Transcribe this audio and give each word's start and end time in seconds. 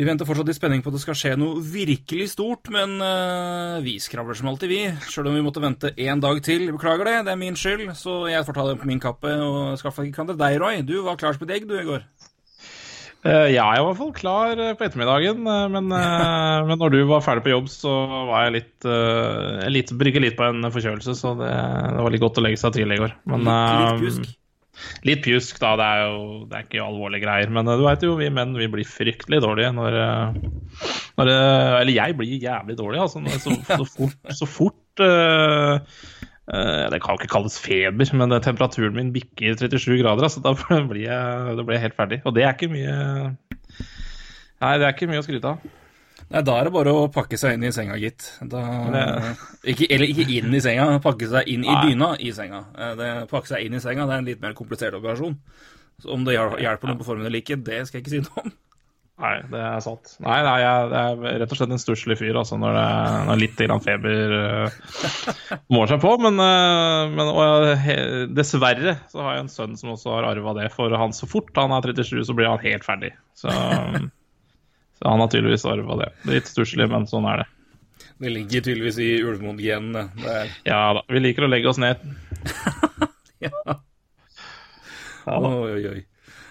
Vi 0.00 0.06
venter 0.08 0.24
fortsatt 0.24 0.48
i 0.48 0.54
spenning 0.56 0.80
på 0.80 0.88
at 0.88 0.94
det 0.96 1.02
skal 1.02 1.16
skje 1.18 1.30
noe 1.36 1.60
virkelig 1.60 2.30
stort, 2.32 2.70
men 2.72 2.94
eh, 3.04 3.82
vi 3.84 3.98
skravler 4.00 4.38
som 4.38 4.48
alltid, 4.48 4.70
vi. 4.72 4.78
Sjøl 5.12 5.28
om 5.28 5.36
vi 5.36 5.42
måtte 5.44 5.60
vente 5.60 5.90
én 6.00 6.22
dag 6.24 6.40
til. 6.40 6.70
Beklager 6.72 7.04
det, 7.04 7.18
det 7.26 7.34
er 7.34 7.40
min 7.42 7.58
skyld, 7.58 7.90
så 8.00 8.22
jeg 8.32 8.46
får 8.46 8.56
ta 8.56 8.64
det 8.70 8.78
på 8.80 8.88
min 8.88 9.02
kappe 9.02 9.34
og 9.44 9.76
skaffe 9.76 10.06
ikke 10.06 10.22
klandre 10.22 10.38
deg, 10.40 10.56
Roy. 10.62 10.80
Du 10.88 11.02
var 11.04 11.20
klar 11.20 11.36
som 11.36 11.44
et 11.44 11.52
egg, 11.58 11.68
du, 11.68 11.76
i 11.76 11.84
går. 11.84 12.08
Uh, 13.20 13.52
ja, 13.52 13.66
jeg 13.76 13.84
var 13.84 13.84
i 13.84 13.88
hvert 13.90 14.00
fall 14.00 14.16
klar 14.16 14.64
eh, 14.64 14.72
på 14.72 14.86
ettermiddagen, 14.86 15.44
men, 15.44 15.92
uh, 15.92 16.64
men 16.70 16.80
når 16.80 16.96
du 16.96 17.00
var 17.10 17.20
ferdig 17.26 17.44
på 17.44 17.52
jobb, 17.52 17.68
så 17.68 17.92
var 18.30 18.46
jeg 18.46 18.56
litt, 18.56 18.76
uh, 18.88 19.68
litt 19.68 19.92
Brygge 20.00 20.24
litt 20.24 20.40
på 20.40 20.48
en 20.48 20.64
forkjølelse, 20.72 21.12
så 21.18 21.36
det, 21.44 21.52
det 21.52 22.06
var 22.06 22.16
litt 22.16 22.24
godt 22.24 22.40
å 22.40 22.48
legge 22.48 22.64
seg 22.64 22.78
tidlig 22.78 22.96
i 22.96 23.04
går. 23.04 23.18
Men, 23.28 23.44
Litt, 24.00 24.22
litt. 24.22 24.36
Litt 25.08 25.22
pjusk, 25.24 25.58
da. 25.62 25.72
Det 25.80 25.86
er 25.86 26.02
jo 26.04 26.22
det 26.50 26.56
er 26.58 26.66
ikke 26.66 26.84
alvorlige 26.84 27.24
greier. 27.24 27.52
Men 27.54 27.68
eh, 27.70 27.78
du 27.80 27.86
veit 27.86 28.04
jo, 28.04 28.14
vi 28.20 28.30
menn 28.34 28.56
vi 28.58 28.68
blir 28.72 28.88
fryktelig 28.88 29.42
dårlige 29.44 29.72
når, 29.76 29.98
eh, 30.04 30.86
når 31.20 31.32
eh, 31.34 31.76
Eller 31.80 31.94
jeg 31.96 32.16
blir 32.18 32.36
jævlig 32.36 32.78
dårlig, 32.80 33.02
altså. 33.04 33.22
Så, 33.40 33.56
så 33.80 33.88
fort, 33.88 34.16
så 34.40 34.48
fort 34.48 35.04
uh, 35.04 35.80
uh, 36.52 36.84
Det 36.92 37.00
kan 37.00 37.14
jo 37.14 37.20
ikke 37.20 37.32
kalles 37.32 37.58
feber, 37.62 38.14
men 38.20 38.36
temperaturen 38.44 38.96
min 38.96 39.12
bikker 39.16 39.58
37 39.60 40.00
grader. 40.02 40.28
Altså, 40.28 40.44
da 40.44 40.54
blir 40.90 41.06
jeg, 41.06 41.58
da 41.58 41.66
blir 41.66 41.78
jeg 41.78 41.88
helt 41.88 41.98
ferdig. 41.98 42.22
Og 42.24 42.36
det 42.36 42.46
er 42.46 42.56
ikke 42.56 42.72
mye 42.72 42.96
Nei, 44.60 44.74
det 44.76 44.84
er 44.84 44.92
ikke 44.92 45.08
mye 45.08 45.22
å 45.22 45.24
skryte 45.24 45.54
av. 45.54 45.79
Nei, 46.30 46.42
da 46.46 46.54
er 46.60 46.68
det 46.68 46.72
bare 46.76 46.92
å 46.94 47.08
pakke 47.10 47.38
seg 47.40 47.56
inn 47.56 47.64
i 47.66 47.72
senga, 47.74 47.96
gitt. 47.98 48.28
Da, 48.52 48.60
ikke, 49.66 49.88
eller 49.90 50.06
ikke 50.12 50.28
inn 50.38 50.54
i 50.54 50.60
senga, 50.62 50.86
pakke 51.02 51.26
seg 51.30 51.48
inn 51.50 51.64
i 51.66 51.74
dyna 51.88 52.12
i 52.22 52.30
senga. 52.36 52.64
Eh, 52.78 52.92
Det, 53.00 53.10
pakke 53.32 53.50
seg 53.50 53.66
inn 53.66 53.74
i 53.74 53.82
senga 53.82 54.06
det 54.06 54.14
er 54.14 54.22
en 54.22 54.28
litt 54.30 54.42
mer 54.44 54.54
komplisert 54.58 54.94
operasjon. 54.94 55.34
Så 56.00 56.12
om 56.14 56.22
det 56.24 56.36
hjelper 56.38 56.88
noe 56.88 57.00
på 57.00 57.04
formen 57.08 57.26
eller 57.26 57.42
ikke, 57.42 57.58
det 57.66 57.82
skal 57.88 57.98
jeg 58.00 58.06
ikke 58.06 58.14
si 58.14 58.22
noe 58.28 58.44
om. 58.46 58.52
Nei, 59.20 59.34
det 59.52 59.58
er 59.60 59.82
sant. 59.84 60.14
Nei, 60.24 60.38
nei 60.46 60.54
jeg, 60.62 60.84
jeg 60.94 61.16
er 61.34 61.40
rett 61.42 61.50
og 61.52 61.58
slett 61.58 61.74
en 61.74 61.82
stusslig 61.82 62.16
fyr 62.16 62.38
altså, 62.40 62.56
når, 62.56 62.78
det, 62.78 62.84
når 63.28 63.40
litt 63.42 63.58
grann 63.66 63.82
feber 63.84 64.32
uh, 64.32 64.78
mår 65.76 65.90
seg 65.90 66.00
på. 66.00 66.14
Men, 66.24 66.40
uh, 66.40 67.10
men 67.12 67.28
og 67.34 67.66
he- 67.84 68.30
dessverre 68.32 68.94
så 69.12 69.20
har 69.26 69.34
jeg 69.36 69.44
en 69.44 69.52
sønn 69.52 69.76
som 69.76 69.92
også 69.92 70.14
har 70.14 70.30
arva 70.30 70.54
det. 70.62 70.70
For 70.72 70.94
han 70.96 71.12
så 71.12 71.28
fort 71.28 71.52
han 71.60 71.74
er 71.76 71.84
37, 71.90 72.22
så 72.30 72.38
blir 72.38 72.48
han 72.48 72.64
helt 72.64 72.86
ferdig. 72.86 73.12
Så, 73.36 73.52
så 75.00 75.08
han 75.08 75.22
har 75.24 75.30
tydeligvis 75.32 75.64
arva 75.68 75.96
det. 76.02 76.10
Litt 76.28 76.50
stusslig, 76.50 76.86
men 76.92 77.08
sånn 77.08 77.28
er 77.30 77.42
det. 77.42 77.48
Det 78.20 78.32
ligger 78.34 78.64
tydeligvis 78.66 78.98
i 79.00 79.10
ulvemoen-genene. 79.24 80.06
Er 80.28 80.52
Ja 80.68 80.82
da. 80.98 81.04
Vi 81.08 81.22
liker 81.24 81.46
å 81.46 81.50
legge 81.52 81.72
oss 81.72 81.80
ned. 81.80 82.02
Ja. 83.40 83.56
Ja. 85.24 85.36
Oi, 85.40 85.70
oi, 85.72 85.84
oi. 85.88 86.00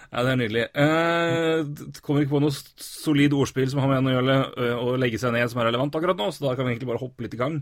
Ja, 0.10 0.24
det 0.26 0.32
er 0.32 0.38
nydelig. 0.40 0.64
Eh, 0.74 1.60
det 1.70 2.02
kommer 2.02 2.24
ikke 2.24 2.34
på 2.34 2.42
noe 2.42 2.54
solid 2.82 3.36
ordspill 3.38 3.70
som 3.70 3.84
har 3.84 3.92
med 3.92 4.10
å 4.10 4.16
gjøre 4.16 4.38
å 4.82 4.96
legge 4.98 5.20
seg 5.22 5.36
ned 5.36 5.52
som 5.52 5.62
er 5.62 5.70
relevant 5.70 5.94
akkurat 6.00 6.18
nå, 6.18 6.32
så 6.34 6.48
da 6.48 6.56
kan 6.58 6.66
vi 6.66 6.74
egentlig 6.74 6.90
bare 6.90 7.02
hoppe 7.04 7.28
litt 7.28 7.36
i 7.38 7.42
gang. 7.42 7.60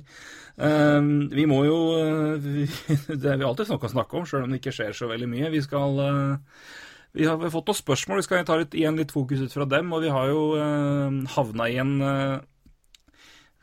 Eh, 0.56 1.10
vi 1.36 1.44
må 1.52 1.60
jo 1.68 1.78
eh, 2.00 2.40
vi, 2.40 2.64
Det 3.20 3.34
er 3.34 3.42
vi 3.42 3.48
alltid 3.50 3.74
noe 3.74 3.84
å 3.84 3.96
snakke 3.98 4.22
om, 4.22 4.28
sjøl 4.30 4.48
om 4.48 4.56
det 4.56 4.62
ikke 4.62 4.78
skjer 4.80 4.96
så 4.96 5.12
veldig 5.12 5.28
mye. 5.34 5.52
Vi 5.52 5.64
skal 5.68 6.00
eh, 6.06 6.62
vi 7.14 7.26
har 7.30 7.40
fått 7.54 7.72
noen 7.72 7.80
spørsmål, 7.80 8.20
vi 8.20 8.28
skal 8.28 8.46
ta 8.48 8.60
litt, 8.60 8.76
igjen 8.78 9.00
litt 9.00 9.14
fokus 9.16 9.46
ut 9.46 9.54
fra 9.54 9.66
dem. 9.70 9.94
Og 9.96 10.04
vi 10.04 10.12
har 10.14 10.30
jo 10.30 10.44
eh, 10.60 11.18
havna 11.38 11.70
i 11.72 11.80
en 11.82 11.96
uh, 12.04 12.38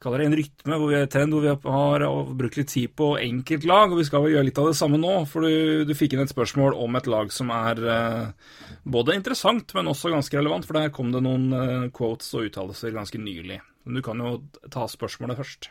kaller 0.04 0.20
det 0.20 0.28
en 0.28 0.36
rytme, 0.36 0.78
hvor 0.78 0.90
vi 0.90 0.96
er 0.98 1.08
trend, 1.10 1.32
hvor 1.32 1.44
vi 1.44 1.72
har 1.74 2.04
brukt 2.36 2.58
litt 2.60 2.70
tid 2.72 2.92
på 2.98 3.14
enkeltlag, 3.22 3.92
og 3.92 4.00
vi 4.00 4.06
skal 4.08 4.24
vel 4.24 4.34
gjøre 4.34 4.48
litt 4.50 4.60
av 4.60 4.68
det 4.68 4.76
samme 4.78 5.00
nå. 5.00 5.14
For 5.30 5.46
du, 5.46 5.84
du 5.88 5.94
fikk 5.96 6.14
inn 6.14 6.24
et 6.24 6.32
spørsmål 6.32 6.76
om 6.84 6.98
et 6.98 7.08
lag 7.10 7.32
som 7.34 7.52
er 7.54 7.80
eh, 7.94 8.50
både 8.84 9.16
interessant, 9.16 9.72
men 9.76 9.88
også 9.92 10.12
ganske 10.12 10.38
relevant, 10.38 10.68
for 10.68 10.78
der 10.78 10.92
kom 10.94 11.14
det 11.14 11.24
noen 11.24 11.48
eh, 11.56 11.86
quotes 11.94 12.28
og 12.36 12.50
uttalelser 12.50 12.94
ganske 12.96 13.20
nylig. 13.20 13.62
Men 13.84 14.00
du 14.00 14.04
kan 14.04 14.20
jo 14.20 14.36
ta 14.72 14.86
spørsmålet 14.90 15.40
først. 15.40 15.70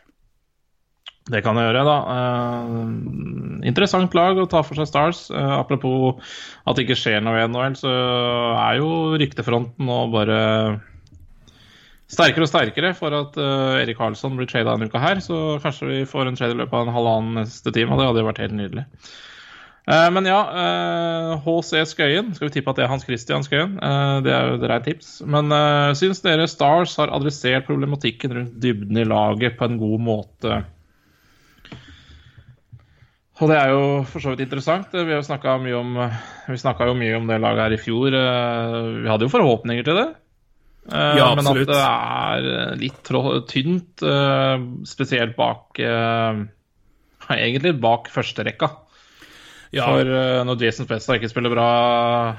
Det 1.31 1.39
kan 1.39 1.55
jeg 1.55 1.69
gjøre, 1.69 1.83
da. 1.87 1.97
Uh, 2.03 3.61
interessant 3.63 4.15
lag 4.17 4.39
å 4.41 4.47
ta 4.51 4.59
for 4.65 4.75
seg 4.75 4.89
Stars. 4.89 5.25
Uh, 5.31 5.55
apropos 5.55 6.19
at 6.67 6.75
det 6.75 6.83
ikke 6.83 6.99
skjer 6.99 7.23
noe 7.23 7.39
i 7.39 7.45
NHL, 7.47 7.77
så 7.79 7.91
er 8.59 8.81
jo 8.81 8.89
ryktefronten 9.21 9.87
nå 9.87 9.99
bare 10.11 10.39
sterkere 12.11 12.43
og 12.43 12.51
sterkere 12.51 12.91
for 12.97 13.15
at 13.15 13.39
uh, 13.39 13.79
Erik 13.79 14.01
Karlsson 14.01 14.35
blir 14.35 14.51
trada 14.51 14.75
denne 14.75 14.91
uka 14.91 14.99
her. 14.99 15.23
Så 15.23 15.61
kanskje 15.63 15.93
vi 15.93 16.01
får 16.09 16.27
en 16.27 16.39
trade 16.39 16.57
i 16.57 16.59
løpet 16.59 16.75
av 16.75 16.89
en 16.89 16.97
halvannen 16.97 17.39
neste 17.39 17.71
time, 17.71 17.95
og 17.95 18.03
det 18.03 18.09
hadde 18.09 18.25
jo 18.25 18.31
vært 18.33 18.43
helt 18.43 18.59
nydelig. 18.59 18.87
Men 19.83 20.23
ja, 20.23 20.37
HC 21.43 21.81
Skøyen. 21.91 22.29
Skal 22.31 22.47
vi 22.47 22.53
tippe 22.55 22.71
at 22.71 22.77
det 22.79 22.85
er 22.85 22.91
Hans 22.93 23.03
Christian 23.03 23.43
Skøyen? 23.43 23.73
Det 24.23 24.31
er 24.31 24.45
jo 24.47 24.53
et 24.55 24.63
reint 24.71 24.87
tips. 24.87 25.17
Men 25.27 25.51
uh, 25.51 25.91
syns 25.99 26.23
dere 26.23 26.47
Stars 26.47 26.95
har 27.01 27.11
adressert 27.11 27.67
problematikken 27.67 28.31
rundt 28.37 28.55
dybden 28.63 29.01
i 29.01 29.03
laget 29.03 29.59
på 29.59 29.67
en 29.67 29.75
god 29.81 30.05
måte? 30.07 30.61
Og 33.41 33.49
det 33.49 33.57
er 33.57 33.71
jo 33.73 33.85
for 34.05 34.21
så 34.21 34.33
vidt 34.33 34.43
interessant. 34.45 34.91
Vi 34.93 35.09
har 35.09 35.17
jo 35.21 35.25
snakka 35.25 35.55
jo 35.57 36.97
mye 36.97 37.15
om 37.17 37.29
det 37.29 37.39
laget 37.41 37.63
her 37.65 37.75
i 37.75 37.81
fjor. 37.81 38.13
Eh, 38.13 38.75
Vi 39.01 39.09
hadde 39.09 39.25
jo 39.25 39.33
forhåpninger 39.33 39.87
til 39.87 39.97
det. 39.97 40.09
Eh, 40.91 41.17
Ja, 41.17 41.33
Men 41.35 41.47
at 41.47 41.65
det 41.65 41.79
er 41.79 42.75
litt 42.77 43.01
tynt, 43.49 44.03
eh, 44.03 44.57
spesielt 44.85 45.35
bak 45.35 45.79
eh, 45.79 46.43
Egentlig 47.33 47.79
bak 47.81 48.09
førsterekka. 48.13 48.69
Ja, 49.73 49.87
For 49.89 50.05
eh, 50.05 50.43
når 50.45 50.61
Jason 50.61 50.85
Spezza 50.85 51.15
ikke 51.17 51.31
spiller 51.31 51.49
bra 51.49 51.67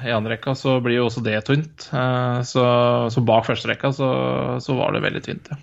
i 0.06 0.12
andre 0.14 0.36
rekka, 0.36 0.54
så 0.54 0.76
blir 0.84 1.00
jo 1.00 1.08
også 1.08 1.24
det 1.26 1.40
tynt. 1.48 1.88
Eh, 1.90 2.42
så, 2.46 2.64
så 3.10 3.24
bak 3.26 3.48
førsterekka 3.48 3.90
så, 3.96 4.10
så 4.62 4.76
var 4.78 4.94
det 4.94 5.02
veldig 5.02 5.24
tynt, 5.26 5.50
ja. 5.50 5.58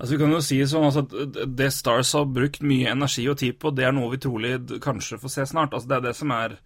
Altså 0.00 0.14
vi 0.14 0.20
kan 0.22 0.32
jo 0.32 0.40
si 0.44 0.58
sånn 0.66 0.86
altså, 0.88 1.04
at 1.04 1.40
det 1.58 1.70
Stars 1.76 2.14
har 2.16 2.30
brukt 2.32 2.64
mye 2.66 2.94
energi 2.94 3.26
og 3.30 3.38
tid 3.42 3.58
på, 3.60 3.74
det 3.76 3.84
er 3.86 3.92
noe 3.96 4.10
vi 4.14 4.22
trolig 4.22 4.56
kanskje 4.82 5.20
får 5.20 5.34
se 5.36 5.46
snart. 5.52 5.76
Altså 5.76 5.92
Det 5.92 5.98
er 5.98 6.08
det 6.08 6.16
som 6.18 6.32
er 6.34 6.56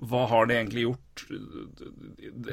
Hva 0.00 0.24
har 0.30 0.48
de 0.48 0.56
egentlig 0.56 0.86
gjort? 0.86 1.24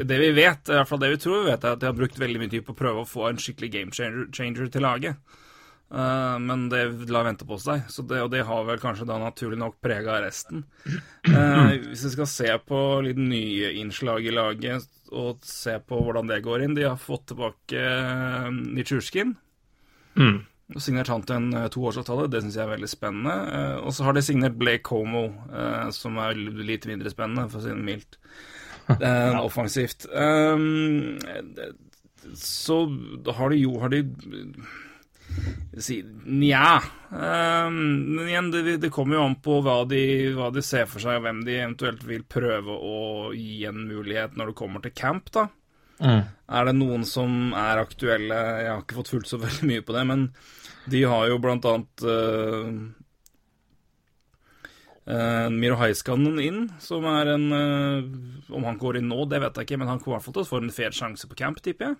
Det 0.03 0.19
vi 0.19 0.31
vet, 0.35 0.67
i 0.67 0.75
hvert 0.75 0.89
fall 0.89 0.99
det 0.99 1.13
vi 1.13 1.19
tror 1.23 1.43
vi 1.43 1.51
vet, 1.53 1.63
er 1.63 1.77
at 1.77 1.81
de 1.81 1.87
har 1.87 1.95
brukt 1.95 2.19
veldig 2.19 2.41
mye 2.43 2.52
tid 2.52 2.66
på 2.67 2.75
å 2.75 2.79
prøve 2.81 3.03
å 3.03 3.07
få 3.07 3.29
en 3.29 3.40
skikkelig 3.40 3.69
game 3.72 3.96
changer, 3.96 4.28
changer 4.35 4.67
til 4.73 4.84
laget. 4.84 5.37
Uh, 5.87 6.35
men 6.43 6.66
det 6.67 6.81
lar 7.07 7.23
vente 7.23 7.47
på 7.47 7.55
seg, 7.63 7.85
så 7.87 8.03
det, 8.03 8.19
og 8.19 8.31
det 8.34 8.43
har 8.43 8.66
vel 8.67 8.79
kanskje 8.81 9.07
da 9.07 9.22
naturlig 9.22 9.61
nok 9.61 9.78
prega 9.79 10.17
resten. 10.19 10.66
Uh, 11.29 11.78
hvis 11.87 12.03
vi 12.09 12.11
skal 12.17 12.28
se 12.28 12.52
på 12.67 12.81
litt 13.05 13.22
nye 13.22 13.72
innslag 13.79 14.28
i 14.28 14.35
laget 14.35 14.90
og 15.16 15.40
se 15.47 15.78
på 15.79 16.02
hvordan 16.03 16.28
det 16.28 16.41
går 16.43 16.66
inn 16.66 16.73
De 16.75 16.84
har 16.84 16.99
fått 16.99 17.29
tilbake 17.31 17.79
uh, 17.79 18.52
Nitsjurskin. 18.52 19.37
Mm. 20.17 20.37
Signert 20.84 21.08
han 21.08 21.23
til 21.23 21.37
en 21.37 21.52
eh, 21.55 21.69
toårsavtale, 21.72 22.28
det 22.31 22.41
syns 22.43 22.58
jeg 22.59 22.66
er 22.66 22.73
veldig 22.73 22.90
spennende. 22.91 23.35
Eh, 23.55 23.75
og 23.87 23.93
så 23.96 24.08
har 24.08 24.17
de 24.17 24.23
signert 24.25 24.58
Blake 24.59 24.91
Homo, 24.91 25.29
eh, 25.47 25.85
som 25.96 26.17
er 26.19 26.35
litt 26.35 26.87
mindre 26.90 27.14
spennende, 27.14 27.47
for 27.52 27.61
å 27.61 27.64
si 27.64 27.72
det 27.72 27.85
mildt. 27.87 28.19
ja. 28.87 29.40
Offensivt. 29.40 30.08
Um, 30.11 31.17
så 32.35 32.78
har 33.35 33.52
de 33.52 33.58
jo 33.59 33.73
Har 33.81 33.91
de 33.91 34.02
si, 35.79 35.97
Nja. 36.25 36.81
Um, 37.11 37.79
men 38.16 38.29
igjen, 38.29 38.52
det, 38.52 38.78
det 38.84 38.91
kommer 38.91 39.17
jo 39.17 39.25
an 39.28 39.37
på 39.43 39.59
hva 39.64 39.81
de, 39.87 40.02
hva 40.35 40.49
de 40.55 40.64
ser 40.64 40.87
for 40.90 41.03
seg, 41.03 41.19
og 41.19 41.28
hvem 41.28 41.43
de 41.47 41.59
eventuelt 41.61 42.03
vil 42.08 42.23
prøve 42.28 42.75
å 42.75 42.99
gi 43.35 43.64
en 43.67 43.85
mulighet 43.87 44.35
når 44.40 44.52
det 44.52 44.59
kommer 44.59 44.84
til 44.84 44.96
camp, 44.96 45.31
da. 45.35 45.47
Mm. 46.03 46.22
Er 46.58 46.67
det 46.70 46.76
noen 46.78 47.03
som 47.09 47.53
er 47.58 47.79
aktuelle 47.82 48.35
Jeg 48.61 48.70
har 48.70 48.84
ikke 48.84 48.99
fått 48.99 49.09
fulgt 49.16 49.32
så 49.32 49.40
veldig 49.41 49.66
mye 49.72 49.84
på 49.84 49.96
det, 49.96 50.03
men 50.08 50.28
de 50.88 51.02
har 51.09 51.26
jo 51.28 51.40
blant 51.44 51.66
annet 51.67 52.03
uh, 52.05 52.70
uh, 55.09 55.47
Miro 55.52 55.78
Heiskanen 55.82 56.38
inn, 56.44 56.59
som 56.79 57.08
er 57.09 57.34
en 57.34 57.47
uh, 57.52 58.53
Om 58.53 58.67
han 58.70 58.78
går 58.79 59.02
inn 59.02 59.09
nå, 59.11 59.26
det 59.32 59.41
vet 59.44 59.58
jeg 59.59 59.67
ikke, 59.67 59.79
men 59.82 59.91
han 59.91 59.99
kommer 60.03 60.16
i 60.16 60.20
hvert 60.20 60.28
fall 60.29 60.38
til 60.38 60.46
å 60.46 60.52
få 60.52 60.61
en 60.64 60.76
fair 60.76 60.96
sjanse 60.96 61.28
på 61.28 61.40
camp, 61.40 61.59
tipper 61.66 61.90
jeg. 61.91 61.97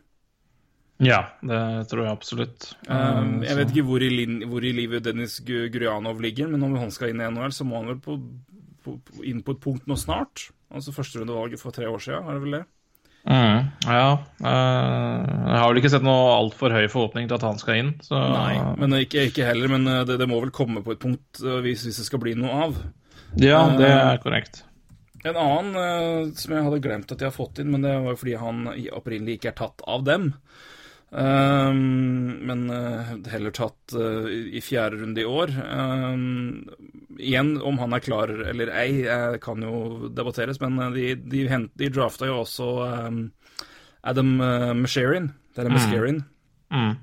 Ja, 1.04 1.20
det 1.46 1.60
tror 1.92 2.06
jeg 2.08 2.14
absolutt. 2.16 2.72
Um, 2.90 3.44
jeg 3.46 3.58
vet 3.60 3.74
ikke 3.74 3.86
hvor 3.86 4.02
i, 4.02 4.10
hvor 4.50 4.66
i 4.66 4.72
livet 4.74 5.06
Dennis 5.06 5.36
Gu- 5.46 5.68
Gurjanov 5.74 6.24
ligger, 6.24 6.50
men 6.50 6.64
om 6.66 6.74
han 6.80 6.94
skal 6.96 7.12
inn 7.12 7.22
i 7.22 7.28
NHL, 7.30 7.54
så 7.54 7.68
må 7.70 7.82
han 7.82 7.92
vel 7.92 8.00
på, 8.02 8.16
på, 8.86 8.96
på, 9.06 9.20
inn 9.30 9.44
på 9.46 9.54
et 9.54 9.62
punkt 9.62 9.86
nå 9.90 9.98
snart. 10.00 10.48
Altså 10.74 10.96
førsterundevalget 10.96 11.62
for 11.62 11.76
tre 11.76 11.86
år 11.92 12.02
siden, 12.02 12.26
er 12.26 12.40
det 12.40 12.46
vel 12.48 12.58
det? 12.58 12.64
Mm, 13.28 13.66
ja. 13.84 14.04
eh, 14.40 15.24
jeg 15.28 15.58
har 15.60 15.68
vel 15.68 15.80
ikke 15.82 15.92
sett 15.92 16.06
noe 16.06 16.30
altfor 16.38 16.72
høy 16.72 16.86
forhåpning 16.92 17.28
til 17.28 17.36
at 17.36 17.44
han 17.44 17.60
skal 17.60 17.82
inn. 17.82 17.90
Så 18.06 18.16
Men 18.80 18.96
ikke, 19.02 19.26
ikke 19.32 19.48
heller, 19.50 19.68
men 19.74 19.88
uh, 19.90 20.04
det, 20.08 20.16
det 20.22 20.30
må 20.32 20.40
vel 20.44 20.54
komme 20.56 20.84
på 20.86 20.96
et 20.96 21.02
punkt 21.04 21.42
uh, 21.44 21.58
hvis, 21.66 21.84
hvis 21.90 22.00
det 22.00 22.08
skal 22.08 22.22
bli 22.24 22.38
noe 22.40 22.62
av. 22.70 22.80
ja, 23.36 23.66
det 23.76 23.90
er 23.92 24.22
korrekt. 24.24 24.64
En 25.28 25.36
annen 25.36 26.32
som 26.40 26.54
jeg 26.56 26.64
hadde 26.64 26.80
glemt 26.86 27.12
at 27.12 27.20
de 27.20 27.26
har 27.28 27.36
fått 27.36 27.60
inn, 27.60 27.72
men 27.74 27.84
det 27.84 27.92
var 28.00 28.14
jo 28.14 28.20
fordi 28.22 28.36
han 28.40 28.62
i- 28.78 28.88
opprinnelig 28.96 29.40
ikke 29.42 29.50
er 29.52 29.58
tatt 29.60 29.84
av 29.90 30.06
dem. 30.08 30.30
Um, 31.08 31.78
men 32.44 32.66
uh, 32.68 33.14
heller 33.32 33.54
tatt 33.56 33.94
uh, 33.96 34.26
i 34.28 34.60
fjerde 34.60 35.00
runde 35.00 35.22
i 35.24 35.28
år. 35.28 35.54
Um, 35.56 36.66
igjen, 37.18 37.54
om 37.64 37.80
han 37.80 37.96
er 37.96 38.04
klar 38.04 38.34
eller 38.52 38.74
ei, 38.76 39.06
eh, 39.08 39.38
kan 39.42 39.64
jo 39.64 40.10
debatteres, 40.14 40.60
men 40.62 40.76
de, 40.94 41.14
de, 41.16 41.46
hent, 41.50 41.72
de 41.80 41.88
drafta 41.96 42.28
jo 42.28 42.42
også 42.44 42.68
um, 43.08 43.22
Adam 44.04 44.36
uh, 44.44 44.74
Masherin, 44.78 45.32
eller 45.58 45.74
Mascarin, 45.74 46.24
Mm. 46.68 46.98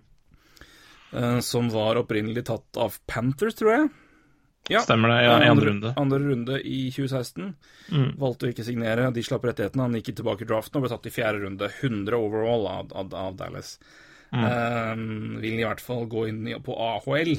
uh, 1.17 1.39
som 1.41 1.71
var 1.73 1.97
opprinnelig 1.97 2.45
tatt 2.45 2.77
av 2.77 2.99
Panthers, 3.09 3.57
tror 3.57 3.71
jeg. 3.73 3.87
Ja, 4.73 4.81
Stemmer 4.81 5.11
det, 5.13 5.25
ja, 5.27 5.35
i 5.45 5.49
andre 5.53 5.67
runde. 5.69 5.91
Andre 6.01 6.19
runde 6.23 6.59
i 6.65 6.87
2016. 6.95 7.51
Mm. 7.93 8.11
Valgte 8.21 8.47
å 8.47 8.53
ikke 8.53 8.65
signere, 8.65 9.11
de 9.13 9.25
slapp 9.27 9.45
rettighetene. 9.45 9.85
Han 9.85 9.97
gikk 9.99 10.15
tilbake 10.17 10.47
i 10.47 10.49
draften 10.49 10.81
og 10.81 10.87
ble 10.87 10.93
tatt 10.95 11.09
i 11.11 11.13
fjerde 11.13 11.43
runde. 11.43 11.69
100 11.83 12.17
overall 12.17 12.65
av, 12.71 12.95
av, 12.97 13.13
av 13.27 13.37
Dallas. 13.37 13.75
Mm. 14.33 14.45
Um, 14.45 15.35
vil 15.43 15.61
i 15.61 15.67
hvert 15.67 15.83
fall 15.85 16.09
gå 16.11 16.25
inn 16.31 16.49
på 16.65 16.77
AHL. 16.81 17.35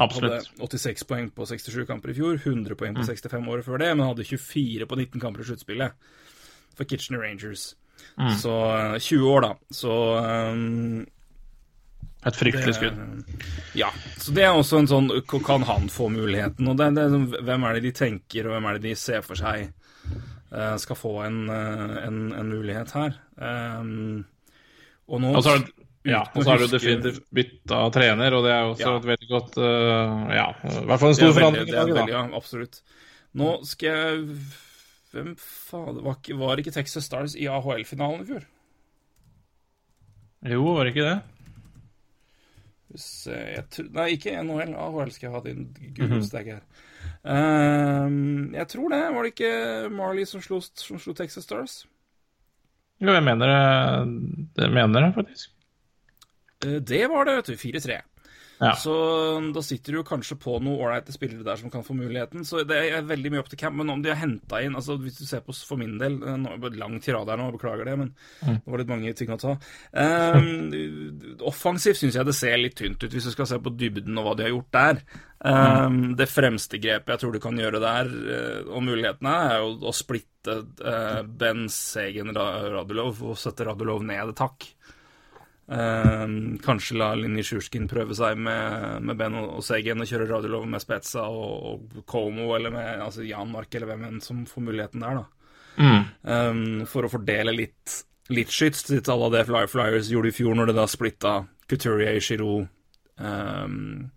Hadde 0.00 0.38
86 0.64 1.04
poeng 1.08 1.28
på 1.36 1.44
67 1.48 1.82
kamper 1.88 2.14
i 2.14 2.16
fjor, 2.16 2.38
100 2.40 2.78
poeng 2.80 2.96
på 2.96 3.04
Mm. 3.04 3.10
65 3.12 3.50
året 3.52 3.66
før 3.66 3.78
det, 3.84 3.90
men 3.96 4.08
hadde 4.08 4.24
24 4.24 4.88
på 4.88 4.96
19 4.96 5.20
kamper 5.20 5.44
i 5.44 5.50
sluttspillet 5.50 5.92
for 6.76 6.88
Kitchener 6.88 7.20
Rangers. 7.20 7.74
Mm. 8.16 8.32
Så 8.40 8.54
uh, 8.72 8.96
20 8.98 9.28
år, 9.34 9.44
da. 9.44 9.52
Så 9.72 9.92
um, 10.16 11.04
Et 12.26 12.36
fryktelig 12.36 12.74
skudd. 12.74 12.96
Ja. 13.78 13.90
Så 14.18 14.32
det 14.34 14.42
er 14.46 14.56
også 14.56 14.80
en 14.80 14.88
sånn 14.90 15.10
Kan 15.46 15.62
han 15.68 15.88
få 15.92 16.08
muligheten? 16.10 16.66
Og 16.72 16.78
det, 16.80 16.88
det 16.96 17.42
Hvem 17.46 17.66
er 17.68 17.76
det 17.76 17.82
de 17.84 17.92
tenker, 17.94 18.48
og 18.48 18.56
hvem 18.56 18.66
er 18.70 18.78
det 18.78 18.88
de 18.88 18.94
ser 18.98 19.22
for 19.22 19.38
seg 19.38 19.68
uh, 20.50 20.74
skal 20.80 20.98
få 20.98 21.12
en, 21.26 21.42
eh, 21.52 21.96
en, 22.06 22.20
en 22.34 22.50
mulighet 22.50 22.90
her? 22.96 23.18
Um, 23.36 24.24
og 25.06 25.20
nå 25.22 25.34
altså, 25.38 25.58
ja, 26.06 26.22
og 26.32 26.42
så 26.42 26.52
har 26.52 26.62
du 26.62 26.66
definitivt 26.70 27.24
bytta 27.34 27.80
trener, 27.94 28.34
og 28.34 28.44
det 28.46 28.52
er 28.54 28.60
jo 28.64 28.72
også 28.74 28.86
Ja. 28.86 28.96
et 28.98 29.08
veldig 29.12 29.28
godt 29.30 29.56
uh, 29.58 30.26
Ja, 30.34 30.48
i 30.70 30.84
hvert 30.86 31.02
fall 31.02 31.12
en 31.14 31.18
stor 31.20 31.34
forandring 31.36 31.68
i 31.70 31.76
veldig- 31.76 31.96
da. 31.98 32.06
Ja, 32.10 32.24
absolutt. 32.38 32.80
Nå 33.36 33.52
skal 33.68 33.88
jeg 33.92 34.36
Hvem 35.12 35.32
fader 35.38 36.02
var, 36.04 36.18
var 36.42 36.60
ikke 36.60 36.74
Texas 36.74 37.06
Stars 37.06 37.34
i 37.38 37.46
AHL-finalen 37.48 38.22
i 38.24 38.28
fjor? 38.28 38.42
Jo, 40.46 40.62
var 40.74 40.84
det 40.84 40.92
ikke 40.94 41.06
det? 41.06 41.16
Hvis, 41.26 41.32
eh, 41.32 42.85
jeg 42.85 42.85
tr 42.85 42.85
nei, 43.92 44.06
ikke 44.16 44.36
NHL. 44.42 44.74
AHL 44.74 45.10
skal 45.14 45.26
jeg 45.28 45.34
ha 45.34 45.40
din 45.44 45.66
Mhm. 45.98 46.22
Her. 46.32 46.62
Um, 47.26 48.54
jeg 48.54 48.68
tror 48.68 48.88
det. 48.92 49.02
Var 49.14 49.22
det 49.22 49.32
ikke 49.34 49.90
Marley 49.94 50.24
som 50.26 50.40
slo, 50.40 50.60
som 50.60 50.98
slo 50.98 51.12
Texas 51.14 51.44
Stars? 51.44 51.86
Jo, 53.00 53.12
jeg 53.12 53.22
mener 53.24 53.46
det, 53.46 54.46
det 54.56 54.70
mener 54.72 55.00
jeg 55.08 55.14
faktisk. 55.14 55.50
Eh, 56.64 56.78
Det 56.80 57.08
var 57.10 57.24
det, 57.28 57.34
vet 57.36 57.46
du. 57.46 57.56
4-3. 57.56 58.00
Ja. 58.58 58.72
Så 58.80 58.92
um, 59.36 59.50
da 59.52 59.60
sitter 59.64 59.92
du 59.98 60.02
kanskje 60.06 60.38
på 60.40 60.54
noen 60.64 60.80
ålreite 60.80 61.12
spillere 61.12 61.44
der 61.44 61.58
som 61.60 61.70
kan 61.72 61.84
få 61.84 61.92
muligheten. 61.98 62.44
Så 62.48 62.62
det 62.64 62.78
er 62.88 63.04
veldig 63.04 63.34
mye 63.34 63.42
opp 63.42 63.50
til 63.52 63.60
camp. 63.60 63.76
Men 63.76 63.92
om 63.92 64.00
de 64.04 64.12
har 64.12 64.20
henta 64.22 64.62
inn 64.64 64.78
altså 64.78 64.96
Hvis 65.02 65.18
du 65.20 65.26
ser 65.28 65.42
på 65.44 65.52
for 65.56 65.76
min 65.80 65.98
del 66.00 66.16
eh, 66.24 66.70
lang 66.80 66.96
tirade 67.04 67.32
her 67.34 67.40
nå, 67.40 67.50
beklager 67.56 67.84
det, 67.88 67.98
men 68.00 68.14
Mm. 68.46 68.58
det 68.64 68.70
var 68.70 68.80
litt 68.80 68.90
mange 68.90 69.12
ting 69.16 69.30
å 69.32 69.38
ta. 69.40 69.52
Um, 69.92 70.48
offensivt 71.50 71.98
syns 72.00 72.16
jeg 72.18 72.26
det 72.28 72.34
ser 72.36 72.56
litt 72.60 72.76
tynt 72.78 73.02
ut, 73.02 73.12
hvis 73.12 73.28
du 73.28 73.32
skal 73.32 73.48
se 73.50 73.58
på 73.62 73.72
dybden 73.76 74.18
og 74.20 74.28
hva 74.28 74.34
de 74.38 74.46
har 74.46 74.52
gjort 74.54 74.72
der. 74.76 75.00
Um, 75.44 76.14
Det 76.16 76.28
fremste 76.30 76.80
grepet 76.80 77.12
jeg 77.12 77.22
tror 77.22 77.32
du 77.36 77.40
kan 77.42 77.58
gjøre 77.60 77.80
der, 77.82 78.10
eh, 78.36 78.60
og 78.70 78.84
mulighetene, 78.86 79.34
er 79.50 79.64
jo 79.64 79.74
å 79.90 79.94
splitte 79.96 80.56
uh, 80.84 81.22
Ben 81.26 81.66
Segen 81.72 82.32
Radulov 82.36 83.22
og 83.32 83.38
sette 83.40 83.66
Radulov 83.66 84.04
ned. 84.06 84.32
Eh, 84.36 84.66
kanskje 85.66 86.94
la 86.94 87.08
Linni 87.18 87.42
Sjurskin 87.42 87.88
prøve 87.90 88.14
seg 88.14 88.38
med, 88.38 89.02
med 89.02 89.18
Ben 89.18 89.34
og 89.40 89.64
Segen 89.66 89.98
og 89.98 90.06
kjøre 90.06 90.28
Radulov 90.30 90.66
med 90.70 90.82
Spetsa 90.82 91.24
og, 91.26 91.56
og 91.66 92.04
Como 92.06 92.52
eller 92.54 92.70
med 92.70 93.02
altså 93.02 93.26
Jan 93.26 93.50
Mark 93.50 93.74
eller 93.74 93.90
hvem 93.90 94.04
enn 94.06 94.20
som 94.22 94.44
får 94.46 94.62
muligheten 94.68 95.02
der, 95.02 95.18
da. 95.18 95.26
Mm. 95.76 96.04
Eh, 96.22 96.86
for 96.88 97.06
å 97.06 97.10
fordele 97.10 97.54
litt, 97.56 97.98
litt 98.30 98.54
skyts 98.54 98.86
til 98.86 99.02
alle 99.12 99.32
det 99.34 99.44
Fly 99.50 99.66
Flyers 99.70 100.10
gjorde 100.12 100.30
i 100.30 100.36
fjor, 100.38 100.54
når 100.54 100.70
det 100.70 100.78
da 100.78 100.86
splitta 100.90 101.36
Couturier, 101.66 102.20
Giroud, 102.22 102.68
um, 103.18 104.10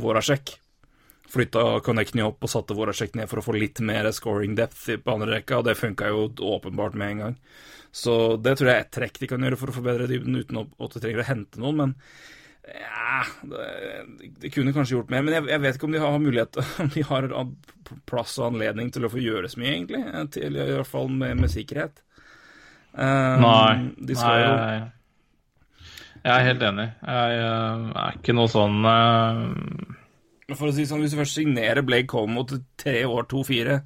Vorasek. 0.00 0.56
Flytta 1.34 1.80
Connectny 1.84 2.22
opp 2.22 2.44
og 2.46 2.50
satte 2.52 2.76
Vorasek 2.78 3.16
ned 3.18 3.28
for 3.30 3.40
å 3.40 3.44
få 3.44 3.56
litt 3.56 3.80
mer 3.84 4.06
scoring 4.14 4.54
depth 4.56 4.86
på 5.02 5.14
andre 5.16 5.40
rekka, 5.40 5.58
og 5.58 5.68
det 5.68 5.78
funka 5.78 6.10
jo 6.12 6.28
åpenbart 6.54 6.96
med 6.96 7.10
en 7.10 7.22
gang. 7.24 7.38
Så 7.94 8.14
det 8.42 8.56
tror 8.58 8.70
jeg 8.72 8.80
er 8.80 8.86
et 8.88 8.94
trekk 8.94 9.20
de 9.22 9.28
kan 9.30 9.44
gjøre 9.46 9.58
for 9.60 9.70
å 9.70 9.76
forbedre 9.76 10.08
dybden, 10.10 10.40
uten 10.42 10.64
at 10.64 10.96
de 10.96 11.02
trenger 11.02 11.22
å 11.22 11.28
hente 11.28 11.60
noen. 11.62 11.76
Men 11.78 11.92
ja, 12.64 13.20
det, 13.44 13.66
de 14.40 14.50
kunne 14.50 14.72
kanskje 14.74 14.96
gjort 14.96 15.12
mer. 15.12 15.22
Men 15.26 15.36
jeg, 15.36 15.46
jeg 15.52 15.62
vet 15.62 15.78
ikke 15.78 15.88
om 15.88 15.94
de 15.94 16.00
har 16.02 16.14
mulighet 16.22 16.58
Om 16.82 16.90
de 16.94 17.04
har 17.10 17.28
plass 18.08 18.38
og 18.40 18.48
anledning 18.48 18.90
til 18.94 19.06
å 19.06 19.12
få 19.12 19.20
gjøre 19.22 19.50
så 19.52 19.60
mye, 19.60 19.74
egentlig. 19.76 20.00
eh, 20.08 20.26
Til, 20.34 20.58
I 20.58 20.68
hvert 20.78 20.90
fall 20.90 21.10
med, 21.12 21.36
med 21.42 21.52
sikkerhet. 21.52 22.00
Um, 22.94 23.42
Nei. 23.42 23.72
De 23.98 24.16
Nei, 24.16 24.34
jo 24.40 24.52
jeg, 24.54 24.84
jeg 26.24 26.32
er 26.34 26.46
helt 26.48 26.64
enig. 26.70 26.88
Jeg 27.04 27.34
jeg 27.36 28.00
er 28.06 28.18
ikke 28.20 28.36
noe 28.38 28.50
sånn 28.52 28.78
uh... 28.86 30.54
For 30.54 30.68
å 30.68 30.74
si 30.76 30.84
sånn, 30.88 31.02
Hvis 31.04 31.14
du 31.14 31.18
først 31.20 31.38
signerer 31.38 31.84
Blake 31.84 32.08
Como 32.10 32.44
til 32.48 32.62
tre 32.80 33.02
år, 33.08 33.26
to-fire, 33.30 33.80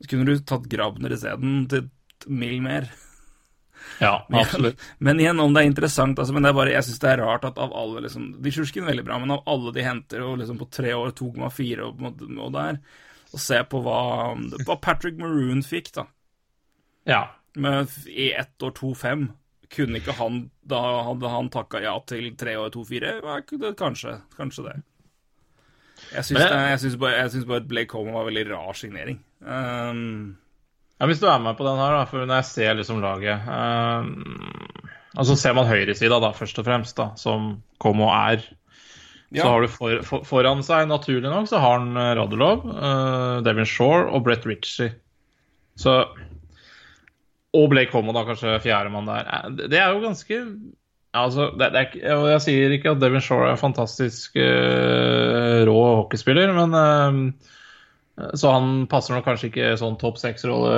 så 0.00 0.10
kunne 0.10 0.26
du 0.28 0.42
tatt 0.46 0.68
Grabner 0.70 1.14
isteden 1.14 1.64
til 1.70 1.86
et 1.86 2.28
mil 2.30 2.58
mer. 2.64 2.88
Ja, 3.98 4.26
absolutt. 4.42 4.80
Men 4.98 5.20
igjen, 5.20 5.40
om 5.40 5.54
det 5.54 5.64
er 5.64 5.70
interessant 5.70 6.18
altså, 6.18 6.34
Men 6.36 6.46
det 6.46 6.52
er 6.52 6.56
bare, 6.56 6.74
jeg 6.74 6.86
syns 6.86 7.02
det 7.02 7.10
er 7.10 7.22
rart 7.24 7.46
at 7.48 7.58
av 7.60 7.74
alle 7.76 8.04
liksom, 8.06 8.30
De 8.42 8.52
Sjusjkin 8.54 8.86
veldig 8.88 9.04
bra, 9.08 9.18
men 9.22 9.34
av 9.34 9.42
alle 9.50 9.74
de 9.76 9.84
henter 9.84 10.22
og 10.24 10.38
liksom 10.40 10.60
på 10.60 10.70
tre 10.72 10.94
år 10.96 11.12
2,4 11.18 11.88
og, 11.88 12.06
en 12.06 12.40
og 12.40 12.54
der 12.56 12.80
Og 13.34 13.42
se 13.42 13.60
på 13.72 13.82
hva, 13.84 14.00
hva 14.66 14.78
Patrick 14.82 15.18
Maroon 15.20 15.64
fikk, 15.66 15.92
da. 15.98 16.06
Ja. 17.08 17.22
Med 17.54 17.90
i 18.06 18.30
ett 18.32 18.62
år 18.62 18.72
2,5. 18.78 19.28
Kunne 19.70 20.00
ikke 20.00 20.16
han 20.18 20.44
Da 20.66 20.80
hadde 21.06 21.30
han 21.30 21.50
takka 21.52 21.82
ja 21.82 21.96
til 22.06 22.32
tre 22.38 22.56
år 22.58 22.72
2,4? 22.74 23.16
Ja, 23.22 23.72
Kanskje. 23.78 24.20
Kanskje 24.36 24.66
det. 24.66 24.78
Jeg 26.14 26.24
syns, 26.26 26.96
bare, 26.98 27.28
bare 27.46 27.66
Blake 27.68 27.90
Coleman 27.92 28.16
var 28.16 28.26
veldig 28.30 28.46
rar 28.50 28.72
signering. 28.74 29.20
Um, 29.40 30.38
Ja, 31.00 31.08
Hvis 31.08 31.20
du 31.22 31.26
er 31.32 31.40
med 31.40 31.56
på 31.56 31.64
den 31.64 31.78
her, 31.80 31.96
da, 31.96 32.04
for 32.08 32.26
når 32.28 32.42
jeg 32.42 32.48
ser 32.50 32.74
liksom 32.76 33.00
laget 33.00 33.46
eh, 33.48 34.08
Altså 35.18 35.34
ser 35.40 35.54
man 35.56 35.66
høyresida, 35.66 36.20
da, 36.22 36.30
først 36.36 36.60
og 36.60 36.66
fremst, 36.68 36.94
da, 36.98 37.08
som 37.18 37.54
Komo 37.82 38.10
er. 38.12 38.44
Ja. 39.30 39.42
Så 39.42 39.48
har 39.48 39.64
du 39.64 39.70
for, 39.72 40.02
for, 40.06 40.26
foran 40.26 40.62
seg, 40.66 40.88
naturlig 40.90 41.30
nok, 41.30 41.48
så 41.50 41.58
har 41.62 41.80
han 41.80 41.96
eh, 41.98 42.12
Radulov, 42.18 42.66
eh, 42.70 43.38
Devin 43.46 43.66
Shore 43.66 44.04
og 44.10 44.24
Brett 44.26 44.46
Ritchie. 44.46 44.92
Så 45.80 46.02
Og 47.56 47.66
Blake 47.72 47.90
Komo, 47.90 48.12
da, 48.14 48.22
kanskje 48.28 48.60
fjerdemann 48.62 49.08
der. 49.08 49.26
Eh, 49.26 49.50
Det 49.56 49.70
det 49.72 49.80
er 49.80 49.94
jo 49.94 50.04
ganske 50.04 50.40
altså, 51.14 51.50
det, 51.58 51.72
det 51.72 51.80
er, 51.80 51.94
jeg, 52.04 52.26
Jeg 52.34 52.44
sier 52.46 52.76
ikke 52.76 52.92
at 52.94 53.00
Devin 53.02 53.24
Shore 53.24 53.48
er 53.48 53.56
en 53.56 53.64
fantastisk 53.64 54.36
eh, 54.36 55.64
rå 55.66 55.78
hockeyspiller, 56.02 56.52
men 56.54 56.76
eh, 56.84 57.56
så 58.34 58.52
han 58.52 58.84
passer 58.90 59.14
nok 59.14 59.26
kanskje 59.28 59.48
ikke 59.50 59.72
sånn 59.80 59.98
topp 60.00 60.18
seks-rolle 60.20 60.70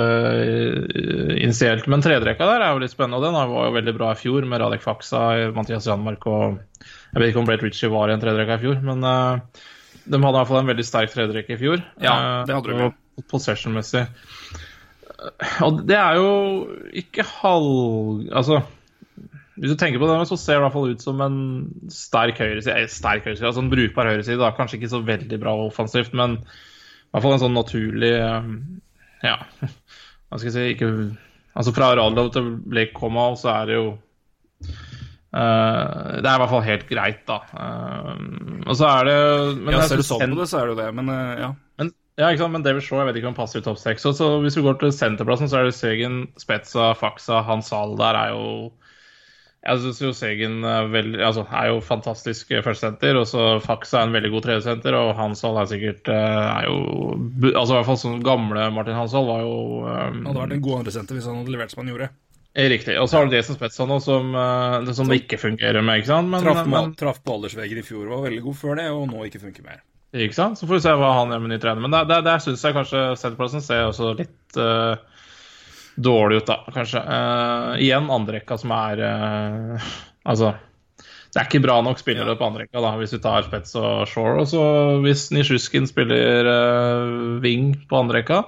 eh, 0.43 1.37
initielt. 1.43 1.87
Men 1.91 2.03
tredrekka 2.05 2.47
der 2.49 2.65
er 2.65 2.73
jo 2.73 2.81
litt 2.83 2.93
spennende, 2.93 3.19
og 3.19 3.25
den 3.25 3.37
var 3.53 3.69
jo 3.69 3.77
veldig 3.77 3.95
bra 3.97 4.11
i 4.13 4.19
fjor 4.19 4.47
med 4.49 4.61
Radek 4.63 4.83
Faksa, 4.85 5.23
Mathias 5.55 5.87
Janmark 5.89 6.27
og 6.31 6.59
Jeg 6.83 7.21
vet 7.21 7.31
ikke 7.31 7.41
om 7.43 7.47
Brett 7.49 7.63
Ritchie 7.65 7.91
var 7.93 8.09
i 8.09 8.15
en 8.15 8.21
tredrekka 8.23 8.57
i 8.57 8.63
fjor, 8.65 8.79
men 8.83 9.05
uh, 9.05 9.63
de 10.03 10.19
hadde 10.19 10.33
i 10.33 10.39
hvert 10.39 10.49
fall 10.49 10.61
en 10.63 10.71
veldig 10.71 10.85
sterk 10.87 11.13
tredrekke 11.13 11.55
i 11.55 11.59
fjor. 11.59 11.83
Ja, 12.03 12.15
det 12.47 12.55
hadde 12.57 12.77
de. 12.77 12.87
og 12.89 13.27
Possession-messig. 13.29 14.07
Og 15.63 15.83
det 15.87 15.97
er 15.99 16.17
jo 16.19 16.31
ikke 17.03 17.25
halv... 17.39 18.25
Altså 18.33 18.63
Hvis 19.55 19.71
du 19.71 19.77
tenker 19.79 20.01
på 20.01 20.09
det, 20.09 20.17
så 20.27 20.37
ser 20.39 20.57
det 20.57 20.59
i 20.59 20.65
hvert 20.65 20.75
fall 20.75 20.91
ut 20.91 21.05
som 21.05 21.21
en 21.23 21.37
sterk 21.93 22.41
høyreside. 22.41 22.75
eh, 22.81 22.91
Sterk 22.91 23.29
høyreside, 23.29 23.47
altså 23.51 23.63
en 23.63 23.71
brukbar 23.71 24.09
høyreside. 24.11 24.51
Kanskje 24.57 24.81
ikke 24.81 24.91
så 24.95 25.03
veldig 25.05 25.39
bra 25.39 25.55
offensivt, 25.67 26.15
men 26.17 26.39
hvert 27.13 27.25
fall 27.25 27.35
en 27.37 27.43
sånn 27.45 27.57
naturlig 27.57 28.15
eh, 28.17 28.49
Ja, 29.23 29.37
hva 30.27 30.39
skal 30.39 30.49
jeg 30.49 30.55
si 30.55 30.65
ikke, 30.75 30.89
Altså 31.53 31.73
fra 31.75 31.93
Radlov 31.97 32.33
til 32.33 32.55
Blake 32.65 32.95
Comal 32.97 33.37
så 33.39 33.53
er 33.53 33.69
det 33.69 33.79
jo 33.79 33.87
Uh, 35.33 36.21
Det 36.21 36.29
er 36.29 36.35
i 36.35 36.41
hvert 36.43 36.51
fall 36.51 36.61
helt 36.61 36.83
greit, 36.85 37.21
da. 37.25 37.39
Uh, 37.57 38.59
og 38.69 38.75
så 38.77 38.85
er 38.99 39.07
det 39.07 39.15
men 39.63 39.73
Ja, 39.73 39.79
ser 39.89 39.97
du 39.97 40.05
sånn 40.05 40.35
på 40.35 40.37
det, 40.37 40.45
så 40.51 40.59
er 40.59 40.67
det 40.69 40.75
jo 40.75 40.77
det, 40.77 40.89
men 40.93 41.09
uh, 41.09 41.31
ja. 41.39 41.47
men, 41.81 41.89
ja, 42.21 42.27
ikke 42.27 42.43
sant? 42.43 42.53
men 42.53 42.65
David 42.67 42.85
Shaw 42.85 43.01
jeg 43.01 43.07
vet 43.07 43.17
ikke 43.17 43.31
om 43.31 43.33
han 43.33 43.39
passer 43.39 43.63
i 43.63 43.65
topp 43.65 43.79
seks. 43.81 44.05
Så, 44.05 44.13
så 44.19 44.27
hvis 44.43 44.59
vi 44.59 44.65
går 44.67 44.77
til 44.77 44.93
senterplassen, 44.93 45.49
så 45.49 45.57
er 45.59 45.71
det 45.71 45.73
Segen, 45.73 46.19
Spetza, 46.37 46.91
Faxa, 46.99 47.41
Hans 47.47 47.73
Hall 47.73 47.97
der 47.97 48.19
er 48.19 48.35
jo 48.35 48.45
Jeg 49.63 49.79
syns 49.79 49.99
jo 50.01 50.09
Segen 50.11 50.57
er, 50.67 50.89
veldig, 50.91 51.21
altså, 51.23 51.45
er 51.55 51.69
jo 51.71 51.77
fantastisk 51.83 52.49
eh, 52.51 52.63
førstesenter, 52.65 53.15
og 53.15 53.27
så 53.29 53.45
Faxa 53.63 54.01
er 54.01 54.09
en 54.09 54.17
veldig 54.17 54.31
god 54.33 54.43
tredjesenter, 54.47 54.97
og 54.99 55.13
Hans 55.15 55.43
er 55.47 55.69
sikkert 55.71 56.11
eh, 56.11 56.49
er 56.49 56.67
jo 56.67 56.75
Altså 57.53 57.69
i 57.71 57.77
hvert 57.77 57.87
fall 57.87 58.01
sånn 58.01 58.25
gamle 58.25 58.67
Martin 58.75 58.97
Hans 58.97 59.15
var 59.15 59.45
jo 59.45 59.55
um, 59.85 59.87
Han 59.87 60.27
hadde 60.27 60.41
vært 60.41 60.57
en 60.57 60.65
god 60.67 60.81
andresenter 60.81 61.17
hvis 61.17 61.29
han 61.29 61.39
hadde 61.39 61.55
levert 61.55 61.71
som 61.71 61.83
han 61.83 61.93
gjorde. 61.93 62.09
Riktig. 62.53 62.97
Og 63.01 63.07
så 63.09 63.17
har 63.17 63.25
du 63.25 63.33
Jason 63.33 63.57
Spetsa 63.57 63.87
nå, 63.89 63.95
som, 64.03 64.35
som 64.93 65.09
det 65.09 65.23
ikke 65.23 65.39
fungerer 65.41 65.81
med, 65.81 66.03
ikke 66.03 66.11
sant? 66.11 66.29
Men, 66.29 66.43
Traff, 66.45 66.67
men, 66.69 66.91
traff 66.99 67.23
på 67.25 67.39
aldersvegger 67.39 67.79
i 67.81 67.85
fjor, 67.87 68.05
var 68.11 68.27
veldig 68.27 68.43
god 68.43 68.59
før 68.59 68.77
det, 68.77 68.91
og 68.93 69.07
nå 69.09 69.25
ikke 69.25 69.41
funker 69.41 69.65
mer. 69.65 69.81
Ikke 70.13 70.37
sant? 70.37 70.59
Så 70.59 70.67
får 70.69 70.77
vi 70.77 70.83
se 70.85 70.93
hva 70.99 71.15
han 71.17 71.33
gjør 71.33 71.41
med 71.41 71.55
ny 71.55 71.57
trener. 71.63 71.81
Men 71.81 71.95
der, 71.95 72.05
der, 72.11 72.21
der 72.27 72.43
syns 72.43 72.61
jeg 72.61 72.75
kanskje 72.75 73.01
Senterplassen 73.17 73.63
ser 73.65 73.87
også 73.87 74.11
litt 74.19 74.59
eh, 74.61 75.01
dårlig 75.95 76.41
ut, 76.41 76.49
da, 76.49 76.59
kanskje. 76.73 77.01
Uh, 77.05 77.73
igjen 77.81 78.11
andrerekka 78.11 78.57
som 78.61 78.73
er 78.75 79.01
uh, 79.03 79.89
Altså 80.29 80.53
det 81.33 81.41
er 81.41 81.47
ikke 81.47 81.63
bra 81.63 81.79
nok 81.81 81.97
spillere 81.97 82.35
på 82.37 82.45
andrerekka, 82.45 82.77
da, 82.77 82.91
hvis 82.99 83.15
vi 83.15 83.19
tar 83.23 83.45
Spets 83.47 83.73
og 83.79 84.03
Shore. 84.05 84.43
Og 84.43 84.51
så 84.51 84.65
hvis 85.01 85.31
Nisjuskin 85.33 85.89
spiller 85.89 86.45
uh, 86.45 87.39
wing 87.41 87.71
på 87.89 87.97
andrerekka, 88.03 88.43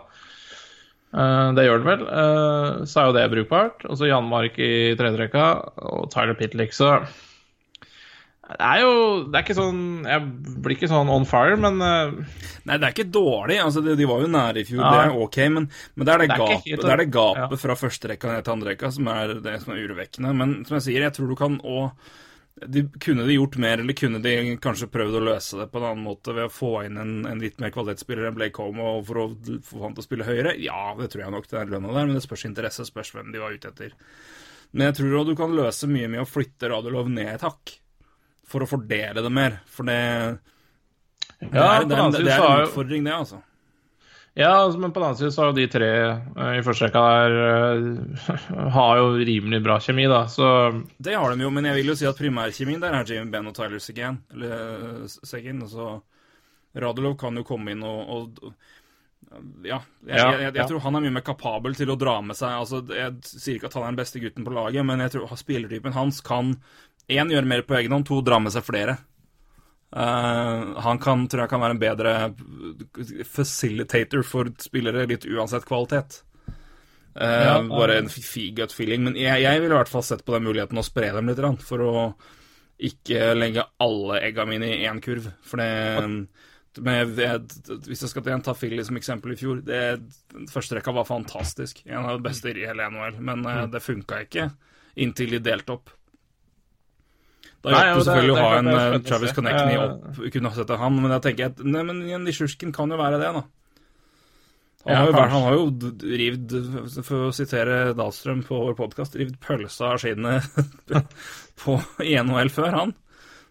uh, 1.18 1.50
det 1.58 1.66
gjør 1.66 1.82
han 1.82 1.88
vel, 1.88 2.04
uh, 2.06 2.84
så 2.86 3.02
er 3.02 3.10
jo 3.10 3.16
det 3.18 3.26
brukbart. 3.34 3.88
Og 3.90 3.98
så 3.98 4.12
Janmark 4.12 4.62
i 4.62 4.94
tredjerekka 5.00 5.48
og 5.82 6.12
Tyler 6.14 6.38
Pitlick, 6.38 6.78
så 6.78 7.00
det 8.46 8.62
er 8.62 8.82
jo 8.84 8.90
Det 9.32 9.40
er 9.40 9.44
ikke 9.46 9.56
sånn 9.58 9.80
Jeg 10.06 10.26
blir 10.62 10.76
ikke 10.76 10.90
sånn 10.92 11.10
on 11.10 11.24
fire, 11.26 11.56
men 11.58 11.80
uh, 11.82 12.12
Nei, 12.66 12.76
det 12.78 12.86
er 12.88 12.94
ikke 12.94 13.08
dårlig. 13.14 13.58
altså 13.64 13.82
De, 13.86 13.96
de 13.98 14.06
var 14.10 14.22
jo 14.22 14.28
nære 14.30 14.62
i 14.62 14.68
fjor, 14.68 14.84
Ja. 14.84 14.92
det 14.92 15.00
er 15.08 15.18
ok. 15.26 15.38
Men, 15.56 15.66
men 15.96 16.06
det 16.06 16.14
er 16.14 16.22
det, 16.22 16.28
Det 16.30 16.36
er 16.36 16.44
gapet, 16.44 16.68
helt- 16.70 16.84
det 16.86 16.92
er 16.94 17.02
det 17.02 17.08
gapet 17.16 17.56
ja. 17.58 17.62
fra 17.64 17.76
første 17.80 18.12
rekka 18.12 18.30
ned 18.36 18.44
til 18.46 18.54
andre 18.54 18.74
rekka 18.76 18.92
som 18.94 19.10
er 19.16 19.34
det 19.46 19.56
som 19.64 19.74
er 19.74 19.82
urovekkende. 19.86 20.36
Men 20.44 20.54
som 20.66 20.78
jeg 20.78 20.86
sier, 20.90 21.06
jeg 21.08 21.16
tror 21.18 21.32
du 21.34 21.36
kan 21.40 21.58
òg 21.62 21.90
de, 22.72 22.86
Kunne 23.04 23.26
de 23.28 23.34
gjort 23.36 23.58
mer, 23.60 23.82
eller 23.84 23.98
kunne 24.00 24.22
de 24.24 24.36
kanskje 24.64 24.88
prøvd 24.94 25.18
å 25.20 25.24
løse 25.26 25.58
det 25.60 25.66
på 25.74 25.82
en 25.82 25.88
annen 25.90 26.06
måte 26.06 26.32
ved 26.38 26.46
å 26.48 26.54
få 26.54 26.70
inn 26.88 26.96
en, 27.02 27.16
en 27.28 27.42
litt 27.44 27.58
mer 27.60 27.74
kvalitetsspiller 27.76 28.30
enn 28.30 28.38
Blake 28.38 28.62
Home 28.64 28.80
og 28.94 29.02
for 29.10 29.20
å 29.20 29.26
få 29.66 29.82
han 29.84 29.98
til 29.98 30.06
å 30.06 30.08
spille 30.08 30.28
høyere? 30.30 30.54
Ja, 30.64 30.94
det 30.96 31.10
tror 31.12 31.26
jeg 31.26 31.34
nok, 31.36 31.50
det 31.52 31.60
er 31.60 31.74
lønna 31.74 31.92
der, 31.92 32.06
men 32.08 32.16
det 32.16 32.24
spørs 32.24 32.46
interesse, 32.48 32.86
spørs 32.88 33.12
hvem 33.18 33.34
de 33.36 33.42
var 33.44 33.52
ute 33.58 33.74
etter. 33.74 33.92
Men 34.72 34.88
jeg 34.88 35.02
tror 35.02 35.18
òg 35.20 35.34
du 35.34 35.36
kan 35.40 35.52
løse 35.58 35.90
mye 35.92 36.08
med 36.14 36.24
å 36.24 36.30
flytte 36.30 36.70
Radiolov 36.72 37.10
ned 37.12 37.34
et 37.34 37.44
hakk. 37.44 37.76
For 38.50 38.66
å 38.66 38.70
fordele 38.70 39.24
det 39.26 39.34
mer. 39.34 39.60
For 39.72 39.88
det, 39.88 40.00
det, 41.40 41.50
Ja, 41.52 41.82
er, 41.82 41.86
det, 41.90 41.98
er, 41.98 42.16
det 42.16 42.32
er 42.32 42.46
en 42.46 42.66
utfordring, 42.68 43.06
det, 43.08 43.14
altså. 43.16 43.42
Ja, 44.38 44.50
altså, 44.50 44.80
men 44.80 44.92
på 44.92 45.00
den 45.00 45.08
annen 45.08 45.18
side 45.18 45.32
så 45.32 45.42
har 45.42 45.52
jo 45.54 45.56
de 45.56 45.68
tre 45.72 45.90
eh, 45.96 46.56
i 46.58 46.64
første 46.66 46.90
rekka 46.90 47.04
der 47.08 47.36
eh, 47.40 48.72
har 48.76 48.98
jo 49.00 49.14
rimelig 49.16 49.62
bra 49.64 49.78
kjemi, 49.80 50.10
da. 50.12 50.26
Så 50.28 50.48
Det 51.00 51.16
har 51.16 51.32
de 51.32 51.46
jo, 51.46 51.52
men 51.56 51.70
jeg 51.70 51.80
vil 51.80 51.94
jo 51.94 51.96
si 52.02 52.10
at 52.10 52.20
primærkjemien 52.20 52.84
der 52.84 52.98
er 52.98 53.08
Jamie 53.08 53.32
Benn 53.32 53.48
og 53.48 53.56
Tyler 53.56 53.80
Segan. 53.80 54.20
Eller 54.36 55.06
Segan, 55.08 55.30
Seguin. 55.32 55.64
Altså, 55.64 55.94
Radulov 56.76 57.16
kan 57.20 57.40
jo 57.40 57.46
komme 57.48 57.72
inn 57.72 57.86
og, 57.88 58.12
og 58.12 58.52
ja, 59.66 59.80
jeg, 60.06 60.20
jeg, 60.20 60.42
jeg, 60.44 60.52
jeg 60.60 60.68
tror 60.70 60.84
han 60.84 60.98
er 60.98 61.04
mye 61.06 61.16
mer 61.18 61.24
kapabel 61.26 61.76
til 61.76 61.90
å 61.92 61.98
dra 62.00 62.20
med 62.24 62.38
seg 62.38 62.60
altså, 62.60 62.82
Jeg 62.94 63.16
sier 63.26 63.58
ikke 63.58 63.68
at 63.72 63.76
han 63.76 63.88
er 63.88 63.94
den 63.94 64.00
beste 64.00 64.22
gutten 64.24 64.46
på 64.48 64.54
laget, 64.56 64.86
men 64.88 65.02
jeg 65.04 65.16
tror 65.16 65.34
spillertypen 65.40 65.96
hans 65.96 66.22
kan 66.24 66.54
én 67.12 67.32
gjør 67.32 67.48
mer 67.50 67.66
på 67.68 67.78
egen 67.80 67.96
hånd, 67.96 68.08
to 68.08 68.22
drar 68.26 68.42
med 68.44 68.54
seg 68.56 68.66
flere. 68.68 68.98
Uh, 69.96 70.76
han 70.84 71.00
kan, 71.00 71.28
tror 71.32 71.46
jeg 71.46 71.52
kan 71.54 71.62
være 71.64 71.76
en 71.78 71.82
bedre 71.82 72.14
facilitator 73.32 74.26
for 74.28 74.50
spillere, 74.60 75.06
litt 75.08 75.28
uansett 75.30 75.68
kvalitet. 75.68 76.22
Uh, 77.16 77.44
Ja, 77.46 77.60
bare 77.70 78.02
en 78.02 78.10
gut 78.10 78.74
feeling. 78.76 79.06
Men 79.08 79.16
jeg, 79.20 79.44
jeg 79.46 79.62
ville 79.62 79.76
i 79.76 79.80
hvert 79.80 79.92
fall 79.92 80.04
sett 80.04 80.26
på 80.26 80.36
den 80.36 80.48
muligheten 80.48 80.82
å 80.82 80.86
spre 80.86 81.14
dem 81.16 81.32
litt, 81.32 81.64
for 81.64 81.86
å 81.86 81.94
ikke 82.76 83.32
legge 83.38 83.64
alle 83.80 84.20
egga 84.26 84.44
mine 84.50 84.74
i 84.74 84.84
én 84.90 85.00
kurv. 85.04 85.30
For 85.46 85.62
det 85.64 85.70
med, 86.84 87.16
Hvis 87.88 88.02
jeg 88.04 88.12
skal 88.12 88.42
ta 88.44 88.54
Philly 88.54 88.84
som 88.84 88.98
eksempel 89.00 89.32
i 89.32 89.40
fjor 89.40 89.62
det, 89.64 90.00
Første 90.52 90.76
rekka 90.76 90.92
var 90.92 91.08
fantastisk. 91.08 91.82
En 91.86 92.04
av 92.04 92.18
de 92.18 92.26
beste 92.28 92.52
i 92.52 92.66
hele 92.68 92.90
NHL. 92.90 93.20
Men 93.24 93.46
eh, 93.46 93.66
det 93.72 93.84
funka 93.84 94.26
ikke 94.26 94.50
inntil 94.96 95.38
de 95.38 95.40
delte 95.44 95.76
opp. 95.76 95.94
Da 97.72 97.82
hjelper 97.82 97.90
jo, 97.90 97.98
det 97.98 98.06
det- 98.06 98.06
selvfølgelig 98.06 98.36
å 98.36 98.42
ha 98.46 98.58
en 98.58 98.66
det 98.66 98.76
eh, 98.80 98.96
å 99.00 99.04
Travis. 99.10 99.34
Connectney 99.38 99.76
Eh, 99.76 99.84
opp, 99.86 100.20
kunne 100.34 100.52
sett 100.56 100.70
han, 100.86 101.02
men 101.02 101.12
jeg 101.16 101.22
tenker 101.28 101.46
at 101.52 101.64
nei, 101.66 101.84
men 101.84 102.02
Nisjurskin 102.26 102.74
kan 102.76 102.90
jo 102.94 102.98
være 103.02 103.20
det, 103.22 103.32
da. 103.40 103.44
Han 104.86 104.94
Ja, 104.94 105.00
har, 105.00 105.08
jo, 105.08 105.14
vært- 105.14 105.32
han 105.34 105.42
har 105.42 105.54
jo 105.54 105.64
rivd, 106.20 106.52
for 107.06 107.16
å 107.30 107.34
sitere 107.34 107.94
Dahlstrøm 107.98 108.44
på 108.46 108.60
vår 108.68 108.76
podkast, 108.78 109.16
rivd 109.18 109.40
pølsa 109.42 109.94
av 109.96 109.98
skinnet 109.98 110.46
på 111.64 111.80
NHL 112.06 112.52
før, 112.54 112.72
han. 112.84 112.94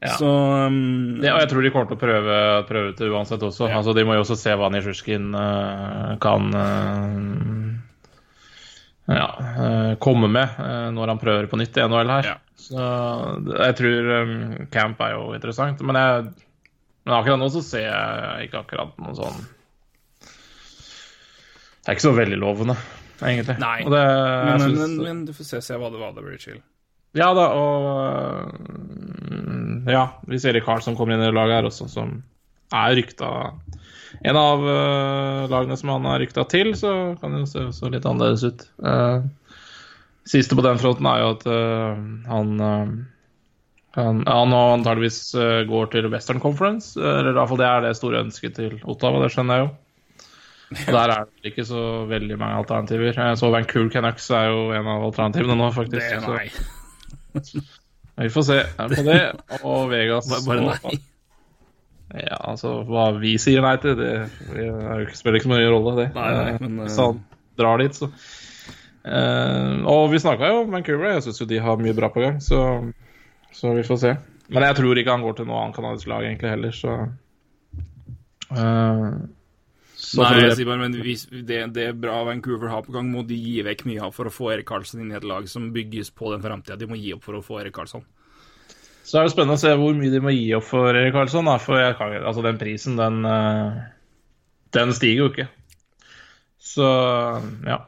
Ja. 0.04 0.12
Så 0.21 0.26
um, 0.28 1.18
det, 1.23 1.30
Og 1.33 1.40
jeg 1.40 1.49
tror 1.49 1.62
de 1.64 1.71
kommer 1.73 1.88
til 1.88 1.97
å 1.97 2.00
prøve, 2.02 2.38
prøve 2.68 2.90
det 2.99 3.09
uansett 3.09 3.40
også. 3.42 3.71
Ja. 3.71 3.78
Altså, 3.80 3.94
de 3.97 4.04
må 4.04 4.14
jo 4.18 4.21
også 4.26 4.37
se 4.37 4.52
hva 4.54 4.68
Nisjurskin 4.71 5.30
uh, 5.35 6.16
kan 6.21 6.50
eh, 6.52 7.63
ja, 9.11 9.28
eh, 9.40 9.92
komme 10.00 10.28
med 10.32 10.49
eh, 10.58 10.88
når 10.96 11.12
han 11.12 11.20
prøver 11.20 11.46
på 11.50 11.58
nytt 11.61 11.76
i 11.76 11.84
NHL 11.84 12.12
her. 12.14 12.28
Ja. 12.32 12.37
Så 12.64 12.80
jeg 13.58 13.75
tror 13.76 14.11
um, 14.23 14.34
camp 14.73 15.00
er 15.04 15.11
jo 15.16 15.25
interessant. 15.37 15.82
Men, 15.84 15.99
jeg, 16.00 16.70
men 17.04 17.16
akkurat 17.18 17.40
nå 17.42 17.49
så 17.52 17.61
ser 17.66 17.84
jeg 17.90 18.46
ikke 18.49 18.62
akkurat 18.62 18.94
noe 19.04 19.16
sånn 19.18 19.42
Det 21.82 21.90
er 21.90 21.96
ikke 21.99 22.06
så 22.06 22.14
veldig 22.16 22.38
lovende, 22.40 22.76
egentlig. 23.20 23.58
Nei. 23.61 23.80
Det, 23.84 24.04
men, 24.49 24.62
synes- 24.62 24.80
men, 24.80 24.94
men 25.04 25.25
du 25.28 25.34
får 25.37 25.50
se, 25.50 25.61
se 25.66 25.76
hva 25.80 25.90
det 25.92 26.00
var. 26.00 26.14
Det 26.16 26.25
blir 26.25 26.40
chill. 26.40 26.62
ja 27.18 27.28
da, 27.37 27.44
og 27.52 27.82
Ja, 29.92 30.06
vi 30.25 30.38
ser 30.38 30.54
hvis 30.54 30.54
Erik 30.54 30.64
Karlsson 30.70 30.96
kommer 30.96 31.18
inn 31.18 31.26
i 31.26 31.34
laget 31.34 31.58
her 31.61 31.68
også, 31.68 31.90
som 31.92 32.23
er 32.73 32.96
rykta 32.96 33.28
En 34.23 34.38
av 34.38 34.62
uh, 34.62 35.47
lagene 35.50 35.76
som 35.80 35.90
han 35.94 36.06
har 36.09 36.21
rykta 36.23 36.44
til, 36.50 36.75
så 36.78 37.14
kan 37.21 37.35
det 37.37 37.49
se 37.50 37.64
også 37.66 37.90
litt 37.92 38.06
annerledes 38.09 38.44
ut. 38.47 38.66
Uh, 38.85 39.26
siste 40.28 40.56
på 40.56 40.64
den 40.64 40.80
fronten 40.80 41.09
er 41.11 41.23
jo 41.23 41.33
at 41.35 41.49
uh, 41.50 42.04
han 42.30 42.54
han, 43.94 44.25
han 44.26 44.50
nå 44.50 44.61
antageligvis 44.73 45.37
går 45.71 45.90
til 45.92 46.09
Western 46.11 46.40
Conference, 46.42 46.99
eller 46.99 47.30
i 47.30 47.37
hvert 47.37 47.47
fall 47.47 47.61
det 47.61 47.68
er 47.68 47.85
det 47.85 47.92
store 47.94 48.25
ønsket 48.25 48.56
til 48.59 48.73
Ottawa, 48.90 49.21
det 49.23 49.28
skjønner 49.30 49.61
jeg 49.61 49.66
jo. 49.68 49.68
Og 50.75 50.92
Der 50.97 51.12
er 51.14 51.25
det 51.28 51.52
ikke 51.52 51.64
så 51.68 52.04
veldig 52.11 52.38
mange 52.38 52.56
alternativer. 52.56 53.12
Jeg 53.14 53.38
så 53.38 53.50
Vancouver 53.50 53.90
Canucks 53.90 54.30
er 54.30 54.50
jo 54.50 54.73
en 54.75 54.87
av 54.90 55.04
alternativene 55.06 55.56
nå, 55.61 55.71
faktisk. 55.71 56.02
Det, 56.02 56.16
er 56.18 56.26
nei. 56.35 57.62
vi 58.25 58.30
får 58.35 58.47
se 58.49 58.61
på 58.78 59.06
det. 59.06 59.21
Og 59.62 59.90
Vegas 59.92 60.30
Bare, 60.30 60.47
bare 60.49 60.66
nei. 60.66 61.02
Ja, 62.12 62.37
altså, 62.52 62.82
hva 62.87 63.08
vi 63.16 63.34
sier 63.40 63.64
nei 63.64 63.75
til, 63.82 63.96
det, 63.99 64.11
det 64.52 64.66
er 64.68 65.06
spiller 65.16 65.40
ikke 65.40 65.49
så 65.49 65.54
mye 65.54 65.70
rolle, 65.73 65.94
det. 66.02 66.08
Nei, 66.14 66.30
nei, 66.37 66.50
men, 66.61 66.80
Eh, 66.82 66.88
Hvis 66.88 66.99
han 67.00 67.23
drar 67.61 67.80
dit, 67.82 67.96
så 67.96 68.11
Uh, 69.04 69.84
Og 69.84 70.06
vi 70.14 70.16
snakka 70.16 70.49
jo 70.49 70.61
om 70.62 70.70
Vancouver, 70.73 71.11
jeg 71.12 71.26
syns 71.26 71.42
jo 71.42 71.46
de 71.50 71.58
har 71.61 71.76
mye 71.76 71.92
bra 71.92 72.08
på 72.08 72.23
gang, 72.23 72.38
så, 72.40 72.61
så 73.52 73.75
vi 73.76 73.82
får 73.84 73.99
se. 74.00 74.12
Men 74.49 74.64
jeg 74.64 74.78
tror 74.78 74.96
ikke 74.96 75.12
han 75.12 75.25
går 75.26 75.34
til 75.37 75.49
noe 75.50 75.58
annet 75.61 75.76
kanadisk 75.76 76.08
lag 76.08 76.25
egentlig 76.25 76.52
heller, 76.54 76.73
så 76.73 76.94
uh, 78.56 79.11
så 80.04 80.25
Nei, 80.25 80.40
jeg 80.42 80.56
sier 80.58 80.68
bare, 80.68 80.80
men 80.87 80.96
hvis 81.04 81.26
det, 81.32 81.61
det 81.76 81.87
bra 82.00 82.23
Vancouver 82.26 82.73
har 82.73 82.82
på 82.84 82.92
gang, 82.96 83.12
må 83.12 83.23
de 83.28 83.37
gi 83.37 83.61
vekk 83.64 83.84
mye 83.88 84.08
av 84.08 84.16
for 84.16 84.28
å 84.28 84.32
få 84.32 84.50
Erik 84.54 84.66
Karlsson 84.68 85.04
inn 85.04 85.12
i 85.12 85.16
et 85.16 85.26
lag 85.28 85.46
som 85.52 85.68
bygges 85.75 86.11
på 86.16 86.32
den 86.32 86.42
framtida. 86.44 86.76
De 86.80 86.88
må 86.88 86.99
gi 87.00 87.14
opp 87.16 87.25
for 87.25 87.38
å 87.38 87.44
få 87.44 87.61
Erik 87.61 87.76
Karlsson. 87.76 88.04
Så 89.04 89.18
er 89.18 89.26
det 89.26 89.34
spennende 89.34 89.58
å 89.58 89.61
se 89.61 89.73
hvor 89.76 89.96
mye 89.99 90.12
de 90.12 90.23
må 90.25 90.32
gi 90.32 90.46
opp 90.56 90.64
for 90.64 90.96
Karlsson. 91.12 91.49
Da, 91.50 91.58
for 91.61 91.80
jeg 91.80 91.99
altså 91.99 92.44
den 92.44 92.61
prisen, 92.61 92.96
den, 92.96 93.20
eh, 93.28 93.82
den 94.76 94.94
stiger 94.96 95.26
jo 95.26 95.32
ikke. 95.32 95.49
Så 96.64 96.88
ja. 97.68 97.82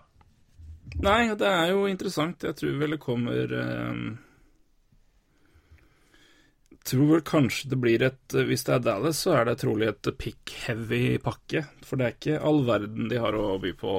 Nei, 1.01 1.21
det 1.37 1.49
er 1.49 1.73
jo 1.73 1.87
interessant. 1.89 2.45
Jeg 2.45 2.57
tror 2.61 2.77
vel 2.83 2.97
det 2.97 3.01
kommer 3.01 3.57
eh, 3.63 4.05
tror 6.87 7.11
vel 7.11 7.25
kanskje 7.27 7.71
det 7.73 7.79
blir 7.83 8.05
et 8.07 8.37
Hvis 8.37 8.67
det 8.69 8.77
er 8.77 8.85
Dallas, 8.85 9.25
så 9.25 9.37
er 9.39 9.49
det 9.49 9.59
trolig 9.63 9.91
et 9.91 10.11
pick-heavy 10.21 11.19
pakke. 11.23 11.65
For 11.87 11.99
det 11.99 12.07
er 12.07 12.17
ikke 12.17 12.43
all 12.51 12.63
verden 12.69 13.11
de 13.11 13.21
har 13.23 13.37
å 13.37 13.57
by 13.63 13.73
på 13.79 13.95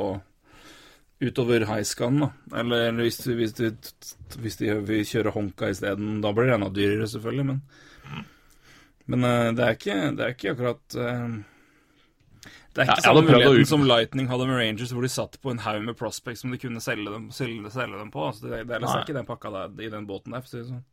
utover 1.23 1.65
highscan, 1.65 2.19
da. 2.21 2.29
Eller 2.59 2.91
hvis, 2.99 3.17
du- 3.23 3.35
hvis, 3.39 3.53
du, 3.57 3.71
hvis 4.43 4.57
de 4.59 4.73
vil 4.85 5.05
kjøre 5.05 5.33
Honka 5.33 5.69
isteden, 5.73 6.21
da 6.21 6.31
blir 6.33 6.45
det 6.51 6.57
enda 6.59 6.69
dyrere, 6.69 7.07
selvfølgelig, 7.09 7.45
men 7.53 7.61
Men 9.09 9.23
eh, 9.23 9.51
det, 9.55 9.63
er 9.63 9.77
ikke, 9.77 9.93
det 10.17 10.23
er 10.25 10.33
ikke 10.35 10.51
akkurat 10.51 10.95
eh, 10.99 11.37
Det 12.75 12.81
er 12.81 12.89
ikke 12.89 12.97
ja, 12.99 13.05
samme 13.05 13.21
muligheten 13.23 13.65
som 13.69 13.85
Lightning 13.87 14.27
hadde 14.27 14.47
med 14.49 14.57
Rangers, 14.59 14.91
hvor 14.91 15.01
de 15.01 15.09
satt 15.13 15.37
på 15.41 15.53
en 15.53 15.61
haug 15.63 15.81
med 15.87 15.95
prospects 15.97 16.41
som 16.43 16.51
de 16.51 16.59
kunne 16.59 16.81
selge 16.83 17.07
dem, 17.13 17.29
selge, 17.31 17.71
selge 17.71 17.97
dem 18.01 18.11
på. 18.11 18.25
Altså, 18.27 18.49
det, 18.51 18.65
det 18.67 18.75
er 18.81 18.99
ikke 19.01 19.15
den 19.15 19.25
pakka 19.29 19.49
der, 19.53 19.71
i 19.81 19.89
den 19.93 20.05
båten 20.09 20.35
der, 20.35 20.43
for 20.43 20.49
å 20.49 20.51
si 20.51 20.59
det 20.59 20.67
sånn. 20.73 20.83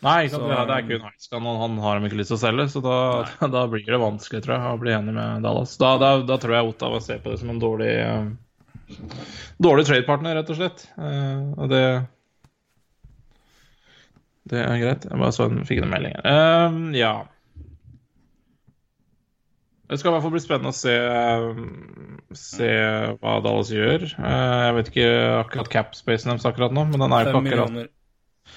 Nei, 0.00 0.14
ikke 0.24 0.32
sant? 0.38 0.42
Så- 0.42 0.48
det 0.48 0.56
er- 0.56 0.70
det 0.72 0.88
kun 0.88 1.04
Highscan, 1.10 1.46
og 1.52 1.60
han 1.60 1.78
har 1.84 2.00
ikke 2.08 2.16
lyst 2.22 2.32
til 2.32 2.38
å 2.40 2.44
selge, 2.46 2.66
så 2.72 2.80
da, 2.88 2.96
da 3.58 3.66
blir 3.68 3.84
det 3.86 4.00
vanskelig, 4.00 4.42
tror 4.46 4.56
jeg, 4.56 4.72
å 4.72 4.80
bli 4.80 4.96
enig 4.96 5.14
med 5.20 5.42
Dallas. 5.44 5.76
Da, 5.76 5.90
da, 6.00 6.10
da 6.24 6.38
tror 6.40 6.56
jeg 6.56 6.72
Ottawa 6.72 7.00
ser 7.04 7.20
på 7.20 7.30
det 7.34 7.42
som 7.44 7.52
en 7.52 7.60
dårlig 7.60 7.92
eh, 8.00 8.30
Dårlig 9.60 9.86
tradepartner, 9.88 10.38
rett 10.38 10.50
og 10.52 10.58
slett. 10.58 10.86
Uh, 10.96 11.52
og 11.58 11.68
det 11.72 11.84
Det 14.50 14.62
er 14.64 14.80
greit. 14.80 15.04
Jeg 15.06 15.20
bare 15.20 15.36
så 15.36 15.46
den 15.50 15.66
fikk 15.68 15.84
en 15.84 15.92
melding 15.92 16.16
her. 16.16 16.26
Eh, 16.26 16.78
ja. 16.98 17.12
Det 19.90 19.98
skal 19.98 20.10
i 20.10 20.14
hvert 20.14 20.22
fall 20.22 20.34
bli 20.34 20.42
spennende 20.42 20.70
å 20.70 20.76
se, 20.76 20.92
se 22.38 22.68
hva 23.18 23.36
Dallas 23.42 23.72
gjør. 23.74 24.04
Eh, 24.06 24.58
jeg 24.64 24.76
vet 24.76 24.90
ikke 24.92 25.08
akkurat 25.40 25.70
cap-spacen 25.72 26.30
deres 26.30 26.46
akkurat 26.46 26.74
nå, 26.74 26.84
men 26.92 27.02
den 27.02 27.14
er 27.14 27.26
jo 27.26 27.32
ikke 27.34 27.42
akkurat 27.42 27.90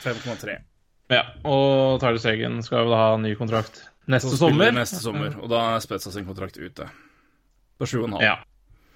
5,3. 0.03 0.57
ja, 1.13 1.23
og 1.45 1.99
Tyler 2.01 2.21
Segen 2.21 2.61
skal 2.65 2.85
vel 2.87 2.95
ha 2.97 3.07
ny 3.21 3.33
kontrakt 3.37 3.81
neste 4.05 4.37
sommer. 4.37 4.73
Neste 4.77 5.01
sommer, 5.01 5.33
og 5.41 5.49
da 5.51 5.63
er 5.73 5.83
Spetsa 5.83 6.13
sin 6.13 6.25
kontrakt 6.27 6.57
ute. 6.61 6.87
På 7.81 7.89
7,5. 7.89 8.21
Ja. 8.21 8.35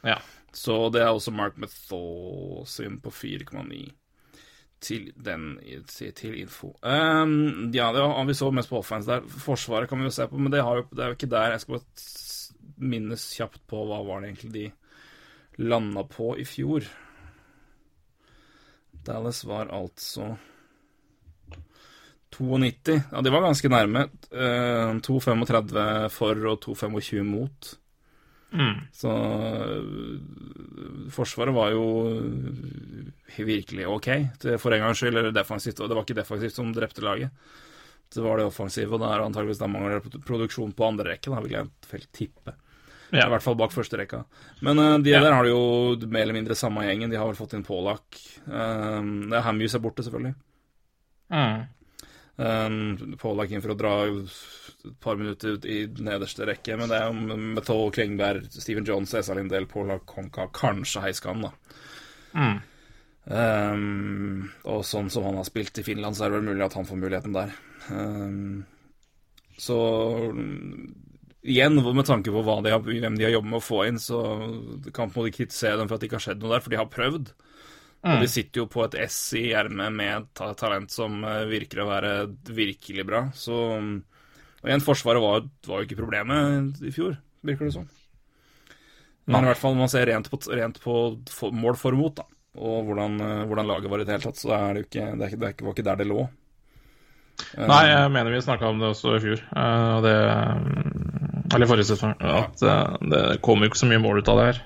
ja. 0.06 0.18
Så 0.58 0.76
det 0.94 1.04
er 1.04 1.14
også 1.14 1.34
Mark 1.36 1.58
Methaw 1.62 2.64
sin 2.66 2.98
på 3.04 3.14
4,9 3.14 3.86
til 4.82 5.10
den 5.26 5.58
til, 5.90 6.38
info. 6.42 6.72
Um, 6.82 7.70
ja, 7.74 7.92
det 7.94 8.02
har 8.02 8.26
vi 8.26 8.36
så 8.38 8.50
mest 8.54 8.70
på 8.70 8.80
offense 8.82 9.10
der. 9.10 9.26
Forsvaret 9.28 9.90
kan 9.90 10.02
vi 10.02 10.10
jo 10.10 10.14
se 10.14 10.28
på, 10.30 10.38
men 10.38 10.54
det, 10.54 10.62
jo, 10.62 10.86
det 10.92 11.04
er 11.04 11.12
jo 11.12 11.18
ikke 11.18 11.30
der. 11.34 11.54
Jeg 11.54 11.62
skal 11.64 11.78
bare 11.78 11.86
minnes 12.78 13.24
kjapt 13.38 13.64
på 13.70 13.86
hva 13.90 14.04
var 14.06 14.22
det 14.22 14.32
egentlig 14.32 14.54
de 14.54 15.66
landa 15.70 16.04
på 16.10 16.36
i 16.38 16.46
fjor. 16.46 16.86
Dallas 19.08 19.44
var 19.48 19.72
altså 19.74 20.36
92. 22.38 23.02
Ja, 23.12 23.22
de 23.22 23.34
var 23.34 23.46
ganske 23.46 23.72
nærme. 23.72 24.08
Uh, 24.34 24.98
2,35 25.06 26.10
for 26.14 26.48
og 26.54 26.66
2,25 26.66 27.26
mot. 27.26 27.78
Mm. 28.54 28.78
Så 28.96 29.12
Forsvaret 31.12 31.54
var 31.56 31.74
jo 31.74 31.84
virkelig 33.38 33.88
ok 33.92 34.08
for 34.60 34.74
en 34.74 34.86
gangs 34.86 35.02
skyld, 35.02 35.18
eller 35.18 35.36
defensivt. 35.36 35.80
Og 35.82 35.90
det 35.90 35.98
var 35.98 36.06
ikke 36.06 36.20
defensivt 36.22 36.56
som 36.56 36.72
drepte 36.76 37.04
laget. 37.06 37.32
Det 38.14 38.24
var 38.24 38.40
det 38.40 38.48
offensive, 38.48 38.94
og 38.96 39.02
det 39.04 39.10
er 39.12 39.26
antageligvis 39.26 39.60
da 39.60 39.68
mangler 39.68 40.00
produksjon 40.24 40.72
på 40.72 40.88
andre 40.88 41.10
rekke, 41.12 41.34
da 41.34 41.42
vil 41.44 41.58
jeg 41.58 42.08
tippe. 42.16 42.54
Ja. 43.12 43.26
I 43.28 43.32
hvert 43.32 43.44
fall 43.44 43.56
bak 43.60 43.72
første 43.72 44.00
rekka. 44.00 44.22
Men 44.64 44.80
uh, 44.80 44.98
de 45.00 45.12
Ja. 45.14 45.22
der 45.24 45.32
har 45.36 45.44
det 45.44 45.52
jo 45.54 46.08
mer 46.12 46.26
eller 46.26 46.36
mindre 46.36 46.56
samme 46.56 46.84
gjengen. 46.84 47.10
De 47.12 47.16
har 47.20 47.28
vel 47.28 47.36
fått 47.40 47.54
inn 47.56 47.64
Polak. 47.64 48.04
Uh, 48.48 49.00
det 49.32 49.38
er 49.38 49.46
Hamuse 49.46 49.78
er 49.80 49.84
borte, 49.84 50.04
selvfølgelig. 50.04 50.36
Mm. 51.32 51.68
Um, 52.38 53.16
Polak 53.18 53.50
inn 53.50 53.64
for 53.64 53.74
å 53.74 53.78
dra 53.78 53.94
et 54.06 54.92
par 55.02 55.18
minutter 55.18 55.56
ut 55.58 55.66
i 55.66 55.80
nederste 55.90 56.46
rekke, 56.46 56.76
men 56.78 56.92
det 56.92 57.00
er 57.00 57.08
jo 57.10 57.38
Metall, 57.58 57.88
Klingberg, 57.96 58.46
Steven 58.54 58.86
Jones, 58.86 59.16
Esa 59.18 59.34
Lindell, 59.38 59.66
Polak, 59.70 60.06
Konka, 60.10 60.46
kanskje 60.54 61.02
Heiskan, 61.08 61.48
da. 61.48 61.54
Mm. 62.38 62.58
Um, 63.28 64.52
og 64.70 64.86
sånn 64.88 65.10
som 65.12 65.26
han 65.28 65.40
har 65.40 65.48
spilt 65.50 65.82
i 65.82 65.86
Finland, 65.88 66.16
så 66.16 66.28
er 66.28 66.32
det 66.32 66.40
vel 66.40 66.52
mulig 66.52 66.68
at 66.68 66.78
han 66.78 66.88
får 66.88 67.02
muligheten 67.02 67.36
der. 67.36 67.58
Um, 67.90 68.62
så 69.58 69.80
igjen, 71.42 71.82
med 71.82 72.06
tanke 72.06 72.32
på 72.32 72.46
de 72.46 72.72
har, 72.72 72.86
hvem 72.86 73.18
de 73.18 73.26
har 73.26 73.34
jobbet 73.34 73.50
med 73.50 73.60
å 73.60 73.66
få 73.66 73.82
inn, 73.88 73.98
så 73.98 74.22
kan 74.94 75.10
en 75.10 75.16
måte 75.16 75.34
kritisere 75.34 75.82
dem 75.82 75.90
for 75.90 75.98
at 75.98 76.06
det 76.06 76.12
ikke 76.12 76.20
har 76.22 76.28
skjedd 76.30 76.44
noe 76.44 76.54
der, 76.54 76.64
for 76.64 76.74
de 76.74 76.82
har 76.84 76.94
prøvd. 76.94 77.34
Og 78.06 78.22
de 78.22 78.28
sitter 78.30 78.62
jo 78.62 78.68
på 78.72 78.84
et 78.86 78.96
S 79.10 79.34
i 79.36 79.48
ermet 79.58 79.92
med 79.92 80.28
et 80.40 80.58
talent 80.60 80.92
som 80.94 81.18
eh, 81.26 81.46
virker 81.50 81.82
å 81.84 81.88
være 81.90 82.12
virkelig 82.56 83.06
bra. 83.08 83.24
Så 83.36 83.58
Og 83.68 84.70
igjen, 84.70 84.82
Forsvaret 84.86 85.22
var, 85.22 85.44
var 85.68 85.82
jo 85.82 85.88
ikke 85.88 85.98
problemet 86.00 86.80
i 86.86 86.92
fjor, 86.94 87.18
virker 87.46 87.68
det 87.68 87.74
som. 87.76 87.88
Men 89.28 89.44
i 89.44 89.50
hvert 89.52 89.60
fall 89.60 89.76
man 89.76 89.90
ser 89.92 90.06
rent 90.08 90.30
på, 90.32 90.40
rent 90.56 90.80
på 90.82 90.94
for- 91.30 91.52
mål 91.52 91.76
for 91.76 91.92
mot, 92.00 92.16
da, 92.16 92.24
og 92.58 92.88
hvordan, 92.88 93.20
eh, 93.22 93.44
hvordan 93.50 93.68
laget 93.68 93.92
var 93.92 94.00
i 94.00 94.06
det 94.08 94.14
hele 94.16 94.24
tatt, 94.30 94.40
så 94.40 94.54
er 94.56 94.74
det 94.74 94.82
jo 94.84 94.88
ikke, 94.88 95.08
det, 95.20 95.28
er 95.28 95.42
det 95.42 95.66
var 95.68 95.76
ikke 95.76 95.88
der 95.90 96.00
det 96.00 96.08
lå. 96.08 96.30
Eh, 97.58 97.68
Nei, 97.68 97.84
jeg 97.92 98.14
mener 98.16 98.34
vi 98.34 98.40
snakka 98.46 98.72
om 98.72 98.80
det 98.80 98.88
også 98.94 99.18
i 99.18 99.20
fjor, 99.26 99.44
og 99.52 100.08
det 100.08 100.16
Eller 101.54 101.66
i 101.66 101.70
forrige 101.70 101.90
sesong. 101.92 102.16
At 102.20 102.60
det 103.12 103.42
kom 103.46 103.62
jo 103.62 103.70
ikke 103.70 103.80
så 103.80 103.88
mye 103.90 104.02
mål 104.04 104.20
ut 104.24 104.32
av 104.32 104.40
det 104.40 104.48
her. 104.50 104.64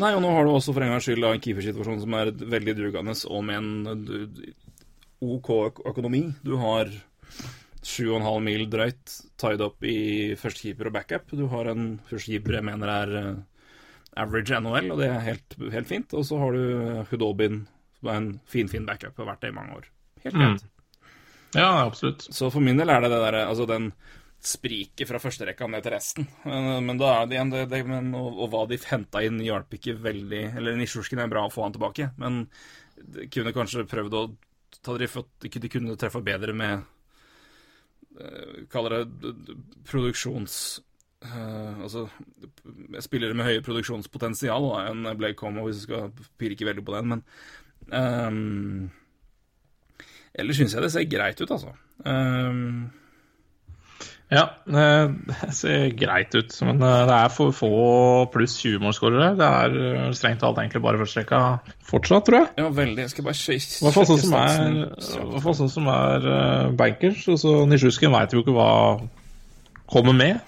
Nei, 0.00 0.14
og 0.16 0.22
nå 0.24 0.30
har 0.32 0.46
du 0.46 0.52
også 0.54 0.72
for 0.72 0.84
en 0.84 0.92
gangs 0.94 1.04
skyld 1.04 1.24
en 1.28 1.40
keepersituasjon 1.42 2.00
som 2.00 2.14
er 2.16 2.30
veldig 2.32 2.74
dugende, 2.78 3.14
og 3.28 3.42
med 3.44 3.58
en 3.58 4.28
OK 5.22 5.48
øk- 5.68 5.82
økonomi. 5.90 6.22
Du 6.44 6.54
har 6.56 6.88
7,5 7.82 8.40
mil 8.46 8.64
drøyt 8.70 9.16
tied 9.42 9.60
opp 9.64 9.84
i 9.84 10.32
førstekeeper 10.38 10.88
og 10.88 10.96
backup. 10.96 11.30
Du 11.36 11.44
har 11.52 11.68
en 11.72 11.98
førstekeeper 12.08 12.56
jeg 12.60 12.66
mener 12.70 12.92
er 12.94 13.14
eh, 13.20 13.32
average 14.22 14.58
NHL, 14.60 14.90
og 14.94 14.98
det 15.02 15.08
er 15.10 15.24
helt, 15.26 15.56
helt 15.74 15.88
fint. 15.90 16.14
Og 16.16 16.24
så 16.28 16.38
har 16.40 16.56
du 16.56 17.04
Hudobin, 17.10 17.62
som 18.00 18.08
er 18.12 18.20
en 18.22 18.30
fin, 18.46 18.68
fin 18.70 18.86
backup, 18.88 19.16
har 19.18 19.28
vært 19.34 19.44
det 19.44 19.52
i 19.52 19.58
mange 19.60 19.76
år. 19.80 19.90
Helt 20.24 20.38
Mm. 20.38 20.58
Ja, 21.52 21.84
absolutt. 21.84 22.22
Så 22.32 22.48
for 22.50 22.64
min 22.64 22.78
del 22.80 22.88
er 22.88 23.02
det 23.04 23.10
det 23.12 23.18
derre 23.20 23.42
Altså 23.44 23.66
den 23.68 23.90
spriket 24.42 25.06
fra 25.08 25.20
førsterekka 25.22 25.68
ned 25.70 25.84
til 25.84 25.94
resten. 25.94 26.28
Men, 26.44 26.98
da 27.00 27.12
er 27.14 27.28
det 27.28 27.36
igjen 27.36 27.52
det, 27.52 27.66
det 27.70 27.82
men, 27.86 28.10
og, 28.18 28.40
og 28.42 28.50
hva 28.52 28.62
de 28.70 28.78
henta 28.90 29.22
inn, 29.24 29.38
hjalp 29.44 29.76
ikke 29.78 29.94
veldig 30.02 30.42
Eller 30.58 30.78
Nisjusjkin 30.78 31.22
er 31.22 31.30
bra 31.30 31.44
å 31.46 31.52
få 31.52 31.62
han 31.66 31.76
tilbake, 31.76 32.10
men 32.18 32.44
de 32.96 33.28
kunne 33.32 33.54
kanskje 33.54 33.86
prøvd 33.90 34.16
å 34.18 34.24
ta 34.82 34.96
drift 34.96 35.30
de 35.44 35.70
kunne- 35.70 35.96
treffe 36.00 36.22
bedre 36.24 36.54
med 36.56 36.82
eh, 38.18 38.64
Kaller 38.72 39.02
det 39.02 39.34
produksjons... 39.88 40.56
Uh, 41.22 41.84
altså 41.86 42.00
spillere 42.98 43.36
med 43.38 43.46
høye 43.46 43.60
produksjonspotensial 43.62 44.64
enn 44.80 45.04
Blake 45.14 45.36
Como, 45.38 45.62
hvis 45.68 45.84
du 45.84 45.86
skal 45.86 46.08
pirke 46.34 46.66
veldig 46.66 46.82
på 46.82 46.96
den, 46.96 47.12
men 47.12 47.22
um, 47.94 48.88
Ellers 50.34 50.58
syns 50.58 50.74
jeg 50.74 50.82
det 50.82 50.90
ser 50.94 51.06
greit 51.12 51.38
ut, 51.44 51.52
altså. 51.52 51.76
Ehm, 52.08 52.88
Ja, 54.32 54.46
eh, 54.64 55.10
det 55.42 55.50
ser 55.56 55.90
greit 55.98 56.34
ut, 56.34 56.54
men 56.64 56.80
eh, 56.80 57.02
det 57.08 57.16
er 57.18 57.32
for 57.34 57.52
få 57.56 57.72
pluss 58.32 58.56
20-målsskårere. 58.62 59.32
Det 59.36 59.48
er 59.48 59.76
eh, 59.90 60.06
strengt 60.16 60.40
talt 60.40 60.60
egentlig 60.62 60.82
bare 60.84 61.00
førsterekka 61.02 61.42
fortsatt, 61.90 62.24
tror 62.28 62.38
jeg. 62.40 62.48
ja, 62.62 62.70
veldig. 62.78 63.04
Jeg 63.04 63.12
skal 63.12 63.28
bare 63.28 63.40
sjekke 63.42 63.76
I 63.76 63.84
hvert 63.84 63.98
fall 63.98 64.08
sånn 64.12 64.22
som 64.24 64.38
er, 64.40 65.52
sånn 65.60 65.74
som 65.76 65.92
er 65.92 66.30
bankers. 66.80 67.26
Og 67.28 67.42
så 67.44 67.54
Nisjuskin 67.68 68.14
veit 68.14 68.32
jo 68.32 68.44
ikke 68.44 68.56
hva 68.56 68.72
kommer 69.92 70.16
med. 70.16 70.40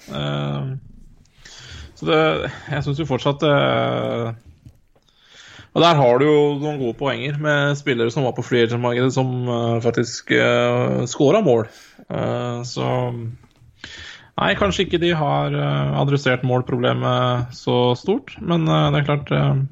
Så 1.94 2.08
det 2.08 2.50
Jeg 2.72 2.82
syns 2.82 2.98
jo 2.98 3.06
fortsatt 3.06 3.44
eh, 3.46 4.32
Og 5.76 5.84
der 5.84 6.00
har 6.00 6.18
du 6.18 6.24
jo 6.26 6.40
noen 6.58 6.80
gode 6.80 6.96
poenger 6.98 7.36
med 7.42 7.76
spillere 7.78 8.10
som 8.10 8.24
var 8.26 8.34
på 8.36 8.44
free 8.46 8.64
agent-markedet, 8.64 9.12
som 9.12 9.28
faktisk 9.82 10.30
uh, 10.38 11.02
scora 11.10 11.40
mål. 11.42 11.66
Så 12.64 12.84
Nei, 14.34 14.50
kanskje 14.58 14.88
ikke 14.88 14.98
de 15.02 15.12
har 15.14 15.54
eh, 15.54 15.94
adressert 16.00 16.42
målproblemet 16.46 17.54
så 17.54 17.94
stort, 17.98 18.34
men 18.42 18.66
eh, 18.66 18.90
det 18.90 19.00
er 19.00 19.08
klart 19.08 19.30
eh, 19.34 19.62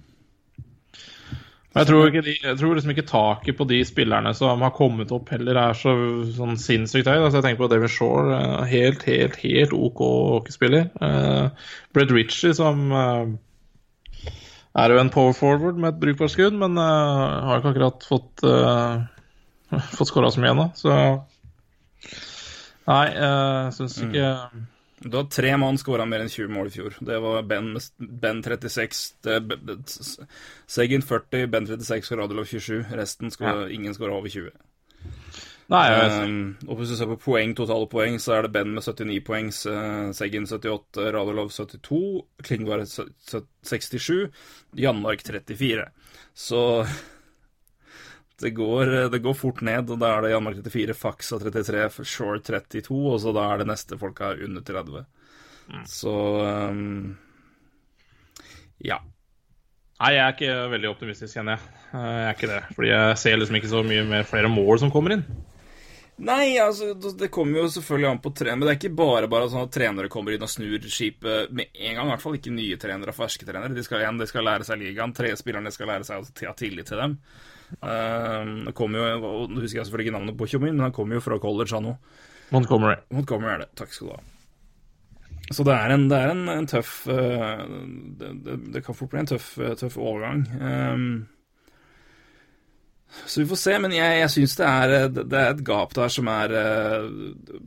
jeg 1.73 1.89
tror, 1.89 2.11
de, 2.13 2.35
jeg 2.37 2.57
tror 2.61 2.77
liksom 2.77 2.93
ikke 2.93 3.07
taket 3.09 3.57
på 3.57 3.65
de 3.65 3.79
spillerne 3.89 4.35
som 4.37 4.61
har 4.61 4.75
kommet 4.77 5.13
opp, 5.17 5.31
heller 5.33 5.57
er 5.57 5.79
så 5.79 5.95
sånn 6.37 6.59
sinnssykt 6.61 7.09
høyt. 7.09 7.23
Altså, 7.23 7.39
jeg 7.39 7.47
tenker 7.47 7.63
på 7.63 7.69
David 7.73 7.93
Shore, 7.95 8.41
helt, 8.69 9.07
helt, 9.09 9.39
helt 9.41 9.73
OK 9.73 10.03
hockeyspiller. 10.05 10.91
Uh, 11.01 11.49
Brett 11.97 12.13
Ritchie, 12.13 12.53
som 12.59 12.93
uh, 12.93 13.25
er 14.77 14.93
jo 14.93 15.01
en 15.01 15.13
power 15.17 15.33
forward 15.33 15.81
med 15.81 15.95
et 15.95 16.03
brukbart 16.05 16.35
skudd, 16.35 16.61
men 16.61 16.77
uh, 16.77 17.41
har 17.49 17.63
ikke 17.63 17.73
akkurat 17.73 18.05
fått, 18.05 18.45
uh, 18.45 19.81
fått 19.97 20.13
skåra 20.13 20.29
så 20.29 20.45
mye 20.45 20.53
ennå. 20.53 20.69
Så 20.77 20.93
Nei, 22.89 23.07
jeg 23.15 23.75
syns 23.77 23.99
ikke 24.03 24.29
Du 25.05 25.17
har 25.19 25.29
tre 25.31 25.53
mann 25.59 25.79
skåra 25.79 26.07
mer 26.09 26.25
enn 26.25 26.31
20 26.31 26.51
mål 26.55 26.71
i 26.71 26.75
fjor. 26.75 26.99
Det 27.03 27.19
var 27.23 27.47
Ben, 27.47 27.73
ben 27.99 28.43
36, 28.43 29.01
det, 29.27 29.39
det, 29.67 29.79
Segin 30.71 31.03
40, 31.03 31.49
Ben 31.51 31.67
36 31.67 32.13
og 32.15 32.21
Radulov 32.23 32.47
27. 32.51 32.85
Resten 32.99 33.35
skåra, 33.35 33.67
ingen 33.71 33.95
skåra 33.97 34.19
over 34.19 34.31
20. 34.31 34.53
Nei, 35.73 35.83
jeg 35.89 35.99
vet 35.99 36.13
Um, 36.23 36.57
og 36.69 36.77
hvis 36.79 36.91
du 36.93 36.97
ser 36.99 37.09
på 37.09 37.17
poeng, 37.23 37.55
totale 37.57 37.87
poeng, 37.89 38.19
så 38.21 38.35
er 38.37 38.47
det 38.47 38.53
Ben 38.55 38.75
med 38.75 38.85
79 38.85 39.23
poeng, 39.25 39.49
Segin 40.15 40.47
78, 40.47 41.07
Radulov 41.15 41.51
72, 41.55 42.27
Klingvar 42.45 42.85
67, 42.85 44.29
Janmark 44.77 45.25
34. 45.25 45.87
Så 46.35 46.63
det 48.41 48.51
går, 48.57 48.91
det 49.13 49.21
går 49.23 49.35
fort 49.39 49.61
ned, 49.67 49.91
og 49.93 49.99
da 50.01 50.15
er 50.17 50.25
det 50.25 50.31
Janmark 50.33 50.63
34, 50.65 50.95
Faxa 50.99 51.39
33, 51.43 51.85
Shore 52.09 52.41
32, 52.41 52.97
og 53.13 53.21
så 53.23 53.35
da 53.37 53.45
er 53.53 53.63
det 53.63 53.69
neste 53.71 53.99
folka 54.01 54.33
under 54.35 54.65
30. 54.67 55.05
Så 55.89 56.15
um, 56.73 57.13
ja. 58.83 58.99
Nei, 60.03 60.11
jeg 60.17 60.23
er 60.25 60.35
ikke 60.35 60.55
veldig 60.73 60.89
optimistisk, 60.91 61.37
kjenner 61.37 61.55
jeg. 61.61 61.73
Eh, 61.93 62.03
Jeg 62.19 62.27
er 62.27 62.37
ikke 62.37 62.51
det. 62.51 62.61
Fordi 62.75 62.89
jeg 62.91 63.19
ser 63.23 63.37
liksom 63.39 63.59
ikke 63.61 63.71
så 63.71 63.83
mye 63.87 64.05
mer 64.09 64.25
flere 64.27 64.51
mål 64.51 64.81
som 64.83 64.91
kommer 64.91 65.15
inn. 65.15 65.23
Nei, 66.23 66.57
altså, 66.61 66.91
det 67.19 67.31
kommer 67.35 67.63
jo 67.63 67.69
selvfølgelig 67.73 68.09
an 68.11 68.21
på 68.23 68.33
trener, 68.37 68.59
men 68.59 68.67
det 68.67 68.73
er 68.75 68.81
ikke 68.81 68.99
bare 68.99 69.31
bare 69.31 69.47
sånn 69.51 69.65
at 69.65 69.73
trenere 69.75 70.11
kommer 70.13 70.35
inn 70.35 70.43
og 70.45 70.51
snur 70.51 70.83
skipet 70.93 71.55
med 71.55 71.71
en 71.73 71.95
gang. 71.97 72.11
I 72.11 72.13
hvert 72.13 72.25
fall 72.27 72.37
ikke 72.39 72.53
nye 72.55 72.77
trenere 72.83 73.15
og 73.15 73.19
ferske 73.21 73.47
trenere. 73.49 73.73
De 73.75 73.87
skal 73.87 74.03
igjen, 74.03 74.19
de 74.21 74.29
skal 74.31 74.47
lære 74.47 74.67
seg 74.67 74.83
ligaen. 74.83 75.15
Tre 75.17 75.31
spillerne 75.39 75.73
skal 75.75 75.91
lære 75.91 76.07
seg 76.11 76.19
å 76.21 76.51
ha 76.51 76.57
tillit 76.59 76.91
til 76.91 77.01
dem. 77.01 77.17
Um, 77.81 78.53
det 78.67 78.75
kommer 78.77 79.01
jo, 79.01 79.31
og 79.31 79.51
Nå 79.51 79.63
husker 79.63 79.81
jeg 79.81 79.89
selvfølgelig 79.89 80.11
ikke 80.11 80.19
navnet 80.19 80.39
på 80.39 80.49
Tjomin, 80.51 80.77
men 80.77 80.87
han 80.89 80.95
kommer 80.95 81.19
jo 81.19 81.25
fra 81.25 81.41
college, 81.43 81.73
han 81.75 81.91
òg. 81.95 82.21
Montgomery. 82.53 83.01
Montgomery 83.15 83.55
er 83.55 83.65
det. 83.65 83.71
Takk 83.81 83.95
skal 83.95 84.11
du 84.11 84.15
ha. 84.17 84.23
Så 85.53 85.65
det 85.67 85.75
er 85.75 85.93
en, 85.93 86.09
det 86.09 86.19
er 86.19 86.33
en, 86.33 86.43
en 86.53 86.69
tøff 86.71 87.03
uh, 87.11 87.63
det, 88.21 88.33
det, 88.45 88.59
det 88.77 88.83
kan 88.85 88.97
fort 88.97 89.13
bli 89.13 89.23
en 89.23 89.31
tøff, 89.33 89.55
uh, 89.61 89.73
tøff 89.79 89.99
overgang. 90.01 90.45
Um, 90.61 91.09
så 93.27 93.43
vi 93.43 93.47
får 93.51 93.59
se, 93.61 93.75
men 93.83 93.93
jeg, 93.93 94.21
jeg 94.23 94.33
syns 94.33 94.55
det, 94.57 94.69
det 95.19 95.37
er 95.37 95.51
et 95.51 95.65
gap 95.67 95.93
der 95.97 96.13
som 96.13 96.31
er 96.33 96.55
uh, 96.57 97.11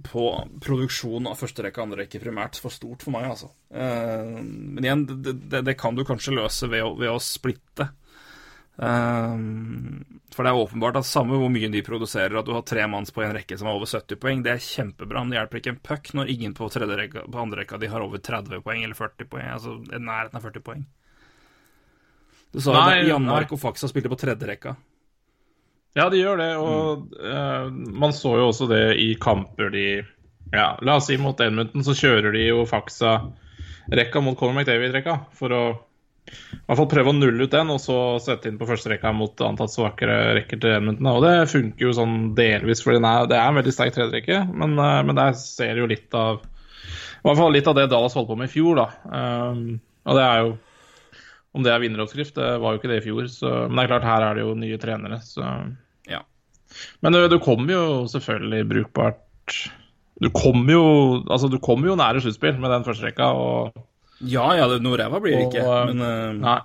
på 0.08 0.24
produksjon 0.64 1.30
av 1.30 1.38
første 1.38 1.66
rekke 1.66 1.82
og 1.82 1.90
andre 1.90 2.02
rekke 2.04 2.22
primært 2.24 2.58
for 2.62 2.74
stort 2.74 3.06
for 3.06 3.14
meg, 3.14 3.28
altså. 3.30 3.52
Uh, 3.70 4.42
men 4.42 4.82
igjen, 4.86 5.06
det, 5.12 5.36
det, 5.52 5.62
det 5.68 5.78
kan 5.80 5.98
du 5.98 6.06
kanskje 6.08 6.34
løse 6.40 6.70
ved 6.72 6.86
å, 6.86 6.96
ved 6.98 7.14
å 7.14 7.22
splitte. 7.22 7.92
Um, 8.76 10.04
for 10.36 10.44
det 10.44 10.52
er 10.52 10.60
åpenbart 10.60 10.98
at 11.00 11.08
samme 11.08 11.38
hvor 11.40 11.52
mye 11.52 11.70
de 11.72 11.84
produserer, 11.86 12.34
at 12.36 12.48
du 12.48 12.52
har 12.52 12.66
tre 12.68 12.84
manns 12.92 13.14
på 13.16 13.24
en 13.24 13.32
rekke 13.38 13.56
som 13.56 13.70
har 13.70 13.78
over 13.78 13.88
70 13.88 14.20
poeng, 14.20 14.42
det 14.44 14.52
er 14.52 14.66
kjempebra, 14.66 15.22
men 15.24 15.32
det 15.32 15.40
hjelper 15.40 15.62
ikke 15.62 15.74
en 15.76 15.84
puck 15.90 16.12
når 16.18 16.32
ingen 16.34 16.56
på, 16.58 16.68
tredje 16.74 16.98
rekka, 17.00 17.24
på 17.32 17.40
andre 17.40 17.62
rekka 17.64 17.80
de 17.80 17.92
har 17.94 18.04
over 18.04 18.20
30 18.20 18.66
poeng 18.66 18.84
eller 18.84 19.00
40 19.00 19.30
poeng, 19.32 19.48
altså 19.54 19.78
nærheten 19.96 20.42
av 20.42 20.50
40 20.50 20.66
poeng. 20.66 20.84
Du 22.56 22.60
sa 22.64 22.76
jo 22.96 23.08
Janmark 23.10 23.56
og 23.56 23.60
Faxa 23.60 23.88
spilte 23.92 24.12
på 24.12 24.20
tredje 24.20 24.48
rekka. 24.48 24.76
Ja, 25.96 26.10
de 26.12 26.20
gjør 26.20 26.40
det, 26.40 26.52
og 26.60 27.16
eh, 27.20 27.72
man 27.72 28.14
så 28.16 28.36
jo 28.40 28.50
også 28.50 28.68
det 28.72 28.84
i 29.00 29.14
kamper 29.20 29.72
de 29.72 29.88
Ja, 30.52 30.76
la 30.86 30.98
oss 31.00 31.08
si 31.10 31.16
mot 31.18 31.40
Edmundton, 31.42 31.84
så 31.84 31.96
kjører 31.96 32.36
de 32.36 32.44
jo 32.50 32.66
Faxa 32.70 33.18
rekka 33.92 34.22
mot 34.24 34.38
Conor 34.38 34.60
McDavid-rekka 34.60 35.16
for 35.36 35.56
å 35.56 35.64
i 36.26 36.66
hvert 36.66 36.80
fall 36.80 36.90
prøve 36.90 37.12
å 37.12 37.16
nulle 37.16 37.46
ut 37.46 37.54
den, 37.54 37.70
og 37.70 37.78
så 37.82 37.96
sette 38.24 38.50
inn 38.50 38.58
på 38.58 38.66
første 38.66 38.90
rekka 38.90 39.12
mot 39.14 39.42
antatt 39.46 39.74
svakere 39.74 40.34
rekker 40.40 40.62
til 40.62 40.74
Edmundton. 40.74 41.10
Og 41.12 41.22
det 41.26 41.34
funker 41.52 41.86
jo 41.86 41.94
sånn 41.94 42.18
delvis, 42.38 42.82
for 42.82 42.98
er, 42.98 43.28
det 43.30 43.38
er 43.38 43.46
en 43.46 43.60
veldig 43.60 43.74
sterk 43.76 43.94
tredjerekke, 43.94 44.42
men, 44.50 44.74
eh, 44.82 45.02
men 45.06 45.20
der 45.20 45.38
ser 45.38 45.82
jo 45.82 45.90
litt 45.90 46.18
av 46.18 46.42
I 46.42 47.28
hvert 47.28 47.42
fall 47.42 47.54
litt 47.54 47.70
av 47.70 47.78
det 47.78 47.90
Dallas 47.94 48.18
holdt 48.18 48.32
på 48.32 48.40
med 48.40 48.50
i 48.50 48.54
fjor, 48.56 48.82
da. 48.82 48.88
Um, 49.06 49.78
og 50.06 50.18
det 50.18 50.26
er 50.26 50.44
jo 50.44 50.52
Om 51.56 51.64
det 51.66 51.72
er 51.72 51.82
vinneroppskrift, 51.86 52.36
det 52.36 52.52
var 52.62 52.74
jo 52.74 52.82
ikke 52.82 52.92
det 52.92 53.00
i 53.00 53.06
fjor, 53.06 53.30
så, 53.32 53.56
men 53.70 53.78
det 53.78 53.86
er 53.86 53.94
klart, 53.94 54.10
her 54.10 54.26
er 54.26 54.38
det 54.38 54.46
jo 54.46 54.60
nye 54.60 54.82
trenere, 54.82 55.22
så 55.26 55.50
Ja. 56.10 56.26
Men 57.06 57.14
du, 57.14 57.22
du 57.30 57.38
kommer 57.40 57.78
jo 57.78 57.84
selvfølgelig 58.12 58.70
brukbart 58.74 59.70
Du 60.22 60.32
kommer 60.34 60.74
jo 60.74 60.88
Altså, 61.30 61.48
du 61.54 61.62
kommer 61.62 61.94
jo 61.94 62.00
nære 62.02 62.26
sluttspill 62.26 62.58
med 62.58 62.74
den 62.74 62.88
første 62.88 63.06
rekka, 63.06 63.30
og 63.30 63.86
Ja 64.24 64.46
ja, 64.56 64.68
det- 64.72 64.82
noe 64.84 64.98
ræva 64.98 65.20
blir 65.22 65.36
det 65.36 65.48
ikke, 65.50 65.64
Og, 65.68 65.90
men, 65.94 66.02
uh, 66.02 66.34
Nei. 66.40 66.62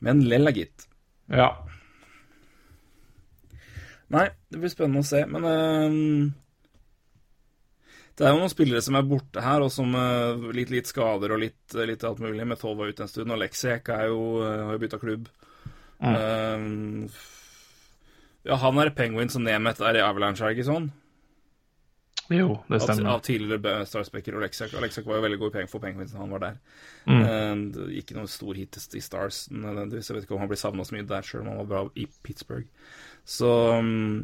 men 0.00 0.20
lella, 0.28 0.50
gitt. 0.52 0.86
Ja. 1.32 1.54
Nei, 4.12 4.28
det 4.52 4.60
blir 4.60 4.70
spennende 4.70 5.02
å 5.02 5.06
se, 5.08 5.24
men 5.26 5.44
uh, 5.44 6.32
Det 8.16 8.24
er 8.26 8.32
jo 8.32 8.38
noen 8.42 8.52
spillere 8.52 8.82
som 8.84 8.94
er 8.96 9.02
borte 9.08 9.42
her, 9.42 9.64
og 9.66 9.72
som 9.74 9.90
uh, 9.98 10.36
litt, 10.54 10.70
litt 10.70 10.86
skader 10.86 11.32
og 11.34 11.40
litt, 11.42 11.74
litt 11.74 12.04
alt 12.06 12.20
mulig. 12.22 12.46
Metov 12.46 12.76
var 12.78 12.88
ute 12.92 13.02
en 13.04 13.10
stund, 13.10 13.32
og 13.34 13.40
Leksiek 13.42 13.88
er 13.92 14.06
jo, 14.12 14.20
uh, 14.44 14.66
har 14.68 14.76
jo 14.76 14.82
bytta 14.84 15.00
klubb. 15.02 15.26
Eh, 15.96 16.64
ja, 18.44 18.56
han 18.60 18.78
er 18.82 18.90
Penguin 18.92 19.30
Som 19.32 19.46
Nemeth 19.46 19.80
er 19.80 19.96
i 19.96 20.02
Avalanche, 20.04 20.44
er 20.44 20.52
det 20.52 20.58
ikke 20.58 20.66
sånn? 20.68 20.90
Jo, 22.32 22.58
det 22.66 22.80
stemmer. 22.82 23.10
av 23.12 23.20
tidligere 23.22 23.86
Starspecker 23.86 24.36
og 24.36 24.42
Leksiak. 24.42 24.74
Og 24.74 24.82
var 25.06 25.20
jo 25.20 25.24
veldig 25.26 25.40
god 25.40 25.52
i 25.52 25.56
peng 25.58 25.70
for 25.70 25.82
Penguins 25.82 26.14
da 26.14 26.22
han 26.22 26.32
var 26.34 26.42
der. 26.42 26.60
Mm. 27.06 27.22
Uh, 27.22 27.90
ikke 28.00 28.16
noen 28.18 28.30
stor 28.30 28.58
hit 28.58 28.78
i 28.98 29.02
Stars 29.04 29.46
nødvendigvis. 29.52 30.10
Jeg 30.10 30.18
vet 30.18 30.26
ikke 30.26 30.38
om 30.38 30.42
han 30.42 30.50
blir 30.50 30.60
savna 30.60 30.86
så 30.86 30.96
mye 30.96 31.06
der, 31.06 31.26
sjøl 31.26 31.44
om 31.44 31.52
han 31.52 31.60
var 31.62 31.70
bra 31.70 31.84
i 31.94 32.08
Pittsburgh. 32.26 32.66
Så 33.26 33.48
mm, 33.82 34.18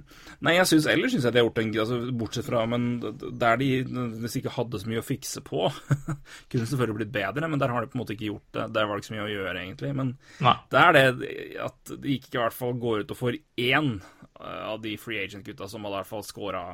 Nei, 0.46 0.52
jeg 0.54 0.68
synes, 0.70 0.84
ellers 0.86 1.10
syns 1.10 1.24
jeg 1.26 1.34
de 1.34 1.40
har 1.40 1.48
gjort 1.48 1.58
en 1.58 1.72
altså, 1.82 1.96
Bortsett 2.14 2.46
fra 2.46 2.60
Men 2.70 2.84
der 3.02 3.58
de 3.58 3.70
nødvendigvis 3.82 4.36
ikke 4.38 4.52
hadde 4.54 4.78
så 4.78 4.90
mye 4.92 5.02
å 5.02 5.06
fikse 5.06 5.42
på 5.42 5.64
Kunne 6.52 6.68
selvfølgelig 6.70 6.98
blitt 7.00 7.14
bedre, 7.16 7.48
men 7.50 7.58
der 7.58 7.74
har 7.74 7.82
de 7.82 7.90
på 7.90 7.98
en 7.98 8.04
måte 8.04 8.14
ikke 8.14 8.28
gjort 8.28 8.54
det. 8.54 8.68
Der 8.76 8.86
var 8.86 8.94
det 8.94 9.02
ikke 9.02 9.10
så 9.10 9.16
mye 9.16 9.26
å 9.26 9.32
gjøre, 9.32 9.56
egentlig. 9.58 9.90
Men 9.98 10.14
Nei. 10.44 10.54
det 10.70 10.84
er 10.84 10.96
det 10.96 11.28
at 11.66 11.92
de 12.04 12.14
ikke 12.14 12.38
i 12.38 12.42
hvert 12.44 12.56
fall 12.56 12.78
går 12.82 13.02
ut 13.02 13.14
og 13.14 13.18
får 13.18 13.38
én 13.64 13.90
eh, 13.98 14.62
av 14.70 14.78
de 14.84 14.94
free 15.00 15.24
agent-gutta 15.24 15.66
som 15.70 15.82
hadde 15.82 15.98
i 15.98 16.00
hvert 16.02 16.12
fall 16.12 16.26
scora 16.26 16.64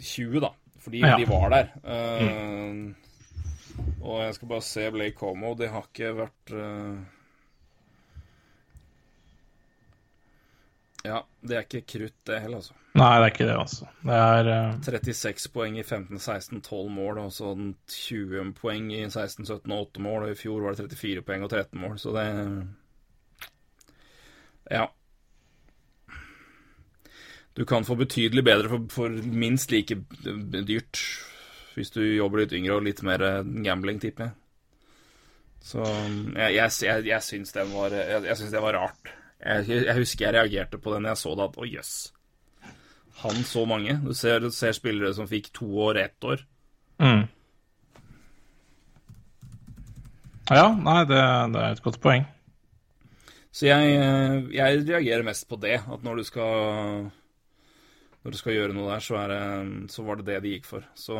20, 0.00 0.40
da. 0.40 0.50
Fordi 0.80 1.00
Ja. 1.04 1.16
de 1.20 1.26
var 1.28 1.48
der. 1.52 1.72
Eh, 1.84 2.94
Og 4.02 4.20
jeg 4.22 4.34
skal 4.34 4.48
bare 4.48 4.62
se 4.62 4.90
Blake 4.90 5.16
Como. 5.16 5.54
Det 5.54 5.68
har 5.70 5.86
ikke 5.88 6.10
vært 6.16 6.52
uh... 6.52 6.98
Ja, 11.04 11.22
det 11.40 11.56
er 11.56 11.64
ikke 11.64 11.80
krutt, 11.88 12.16
det 12.28 12.40
heller, 12.42 12.60
altså. 12.60 12.74
Nei, 12.98 13.06
det 13.16 13.22
er 13.24 13.30
ikke 13.32 13.46
det, 13.48 13.54
altså. 13.56 13.86
Det 14.04 14.16
er 14.18 14.48
uh... 14.50 14.80
36 14.84 15.48
poeng 15.54 15.78
i 15.80 15.84
15-16, 15.86 16.60
12 16.66 16.90
mål, 16.92 17.18
og 17.22 17.32
så 17.32 17.52
20 17.94 18.50
poeng 18.58 18.90
i 18.92 19.04
16-17 19.06 19.72
og 19.72 19.86
8 19.86 20.02
mål. 20.04 20.26
Og 20.26 20.34
i 20.34 20.38
fjor 20.40 20.60
var 20.66 20.76
det 20.76 20.90
34 20.90 21.22
poeng 21.24 21.46
og 21.46 21.50
13 21.54 21.80
mål, 21.80 21.98
så 22.02 22.12
det 22.18 22.26
Ja. 24.70 24.84
Du 27.60 27.66
kan 27.68 27.84
få 27.84 27.94
betydelig 28.00 28.40
bedre 28.46 28.70
for, 28.72 28.84
for 28.88 29.16
minst 29.28 29.68
like 29.74 29.98
dyrt 30.24 31.00
hvis 31.74 31.92
du 31.92 32.00
jobber 32.02 32.42
litt 32.42 32.54
yngre 32.56 32.78
og 32.78 32.86
litt 32.86 33.02
mer 33.06 33.22
eh, 33.24 33.50
gambling, 33.64 34.00
tipper 34.00 34.30
jeg. 34.30 34.36
Så 35.60 35.84
jeg, 35.84 36.54
jeg, 36.56 36.72
jeg, 36.86 37.04
jeg 37.10 37.24
syns 37.26 37.52
den 37.52 37.68
var 37.74 37.92
Jeg, 37.92 38.22
jeg 38.30 38.38
syns 38.40 38.54
det 38.54 38.62
var 38.64 38.78
rart. 38.78 39.12
Jeg, 39.44 39.68
jeg 39.84 39.96
husker 39.98 40.26
jeg 40.26 40.36
reagerte 40.38 40.80
på 40.80 40.94
den 40.94 41.08
jeg 41.10 41.20
så 41.20 41.34
det, 41.36 41.50
at 41.50 41.60
å 41.60 41.68
jøss. 41.68 41.92
Han 43.20 43.44
så 43.44 43.66
mange. 43.68 43.98
Du 44.06 44.14
ser, 44.16 44.40
du 44.40 44.48
ser 44.56 44.72
spillere 44.76 45.12
som 45.16 45.28
fikk 45.28 45.52
to 45.60 45.68
år, 45.84 46.00
ett 46.06 46.24
år. 46.24 46.46
mm. 47.04 47.22
Ja, 50.50 50.66
nei, 50.74 51.00
det, 51.06 51.22
det 51.54 51.60
er 51.62 51.76
et 51.76 51.84
godt 51.84 52.00
poeng. 52.02 52.24
Så 53.54 53.68
jeg, 53.68 53.92
eh, 54.00 54.48
jeg 54.56 54.80
reagerer 54.88 55.28
mest 55.28 55.44
på 55.46 55.60
det. 55.60 55.76
At 55.84 56.02
når 56.02 56.22
du 56.22 56.26
skal 56.26 57.10
Når 58.20 58.34
du 58.34 58.36
skal 58.36 58.56
gjøre 58.56 58.76
noe 58.76 58.90
der, 58.90 59.00
så, 59.04 59.16
er 59.22 59.32
det, 59.32 59.40
så 59.94 60.04
var 60.04 60.20
det 60.20 60.26
det 60.28 60.42
de 60.44 60.52
gikk 60.56 60.68
for. 60.68 60.84
Så 60.98 61.16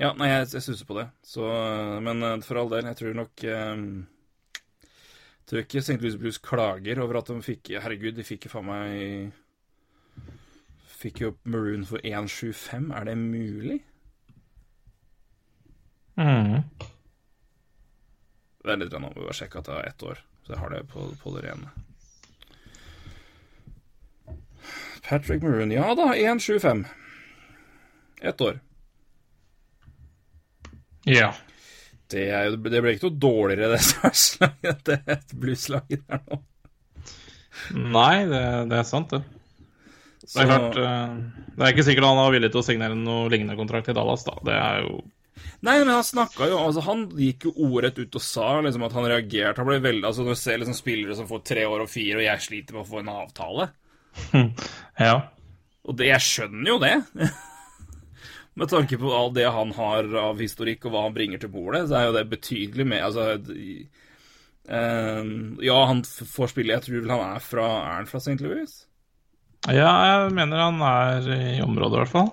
Ja, 0.00 0.14
nei, 0.16 0.30
jeg, 0.30 0.46
jeg 0.54 0.64
stusser 0.64 0.86
på 0.88 0.96
det. 1.00 1.08
Så 1.26 1.44
Men 2.04 2.22
eh, 2.24 2.38
for 2.46 2.60
all 2.60 2.70
del, 2.72 2.86
jeg 2.88 3.00
tror 3.00 3.18
nok 3.18 3.44
eh, 3.44 3.82
Jeg 4.86 5.50
tror 5.50 5.64
ikke 5.64 5.82
St. 5.82 5.98
Louis 6.00 6.16
Blues 6.16 6.38
klager 6.38 7.02
over 7.02 7.20
at 7.20 7.32
de 7.32 7.40
fikk 7.44 7.74
Herregud, 7.74 8.14
de 8.16 8.26
fikk 8.26 8.46
jo 8.46 8.54
faen 8.54 8.70
meg 8.70 9.36
Fikk 11.00 11.22
jo 11.22 11.30
Maroon 11.48 11.86
for 11.88 12.02
1,75. 12.04 12.90
Er 12.92 13.06
det 13.08 13.14
mulig? 13.16 13.78
Mm. 16.20 16.60
Vent 18.68 18.84
litt, 18.84 18.92
nå 18.92 19.00
må 19.00 19.14
vi 19.14 19.24
bare 19.24 19.36
sjekke 19.38 19.62
at 19.62 19.70
det 19.70 19.78
er 19.78 19.88
ett 19.88 20.04
år. 20.04 20.20
Så 20.44 20.52
jeg 20.52 20.60
har 20.60 20.74
det 20.74 20.82
på, 20.92 21.06
på 21.22 21.32
det 21.38 21.46
rene. 21.46 21.72
Patrick 25.06 25.42
Maroon. 25.42 25.70
Ja 25.74 25.94
da, 25.98 26.10
1,75. 26.14 26.84
Ett 28.22 28.40
år. 28.40 28.60
Ja. 31.04 31.32
Det, 32.10 32.24
jo- 32.26 32.56
det 32.56 32.80
ble 32.82 32.92
ikke 32.96 33.08
noe 33.08 33.20
dårligere, 33.22 33.70
det 33.74 33.82
Stars-laget. 33.86 34.80
Det 34.88 34.96
et 35.14 35.34
blues-laget 35.40 36.02
der 36.10 36.24
nå. 36.26 36.40
Nei, 37.76 38.24
det, 38.30 38.40
det 38.70 38.76
er 38.80 38.86
sant, 38.88 39.12
det. 39.14 39.22
Det 40.20 40.42
er 40.44 40.46
klart 40.46 40.76
eh, 40.78 41.14
Det 41.56 41.64
er 41.64 41.72
ikke 41.72 41.84
sikkert 41.86 42.06
han 42.06 42.18
var 42.20 42.30
villig 42.34 42.50
til 42.52 42.60
å 42.60 42.64
signere 42.64 42.94
noe 42.98 43.30
lignende 43.32 43.56
kontrakt 43.58 43.88
i 43.90 43.94
Dallas, 43.96 44.22
da. 44.26 44.36
Det 44.46 44.54
er 44.54 44.84
jo 44.84 45.00
Nei, 45.64 45.74
men 45.80 45.90
han 45.90 46.04
snakka 46.04 46.46
jo 46.50 46.58
altså 46.60 46.82
Han 46.84 47.06
gikk 47.16 47.46
jo 47.48 47.52
ordrett 47.66 47.98
ut 47.98 48.16
og 48.18 48.22
sa 48.24 48.50
liksom 48.64 48.84
at 48.86 48.94
han 48.96 49.08
reagerte. 49.08 49.58
Han 49.62 49.68
ble 49.70 49.78
veldig 49.82 50.06
Altså, 50.06 50.24
Når 50.26 50.36
du 50.36 50.40
ser 50.42 50.60
liksom 50.60 50.76
spillere 50.76 51.16
som 51.18 51.28
får 51.28 51.42
tre 51.50 51.64
år 51.68 51.84
og 51.86 51.90
fire, 51.90 52.18
og 52.20 52.26
jeg 52.26 52.44
sliter 52.46 52.76
med 52.76 52.84
å 52.84 52.90
få 52.92 53.00
en 53.02 53.10
avtale 53.12 53.66
Ja. 55.00 55.14
Og 55.88 55.96
det, 55.96 56.10
jeg 56.10 56.20
skjønner 56.26 56.68
jo 56.68 56.78
det. 56.82 56.94
Med 58.60 58.68
tanke 58.68 58.98
på 59.00 59.12
all 59.16 59.30
det 59.32 59.46
han 59.48 59.70
har 59.76 60.08
av 60.20 60.40
historikk, 60.42 60.84
og 60.84 60.92
hva 60.92 61.04
han 61.06 61.14
bringer 61.16 61.40
til 61.40 61.52
bordet, 61.54 61.86
så 61.88 61.96
er 62.00 62.08
jo 62.10 62.16
det 62.18 62.24
betydelig 62.28 62.84
med 62.90 63.04
Altså 63.06 63.38
d- 63.40 63.86
eh, 64.68 65.30
Ja, 65.64 65.78
han 65.88 66.02
får 66.04 66.50
spille 66.52 66.74
Jeg 66.74 66.84
tror 66.84 66.98
vel 67.06 67.14
han 67.14 67.22
er 67.36 67.40
fra 67.44 67.64
Er 67.78 67.94
han 68.00 68.10
fra 68.10 68.20
St. 68.20 68.36
Louis? 68.44 68.74
ja, 69.68 69.88
jeg 70.08 70.32
mener 70.36 70.56
han 70.66 70.80
er 70.80 71.26
i 71.36 71.60
området, 71.60 71.92
i 71.94 72.00
hvert 72.00 72.12
fall. 72.14 72.30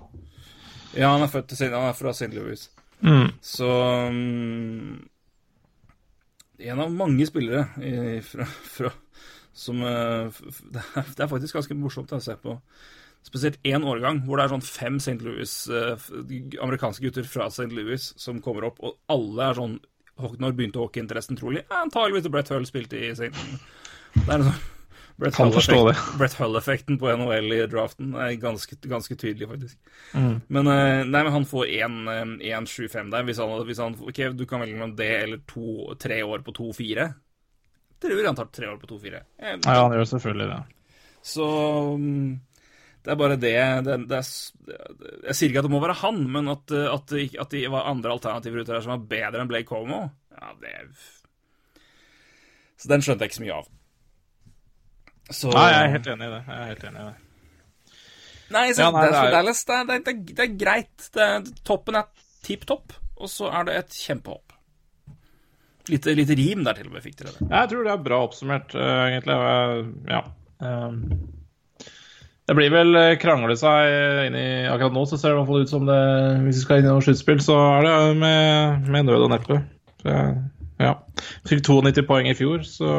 Ja, 0.95 1.09
han 1.11 1.25
er 1.25 1.31
født 1.31 1.49
til. 1.51 1.73
Han 1.75 1.89
er 1.89 1.95
fra 1.97 2.13
St. 2.15 2.29
Louis. 2.31 2.61
Mm. 3.03 3.33
Så 3.43 3.67
um, 4.07 5.09
En 6.57 6.79
av 6.85 6.93
mange 6.95 7.27
spillere 7.27 7.65
i, 7.83 8.21
fra, 8.23 8.47
fra, 8.47 8.93
som 9.57 9.81
eh, 9.81 10.39
det, 10.75 10.85
er, 10.93 11.27
faktisk 11.27 11.57
ganske 11.57 11.77
morsomt 11.77 12.13
å 12.13 12.21
se 12.23 12.37
på. 12.41 12.57
Spesielt 13.25 13.59
én 13.67 13.83
årgang 13.87 14.21
hvor 14.27 14.39
det 14.39 14.45
er 14.45 14.53
sånn 14.53 14.63
fem 14.63 15.01
St. 15.01 15.17
Louis 15.25 15.53
eh, 15.73 16.07
amerikanske 16.63 17.03
gutter 17.07 17.27
fra 17.27 17.49
St. 17.51 17.67
Louis 17.73 18.11
som 18.15 18.41
kommer 18.45 18.69
opp, 18.69 18.79
og 18.79 18.99
alle 19.11 19.51
er 19.51 19.61
sånn 19.61 19.77
Når 20.17 20.55
begynte 20.57 20.81
hockeyinteressen, 20.81 21.37
trolig? 21.37 21.61
Antageligvis 21.73 22.25
da 22.25 22.33
Brett 22.33 22.49
Hull 22.53 22.65
spilte 22.65 22.97
i 22.97 23.11
St. 23.13 23.29
Det 24.17 24.25
er 24.33 24.47
sånn 24.47 24.57
Brett 25.17 25.33
Hull-effekt- 25.41 26.17
Brett 26.19 26.35
Hull-effekten 26.37 26.97
på 27.01 27.09
NHL 27.09 27.53
i 27.55 27.63
draften 27.65 28.11
er 28.21 28.35
ganske, 28.37 28.75
ganske 28.85 29.15
tydelig, 29.17 29.47
faktisk. 29.49 29.77
Men, 30.13 30.67
eh, 30.69 31.01
nei, 31.09 31.23
men 31.23 31.33
han 31.33 31.47
får 31.49 31.71
1-7-5 31.73 33.09
der. 33.09 33.25
Hvis 33.25 33.41
han, 33.41 33.55
hvis 33.65 33.81
han 33.81 33.97
Ok, 33.97 34.21
du 34.37 34.45
kan 34.45 34.61
velge 34.61 34.77
mellom 34.77 34.93
det 34.95 35.09
eller 35.23 35.41
to, 35.49 35.95
tre 35.97 36.21
år 36.21 36.45
på 36.45 36.53
2-4. 36.59 37.07
Tror 38.01 38.25
han 38.27 38.35
tar 38.37 38.49
tre 38.53 38.67
år 38.69 38.77
på 38.81 38.89
2-4. 38.91 39.21
Eh, 39.39 39.55
Ja, 39.65 39.77
han 39.83 39.95
gjør 39.95 40.09
selvfølgelig 40.11 40.47
det. 40.51 40.59
Så 41.27 41.47
mm, 41.97 42.39
det 43.03 43.11
er 43.13 43.19
bare 43.19 43.37
det, 43.41 43.53
det, 43.87 43.95
det 44.09 44.17
er, 44.19 44.27
Jeg 45.27 45.35
sier 45.35 45.49
ikke 45.49 45.63
at 45.63 45.67
det 45.67 45.73
må 45.73 45.81
være 45.83 45.97
han, 46.03 46.19
men 46.31 46.47
at, 46.53 46.71
eh, 46.75 46.87
at, 46.93 47.13
at 47.41 47.49
det 47.55 47.63
var 47.73 47.89
andre 47.89 48.13
alternativer 48.13 48.61
ute 48.61 48.73
der 48.75 48.83
som 48.85 48.93
var 48.95 49.07
bedre 49.09 49.41
enn 49.41 49.49
Blake 49.49 49.67
Como, 49.71 50.03
ja, 50.37 50.51
det 50.61 50.75
Så 52.77 52.91
den 52.91 53.01
skjønte 53.01 53.25
jeg 53.25 53.31
ikke 53.33 53.39
så 53.41 53.45
mye 53.47 53.57
av. 53.57 53.71
Så 55.33 55.49
Nei, 55.51 55.65
jeg 55.73 55.81
er 55.87 55.95
helt 55.97 56.11
enig 56.13 56.27
i 56.27 56.33
det. 56.35 56.43
Jeg 56.47 56.57
er 56.61 56.69
helt 56.71 56.85
enig 56.87 57.01
i 57.01 57.07
det. 57.09 57.15
Nei, 58.55 58.65
så 58.71 58.79
Ja, 58.85 58.91
nei, 58.95 59.01
det, 59.01 59.07
er, 59.09 59.15
det 59.17 59.23
er- 59.27 59.33
Dallas, 59.35 59.63
det, 59.67 59.75
er, 59.75 59.87
det, 59.89 59.95
er, 59.97 60.19
det 60.37 60.43
er 60.45 60.53
greit. 60.61 61.07
Toppen 61.67 61.97
er 61.99 62.05
tipp 62.47 62.63
topp, 62.69 62.93
og 63.17 63.27
så 63.33 63.49
er 63.51 63.65
det 63.67 63.75
et 63.81 63.97
kjempehopp. 64.05 64.46
Lite, 65.87 66.13
litt 66.17 66.31
rim 66.35 66.63
der 66.67 66.75
til 66.75 66.89
og 66.89 66.97
med 66.97 67.03
fikk 67.05 67.17
dere 67.21 67.33
det. 67.37 67.47
Jeg 67.51 67.69
tror 67.71 67.85
det 67.87 67.91
er 67.93 68.03
bra 68.03 68.17
oppsummert, 68.25 68.75
eh, 68.75 69.03
egentlig. 69.07 69.37
Ja. 70.11 70.21
ehm, 70.67 70.97
Det 72.47 72.55
blir 72.55 72.71
vel 72.71 72.95
eh, 72.95 73.15
krangle 73.19 73.55
seg 73.59 74.27
inn 74.27 74.35
i 74.39 74.47
Akkurat 74.71 74.93
nå 74.95 75.03
så 75.07 75.17
ser 75.19 75.31
det 75.31 75.35
i 75.35 75.39
hvert 75.41 75.49
fall 75.51 75.65
ut 75.65 75.71
som 75.73 75.87
det 75.87 75.97
Hvis 76.45 76.59
vi 76.61 76.63
skal 76.63 76.79
inn 76.79 76.87
i 76.87 76.91
noe 76.93 77.03
sluttspill, 77.03 77.41
så 77.43 77.57
er 77.77 77.87
det 77.87 77.95
med, 78.21 78.87
med 78.91 79.07
nød 79.09 79.25
og 79.27 79.33
neppe. 79.35 79.61
Så 80.03 80.17
Ja. 80.79 80.93
Fikk 81.49 81.63
92 81.65 82.03
poeng 82.07 82.27
i 82.29 82.35
fjor, 82.37 82.61
så 82.67 82.91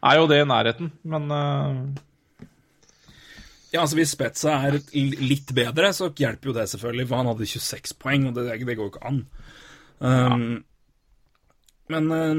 er 0.00 0.16
jo 0.16 0.26
det 0.30 0.38
i 0.40 0.46
nærheten, 0.48 0.88
men 1.04 1.26
eh, 1.36 1.82
Ja, 3.74 3.82
altså 3.84 3.98
Hvis 3.98 4.14
Spetza 4.16 4.56
er 4.66 4.78
litt 4.94 5.52
bedre, 5.54 5.92
så 5.94 6.08
hjelper 6.10 6.50
jo 6.50 6.54
det 6.56 6.64
selvfølgelig, 6.72 7.06
for 7.10 7.20
han 7.20 7.28
hadde 7.30 7.46
26 7.46 7.94
poeng, 8.00 8.24
og 8.30 8.34
det, 8.38 8.48
det 8.66 8.76
går 8.78 8.86
jo 8.88 8.90
ikke 8.94 9.06
an. 9.06 9.20
Um, 10.00 10.64
men, 11.90 12.10
eh, 12.14 12.34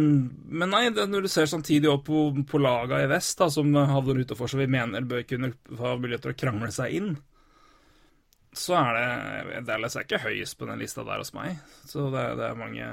men 0.62 0.72
nei, 0.72 0.86
det, 0.96 1.08
når 1.12 1.26
du 1.26 1.32
ser 1.32 1.50
samtidig 1.50 1.90
opp 1.92 2.06
på, 2.08 2.24
på 2.48 2.62
laga 2.62 3.02
i 3.04 3.10
vest, 3.12 3.38
da, 3.42 3.50
som 3.54 3.74
havner 3.76 4.24
utafor, 4.24 4.52
så 4.52 4.60
vi 4.62 4.70
mener 4.72 5.08
bør 5.08 5.26
kunne 5.28 5.54
ha 5.80 5.94
mulighet 5.98 6.26
til 6.26 6.34
å 6.34 6.40
krangle 6.44 6.72
seg 6.76 6.98
inn, 7.00 7.14
så 8.54 8.76
er 8.82 8.98
det 8.98 9.62
Dallas 9.70 9.96
er 9.96 10.04
ikke 10.04 10.26
høyest 10.26 10.58
på 10.60 10.68
den 10.68 10.82
lista 10.82 11.06
der 11.08 11.22
hos 11.22 11.34
meg. 11.36 11.60
Så 11.88 12.10
det, 12.12 12.26
det 12.40 12.50
er 12.50 12.60
mange 12.60 12.88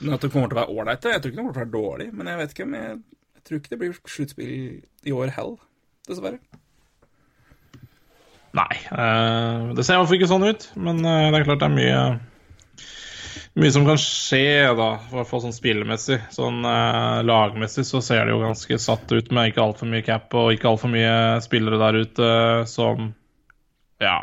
Men 0.00 0.14
at 0.14 0.24
det 0.24 0.30
kommer 0.32 0.50
til 0.50 0.56
å 0.56 0.60
være 0.60 0.74
ålreite 0.74 1.12
Jeg 1.12 1.22
tror 1.22 1.30
ikke 1.30 1.36
det 1.36 1.42
kommer 1.44 1.54
til 1.54 1.60
å 1.60 1.64
være 1.64 1.76
dårlig, 1.76 2.08
men 2.14 2.30
jeg 2.30 2.40
vet 2.40 2.54
ikke 2.54 2.66
om 2.66 2.74
jeg, 2.78 2.96
jeg 3.38 3.44
tror 3.46 3.60
ikke 3.60 3.72
det 3.72 3.78
blir 3.82 4.00
sluttspill 4.16 4.56
i 5.06 5.14
år 5.14 5.34
hell, 5.36 5.54
dessverre. 6.10 6.40
Nei. 8.58 8.74
eh, 8.74 9.70
det 9.76 9.84
ser 9.86 9.94
i 9.94 10.00
hvert 10.00 10.10
fall 10.10 10.18
ikke 10.18 10.30
sånn 10.30 10.48
ut, 10.48 10.66
men 10.80 11.02
eh, 11.04 11.28
det 11.30 11.38
er 11.38 11.46
klart 11.46 11.62
det 11.62 11.68
er 11.68 11.76
mye 11.78 12.02
mye 13.58 13.74
som 13.74 13.86
kan 13.88 14.00
skje, 14.00 14.70
da, 14.78 14.88
i 15.08 15.16
hvert 15.16 15.28
fall 15.30 15.42
sånn 15.44 15.56
spillemessig. 15.56 16.20
Sånn 16.34 16.62
eh, 16.68 17.20
lagmessig 17.26 17.86
så 17.88 18.02
ser 18.04 18.24
det 18.24 18.34
jo 18.34 18.42
ganske 18.44 18.80
satt 18.82 19.12
ut 19.12 19.30
med 19.34 19.52
ikke 19.52 19.64
altfor 19.64 19.90
mye 19.90 20.06
cap 20.06 20.34
og 20.38 20.54
ikke 20.54 20.72
altfor 20.72 20.92
mye 20.94 21.14
spillere 21.44 21.80
der 21.82 22.02
ute 22.06 22.32
som 22.70 23.12
ja 24.02 24.20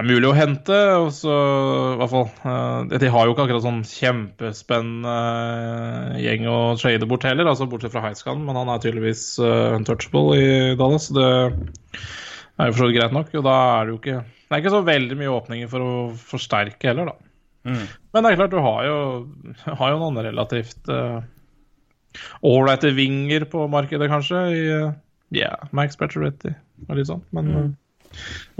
er 0.00 0.06
mulig 0.08 0.28
å 0.28 0.36
hente. 0.36 0.78
Og 1.02 1.10
så 1.14 1.34
i 1.34 1.98
hvert 2.00 2.12
fall 2.12 2.26
eh, 2.30 2.98
De 3.02 3.12
har 3.12 3.26
jo 3.26 3.34
ikke 3.34 3.46
akkurat 3.46 3.66
sånn 3.66 3.82
kjempespennende 3.86 5.16
eh, 6.16 6.20
gjeng 6.24 6.48
å 6.50 6.58
trade 6.80 7.08
bort 7.10 7.26
heller, 7.28 7.50
altså 7.50 7.68
bortsett 7.70 7.94
fra 7.94 8.04
Heiskan, 8.08 8.44
men 8.46 8.58
han 8.58 8.72
er 8.72 8.82
tydeligvis 8.82 9.24
eh, 9.44 9.78
untouchable 9.78 10.36
i 10.38 10.50
Dallas. 10.80 11.10
Det 11.14 11.26
er 11.26 12.70
jo 12.70 12.76
for 12.76 12.82
så 12.82 12.90
vidt 12.90 13.00
greit 13.00 13.16
nok. 13.16 13.34
Og 13.36 13.46
da 13.46 13.56
er 13.78 13.88
det 13.88 13.94
jo 13.94 14.02
ikke 14.02 14.20
Det 14.20 14.56
er 14.56 14.62
ikke 14.64 14.76
så 14.76 14.86
veldig 14.86 15.20
mye 15.20 15.34
åpninger 15.34 15.72
for 15.72 15.86
å 15.86 15.92
forsterke 16.32 16.92
heller, 16.92 17.12
da. 17.12 17.29
Men 17.64 18.24
det 18.24 18.30
er 18.30 18.38
klart, 18.40 18.54
du 18.54 18.62
har 18.64 18.86
jo, 18.86 18.98
har 19.80 19.92
jo 19.92 20.00
noen 20.00 20.20
relativt 20.24 20.88
ålreite 22.46 22.92
uh, 22.92 22.96
vinger 22.96 23.46
på 23.52 23.66
markedet, 23.72 24.08
kanskje. 24.12 24.44
I 24.56 24.62
uh, 24.86 24.92
yeah, 25.34 25.68
Max 25.76 25.98
Pacioretty 26.00 26.54
og 26.88 26.96
litt 26.96 27.10
sånn. 27.10 27.24
Men 27.36 27.50
uh, 27.52 27.66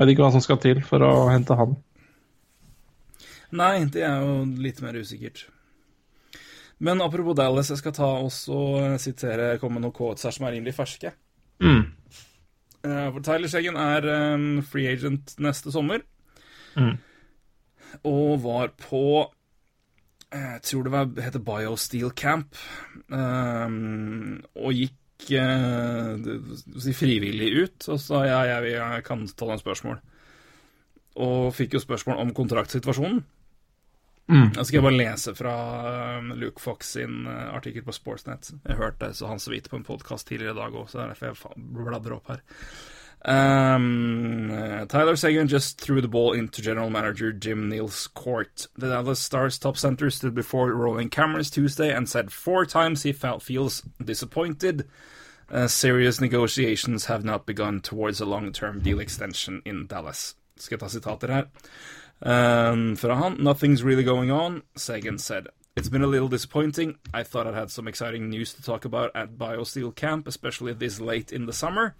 vet 0.00 0.12
ikke 0.12 0.26
hva 0.26 0.34
som 0.34 0.44
skal 0.44 0.60
til 0.62 0.82
for 0.86 1.04
å 1.06 1.14
hente 1.32 1.56
han. 1.58 1.78
Nei, 3.56 3.86
det 3.90 4.04
er 4.06 4.20
jo 4.22 4.44
litt 4.62 4.78
mer 4.84 4.98
usikkert. 5.00 5.48
Men 6.80 7.02
apropos 7.04 7.36
Dallas, 7.36 7.68
jeg 7.72 7.80
skal 7.82 7.92
ta 7.92 8.08
også 8.22 8.60
sitere, 9.02 9.56
komme 9.60 9.82
noen 9.82 9.92
quotes 9.96 10.24
her 10.24 10.32
som 10.32 10.46
er 10.48 10.54
rimelig 10.56 10.76
ferske. 10.78 11.12
Mm. 11.60 11.82
Uh, 12.80 13.08
For 13.12 13.20
Tyler 13.26 13.50
Skjeggen 13.52 13.76
er 13.76 14.06
um, 14.32 14.46
free 14.64 14.88
agent 14.88 15.34
neste 15.42 15.72
sommer. 15.74 16.04
Mm. 16.78 16.94
Og 18.06 18.40
var 18.44 18.72
på 18.80 19.04
eh, 20.32 20.52
Jeg 20.56 20.62
tror 20.68 20.86
det 20.86 20.94
var, 20.94 21.10
heter 21.26 21.44
BioSteel 21.44 22.14
Camp. 22.16 22.56
Um, 23.08 24.40
og 24.54 24.76
gikk 24.76 24.96
uh, 25.36 26.94
frivillig 26.96 27.50
ut 27.60 27.90
og 27.92 28.00
sa 28.00 28.22
ja, 28.24 28.40
jeg, 28.54 28.72
jeg 28.76 29.04
kan 29.06 29.26
ta 29.28 29.50
noen 29.50 29.60
spørsmål. 29.62 30.00
Og 31.20 31.50
fikk 31.54 31.76
jo 31.76 31.82
spørsmål 31.82 32.22
om 32.22 32.34
kontraktsituasjonen. 32.36 33.20
Mm. 34.30 34.52
Jeg 34.54 34.66
skal 34.68 34.84
bare 34.84 34.94
lese 34.94 35.32
fra 35.34 35.52
um, 36.20 36.30
Luke 36.38 36.62
Fox 36.62 36.92
sin 36.94 37.24
uh, 37.26 37.50
artikkel 37.56 37.82
på 37.82 37.94
Sportsnet. 37.96 38.52
Jeg 38.62 38.78
hørte 38.78 39.10
så 39.16 39.26
han 39.26 39.42
så 39.42 39.50
vidt 39.50 39.66
på 39.70 39.80
en 39.80 39.86
podkast 39.86 40.28
tidligere 40.28 40.54
i 40.54 40.60
dag 40.60 40.76
òg, 40.78 40.86
så 40.86 41.00
det 41.00 41.04
er 41.04 41.10
derfor 41.14 41.32
jeg 41.32 41.64
bladrer 41.74 42.14
opp 42.14 42.30
her. 42.30 42.44
Um, 43.22 44.50
uh, 44.50 44.86
Tyler 44.86 45.14
Sagan 45.14 45.46
just 45.46 45.80
threw 45.80 46.00
the 46.00 46.08
ball 46.08 46.32
into 46.32 46.62
general 46.62 46.88
manager 46.88 47.32
Jim 47.32 47.68
Neal's 47.68 48.06
court. 48.06 48.66
The 48.76 48.88
Dallas 48.88 49.20
Stars 49.20 49.58
top 49.58 49.76
center 49.76 50.08
stood 50.10 50.34
before 50.34 50.72
rolling 50.72 51.10
cameras 51.10 51.50
Tuesday 51.50 51.94
and 51.94 52.08
said 52.08 52.32
four 52.32 52.64
times 52.64 53.02
he 53.02 53.12
felt 53.12 53.42
feels 53.42 53.82
disappointed. 54.02 54.88
Uh, 55.50 55.66
serious 55.66 56.20
negotiations 56.20 57.06
have 57.06 57.24
not 57.24 57.44
begun 57.44 57.80
towards 57.80 58.20
a 58.20 58.26
long-term 58.26 58.80
deal 58.80 59.00
extension 59.00 59.60
in 59.66 59.86
Dallas. 59.86 60.36
Skal 60.56 60.78
ta 60.78 60.86
sitater 60.86 61.28
her. 61.28 61.48
Um, 62.22 62.96
han, 62.96 63.42
nothing's 63.42 63.82
really 63.82 64.04
going 64.04 64.30
on, 64.30 64.62
Sagan 64.76 65.18
said. 65.18 65.48
It's 65.76 65.88
been 65.88 66.02
a 66.02 66.06
little 66.06 66.28
disappointing. 66.28 66.96
I 67.12 67.22
thought 67.22 67.46
I'd 67.46 67.54
had 67.54 67.70
some 67.70 67.88
exciting 67.88 68.28
news 68.28 68.52
to 68.54 68.62
talk 68.62 68.84
about 68.84 69.10
at 69.14 69.38
BioSteel 69.38 69.94
Camp, 69.94 70.26
especially 70.26 70.72
this 70.72 71.00
late 71.00 71.32
in 71.32 71.46
the 71.46 71.52
summer. 71.52 71.96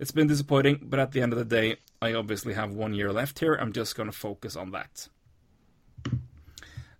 It's 0.00 0.12
been 0.12 0.28
disappointing, 0.28 0.78
but 0.82 0.98
at 0.98 1.12
the 1.12 1.20
end 1.20 1.34
of 1.34 1.38
the 1.38 1.44
day, 1.44 1.76
I 2.00 2.14
obviously 2.14 2.54
have 2.54 2.70
one 2.72 2.94
year 2.94 3.12
left 3.12 3.38
here. 3.38 3.54
I'm 3.54 3.70
just 3.70 3.94
going 3.94 4.08
to 4.10 4.16
focus 4.16 4.56
on 4.56 4.70
that. 4.70 5.08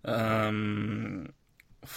Um, 0.03 1.33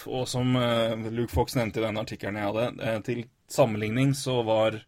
og 0.05 0.27
som 0.27 0.55
eh, 0.55 0.97
Luke 1.13 1.31
Fox 1.31 1.55
nevnte 1.55 1.77
i 1.77 1.85
den 1.85 2.01
artikkelen 2.01 2.41
jeg 2.41 2.49
hadde, 2.49 2.65
eh, 2.81 2.97
til 3.05 3.21
sammenligning 3.45 4.15
så 4.17 4.39
var 4.41 4.79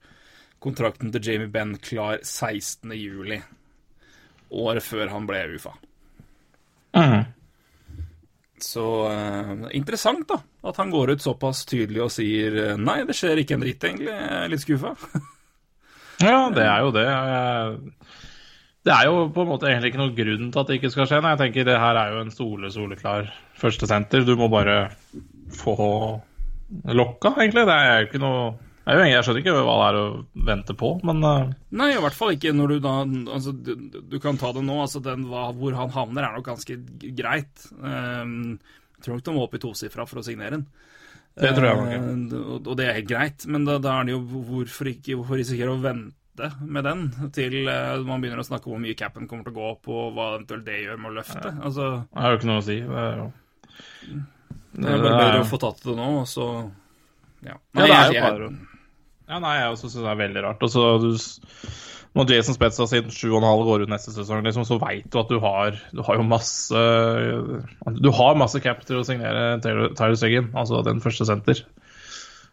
kontrakten 0.58 1.14
til 1.14 1.22
Jamie 1.22 1.54
Benn 1.54 1.78
klar 1.78 2.18
16. 2.24 2.98
juli. 2.98 3.38
Året 4.50 4.90
før 4.90 5.14
han 5.14 5.30
ble 5.30 5.46
UFA. 5.54 5.78
Mm. 6.98 7.30
Så 8.58 8.90
uh, 9.06 9.68
interessant, 9.70 10.26
da. 10.26 10.42
At 10.66 10.82
han 10.82 10.90
går 10.90 11.14
ut 11.14 11.22
såpass 11.22 11.62
tydelig 11.70 12.08
og 12.08 12.14
sier 12.16 12.78
nei, 12.82 13.04
det 13.06 13.14
skjer 13.14 13.46
ikke 13.46 13.60
en 13.60 13.68
dritt, 13.68 13.84
egentlig. 13.86 14.14
Jeg 14.16 14.38
er 14.42 14.56
litt 14.56 14.66
skuffa. 14.66 14.96
Ja, 16.24 16.48
det 16.54 16.66
er 16.66 16.86
jo 16.86 16.94
det. 16.96 17.08
Det 18.88 18.94
er 18.96 19.10
jo 19.10 19.26
på 19.36 19.44
en 19.44 19.50
måte 19.52 19.68
egentlig 19.70 19.92
ikke 19.92 20.02
noen 20.02 20.16
grunn 20.18 20.52
til 20.54 20.62
at 20.62 20.70
det 20.70 20.78
ikke 20.80 20.94
skal 20.94 21.10
skje. 21.10 21.20
Nei, 21.24 21.34
jeg 21.36 21.42
tenker 21.44 21.68
Det 21.68 21.82
her 21.82 22.00
er 22.00 22.14
jo 22.16 22.22
en 22.24 22.32
sole, 22.34 22.72
soleklar 22.74 23.28
førstesenter. 23.60 24.24
Du 24.26 24.38
må 24.40 24.48
bare 24.52 24.78
få 25.54 25.76
lokka, 26.88 27.36
egentlig. 27.36 27.68
Det 27.68 27.76
er 27.76 28.00
jo 28.00 28.08
ikke 28.10 28.24
noe 28.24 28.48
jeg, 28.88 29.12
er 29.12 29.26
skjønner 29.26 29.42
ikke 29.42 29.54
hva 29.68 29.74
det 29.76 29.88
er 29.90 29.98
å 30.00 30.04
vente 30.48 30.74
på, 30.80 30.94
men 31.04 31.18
eh, 31.28 31.50
Nei, 31.76 31.90
i 31.92 32.00
hvert 32.00 32.16
fall 32.16 32.38
ikke 32.38 32.54
når 32.56 32.72
du 32.72 32.78
da 32.86 32.94
Altså, 33.36 33.52
du, 33.52 33.74
du 34.00 34.16
kan 34.24 34.40
ta 34.40 34.54
det 34.56 34.64
nå. 34.64 34.78
altså 34.80 35.02
den, 35.04 35.26
Hvor 35.28 35.76
han 35.76 35.92
havner, 35.92 36.24
er 36.24 36.38
nok 36.38 36.48
ganske 36.48 36.78
greit. 37.18 37.66
Um, 37.82 38.56
jeg 38.96 39.04
tror 39.04 39.18
nok 39.18 39.26
de 39.26 39.34
må 39.36 39.44
opp 39.44 39.58
i 39.58 39.62
tosifra 39.62 40.08
for 40.08 40.22
å 40.22 40.26
signere 40.26 40.56
den. 40.56 40.64
Det 41.38 41.52
tror 41.54 41.68
jeg 41.68 41.80
var. 41.80 41.90
Eh, 41.94 42.38
og, 42.42 42.68
og 42.68 42.78
det 42.80 42.88
er 42.88 42.96
helt 43.00 43.10
greit, 43.12 43.46
men 43.50 43.66
da, 43.68 43.78
da 43.82 44.00
er 44.00 44.08
det 44.08 44.16
jo 44.16 44.22
hvorfor 44.26 44.90
ikke 44.92 45.18
hvorfor 45.20 45.38
risikere 45.42 45.74
å 45.76 45.82
vente 45.84 46.52
med 46.62 46.86
den 46.86 47.04
til 47.34 47.60
eh, 47.66 47.98
man 48.06 48.22
begynner 48.22 48.42
å 48.42 48.48
snakke 48.48 48.70
om 48.70 48.76
hvor 48.76 48.84
mye 48.84 48.98
capen 48.98 49.30
kommer 49.30 49.48
til 49.48 49.56
å 49.56 49.58
gå 49.58 49.68
opp, 49.74 49.92
og 49.94 50.16
hva 50.18 50.32
eventuelt 50.36 50.66
det 50.68 50.80
gjør 50.84 51.04
med 51.04 51.12
å 51.12 51.18
løfte. 51.20 51.54
Altså, 51.58 51.92
det 52.10 52.24
har 52.26 52.34
jo 52.34 52.40
ikke 52.42 52.52
noe 52.52 52.62
å 52.64 52.68
si. 52.68 52.80
Det 52.86 53.04
er 53.04 53.22
jo 53.22 53.30
det 54.78 54.92
er 54.94 55.02
bare 55.02 55.18
bedre 55.18 55.42
å 55.42 55.50
få 55.50 55.58
tatt 55.62 55.80
det 55.86 55.96
nå, 55.98 56.08
og 56.22 56.28
så 56.30 56.48
Ja. 57.46 57.56
Ja, 57.78 57.82
det 57.82 57.88
er 57.88 58.12
jo 58.14 58.22
bare 58.24 58.50
Ja, 59.28 59.40
nei, 59.44 59.54
jeg 59.60 59.74
også 59.74 59.90
syns 59.90 60.04
det 60.06 60.12
er 60.12 60.20
veldig 60.22 60.44
rart. 60.46 60.64
Og 60.64 60.72
så 60.72 60.84
Når 62.18 62.32
Jason 62.34 62.56
Spetz 62.58 62.80
har 62.82 62.88
siden 62.90 63.12
7,5 63.14 63.64
går 63.68 63.84
ut 63.86 63.92
neste 63.94 64.12
sesong, 64.16 64.42
liksom, 64.46 64.66
så 64.66 64.80
veit 64.82 65.06
du 65.14 65.20
at 65.22 65.30
du 65.30 65.38
har 65.44 65.76
Du 65.94 66.02
har 66.08 66.18
jo 66.18 66.24
masse 66.26 66.82
Du 68.02 68.10
har 68.18 68.40
masse 68.40 68.60
cap 68.64 68.82
til 68.88 69.00
å 69.02 69.06
signere 69.08 69.60
Tyler 69.64 70.16
Seggen, 70.20 70.50
altså 70.58 70.82
den 70.86 71.02
første 71.04 71.28
senter. 71.30 71.62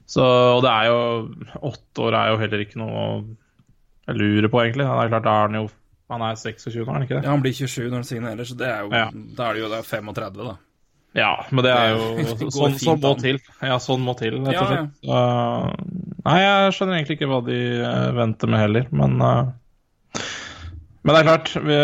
Så 0.06 0.24
Og 0.58 0.62
det 0.66 0.70
er 0.74 0.90
jo 0.90 1.00
Åtte 1.70 2.04
år 2.08 2.18
er 2.20 2.32
jo 2.34 2.40
heller 2.42 2.64
ikke 2.66 2.80
noe 2.82 3.06
å 3.06 3.08
lure 4.14 4.50
på, 4.52 4.60
egentlig. 4.60 4.84
Det 4.84 5.00
er 5.06 5.08
klart, 5.14 5.24
da 5.24 5.32
er 5.38 5.48
han 5.48 5.54
jo 5.62 5.64
Han 6.12 6.20
er 6.26 6.36
26 6.36 6.76
nå, 6.76 6.84
er 6.84 6.92
han 6.98 7.02
ikke 7.06 7.16
det? 7.16 7.24
Ja, 7.24 7.30
han 7.32 7.42
blir 7.42 7.54
27 7.56 7.88
når 7.88 7.96
han 8.02 8.04
signerer, 8.10 8.44
så 8.44 8.56
det 8.60 8.68
er 8.68 8.80
jo, 8.84 8.90
Ja. 8.92 9.06
da 9.38 9.46
er 9.48 9.54
det 9.56 9.62
jo 9.62 9.70
da 9.72 9.78
35, 9.82 10.44
da. 10.44 10.56
Ja, 11.16 11.30
men 11.50 11.64
det 11.64 11.70
er 11.72 11.94
jo 11.94 12.08
det 12.18 12.50
sånn 12.52 12.74
fint 12.74 12.82
som 12.84 13.00
må 13.00 13.12
til. 13.22 13.38
Ja, 13.62 13.78
sånn 13.80 14.02
må 14.04 14.12
til, 14.18 14.36
rett 14.44 14.52
Ja, 14.52 14.60
og 14.60 14.68
slett. 14.68 14.90
Så, 15.00 15.14
nei, 16.24 16.38
jeg 16.42 16.72
skjønner 16.76 16.96
egentlig 16.98 17.18
ikke 17.18 17.28
hva 17.30 17.40
de 17.46 17.58
eh, 17.84 18.08
venter 18.16 18.50
med 18.50 18.62
heller, 18.64 18.88
men 18.96 19.20
uh, 19.20 19.52
Men 21.04 21.12
det 21.12 21.20
er 21.20 21.26
klart, 21.28 21.50
vi, 21.60 21.74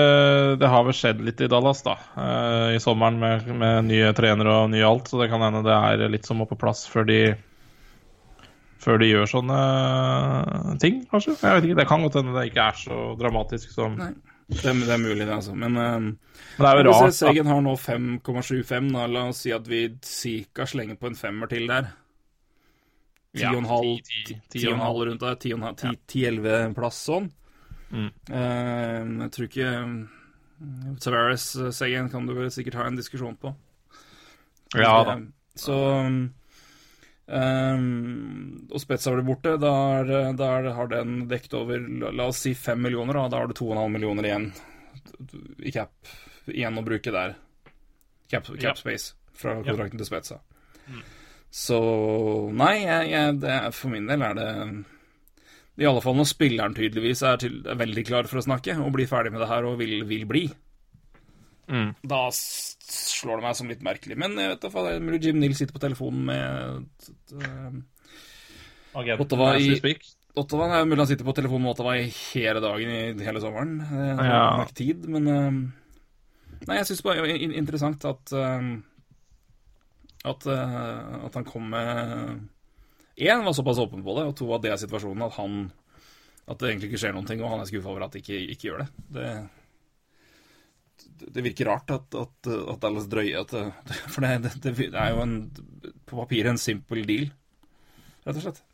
det 0.62 0.68
har 0.72 0.85
vel 0.87 0.96
skjedd 0.96 1.18
litt 1.26 1.42
i 1.44 1.48
Dallas 1.53 1.83
da, 1.85 1.92
uh, 2.16 2.70
i 2.72 2.81
sommeren 2.81 3.18
med, 3.20 3.46
med 3.61 3.85
nye 3.90 4.14
trenere 4.16 4.55
og 4.62 4.70
nye 4.72 4.87
alt, 4.88 5.11
så 5.12 5.20
det 5.20 5.29
kan 5.33 5.44
hende 5.44 5.61
det 5.66 5.76
er 5.76 6.09
litt 6.14 6.24
som 6.29 6.40
må 6.40 6.46
på 6.48 6.57
plass 6.61 6.87
før 6.88 7.05
de 7.11 7.20
før 8.81 8.96
de 9.03 9.11
gjør 9.11 9.26
sånne 9.29 9.57
ting, 10.81 11.03
kanskje. 11.11 11.35
Jeg 11.37 11.59
vet 11.59 11.66
ikke, 11.68 11.76
Det 11.83 11.88
kan 11.90 12.00
godt 12.07 12.16
hende 12.16 12.33
det 12.38 12.46
ikke 12.48 12.64
er 12.70 12.79
så 12.81 13.00
dramatisk 13.20 13.74
som 13.76 13.98
Nei. 14.00 14.12
Det, 14.50 14.64
er- 14.66 14.81
det 14.83 14.94
er 14.96 14.98
mulig, 15.05 15.26
det, 15.29 15.35
altså. 15.37 15.53
Men 15.55 15.76
uh, 15.76 15.98
Men 16.00 16.16
det 16.64 16.70
er 16.70 16.81
jo 16.81 16.87
rart. 16.88 17.05
Hvis 17.12 17.20
Segen 17.20 17.46
har 17.53 17.61
nå 17.62 17.74
5,75, 17.79 18.88
la 19.14 19.26
oss 19.29 19.44
si 19.44 19.53
at 19.55 19.68
vi 19.68 19.83
cirka 20.03 20.64
slenger 20.66 20.96
på 20.98 21.07
en 21.12 21.18
femmer 21.20 21.46
til 21.53 21.68
der. 21.70 21.92
Ja, 23.38 23.52
10,5 23.54 24.02
10, 24.26 24.40
10,5 24.50 25.04
rundt 25.06 25.20
der. 25.22 25.36
10-11 25.38 26.74
plass 26.74 26.98
sånn. 27.06 27.28
Mm. 27.90 28.08
Uh, 28.30 29.22
jeg 29.24 29.30
tror 29.34 29.46
ikke 29.48 29.70
um, 29.82 29.94
Tavares 31.02 31.44
Segen 31.74 32.10
kan 32.12 32.26
du 32.26 32.34
vel 32.36 32.50
sikkert 32.54 32.78
ha 32.78 32.84
en 32.90 32.98
diskusjon 32.98 33.36
på. 33.40 33.52
Ja 34.78 34.92
da. 35.06 35.16
Så 35.58 35.74
um, 35.74 36.20
Og 38.70 38.78
Spetsa 38.82 39.14
blitt 39.14 39.26
borte. 39.28 39.56
Der, 39.62 40.10
er, 40.10 40.70
har 40.74 40.90
den 40.90 41.28
dekket 41.30 41.54
over 41.58 41.78
la, 41.82 42.10
la 42.14 42.28
oss 42.30 42.42
si 42.46 42.54
5 42.54 42.82
millioner, 42.82 43.14
da. 43.18 43.28
Da 43.30 43.36
har 43.42 43.50
du 43.50 43.54
2,5 43.58 43.88
millioner 43.94 44.26
igjen 44.30 44.50
i 45.66 45.70
cap 45.74 45.92
igjen 46.50 46.78
å 46.78 46.82
bruke 46.86 47.12
der. 47.14 47.34
Cap, 48.30 48.46
cap 48.46 48.62
Ja. 48.62 48.74
space 48.78 49.14
fra 49.34 49.56
Ja. 49.58 49.62
kontrakten 49.70 49.98
til 50.00 50.06
Spetsa. 50.06 50.40
Så 51.50 51.76
nei, 52.54 52.76
jeg, 52.84 53.10
jeg, 53.10 53.38
det, 53.42 53.50
er- 53.50 53.72
for 53.74 53.90
min 53.90 54.06
del 54.06 54.22
er 54.22 54.34
det 54.38 54.48
I 55.82 55.86
alle 55.88 56.02
fall 56.04 56.14
når 56.18 56.28
spilleren 56.30 56.74
tydeligvis 56.76 57.22
er, 57.26 57.40
til, 57.42 57.56
er 57.66 57.78
veldig 57.80 58.04
klar 58.06 58.28
for 58.30 58.38
å 58.38 58.44
snakke 58.44 58.76
og 58.78 58.92
blir 58.94 59.08
ferdig 59.10 59.32
med 59.34 59.40
det 59.42 59.48
her 59.50 59.66
og 59.66 59.78
vil, 59.80 60.04
vil 60.06 60.26
bli. 60.30 60.44
Mm. 61.70 61.92
Da 62.10 62.20
slår 62.34 63.38
det 63.40 63.46
meg 63.46 63.56
som 63.58 63.68
litt 63.70 63.82
merkelig. 63.86 64.16
Men 64.18 64.34
jeg 64.38 64.52
vet 64.52 64.64
da 64.66 64.84
er 64.90 65.02
mulig 65.02 65.20
Jim 65.24 65.38
Neal 65.40 65.54
sitter 65.58 65.74
på 65.76 65.82
telefonen 65.82 66.24
med 66.26 66.38
Agenten 68.94 69.24
Ottawa 69.24 69.52
i-. 69.58 69.78
Ottawa. 70.38 70.66
Det 70.70 70.78
er 70.80 70.86
mulig 70.90 71.02
han 71.02 71.10
sitter 71.10 71.26
på 71.26 71.34
telefonen 71.36 71.64
med 71.66 71.72
Ottawa 71.74 71.96
i 71.98 72.06
hele 72.10 72.62
dagen 72.62 72.90
i 72.94 73.26
hele 73.26 73.42
sommeren. 73.42 73.76
Det 73.80 74.16
har 74.18 74.30
Ja. 74.30 74.64
ikke 74.64 74.78
tid, 74.84 75.08
men 75.10 75.26
eh, 75.28 75.50
Nei, 76.68 76.76
jeg 76.76 76.86
syns 76.90 77.02
bare 77.02 77.22
det 77.24 77.38
er 77.38 77.54
interessant 77.56 78.04
at 78.04 78.32
eh, 78.36 78.66
at, 80.28 80.46
eh, 80.46 81.24
at 81.26 81.37
han 81.38 81.46
kom 81.48 81.70
med 81.72 82.48
Én 83.20 83.44
var 83.44 83.52
såpass 83.52 83.78
åpen 83.78 84.04
på 84.04 84.14
det, 84.16 84.26
og 84.28 84.37
to 84.37 84.48
at 84.54 84.62
det 84.64 84.70
er 84.72 84.80
situasjonen 84.80 85.26
at 85.26 85.35
han 85.37 85.56
At 86.48 86.61
det 86.61 86.70
egentlig 86.70 86.90
ikke 86.90 87.00
skjer 87.02 87.12
noen 87.16 87.26
ting, 87.28 87.42
og 87.42 87.52
han 87.52 87.61
er 87.62 87.68
skuffa 87.68 87.90
over 87.92 88.06
at 88.06 88.14
det 88.14 88.22
ikke, 88.24 88.38
ikke 88.54 88.68
gjør 88.68 88.83
det. 88.83 88.88
det. 89.16 89.33
Det 91.37 91.44
virker 91.44 91.68
rart 91.68 91.92
at, 91.94 92.16
at, 92.16 92.48
at 92.48 92.80
Dallas 92.83 93.06
drøyer 93.12 93.44
at 93.44 93.52
For 94.12 94.24
det, 94.24 94.54
det, 94.64 94.72
det 94.80 94.96
er 94.96 95.12
jo 95.14 95.22
en, 95.22 95.37
på 96.09 96.18
papiret 96.18 96.50
en 96.50 96.61
simpel 96.61 97.04
deal, 97.06 97.28
rett 98.26 98.40
og 98.40 98.46
slett. 98.48 98.64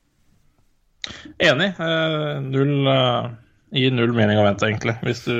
Enig. 1.42 1.68
Eh, 1.78 2.38
null 2.46 2.88
eh, 2.90 3.28
Gir 3.76 3.92
null 3.92 4.14
mening 4.14 4.38
å 4.40 4.46
vente, 4.46 4.70
egentlig. 4.70 4.94
Hvis 5.04 5.24
du 5.26 5.36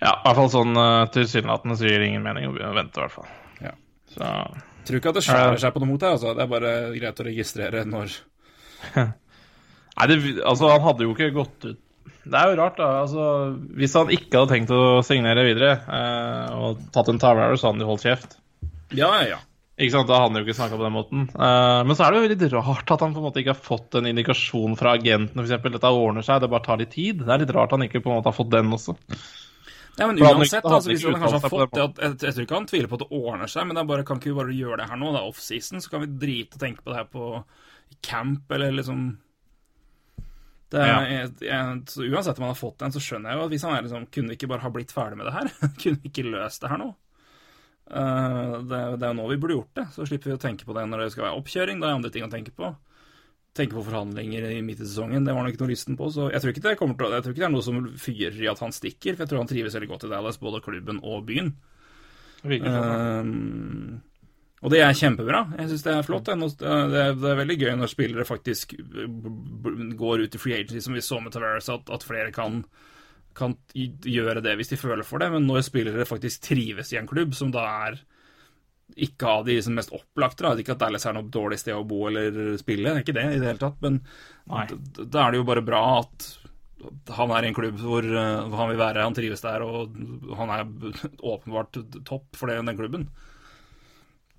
Ja, 0.00 0.14
i 0.16 0.24
hvert 0.24 0.38
fall 0.38 0.50
sånn 0.52 0.76
uh, 0.78 1.04
tilsynelatende 1.12 1.76
så 1.76 1.86
gir 1.88 2.00
det 2.00 2.08
ingen 2.08 2.24
mening 2.24 2.48
å 2.48 2.54
begynne 2.54 2.72
å 2.72 2.78
vente, 2.78 2.96
i 2.96 3.04
hvert 3.04 3.16
fall. 3.18 3.30
Ja. 3.60 3.74
Så 4.14 4.30
Tror 4.88 4.96
ikke 4.96 5.12
at 5.12 5.18
det 5.18 5.26
skjærer 5.26 5.60
seg 5.60 5.74
på 5.74 5.82
noe 5.82 5.90
mot 5.92 6.00
deg, 6.00 6.16
Altså. 6.16 6.32
Det 6.36 6.44
er 6.44 6.50
bare 6.50 6.72
greit 6.94 7.20
å 7.20 7.26
registrere 7.26 7.84
når 7.88 8.16
Nei, 8.96 10.06
det, 10.08 10.16
altså, 10.48 10.70
han 10.72 10.84
hadde 10.86 11.04
jo 11.04 11.12
ikke 11.12 11.34
gått 11.34 11.66
ut 11.68 11.80
Det 12.24 12.38
er 12.38 12.48
jo 12.48 12.56
rart, 12.62 12.80
da. 12.80 12.88
Altså, 13.02 13.26
hvis 13.76 13.96
han 13.98 14.12
ikke 14.14 14.40
hadde 14.40 14.54
tenkt 14.54 14.72
å 14.72 15.02
signere 15.04 15.44
videre 15.44 15.74
eh, 15.84 16.56
og 16.56 16.80
tatt 16.94 17.12
en 17.12 17.20
Tavares, 17.20 17.60
så 17.60 17.68
hadde 17.68 17.80
han 17.80 17.84
jo 17.84 17.90
holdt 17.90 18.06
kjeft. 18.06 18.36
Ja, 18.96 19.12
ja, 19.20 19.34
ja. 19.34 19.40
Ikke 19.80 19.94
sant, 19.94 20.08
Da 20.10 20.18
hadde 20.20 20.34
han 20.34 20.40
jo 20.40 20.44
ikke 20.44 20.56
snakka 20.58 20.76
på 20.76 20.84
den 20.84 20.96
måten. 20.96 21.28
Eh, 21.32 21.80
men 21.88 21.96
så 21.96 22.06
er 22.06 22.12
det 22.12 22.20
jo 22.20 22.32
litt 22.32 22.56
rart 22.56 22.92
at 22.92 23.04
han 23.04 23.14
på 23.16 23.20
en 23.22 23.28
måte 23.28 23.40
ikke 23.40 23.54
har 23.54 23.68
fått 23.68 23.96
en 24.00 24.08
indikasjon 24.10 24.76
fra 24.80 24.96
agenten 24.98 25.40
f.eks. 25.40 25.68
Dette 25.76 25.92
ordner 25.92 26.26
seg, 26.26 26.42
det 26.42 26.50
bare 26.52 26.66
tar 26.66 26.80
litt 26.80 26.92
tid. 26.96 27.22
Det 27.24 27.32
er 27.32 27.44
litt 27.44 27.54
rart 27.56 27.76
han 27.76 27.84
ikke 27.86 28.02
på 28.04 28.12
en 28.12 28.20
måte 28.20 28.32
har 28.32 28.36
fått 28.36 28.52
den 28.52 28.72
også. 28.76 28.96
Ja, 30.00 30.06
men 30.08 30.16
uansett, 30.16 30.62
da, 30.64 30.70
han 30.70 30.78
altså, 30.78 30.90
hvis 30.90 31.02
han 31.04 31.18
kanskje 31.20 31.38
har 31.38 31.52
fått 31.52 31.74
det 31.76 31.82
jeg, 31.84 32.14
jeg 32.24 32.34
tror 32.34 32.44
ikke 32.46 32.56
han 32.56 32.68
tviler 32.70 32.88
på 32.88 32.96
at 32.96 33.02
det 33.02 33.18
ordner 33.20 33.50
seg, 33.52 33.66
men 33.68 33.76
det 33.76 33.82
bare, 33.90 34.04
kan 34.08 34.20
ikke 34.20 34.30
vi 34.30 34.38
bare 34.38 34.54
gjøre 34.56 34.78
det 34.80 34.86
her 34.88 35.00
nå? 35.00 35.10
Det 35.12 35.20
er 35.20 35.32
offseason, 35.34 35.82
så 35.84 35.92
kan 35.92 36.04
vi 36.06 36.14
drite 36.22 36.56
og 36.56 36.62
tenke 36.62 36.84
på 36.84 36.92
det 36.92 37.00
her 37.02 37.10
på 37.12 37.26
camp, 38.06 38.54
eller 38.56 38.72
liksom 38.78 39.02
det 40.70 40.86
Ja. 40.86 40.98
jeg, 41.02 41.30
jeg, 41.42 41.78
så 41.90 42.04
Uansett 42.06 42.38
om 42.38 42.46
han 42.46 42.52
har 42.52 42.58
fått 42.58 42.78
den, 42.78 42.92
så 42.94 43.02
skjønner 43.02 43.32
jeg 43.32 43.40
jo 43.40 43.44
at 43.44 43.52
hvis 43.52 43.64
han 43.66 43.72
er 43.74 43.86
liksom 43.86 44.04
Kunne 44.14 44.30
vi 44.30 44.36
ikke 44.38 44.50
bare 44.52 44.62
ha 44.62 44.70
blitt 44.70 44.92
ferdig 44.94 45.18
med 45.18 45.26
det 45.26 45.32
her? 45.34 45.48
kunne 45.82 45.98
vi 45.98 46.12
ikke 46.12 46.28
løst 46.30 46.62
det 46.62 46.70
her 46.70 46.80
nå? 46.80 46.92
Uh, 47.90 48.60
det, 48.70 48.78
det 49.02 49.02
er 49.02 49.10
jo 49.10 49.16
nå 49.18 49.24
vi 49.32 49.38
burde 49.42 49.56
gjort 49.56 49.80
det, 49.80 49.88
så 49.96 50.06
slipper 50.06 50.30
vi 50.30 50.36
å 50.36 50.42
tenke 50.42 50.68
på 50.68 50.76
det 50.76 50.84
når 50.86 51.02
det 51.02 51.08
skal 51.16 51.26
være 51.26 51.40
oppkjøring. 51.40 51.80
Det 51.82 51.88
er 51.88 51.96
andre 51.98 52.12
ting 52.14 52.26
å 52.26 52.30
tenke 52.30 52.54
på. 52.54 52.70
Tenke 53.56 53.74
på 53.74 53.82
forhandlinger 53.82 54.44
i 54.52 54.60
midt 54.62 54.82
i 54.84 54.86
sesongen, 54.86 55.24
det 55.26 55.32
var 55.34 55.42
nok 55.42 55.56
ikke 55.56 55.64
noe 55.64 55.72
lysten 55.72 55.96
på. 55.98 56.06
Så 56.14 56.28
jeg 56.30 56.42
tror 56.42 56.52
ikke 56.52 56.62
det 56.62 56.76
til 56.78 56.86
jeg 56.86 57.24
tror 57.24 57.32
ikke 57.32 57.40
det 57.40 57.48
er 57.48 57.56
noe 57.56 57.66
som 57.66 57.80
fyrer 57.98 58.36
i 58.38 58.50
at 58.50 58.62
han 58.62 58.74
stikker, 58.74 59.16
for 59.16 59.24
jeg 59.24 59.32
tror 59.32 59.42
han 59.42 59.50
trives 59.50 59.74
veldig 59.74 59.90
godt 59.90 60.06
i 60.06 60.12
Dallas, 60.12 60.38
både 60.38 60.62
klubben 60.62 61.00
og 61.02 61.24
byen. 61.26 61.50
Det. 62.44 62.60
Um, 62.62 63.98
og 64.60 64.72
det 64.72 64.82
er 64.84 64.96
kjempebra. 64.96 65.42
Jeg 65.56 65.70
syns 65.70 65.84
det 65.86 65.92
er 65.96 66.06
flott. 66.06 66.28
Det 66.28 66.36
er, 66.36 66.86
det, 66.92 67.02
er, 67.02 67.14
det 67.16 67.28
er 67.30 67.40
veldig 67.40 67.56
gøy 67.62 67.72
når 67.80 67.90
spillere 67.90 68.28
faktisk 68.28 68.74
går 69.98 70.24
ut 70.26 70.36
i 70.36 70.40
free 70.40 70.58
agency, 70.60 70.84
som 70.84 70.96
vi 70.96 71.04
så 71.04 71.20
med 71.24 71.32
Tavares, 71.32 71.70
at, 71.72 71.88
at 71.88 72.04
flere 72.04 72.30
kan, 72.36 72.62
kan 73.36 73.56
gjøre 73.74 74.44
det 74.44 74.54
hvis 74.60 74.72
de 74.74 74.80
føler 74.80 75.06
for 75.06 75.22
det. 75.22 75.30
Men 75.32 75.48
når 75.48 75.64
spillere 75.64 76.08
faktisk 76.08 76.44
trives 76.50 76.92
i 76.92 77.00
en 77.00 77.08
klubb, 77.08 77.32
som 77.36 77.52
da 77.54 77.64
er 77.88 78.00
ikke 78.96 79.28
av 79.28 79.46
de 79.46 79.56
liksom 79.56 79.76
mest 79.78 79.92
opplagte, 79.94 80.44
da. 80.44 80.52
ikke 80.58 80.74
at 80.76 80.82
Dallas 80.82 81.06
er 81.06 81.16
noe 81.16 81.30
dårlig 81.30 81.60
sted 81.62 81.76
å 81.76 81.86
bo 81.86 82.06
eller 82.08 82.56
spille, 82.60 82.90
det 82.90 83.00
er 83.00 83.04
ikke 83.04 83.16
det 83.16 83.26
i 83.30 83.40
det 83.40 83.50
hele 83.52 83.62
tatt, 83.62 83.80
men 83.84 84.00
da 84.46 85.24
er 85.24 85.32
det 85.32 85.40
jo 85.40 85.48
bare 85.48 85.64
bra 85.64 85.82
at 86.00 86.30
han 87.16 87.32
er 87.34 87.44
i 87.44 87.50
en 87.50 87.56
klubb 87.56 87.80
hvor 87.82 88.06
uh, 88.06 88.48
han 88.56 88.72
vil 88.72 88.80
være, 88.80 89.04
han 89.04 89.16
trives 89.16 89.44
der, 89.44 89.64
og 89.64 89.94
han 90.38 90.52
er 90.54 90.64
åpenbart 91.32 91.76
topp 92.08 92.38
for 92.38 92.50
det, 92.50 92.60
den 92.64 92.78
klubben. 92.78 93.06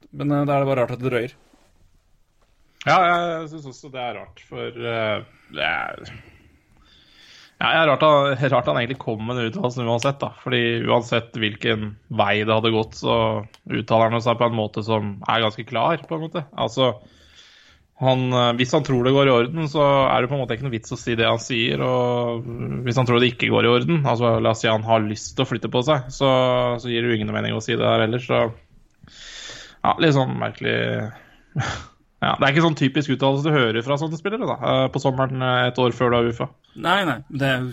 Men 0.10 0.34
uh, 0.34 0.44
da 0.44 0.56
er 0.56 0.64
det 0.64 0.72
bare 0.72 0.84
rart 0.84 0.96
at 0.96 1.04
det 1.04 1.12
drøyer. 1.12 1.38
Ja, 2.88 2.98
jeg 2.98 3.50
syns 3.52 3.70
også 3.70 3.92
det 3.94 4.02
er 4.02 4.18
rart, 4.18 4.42
for 4.50 4.82
uh, 4.82 5.22
det 5.54 5.68
er 5.68 6.16
ja, 7.62 7.86
rart 7.86 8.04
han, 8.06 8.36
rart 8.50 8.70
han 8.72 8.80
egentlig 8.82 9.00
kom 9.02 9.24
med 9.28 9.38
den 9.38 9.52
uttalelsen 9.52 9.88
uansett, 9.88 10.20
da. 10.22 10.32
Fordi 10.42 10.62
uansett 10.90 11.36
hvilken 11.38 11.92
vei 12.10 12.42
det 12.42 12.56
hadde 12.56 12.74
gått, 12.74 12.98
så 12.98 13.16
uttaler 13.70 14.16
han 14.16 14.24
seg 14.26 14.40
på 14.40 14.48
en 14.50 14.58
måte 14.58 14.84
som 14.86 15.18
er 15.30 15.44
ganske 15.46 15.66
klar, 15.70 16.02
på 16.08 16.18
en 16.18 16.24
måte. 16.26 16.46
Altså 16.58 16.96
han, 18.02 18.34
eh, 18.34 18.54
hvis 18.58 18.74
han 18.74 18.86
tror 18.86 19.06
det 19.06 19.14
går 19.14 19.30
i 19.30 19.34
orden, 19.36 19.68
så 19.70 19.84
er 20.10 20.24
det 20.24 20.32
på 20.32 20.38
en 20.38 20.42
måte 20.42 20.58
ikke 20.58 20.66
noe 20.66 20.74
vits 20.74 20.96
å 20.96 20.98
si 20.98 21.14
det 21.18 21.28
han 21.28 21.42
sier. 21.42 21.84
Og 21.86 22.48
hvis 22.88 22.98
han 22.98 23.06
tror 23.06 23.22
det 23.22 23.30
ikke 23.36 23.52
går 23.54 23.68
i 23.68 23.74
orden, 23.76 24.02
altså 24.10 24.40
la 24.42 24.56
oss 24.56 24.64
si 24.66 24.72
han 24.72 24.88
har 24.88 25.06
lyst 25.06 25.36
til 25.36 25.46
å 25.46 25.52
flytte 25.52 25.70
på 25.70 25.84
seg, 25.86 26.10
så, 26.10 26.32
så 26.82 26.90
gir 26.90 27.06
det 27.06 27.14
jo 27.14 27.20
ingen 27.20 27.34
mening 27.36 27.54
å 27.54 27.62
si 27.62 27.76
det 27.76 27.86
der 27.86 28.08
heller. 28.08 28.26
Så 28.26 28.42
ja, 29.86 29.94
litt 30.02 30.18
sånn 30.18 30.34
merkelig 30.42 31.12
ja, 32.22 32.36
Det 32.38 32.46
er 32.46 32.52
ikke 32.54 32.64
sånn 32.68 32.78
typisk 32.78 33.12
uttalelse 33.16 33.50
du 33.50 33.56
hører 33.56 33.82
fra 33.82 33.96
sånne 33.98 34.18
spillere 34.20 34.46
da, 34.46 34.58
eh, 34.62 34.84
på 34.94 35.00
sommeren 35.02 35.42
eh, 35.42 35.68
et 35.72 35.80
år 35.82 35.96
før 35.98 36.14
du 36.14 36.18
er 36.20 36.28
UFA. 36.30 36.48
Nei, 36.86 37.00
nei. 37.08 37.16
Det 37.28 37.48
er 37.50 37.64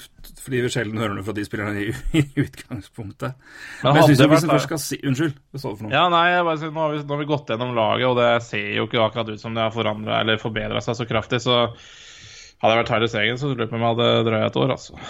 fordi 0.41 0.63
vi 0.65 0.71
sjelden 0.73 1.03
hører 1.03 1.19
noe 1.19 1.27
fra 1.27 1.35
de 1.37 1.45
spillerne 1.45 1.83
i, 1.83 1.91
i 2.21 2.23
utgangspunktet. 2.47 3.37
Men 3.83 3.91
Men 3.91 4.01
jeg 4.01 4.07
synes 4.09 4.23
syns 4.23 4.33
hvis 4.33 4.49
først 4.55 4.69
skal 4.71 4.83
si 4.87 5.01
Unnskyld, 5.05 5.37
hva 5.53 5.61
sa 5.61 5.69
du 5.69 5.77
for 5.77 5.85
noe? 5.85 5.93
Ja, 5.93 6.07
nei, 6.15 6.25
jeg 6.33 6.49
bare, 6.49 6.61
sier, 6.63 6.73
nå, 6.73 6.81
har 6.81 6.95
vi, 6.95 7.03
nå 7.05 7.17
har 7.17 7.23
vi 7.23 7.29
gått 7.35 7.53
gjennom 7.53 7.77
laget, 7.77 8.09
og 8.09 8.17
det 8.23 8.31
ser 8.49 8.73
jo 8.79 8.89
ikke 8.89 9.05
akkurat 9.05 9.35
ut 9.35 9.45
som 9.45 9.59
det 9.59 9.67
har 9.67 9.77
forandra 9.77 10.23
eller 10.25 10.41
forbedra 10.41 10.81
seg 10.85 10.97
så 10.97 11.09
kraftig. 11.13 11.45
Så 11.45 11.61
hadde 11.61 12.73
jeg 12.73 12.81
vært 12.81 12.93
Tyler 12.95 13.13
Sagen, 13.13 13.41
så 13.41 13.53
lurer 13.53 13.67
jeg 13.67 13.73
på 13.75 13.77
om 13.77 13.85
jeg 13.85 13.97
hadde 13.99 14.29
drøya 14.31 14.49
et 14.49 14.61
år, 14.65 14.77
altså. 14.79 15.09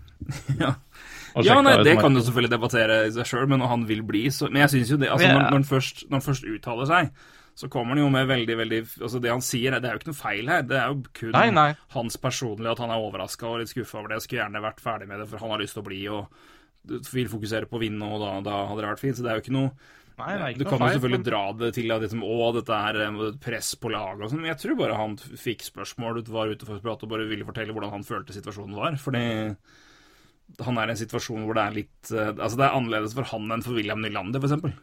Ja. 0.66 0.74
Ja, 1.46 1.60
nei, 1.62 1.76
Det 1.86 1.94
kan 2.02 2.10
du 2.10 2.20
selvfølgelig 2.26 2.50
debattere 2.56 3.04
i 3.06 3.12
seg 3.14 3.28
sjøl, 3.28 3.46
men 3.46 3.60
når 3.62 3.70
han 3.70 3.84
vil 3.86 4.00
bli 4.02 4.24
så 4.34 4.48
Men 4.50 4.64
jeg 4.64 4.72
syns 4.72 4.90
jo 4.90 4.96
det 4.98 5.12
altså, 5.14 5.28
når, 5.30 5.44
når, 5.44 5.58
han 5.60 5.66
først, 5.68 6.02
når 6.08 6.18
han 6.18 6.24
først 6.26 6.48
uttaler 6.50 6.88
seg, 6.90 7.12
så 7.58 7.68
kommer 7.72 7.96
han 7.96 8.04
jo 8.04 8.10
med 8.12 8.28
veldig, 8.30 8.56
veldig 8.60 8.80
Altså, 9.02 9.20
det 9.20 9.32
han 9.32 9.42
sier, 9.44 9.74
det 9.76 9.88
er 9.88 9.96
jo 9.96 10.00
ikke 10.00 10.10
noe 10.12 10.20
feil 10.20 10.52
her. 10.52 10.62
Det 10.66 10.78
er 10.78 10.92
jo 10.92 11.02
kun 11.16 11.34
Nei, 11.36 11.48
nei. 11.54 11.68
hans 11.96 12.16
personlige 12.20 12.72
at 12.72 12.82
han 12.84 12.94
er 12.94 13.04
overraska 13.04 13.48
og 13.48 13.60
litt 13.60 13.72
skuffa 13.72 14.00
over 14.00 14.12
det. 14.12 14.20
Jeg 14.20 14.28
Skulle 14.28 14.42
gjerne 14.44 14.64
vært 14.64 14.82
ferdig 14.84 15.10
med 15.10 15.22
det, 15.22 15.28
for 15.30 15.42
han 15.44 15.54
har 15.54 15.62
lyst 15.62 15.76
til 15.76 15.84
å 15.84 15.88
bli 15.90 16.02
og 16.08 16.42
vil 17.12 17.28
fokusere 17.28 17.68
på 17.68 17.76
å 17.76 17.82
vinne, 17.82 18.06
og 18.08 18.22
da, 18.22 18.30
da 18.44 18.60
hadde 18.70 18.84
det 18.84 18.92
vært 18.94 19.02
fint. 19.02 19.18
Så 19.18 19.26
det 19.26 19.32
er 19.32 19.40
jo 19.40 19.44
ikke 19.44 19.58
noe 19.58 19.72
Nei, 20.20 20.34
nei, 20.36 20.48
Du 20.58 20.66
kan 20.68 20.82
jo 20.82 20.88
selvfølgelig 20.92 21.24
dra 21.24 21.42
det 21.56 21.70
til 21.78 21.92
at 21.94 22.02
liksom, 22.04 22.24
å, 22.26 22.50
dette 22.52 22.76
er 22.90 22.98
eh, 23.06 23.20
press 23.40 23.70
på 23.80 23.92
laget 23.92 24.26
og 24.26 24.32
sånn, 24.32 24.42
men 24.42 24.50
jeg 24.52 24.60
tror 24.60 24.76
bare 24.76 24.98
han 24.98 25.14
fikk 25.16 25.64
spørsmål, 25.64 26.20
var 26.28 26.52
ute 26.52 26.68
for 26.68 26.76
å 26.76 26.84
prate 26.84 27.06
og 27.06 27.14
bare 27.14 27.28
ville 27.30 27.46
fortelle 27.48 27.72
hvordan 27.72 27.94
han 27.94 28.04
følte 28.04 28.36
situasjonen 28.36 28.76
var. 28.76 28.98
Fordi 29.00 29.22
han 30.66 30.80
er 30.82 30.90
i 30.90 30.94
en 30.94 31.00
situasjon 31.00 31.46
hvor 31.46 31.56
det 31.56 31.64
er 31.64 31.76
litt 31.78 32.12
eh, 32.12 32.32
Altså, 32.34 32.58
det 32.58 32.66
er 32.66 32.76
annerledes 32.76 33.16
for 33.16 33.32
han 33.32 33.48
enn 33.54 33.64
for 33.64 33.78
William 33.78 34.02
Nylander, 34.04 34.42
eksempel. 34.44 34.74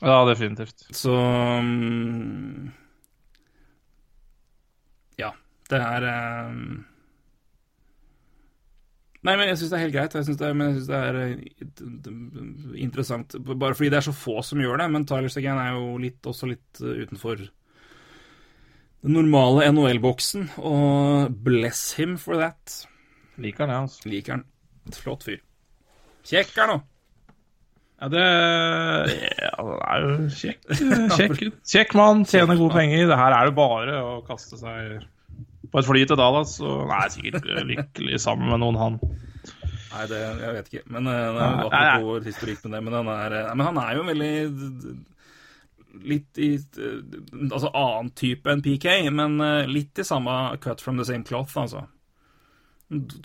Ja, 0.00 0.18
definitivt. 0.28 0.86
Så 0.94 1.14
um, 1.14 2.70
Ja. 5.18 5.32
Det 5.68 5.80
er 5.82 6.06
um, 6.48 6.84
Nei, 9.26 9.34
men 9.34 9.48
jeg 9.50 9.58
syns 9.58 9.72
det 9.72 9.76
er 9.76 9.82
helt 9.82 9.96
greit. 9.96 10.14
Jeg 10.14 10.26
synes 10.28 10.38
det 10.40 10.48
men 10.54 10.68
jeg 10.68 10.74
synes 10.76 10.88
det 10.88 10.98
er 11.04 11.16
eh, 11.24 12.82
interessant. 12.84 13.34
Bare 13.48 13.74
fordi 13.74 13.90
det 13.90 13.98
er 13.98 14.06
så 14.06 14.14
få 14.14 14.38
som 14.46 14.60
gjør 14.62 14.78
det. 14.78 14.86
Men 14.94 15.06
Tyler 15.10 15.32
Segan 15.32 15.58
er 15.58 15.74
jo 15.74 15.96
litt, 16.00 16.20
også 16.22 16.48
litt 16.52 16.82
eh, 16.84 17.02
utenfor 17.02 17.42
den 17.42 19.14
normale 19.14 19.66
NHL-boksen. 19.72 20.46
Og 20.62 21.34
bless 21.44 21.90
him 21.98 22.14
for 22.20 22.38
that. 22.38 22.78
Liker 23.42 23.66
han, 23.66 23.74
ja. 23.74 23.82
altså. 23.88 24.06
Liker 24.08 24.38
han. 24.38 24.46
Flott 24.94 25.26
fyr. 25.26 25.42
Kjekk 26.28 26.54
er 26.62 26.70
nå. 26.70 26.78
Ja, 27.98 28.08
det 28.12 28.24
ja, 29.42 29.54
det 29.58 29.76
er 29.82 30.04
jo 30.04 30.10
kjekk. 30.30 30.60
Kjekk, 31.18 31.40
kjekk 31.66 31.94
mann, 31.98 32.22
tjener 32.28 32.58
gode 32.60 32.76
penger. 32.76 33.08
Det 33.10 33.18
her 33.18 33.34
er 33.34 33.48
det 33.48 33.56
bare 33.58 33.96
å 34.06 34.12
kaste 34.26 34.58
seg 34.60 35.00
på 35.68 35.80
et 35.80 35.88
fly 35.88 36.04
til 36.06 36.20
Dallas. 36.20 36.58
Og 36.62 36.84
han 36.86 36.94
er 37.00 37.10
sikkert 37.14 37.48
lykkelig 37.66 38.20
sammen 38.22 38.52
med 38.52 38.62
noen, 38.62 38.78
han. 38.78 39.00
Nei, 39.88 40.06
det, 40.10 40.20
jeg 40.20 40.54
vet 40.54 40.70
ikke. 40.70 40.84
Men 40.94 41.10
uh, 41.10 41.12
det 41.16 41.50
er 41.50 41.68
Nei, 41.72 41.84
apropos 41.90 42.26
historikk 42.28 42.64
med 42.64 42.76
det, 42.76 42.82
men 42.86 42.98
han 43.00 43.12
er, 43.14 43.38
eh, 43.40 43.52
men 43.56 43.70
han 43.70 43.80
er 43.82 43.94
jo 43.98 44.08
veldig 44.08 44.32
Litt 46.08 46.38
i 46.38 46.50
eh, 46.54 46.98
Altså 47.48 47.70
annen 47.72 48.10
type 48.14 48.52
enn 48.52 48.62
PK, 48.62 49.08
men 49.10 49.40
eh, 49.42 49.70
litt 49.70 49.98
i 49.98 50.06
samme 50.06 50.34
cut 50.62 50.84
from 50.84 51.00
the 51.00 51.06
same 51.08 51.26
cloth, 51.26 51.56
altså. 51.58 51.86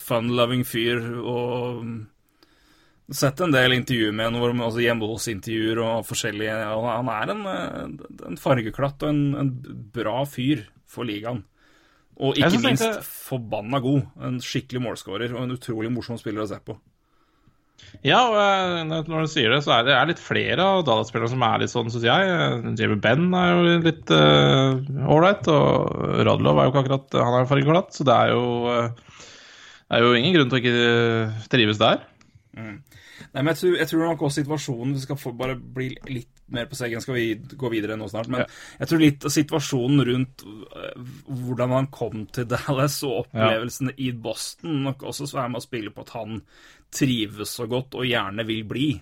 Fun-loving 0.01 0.63
fyr 0.67 1.03
og 1.19 1.83
Sett 3.11 3.41
en 3.43 3.51
del 3.51 3.75
intervjuer 3.75 4.13
med 4.15 4.31
ham, 4.31 4.61
altså 4.63 4.79
hjemme 4.79 5.07
hos-intervjuer 5.09 5.81
og 5.83 6.05
forskjellige 6.07 6.53
og 6.71 6.85
Han 6.87 7.09
er 7.11 7.33
en, 7.33 7.41
eh, 7.51 8.05
en 8.29 8.39
fargeklatt 8.39 9.03
og 9.03 9.11
en, 9.11 9.23
en 9.41 9.49
bra 9.91 10.21
fyr 10.29 10.63
for 10.87 11.03
ligaen. 11.09 11.41
Og 12.23 12.37
ikke 12.37 12.61
minst 12.61 12.85
tenkte... 12.85 13.03
forbanna 13.03 13.81
god. 13.83 14.05
En 14.23 14.39
skikkelig 14.43 14.85
målskårer 14.85 15.35
og 15.35 15.43
en 15.43 15.55
utrolig 15.57 15.91
morsom 15.91 16.19
spiller 16.21 16.45
å 16.45 16.47
se 16.47 16.61
på. 16.63 16.77
Ja, 18.07 18.21
og 18.29 18.37
eh, 18.39 19.03
når 19.09 19.25
du 19.25 19.33
sier 19.33 19.51
det, 19.51 19.59
så 19.65 19.75
er 19.75 19.89
det 19.89 19.97
er 19.97 20.07
litt 20.07 20.23
flere 20.23 20.63
av 20.63 20.85
Dallas-spillerne 20.87 21.33
som 21.33 21.43
er 21.49 21.59
litt 21.59 21.73
sånn, 21.73 21.91
syns 21.91 22.07
jeg. 22.07 22.31
Eh, 22.37 22.71
Jamie 22.79 23.01
Benn 23.03 23.27
er 23.35 23.51
jo 23.51 23.75
litt 23.83 24.15
ålreit, 24.15 25.51
og 25.51 26.23
Radlov 26.23 26.55
er 26.55 26.69
jo 26.69 26.71
ikke 26.71 26.85
akkurat 26.85 27.19
Han 27.19 27.41
er 27.41 27.51
fargeklatt, 27.51 27.91
så 27.97 28.07
det 28.07 28.15
er 28.15 28.31
jo 28.31 28.47
uh, 28.63 29.19
Det 29.89 29.99
er 29.99 30.07
jo 30.07 30.15
ingen 30.15 30.37
grunn 30.37 30.53
til 30.53 30.61
å 30.61 30.63
ikke 30.63 31.51
trives 31.51 31.83
der. 31.83 32.07
Nei, 32.53 33.41
men 33.41 33.47
jeg 33.49 33.57
tror, 33.57 33.75
jeg 33.79 33.89
tror 33.89 34.03
nok 34.05 34.19
også 34.27 34.43
situasjonen 34.43 34.91
Vi 34.93 34.99
skal 35.01 35.17
få 35.17 35.31
bare 35.33 35.55
bli 35.57 35.87
litt 36.05 36.29
mer 36.53 36.67
på 36.69 36.77
seggen, 36.77 37.01
skal 37.01 37.15
vi 37.17 37.23
gå 37.57 37.69
videre 37.73 37.95
nå 37.97 38.05
snart. 38.11 38.27
Men 38.29 38.43
Ja. 38.43 38.45
jeg 38.83 38.87
tror 38.91 39.01
litt 39.01 39.25
situasjonen 39.33 40.03
rundt 40.05 40.43
øh, 40.45 41.07
hvordan 41.25 41.73
han 41.73 41.87
kom 41.87 42.27
til 42.29 42.45
Dallas 42.51 42.99
og 43.07 43.23
opplevelsene 43.23 43.95
i 43.97 44.11
Boston 44.11 44.83
nok 44.83 45.01
også 45.09 45.25
er 45.41 45.49
med 45.49 45.63
å 45.63 45.65
spille 45.65 45.89
på 45.95 46.01
at 46.05 46.13
han 46.13 46.43
trives 46.93 47.55
så 47.57 47.65
godt 47.67 47.95
og 47.97 48.05
gjerne 48.05 48.45
vil 48.45 48.61
bli. 48.69 49.01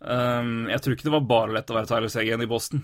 Um, 0.00 0.66
jeg 0.68 0.80
tror 0.82 0.96
ikke 0.96 1.06
det 1.06 1.14
var 1.14 1.28
bare 1.30 1.54
lett 1.54 1.70
å 1.70 1.76
være 1.78 1.86
Tyler 1.92 2.10
Segen 2.12 2.42
i 2.42 2.50
Boston. 2.50 2.82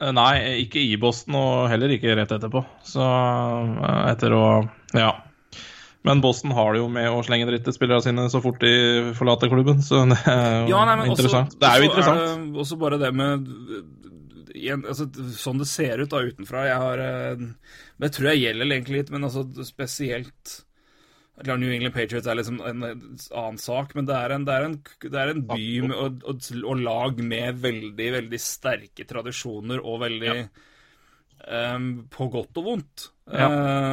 Eh, 0.00 0.12
Nei, 0.14 0.62
ikke 0.64 0.80
i 0.82 0.96
Boston, 1.00 1.34
og 1.38 1.68
heller 1.70 1.92
ikke 1.94 2.14
rett 2.18 2.32
etterpå. 2.34 2.62
Så 2.86 3.02
eh, 3.02 4.04
etter 4.12 4.34
å 4.34 4.44
Ja. 4.94 5.10
Men 6.08 6.22
Boston 6.24 6.54
har 6.56 6.72
det 6.74 6.80
jo 6.80 6.88
med 6.92 7.08
å 7.12 7.22
slenge 7.26 7.46
dritt 7.50 7.66
til 7.68 7.76
spillerne 7.76 8.04
sine 8.04 8.26
så 8.32 8.40
fort 8.44 8.60
de 8.64 9.12
forlater 9.18 9.50
klubben, 9.52 9.82
så 9.84 10.06
det 10.08 10.18
er 10.24 10.62
jo 10.64 10.72
Ja, 10.72 10.84
nei, 10.88 11.08
interessant. 11.08 11.52
også- 11.52 11.60
det 11.60 11.68
er 11.68 11.82
jo 11.82 11.88
interessant. 11.90 12.52
det 12.54 12.62
også 12.64 12.78
bare 12.80 12.98
det 12.98 13.12
med 13.14 13.50
igjen, 14.58 14.86
altså, 14.88 15.06
Sånn 15.36 15.58
det 15.60 15.68
ser 15.70 16.00
ut 16.02 16.10
da 16.10 16.22
utenfra 16.24 16.64
Jeg 16.66 16.80
har 16.82 16.96
Det 18.00 18.12
tror 18.14 18.30
jeg 18.32 18.42
gjelder 18.42 18.72
egentlig 18.72 18.96
litt, 19.02 19.10
men 19.10 19.22
altså 19.28 19.44
spesielt 19.64 20.64
New 21.46 21.70
England 21.70 21.94
Patriots 21.94 22.26
er 22.26 22.34
liksom 22.34 22.58
en 22.66 22.82
annen 22.82 23.58
sak, 23.62 23.94
men 23.94 24.08
det 24.08 24.14
er 24.16 24.32
en, 24.34 24.44
det 24.44 24.54
er 24.56 24.64
en, 24.66 24.72
det 25.04 25.20
er 25.22 25.30
en 25.30 25.44
by 25.46 25.66
med, 25.84 25.92
og, 25.94 26.24
og, 26.26 26.48
og 26.64 26.80
lag 26.82 27.20
med 27.22 27.60
veldig, 27.62 28.08
veldig 28.16 28.40
sterke 28.42 29.06
tradisjoner 29.06 29.78
og 29.78 30.00
veldig 30.02 30.32
ehm, 31.46 31.86
På 32.10 32.26
godt 32.32 32.58
og 32.58 32.66
vondt. 32.72 33.06
Ja. 33.30 33.46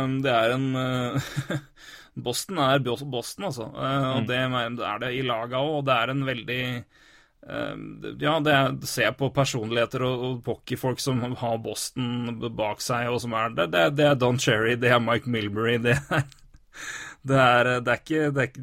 Um, 0.05 0.21
det 0.23 0.33
er 0.33 0.55
en 0.55 0.67
eh, 0.79 1.31
Boston 2.15 2.59
er 2.63 2.79
Boston, 2.79 3.49
altså. 3.49 3.65
og 3.67 4.05
og 4.21 4.27
det 4.29 4.37
er 4.39 4.99
det 5.03 5.13
i 5.17 5.23
laga 5.25 5.59
òg, 5.59 5.79
og 5.81 5.85
det 5.87 5.95
er 5.95 6.13
en 6.13 6.23
veldig 6.27 6.59
eh, 6.75 7.75
ja, 8.23 8.35
det 8.39 8.53
er, 8.55 8.77
jeg 9.03 9.17
på 9.19 9.29
personligheter 9.35 10.05
og, 10.07 10.23
og 10.29 10.37
pockeyfolk 10.45 10.99
som 11.03 11.19
har 11.41 11.57
Boston 11.63 12.39
bak 12.55 12.81
seg, 12.83 13.09
og 13.11 13.19
som 13.23 13.35
er 13.35 13.51
det. 13.57 13.69
Det, 13.73 13.85
det 13.99 14.07
er 14.09 14.15
Don 14.21 14.39
Cherry, 14.39 14.75
det 14.79 14.93
er 14.95 15.03
Mike 15.03 15.29
Milbury, 15.29 15.77
det 15.83 15.97
er 15.99 16.23
det 17.29 17.37
er, 17.41 17.69
det 17.81 17.91
er 17.93 18.01
ikke 18.01 18.25
Det 18.35 18.43
er, 18.43 18.57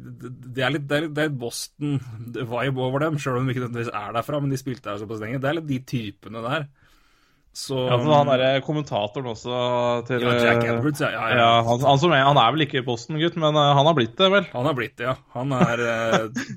det 0.53 0.63
er 0.63 0.73
litt 0.77 0.87
det 0.89 0.97
er, 0.97 1.07
litt- 1.09 1.39
Boston-vibe 1.41 2.81
over 2.89 3.05
dem, 3.05 3.17
sjøl 3.21 3.39
om 3.41 3.47
de 3.47 3.53
ikke 3.55 3.65
nødvendigvis 3.67 3.93
er 3.93 4.13
derfra, 4.17 4.39
men 4.41 4.53
de 4.53 4.59
spilte 4.61 4.89
her 4.91 5.01
såpass 5.01 5.21
lenge. 5.23 5.41
Det 5.43 5.49
er 5.49 5.57
litt 5.59 5.69
de 5.69 5.79
typene 5.93 6.43
der. 6.45 6.67
Så 7.53 7.75
Ja, 7.85 7.99
han 8.01 8.25
derre 8.31 8.61
kommentatoren 8.65 9.27
også 9.29 9.57
til 10.07 10.23
Ja, 10.25 10.31
Jack 10.41 10.63
eh, 10.63 10.71
Edwards, 10.73 11.01
ja. 11.03 11.11
ja, 11.13 11.25
ja. 11.29 11.35
Ja, 11.37 11.49
han, 11.67 11.83
han, 11.85 11.99
som 12.01 12.09
er, 12.15 12.23
han 12.25 12.39
er 12.41 12.55
vel 12.55 12.63
ikke 12.65 12.81
Boston-gutt, 12.87 13.35
men 13.37 13.53
eh, 13.61 13.67
han 13.77 13.85
har 13.85 13.93
blitt 13.99 14.15
det, 14.17 14.29
vel? 14.33 14.47
Han 14.55 14.65
har 14.65 14.73
blitt 14.79 14.95
det, 14.97 15.05
ja. 15.05 15.13
Han 15.35 15.53
er, 15.53 15.83
eh, 15.85 16.47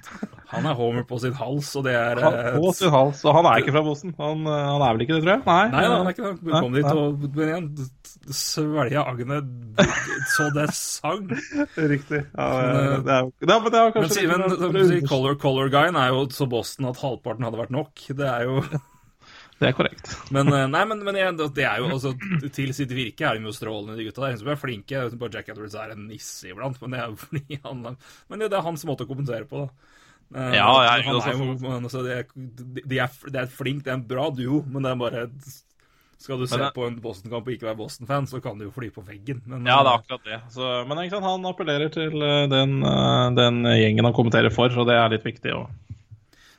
han 0.55 0.69
er 0.71 0.79
homer 0.79 1.05
på 1.05 1.19
sin 1.21 1.37
hals, 1.37 1.69
og 1.77 1.85
det 1.85 1.93
er 2.01 2.23
Han, 2.25 2.39
på 2.57 2.73
sin 2.79 2.95
hals, 2.95 3.21
og 3.29 3.37
han 3.37 3.49
er 3.51 3.61
ikke 3.61 3.75
fra 3.77 3.83
Boston. 3.85 4.15
Han, 4.23 4.49
han 4.49 4.87
er 4.89 4.97
vel 4.97 5.05
ikke 5.05 5.19
det, 5.19 5.23
tror 5.27 5.35
jeg? 5.35 5.45
Nei, 5.45 5.61
Nei, 5.75 5.85
nei 5.85 5.93
han 5.99 6.09
er 6.09 6.17
ikke 6.17 6.33
det. 6.33 6.57
Kom 6.57 6.81
dit 6.81 6.91
og 6.95 7.29
men 7.37 7.47
igjen, 7.51 7.69
svelga 8.41 9.05
agnet 9.13 9.53
så 10.33 10.49
det 10.57 10.67
sang. 10.75 11.29
Riktig. 11.77 12.25
Ja, 12.33 12.49
Men, 12.57 13.05
det 13.05 13.13
er 13.13 13.21
jo 13.21 13.33
ja, 13.53 13.61
men 13.61 13.69
det 13.75 13.79
er 13.83 13.85
jo 13.85 13.93
Men, 13.93 14.03
men, 14.09 14.11
si- 14.17 14.27
men 14.33 14.47
litt- 14.49 14.59
som 14.65 14.73
du 14.75 14.83
sier, 14.89 15.05
color, 15.13 15.37
color 15.45 15.69
guyen 15.77 16.01
er 16.01 16.09
jo 16.17 16.25
så 16.35 16.49
Boston 16.51 16.89
at 16.89 17.05
halvparten 17.05 17.45
hadde 17.47 17.61
vært 17.61 17.75
nok. 17.77 18.07
Det 18.17 18.27
er 18.33 18.49
jo 18.49 18.63
Det 19.59 19.69
er 19.71 19.73
korrekt. 19.73 20.11
Men 20.35 20.51
eh, 20.53 20.67
nei, 20.69 20.83
men, 20.85 21.01
men 21.07 21.17
igjen, 21.17 21.37
det 21.57 21.65
er 21.65 21.79
jo 21.81 21.87
også, 21.95 22.11
Til 22.53 22.73
sitt 22.77 22.91
virke 22.93 23.25
er 23.25 23.39
de 23.39 23.47
jo 23.49 23.55
strålende, 23.57 23.97
de 23.97 24.05
gutta 24.05 24.27
der. 24.27 24.37
Som 24.41 24.51
er 24.53 24.59
flinke. 24.61 24.93
Jeg 24.99 25.17
bare 25.21 25.33
Jack 25.39 25.49
Edwards 25.55 25.75
er 25.81 25.95
en 25.95 26.07
nisse 26.11 26.51
iblant, 26.51 26.77
men 26.83 26.93
det 26.93 27.01
er 27.01 27.13
jo 27.13 27.17
fordi 27.25 27.61
han 27.65 27.85
Men 28.29 28.45
det 28.45 28.53
er 28.53 28.67
hans 28.67 28.85
måte 28.85 29.07
å 29.07 29.09
kommentere 29.09 29.49
på, 29.49 29.65
da. 29.65 29.93
Eh, 30.37 30.57
Ja, 30.59 30.67
jeg- 30.85 31.07
han 31.07 31.15
altså, 31.15 31.31
er 31.31 31.39
jo 31.39 31.79
altså, 31.79 32.03
det, 32.05 32.83
de 32.91 32.99
er, 32.99 33.09
det 33.31 33.41
er 33.47 33.47
flink, 33.47 33.85
det 33.87 33.95
er 33.95 34.01
en 34.01 34.09
bra 34.11 34.29
duo, 34.35 34.61
men 34.67 34.83
det 34.83 34.91
er 34.93 35.01
bare 35.05 35.25
Skal 36.19 36.39
du 36.41 36.47
se 36.49 36.57
det- 36.61 36.73
på 36.75 36.87
en 36.89 36.97
Boston-kamp 37.01 37.47
og 37.47 37.53
ikke 37.55 37.69
være 37.69 37.77
Boston-fan, 37.81 38.27
så 38.27 38.41
kan 38.43 38.59
du 38.59 38.65
jo 38.67 38.71
fly 38.75 38.89
på 38.91 39.05
veggen. 39.07 39.41
Men, 39.47 39.65
Ja, 39.69 39.81
det 39.85 39.93
er 39.93 39.99
akkurat 40.03 40.25
det. 40.25 40.39
Så, 40.53 40.69
men 40.89 41.01
sant, 41.11 41.25
han 41.25 41.45
appellerer 41.49 41.93
til 41.93 42.21
eh, 42.25 42.47
den, 42.53 42.83
eh, 42.83 43.31
den 43.37 43.63
gjengen 43.73 44.05
han 44.09 44.17
kommenterer 44.17 44.53
for, 44.53 44.69
og 44.77 44.89
det 44.89 44.97
er 44.97 45.13
litt 45.17 45.25
viktig. 45.29 45.53
Og, 45.57 45.69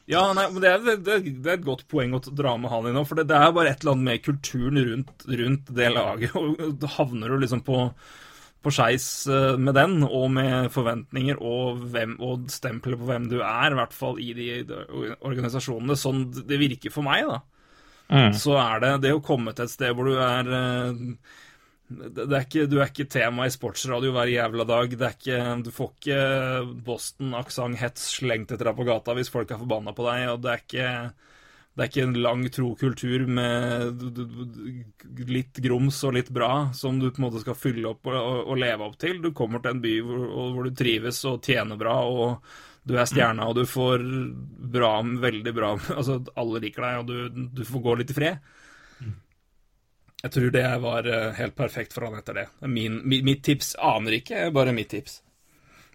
Ja, 0.07 0.21
nei, 0.31 0.45
men 0.53 0.63
det 0.63 0.69
er, 0.71 0.83
det, 1.03 1.17
det 1.27 1.49
er 1.51 1.57
et 1.57 1.65
godt 1.65 1.83
poeng 1.91 2.13
å 2.15 2.21
dra 2.23 2.53
med 2.55 2.71
han 2.71 2.87
i 2.87 2.93
nå. 2.95 3.03
For 3.07 3.19
det, 3.19 3.27
det 3.27 3.35
er 3.35 3.51
bare 3.55 3.73
et 3.73 3.81
eller 3.83 3.97
annet 3.97 4.07
med 4.07 4.23
kulturen 4.23 4.79
rundt, 4.91 5.25
rundt 5.27 5.71
det 5.75 5.89
laget. 5.91 6.37
Og 6.39 6.77
da 6.79 6.91
havner 6.93 7.33
du 7.33 7.41
liksom 7.41 7.63
på, 7.67 7.81
på 8.63 8.71
skeis 8.71 9.07
eh, 9.27 9.57
med 9.59 9.75
den, 9.75 9.97
og 10.07 10.29
med 10.37 10.71
forventninger 10.71 11.41
og, 11.43 11.83
hvem, 11.91 12.15
og 12.23 12.47
stempelet 12.53 13.01
på 13.01 13.09
hvem 13.09 13.27
du 13.33 13.41
er, 13.41 13.75
i 13.75 13.79
hvert 13.81 13.97
fall 13.97 14.21
i 14.23 14.31
de, 14.37 14.47
de 14.69 14.79
organisasjonene. 15.27 15.99
Sånn 15.99 16.23
det 16.39 16.61
virker 16.63 16.95
for 16.95 17.07
meg, 17.07 17.27
da. 17.27 17.41
Så 18.39 18.55
er 18.55 18.79
det 18.79 18.93
det 19.03 19.11
å 19.17 19.19
komme 19.19 19.51
til 19.51 19.67
et 19.67 19.73
sted 19.73 19.91
hvor 19.91 20.07
du 20.07 20.15
er 20.23 20.53
eh, 20.55 21.01
er 21.87 22.43
ikke, 22.43 22.65
du 22.67 22.79
er 22.81 22.89
ikke 22.89 23.07
tema 23.07 23.45
i 23.47 23.53
sportsradio 23.53 24.11
hver 24.15 24.27
jævla 24.31 24.65
dag. 24.67 24.91
Ikke, 24.91 25.39
du 25.63 25.71
får 25.71 25.93
ikke 25.93 26.19
Boston-aksent-hets 26.87 28.09
slengt 28.17 28.51
etter 28.51 28.69
deg 28.69 28.77
på 28.79 28.87
gata 28.87 29.15
hvis 29.15 29.31
folk 29.31 29.51
er 29.51 29.61
forbanna 29.61 29.93
på 29.95 30.07
deg. 30.09 30.25
Og 30.33 30.43
det 30.43 30.51
er 30.51 30.63
ikke, 30.65 30.91
det 31.77 31.85
er 31.85 31.91
ikke 31.91 32.05
en 32.09 32.19
lang, 32.25 32.43
tro 32.51 32.73
kultur 32.79 33.23
med 33.39 34.03
litt 35.31 35.63
grums 35.63 36.01
og 36.07 36.17
litt 36.19 36.31
bra 36.35 36.51
som 36.75 36.99
du 36.99 37.07
på 37.07 37.21
en 37.21 37.27
måte 37.29 37.43
skal 37.45 37.59
fylle 37.59 37.87
opp 37.93 38.11
og, 38.11 38.19
og 38.19 38.59
leve 38.59 38.89
opp 38.89 38.99
til. 38.99 39.21
Du 39.23 39.31
kommer 39.37 39.63
til 39.63 39.77
en 39.77 39.83
by 39.83 39.97
hvor, 40.03 40.27
hvor 40.57 40.67
du 40.67 40.75
trives 40.75 41.23
og 41.29 41.39
tjener 41.47 41.79
bra, 41.79 42.01
og 42.03 42.41
du 42.87 42.95
er 42.95 43.07
stjerna, 43.07 43.47
og 43.47 43.57
du 43.57 43.65
får 43.67 44.03
bra, 44.71 44.93
veldig 45.03 45.51
bra 45.55 45.73
Altså, 45.97 46.21
alle 46.39 46.61
liker 46.63 46.83
deg, 46.85 47.01
og 47.01 47.09
du, 47.11 47.47
du 47.59 47.65
får 47.67 47.83
gå 47.83 47.95
litt 47.99 48.13
i 48.13 48.15
fred. 48.15 48.53
Jeg 50.23 50.33
tror 50.33 50.51
det 50.53 50.65
var 50.81 51.07
eh, 51.07 51.31
helt 51.37 51.55
perfekt 51.57 51.93
for 51.93 52.07
han 52.07 52.17
etter 52.17 52.33
det. 52.39 52.45
Min, 52.65 53.01
mi- 53.05 53.21
mitt 53.25 53.43
tips 53.45 53.75
aner 53.77 54.17
ikke, 54.17 54.47
bare 54.55 54.73
mitt 54.73 54.89
tips. 54.89 55.19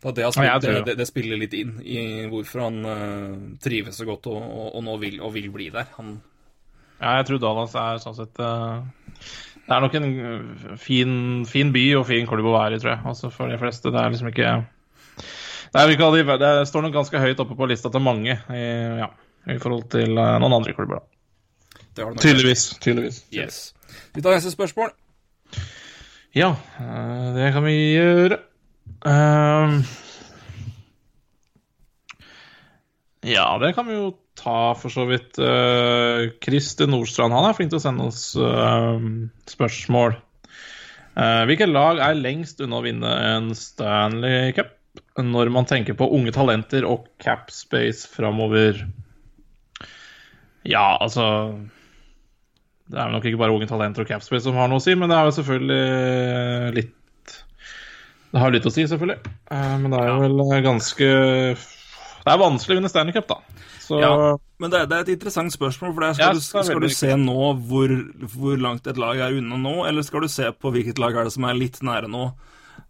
For 0.02 0.14
det, 0.14 0.26
spilt, 0.34 0.46
Ja, 0.46 0.58
det, 0.58 0.74
det. 0.86 0.96
det, 0.98 1.06
spiller 1.06 1.38
litt 1.38 1.52
inn 1.54 1.76
i 1.86 2.26
hvorfor 2.30 2.64
han 2.64 2.78
uh, 2.86 3.34
trives 3.62 3.98
så 3.98 4.06
godt 4.08 4.26
og, 4.30 4.38
og, 4.42 4.68
og 4.78 4.82
nå 4.86 4.96
vil, 4.98 5.20
og 5.22 5.30
vil 5.36 5.46
bli 5.54 5.68
der. 5.74 5.86
Han, 5.98 6.16
Ja, 6.98 7.16
jeg 7.20 7.28
tror 7.28 7.38
Dallas 7.42 7.74
er 7.78 8.00
sånn 8.02 8.16
sett 8.18 8.40
uh, 8.42 8.82
Det 9.62 9.76
er 9.76 9.84
nok 9.84 9.94
en 9.98 10.08
fin, 10.78 11.12
fin 11.46 11.70
by 11.74 11.84
og 12.00 12.06
fin 12.10 12.26
klubb 12.26 12.50
å 12.50 12.56
være 12.56 12.78
i, 12.78 12.82
tror 12.82 12.96
jeg. 12.96 13.04
Altså 13.12 13.30
for 13.30 13.50
de 13.50 13.58
fleste. 13.62 13.90
Det 13.94 14.02
er 14.02 14.10
liksom 14.10 14.30
ikke 14.32 14.52
Det, 15.72 15.86
ikke 15.94 16.38
det 16.42 16.52
står 16.68 16.82
nok 16.82 16.94
ganske 16.98 17.22
høyt 17.22 17.40
oppe 17.42 17.54
på 17.58 17.70
lista 17.70 17.90
til 17.90 18.02
mange 18.02 18.34
i, 18.34 18.64
ja, 19.02 19.08
i 19.54 19.58
forhold 19.62 19.86
til 19.94 20.14
noen 20.18 20.52
andre 20.58 20.74
klubber, 20.74 20.98
da. 20.98 21.06
det 21.06 21.06
har 21.06 21.06
han 21.06 21.78
nok 21.78 21.82
Tydeligvis. 21.97 22.78
Tydeligvis. 22.80 23.24
Yes. 23.34 23.74
Vi 24.14 24.22
tar 24.22 24.36
neste 24.36 24.53
spørsmål. 24.53 24.93
Ja, 26.32 26.55
eh, 26.80 27.28
det 27.36 27.53
kan 27.53 27.64
vi 27.66 27.76
gjøre. 27.93 28.38
Um, 29.05 29.82
ja, 33.26 33.47
det 33.61 33.74
kan 33.76 33.88
vi 33.88 33.99
jo 33.99 34.12
ta, 34.38 34.72
for 34.78 34.93
så 34.93 35.05
vidt. 35.11 35.36
Uh, 35.36 36.32
Christer 36.43 36.88
Nordstrand 36.88 37.36
han 37.36 37.51
er 37.51 37.57
flink 37.59 37.72
til 37.72 37.82
å 37.82 37.84
sende 37.84 38.09
oss 38.09 38.30
uh, 38.40 38.97
spørsmål. 39.51 40.16
Uh, 41.12 41.43
hvilket 41.51 41.68
lag 41.68 42.01
er 42.01 42.16
lengst 42.16 42.62
unna 42.64 42.80
å 42.80 42.86
vinne 42.86 43.12
en 43.34 43.53
Stanley 43.59 44.55
Cup 44.57 44.78
når 45.20 45.51
man 45.53 45.68
tenker 45.68 45.97
på 45.97 46.09
unge 46.16 46.32
talenter 46.32 46.86
og 46.88 47.11
cap 47.20 47.53
space 47.53 48.09
framover? 48.09 48.80
Ja, 50.64 50.97
altså 50.97 51.26
Det 52.91 52.99
er 52.99 53.11
nok 53.12 53.24
ikke 53.24 53.39
bare 53.39 53.55
unge 53.55 53.66
talenter 53.70 54.03
og 54.05 54.09
capspace 54.11 54.43
som 54.45 54.55
har 54.59 54.68
noe 54.68 54.80
å 54.80 54.83
si, 54.85 54.95
men 54.99 55.09
det 55.09 55.16
er 55.16 55.24
jo 55.28 55.37
selvfølgelig 55.39 56.74
litt 56.76 57.37
Det 58.33 58.41
har 58.41 58.51
litt 58.55 58.64
å 58.66 58.72
si, 58.72 58.85
selvfølgelig. 58.89 59.18
Eh, 59.53 59.76
Men 59.78 59.91
det 59.93 60.01
er 60.01 60.09
jo 60.09 60.20
vel 60.22 60.62
ganske 60.64 61.09
Det 62.22 62.30
er 62.33 62.39
vanskelig 62.41 62.76
å 62.76 62.80
vinne 62.80 62.89
Stanley 62.93 63.12
Cup, 63.16 63.28
da. 63.28 63.39
Så 63.83 63.99
Ja, 64.01 64.37
men 64.62 64.70
det, 64.70 64.80
er- 64.80 64.87
det 64.87 64.97
er 64.97 65.01
et 65.03 65.09
interessant 65.18 65.53
spørsmål. 65.53 65.93
for 65.95 66.01
det 66.01 66.09
er, 66.11 66.22
Ja, 66.22 66.33
Skal, 66.41 66.62
du, 66.62 66.66
skal 66.68 66.80
du 66.80 66.89
se 66.89 67.16
nå 67.16 67.53
hvor, 67.66 67.89
hvor 68.37 68.57
langt 68.59 68.87
et 68.87 68.97
lag 68.97 69.18
er 69.18 69.37
unna 69.39 69.57
nå, 69.59 69.87
eller 69.89 70.03
skal 70.07 70.20
du 70.22 70.28
se 70.28 70.51
på 70.53 70.70
hvilket 70.72 70.99
lag 71.03 71.16
er 71.16 71.24
det 71.24 71.33
som 71.35 71.45
er 71.45 71.55
litt 71.59 71.80
nære 71.83 72.09
nå, 72.09 72.33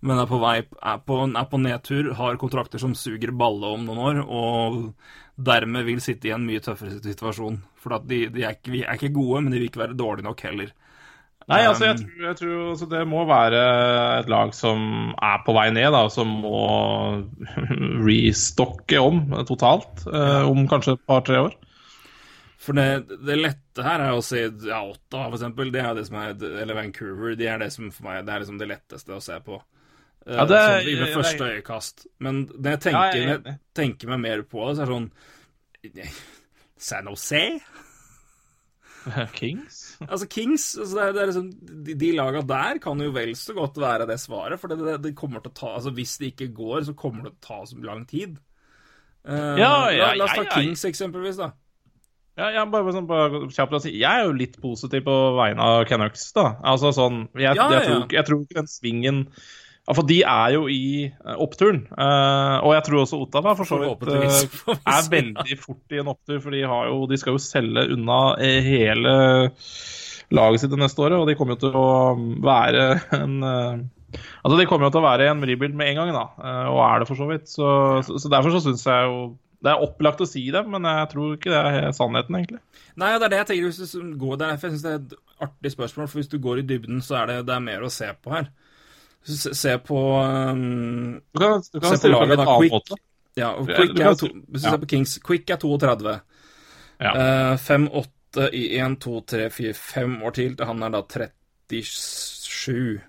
men 0.03 0.19
er 0.19 0.29
på 0.31 0.39
vei 0.43 0.57
er 0.61 1.03
på, 1.07 1.19
er 1.31 1.49
på 1.51 1.61
nedtur, 1.63 2.13
har 2.19 2.39
kontrakter 2.41 2.83
som 2.83 2.95
suger 2.99 3.31
balle 3.39 3.73
om 3.77 3.85
noen 3.87 4.01
år, 4.03 4.23
og 4.27 5.43
dermed 5.43 5.87
vil 5.87 6.03
sitte 6.03 6.31
i 6.31 6.35
en 6.35 6.47
mye 6.47 6.63
tøffere 6.63 6.99
situasjon? 7.05 7.61
For 7.83 7.97
at 7.99 8.07
de, 8.11 8.25
de 8.35 8.45
er, 8.45 8.59
ikke, 8.59 8.83
er 8.83 8.99
ikke 8.99 9.15
gode, 9.15 9.43
men 9.43 9.55
de 9.55 9.61
vil 9.61 9.71
ikke 9.71 9.85
være 9.85 9.99
dårlige 9.99 10.27
nok 10.27 10.43
heller. 10.49 10.73
Nei, 11.51 11.65
altså, 11.67 11.89
jeg 11.89 11.99
tror, 11.99 12.21
jeg 12.23 12.37
tror 12.39 12.59
altså, 12.71 12.87
det 12.93 13.01
må 13.11 13.25
være 13.27 13.63
et 14.21 14.29
lag 14.31 14.53
som 14.55 14.85
er 15.17 15.43
på 15.47 15.55
vei 15.57 15.67
ned, 15.75 15.91
da, 15.95 16.05
som 16.13 16.31
må 16.45 16.61
restocke 18.07 19.03
om 19.03 19.25
totalt 19.49 20.05
eh, 20.07 20.47
om 20.47 20.67
kanskje 20.71 20.97
et 20.97 21.05
par-tre 21.09 21.43
år. 21.49 21.57
For 22.63 22.79
det, 22.79 23.19
det 23.27 23.41
lette 23.41 23.83
her 23.83 24.05
er 24.05 24.15
å 24.15 24.23
si 24.23 24.39
ja, 24.39 24.85
Otta, 24.87 25.25
for 25.25 25.35
eksempel, 25.35 25.73
det 25.75 25.83
er 25.83 25.97
det 25.99 26.07
som 26.07 26.21
er, 26.23 26.37
eller 26.63 26.79
Vancouver, 26.79 27.35
det 27.39 27.51
er 27.51 27.59
det 27.65 27.73
som 27.75 27.91
for 27.91 28.07
meg 28.07 28.23
det 28.27 28.35
er 28.35 28.45
liksom 28.45 28.61
det 28.61 28.71
letteste 28.71 29.17
å 29.17 29.23
se 29.25 29.39
på. 29.43 29.59
Eh, 30.27 30.35
Ja, 30.37 30.45
det- 30.47 30.59
sånn 30.63 30.99
det 31.05 31.15
første 31.17 31.39
jeg- 31.47 31.63
øyekast. 31.63 32.07
Men 32.21 32.47
når 32.47 32.63
jeg 32.63 32.73
Ja, 32.73 32.77
tenker, 32.77 33.17
jeg 33.17 33.29
er 33.29 33.43
jeg 33.45 33.59
tenker 33.75 34.09
meg 34.09 34.21
mer 34.21 34.43
på 34.43 34.69
det, 34.69 34.77
så 34.77 34.83
er 34.83 34.87
det 34.87 34.95
sånn 34.95 36.13
San 36.79 37.07
Jose? 37.07 37.61
Kings? 39.35 39.97
Altså 40.07 40.29
Kings 40.31 40.77
altså 40.79 40.95
det 40.95 41.03
er, 41.03 41.13
det 41.13 41.23
er 41.23 41.27
liksom, 41.33 41.47
De, 41.87 41.95
de 41.99 42.11
laga 42.15 42.43
der 42.47 42.79
kan 42.79 43.01
jo 43.03 43.11
vel 43.11 43.33
så 43.35 43.55
godt 43.57 43.75
være 43.83 44.07
det 44.07 44.19
svaret. 44.23 44.61
For 44.63 44.69
det, 44.71 45.15
kommer 45.19 45.43
til 45.43 45.51
å 45.51 45.55
ta 45.59 45.73
altså 45.77 45.91
Hvis 45.97 46.19
det 46.19 46.33
ikke 46.37 46.53
går, 46.55 46.85
så 46.87 46.95
kommer 46.95 47.25
det 47.27 47.33
til 47.35 47.41
å 47.41 47.47
ta 47.49 47.59
så 47.67 47.83
lang 47.83 48.05
tid. 48.07 48.39
Uh, 49.27 49.57
Ja, 49.59 49.89
ja, 49.91 50.13
la, 50.15 50.25
oss 50.25 50.37
ta 50.37 50.43
ja, 50.43 50.49
ja. 50.49 50.55
Kings 50.61 50.85
eksempelvis, 50.85 51.37
da. 51.39 51.51
Ja, 52.39 52.49
jeg, 52.49 52.71
bare, 52.73 52.93
sånn, 52.95 53.07
bare 53.07 53.43
kjapt 53.53 53.75
å 53.77 53.81
si, 53.83 53.91
jeg 54.01 54.09
er 54.09 54.25
jo 54.25 54.33
litt 54.33 54.55
positiv 54.63 55.03
på 55.05 55.17
vegne 55.37 55.61
av 55.61 55.83
Canucks, 55.91 56.31
da. 56.33 56.47
Altså 56.65 56.89
sånn 56.97 57.27
Jeg, 57.35 57.57
Ja, 57.59 57.67
jeg, 57.71 57.83
ja, 57.83 57.83
tror, 57.91 58.07
jeg 58.17 58.25
tror 58.27 58.41
ikke 58.47 58.61
den 58.63 58.71
svingen 58.73 59.19
ja, 59.83 59.95
For 59.97 60.07
de 60.07 60.21
er 60.23 60.53
jo 60.55 60.67
i 60.71 61.09
eh, 61.09 61.39
oppturen. 61.43 61.83
Uh, 61.91 62.63
og 62.63 62.77
jeg 62.77 62.85
tror 62.87 63.01
også 63.03 63.19
Ottawa 63.25 63.55
for 63.59 63.67
så 63.67 63.81
vidt 63.83 64.05
vi 64.07 64.77
er 64.79 65.09
veldig 65.11 65.57
fort 65.59 65.97
i 65.97 65.99
en 66.03 66.13
opptur, 66.13 66.39
for 66.45 66.55
de, 66.55 66.63
har 66.71 66.91
jo, 66.93 67.01
de 67.11 67.19
skal 67.19 67.35
jo 67.35 67.43
selge 67.43 67.89
unna 67.97 68.21
hele 68.39 69.17
laget 70.33 70.63
sitt 70.63 70.73
det 70.73 70.79
neste 70.81 71.03
året, 71.03 71.19
og 71.19 71.27
de 71.29 71.35
kommer 71.37 71.59
jo 71.59 71.65
til 71.65 71.77
å 71.77 71.91
være 72.45 72.87
en 73.19 73.43
uh, 73.43 73.83
Altså, 74.13 74.59
de 74.59 74.67
kommer 74.69 74.85
jo 74.85 74.93
til 74.93 75.01
å 75.01 75.07
være 75.07 75.27
en 75.33 75.39
rebuild 75.49 75.73
med 75.73 75.89
en 75.89 76.03
gang, 76.03 76.11
da, 76.13 76.51
og 76.69 76.83
er 76.85 76.99
det 77.01 77.07
for 77.09 77.17
så 77.17 77.25
vidt. 77.31 77.47
Så, 77.49 77.69
så, 78.05 78.19
så 78.21 78.29
derfor 78.29 78.53
så 78.53 78.59
syns 78.61 78.83
jeg 78.85 79.07
jo 79.09 79.23
Det 79.65 79.71
er 79.73 79.85
opplagt 79.87 80.21
å 80.21 80.27
si 80.29 80.43
det, 80.53 80.61
men 80.69 80.85
jeg 80.85 81.07
tror 81.15 81.31
ikke 81.39 81.49
det 81.49 81.61
er 81.63 81.95
sannheten, 81.97 82.37
egentlig. 82.37 82.61
Nei, 83.01 83.15
det 83.17 83.25
er 83.25 83.33
det 83.33 83.39
jeg 83.39 83.49
tenker 83.49 83.71
hvis 83.71 83.95
du 83.95 84.13
går 84.21 84.43
der, 84.43 84.59
for 84.61 84.69
jeg 84.69 84.75
synes 84.75 84.85
det 84.85 84.93
er 84.93 85.01
et 85.01 85.47
artig 85.49 85.73
spørsmål, 85.73 86.11
for 86.13 86.21
hvis 86.21 86.29
du 86.29 86.37
går 86.45 86.61
i 86.61 86.67
dybden, 86.75 87.01
så 87.01 87.23
er 87.23 87.31
det, 87.31 87.39
det 87.49 87.57
er 87.57 87.65
mer 87.71 87.87
å 87.87 87.93
se 87.95 88.11
på 88.13 88.35
her. 88.37 88.51
Se, 89.25 89.79
på 89.79 89.99
um, 90.21 91.21
Du 91.33 91.39
kan, 91.39 91.63
du 91.73 91.81
kan 91.81 91.99
Se 91.99 92.09
på 92.09 92.13
laget, 92.13 92.39
da. 92.39 92.59
Quick. 92.59 92.93
Ja, 93.35 93.55
Quick 93.67 94.01
er 94.01 94.15
to, 94.15 94.27
Hvis 94.49 94.63
du 94.63 94.69
ja. 94.69 94.71
ser 94.71 94.83
på 94.83 94.87
Kings, 94.87 95.19
Quick 95.27 95.51
er 95.51 95.57
32. 95.57 96.17
Ja. 96.99 97.13
Uh, 97.13 97.57
5-8 97.57 98.49
i 98.53 98.65
1, 98.79 98.99
2, 99.01 99.21
3, 99.21 99.51
4, 99.51 99.75
5 99.75 100.23
år 100.23 100.31
til. 100.31 100.57
til 100.57 100.67
Han 100.67 100.83
er 100.83 100.89
da 100.97 101.03
37. 101.71 103.01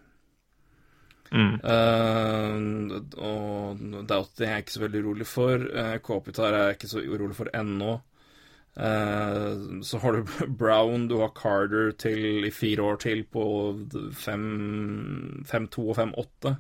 Mm. 1.34 1.54
Uh, 1.66 3.02
og 3.18 3.78
Doughty 4.10 4.44
er 4.44 4.52
jeg 4.52 4.66
ikke 4.66 4.76
så 4.76 4.84
veldig 4.86 5.04
urolig 5.04 5.28
for. 5.28 5.66
Uh, 5.74 5.98
Kopitar 5.98 6.54
er 6.54 6.68
jeg 6.68 6.78
ikke 6.78 6.92
så 6.94 7.02
urolig 7.02 7.36
for 7.36 7.50
ennå. 7.58 7.98
Eh, 8.76 9.82
så 9.82 9.98
har 9.98 10.14
du 10.14 10.26
Brown, 10.48 11.08
du 11.08 11.18
har 11.22 11.34
Carter 11.36 11.92
til 11.92 12.46
i 12.48 12.52
fire 12.52 12.82
år 12.92 13.02
til 13.06 13.24
på 13.30 13.44
5-2 13.94 15.90
og 15.90 15.98
5-8. 15.98 16.56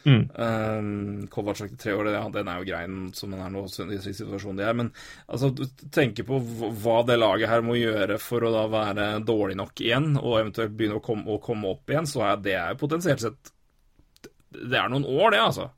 Mm. 0.00 0.30
Um, 0.32 1.26
Kovacic 1.28 1.74
til 1.74 1.80
tre 1.82 1.94
år, 1.98 2.08
ja, 2.14 2.22
den 2.32 2.48
er 2.48 2.60
jo 2.60 2.68
greien 2.70 3.00
som 3.16 3.34
den 3.34 3.42
er 3.44 3.50
nå, 3.52 3.66
i 3.68 3.88
den 3.90 4.00
situasjonen 4.06 4.60
de 4.60 4.64
er. 4.64 4.76
Men 4.78 4.92
altså, 5.26 5.50
du 5.52 5.66
tenker 5.92 6.24
på 6.28 6.38
hva 6.40 7.00
det 7.08 7.18
laget 7.20 7.50
her 7.50 7.64
må 7.66 7.76
gjøre 7.76 8.16
for 8.22 8.46
å 8.46 8.54
da 8.54 8.64
være 8.72 9.10
dårlig 9.26 9.58
nok 9.60 9.84
igjen, 9.84 10.14
og 10.20 10.38
eventuelt 10.38 10.76
begynne 10.76 11.00
å 11.00 11.04
komme, 11.04 11.26
å 11.28 11.42
komme 11.42 11.74
opp 11.74 11.92
igjen, 11.92 12.08
så 12.08 12.24
er 12.30 12.40
det 12.46 12.60
potensielt 12.80 13.26
sett 13.26 13.52
Det 14.50 14.78
er 14.78 14.88
noen 14.90 15.06
år, 15.06 15.34
det, 15.34 15.44
altså. 15.50 15.68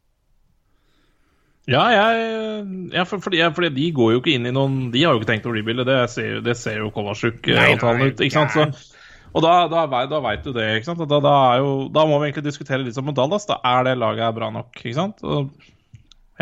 Ja, 1.71 1.83
jeg, 1.95 2.63
ja 2.91 3.05
for, 3.07 3.23
for, 3.23 3.35
ja, 3.39 3.53
fordi 3.55 3.71
de 3.77 3.91
går 3.95 4.17
jo 4.17 4.23
ikke 4.23 4.33
inn 4.35 4.49
i 4.51 4.55
noen 4.55 4.89
De 4.91 5.05
har 5.05 5.15
jo 5.15 5.21
ikke 5.21 5.29
tenkt 5.29 5.45
å 5.47 5.53
rebuilde, 5.55 5.85
det 5.87 5.99
ser, 6.11 6.41
det 6.43 6.57
ser 6.59 6.81
jo 6.81 6.91
Kolasjuk-avtalen 6.95 8.09
ut. 8.11 8.23
ikke 8.25 8.35
sant? 8.35 8.57
Så, 8.57 8.99
og 9.33 9.45
da, 9.45 9.53
da, 9.71 9.85
da 10.11 10.19
veit 10.25 10.43
du 10.43 10.51
det. 10.57 10.67
ikke 10.81 10.91
sant? 10.91 11.05
Da, 11.09 11.21
da, 11.23 11.37
er 11.53 11.63
jo, 11.63 11.77
da 11.95 12.05
må 12.09 12.19
vi 12.19 12.29
egentlig 12.29 12.49
diskutere 12.51 12.83
litt 12.83 12.99
som 12.99 13.07
med 13.07 13.17
Dallas. 13.17 13.47
da, 13.49 13.61
Er 13.63 13.87
det 13.87 13.95
laget 14.01 14.27
er 14.27 14.35
bra 14.37 14.51
nok? 14.53 14.75
ikke 14.83 14.99
sant? 14.99 15.23
Og, 15.23 15.55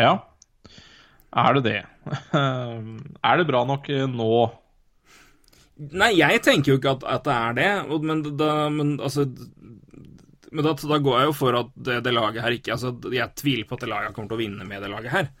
ja. 0.01 0.15
Er 1.31 1.59
det 1.59 1.63
det? 1.69 1.77
er 3.29 3.37
det 3.39 3.47
bra 3.47 3.61
nok 3.69 3.87
eh, 3.93 4.07
nå? 4.09 4.41
Nei, 6.01 6.11
jeg 6.17 6.41
tenker 6.45 6.73
jo 6.73 6.81
ikke 6.81 6.97
at, 6.97 7.05
at 7.09 7.29
det 7.29 7.37
er 7.37 7.55
det, 7.57 8.01
men, 8.05 8.25
da, 8.37 8.51
men 8.73 8.97
altså 9.01 9.29
men 10.51 10.65
da, 10.67 10.73
da 10.75 10.97
går 10.99 11.17
jeg 11.17 11.29
jo 11.29 11.35
for 11.37 11.57
at 11.61 11.71
det, 11.79 12.01
det 12.03 12.11
laget 12.11 12.43
her 12.43 12.55
ikke 12.57 12.73
altså, 12.75 12.91
Jeg 13.13 13.35
tviler 13.39 13.67
på 13.67 13.77
at 13.77 13.85
det 13.85 13.91
laget 13.91 14.15
kommer 14.15 14.31
til 14.31 14.39
å 14.39 14.41
vinne 14.41 14.67
med 14.67 14.83
det 14.83 14.91
laget 14.91 15.13
her. 15.15 15.31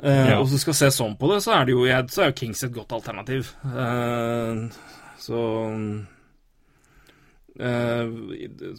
Uh, 0.00 0.28
Ja. 0.28 0.36
Og 0.38 0.44
hvis 0.44 0.58
du 0.58 0.64
skal 0.64 0.76
se 0.76 0.90
sånn 0.92 1.16
på 1.20 1.30
det, 1.32 1.40
så 1.44 1.54
er 1.56 1.68
det 1.68 1.72
jo, 1.76 1.84
jeg, 1.88 2.08
så 2.12 2.24
er 2.24 2.30
jo 2.30 2.38
Kings 2.40 2.64
et 2.66 2.74
godt 2.74 2.92
alternativ. 2.96 3.52
Uh, 3.64 4.68
så 5.20 5.42
uh, 7.60 8.04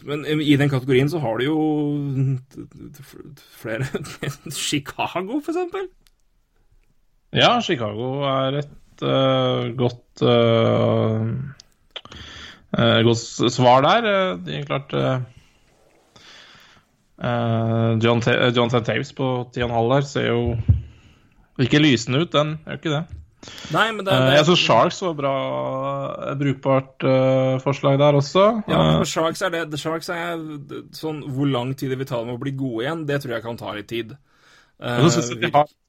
Men 0.06 0.26
i 0.38 0.54
den 0.58 0.70
kategorien 0.70 1.10
så 1.10 1.22
har 1.22 1.38
du 1.38 1.44
jo 1.48 1.58
flere 3.58 3.86
Chicago, 4.54 5.40
for 5.40 5.50
eksempel. 5.54 5.88
Ja, 7.34 7.58
Chicago 7.62 8.22
er 8.24 8.62
et 8.62 8.74
godt 9.78 10.22
godt 12.76 13.52
svar 13.52 13.80
der. 13.86 14.36
Det 14.44 14.58
er 14.58 14.66
klart 14.68 14.92
øh, 14.94 15.22
John, 18.04 18.20
T 18.20 18.28
John 18.56 18.70
Taves 18.70 19.12
på 19.12 19.48
10,5 19.56 19.94
der 19.94 20.00
ser 20.00 20.28
jo 20.28 20.42
ikke 21.58 21.80
lysende 21.82 22.20
ut, 22.22 22.32
den 22.32 22.58
gjør 22.66 22.78
ikke 22.78 22.92
det. 22.92 23.04
Nei, 23.70 23.86
men 23.94 24.02
det, 24.04 24.12
Eh, 24.12 24.24
det 24.26 24.38
jeg 24.38 24.46
syns 24.48 24.62
Sharks 24.66 25.00
var 25.04 25.14
bra, 25.18 25.34
brukbart 26.40 27.04
uh, 27.06 27.58
forslag 27.62 27.98
der 28.00 28.18
også. 28.18 28.46
Ja, 28.66 28.78
Eh, 28.78 28.96
for 28.98 29.10
Sharks 29.12 29.42
er 29.42 29.52
det 29.54 29.68
The 29.70 29.78
Sharks 29.78 30.08
er 30.10 30.40
sånn 30.92 31.22
Hvor 31.22 31.46
lang 31.46 31.74
tid 31.78 31.90
det 31.90 31.98
vil 32.00 32.08
ta 32.08 32.18
dem 32.18 32.34
å 32.34 32.40
bli 32.40 32.52
gode 32.58 32.84
igjen, 32.84 33.06
det 33.06 33.20
tror 33.22 33.36
jeg 33.36 33.46
kan 33.46 33.60
ta 33.60 33.74
litt 33.76 33.88
tid. 33.88 34.16
Uh, 34.78 35.06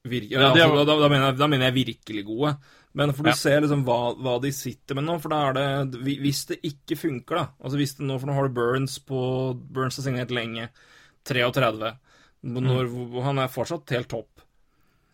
vir, 0.02 0.26
Ja, 0.30 0.50
ja, 0.54 0.66
altså, 0.66 0.84
da, 0.84 0.96
da, 0.98 1.08
mener 1.08 1.26
jeg, 1.30 1.38
da 1.38 1.46
mener 1.46 1.70
jeg 1.70 1.78
virkelig 1.84 2.24
gode. 2.26 2.54
Men 2.94 3.12
for 3.14 3.22
du 3.22 3.28
Ja. 3.30 3.34
ser 3.38 3.60
liksom 3.62 3.84
hva, 3.86 4.16
hva 4.18 4.40
de 4.42 4.50
sitter 4.50 4.96
med 4.98 5.04
nå, 5.06 5.20
for 5.22 5.28
da 5.30 5.36
er 5.48 5.52
det 5.54 6.00
Hvis 6.02 6.46
det 6.48 6.56
ikke 6.66 6.96
funker, 6.98 7.36
da 7.36 7.44
Altså 7.62 7.76
hvis 7.78 7.94
det 7.96 8.06
nå, 8.08 8.16
For 8.18 8.26
nå 8.26 8.34
har 8.34 8.48
du 8.48 8.54
Burns 8.56 8.98
på 8.98 9.20
Burns 9.70 9.96
har 10.00 10.08
signert 10.08 10.30
lenge. 10.34 10.68
33. 11.24 11.92
Når, 12.42 12.86
hvor- 12.90 13.22
Han 13.22 13.38
er 13.38 13.48
fortsatt 13.52 13.88
helt 13.90 14.08
topp. 14.08 14.40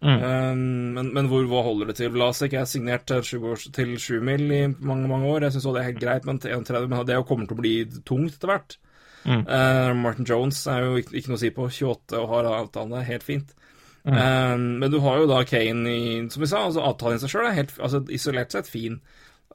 Mm. 0.02 0.22
Um, 0.22 0.94
men, 0.94 1.12
men 1.14 1.28
hvor, 1.28 1.44
hva 1.48 1.62
holder 1.64 1.86
det 1.88 1.96
til? 1.96 2.10
Lasek 2.12 2.52
er 2.54 2.64
signert 2.68 3.06
til 3.08 3.22
sju, 3.24 3.38
års- 3.48 3.70
til 3.72 3.96
sju 3.98 4.20
mil 4.22 4.44
i 4.52 4.66
mange 4.68 5.08
mange 5.08 5.26
år. 5.26 5.40
Jeg 5.46 5.52
syns 5.56 5.64
det 5.72 5.80
er 5.82 5.88
helt 5.90 6.00
greit, 6.00 6.24
men 6.28 6.38
31, 6.38 6.88
men 6.88 7.06
det 7.06 7.16
kommer 7.26 7.46
til 7.48 7.56
å 7.56 7.60
bli 7.60 7.72
tungt 8.04 8.36
etter 8.36 8.46
hvert. 8.52 8.76
Mm. 9.26 9.42
Uh, 9.48 9.94
Martin 9.98 10.24
Jones 10.28 10.60
er 10.70 10.84
jo 10.84 10.96
ikke, 11.00 11.16
ikke 11.16 11.28
noe 11.32 11.40
å 11.40 11.42
si 11.42 11.50
på. 11.50 11.66
28 11.68 12.20
og 12.20 12.28
har 12.28 12.44
avtalen 12.44 12.90
der, 12.94 13.08
helt 13.08 13.24
fint. 13.26 13.54
Um, 14.06 14.78
men 14.78 14.90
du 14.92 15.00
har 15.02 15.16
jo 15.18 15.26
da 15.26 15.40
Kane 15.42 15.90
i 15.90 16.28
Som 16.30 16.44
vi 16.44 16.46
sa, 16.46 16.60
altså 16.68 16.84
avtalen 16.86 17.16
i 17.18 17.22
seg 17.24 17.32
sjøl 17.32 17.48
er 17.48 17.56
helt 17.56 17.72
altså, 17.82 18.04
isolert 18.14 18.52
sett 18.54 18.68
fin. 18.70 19.00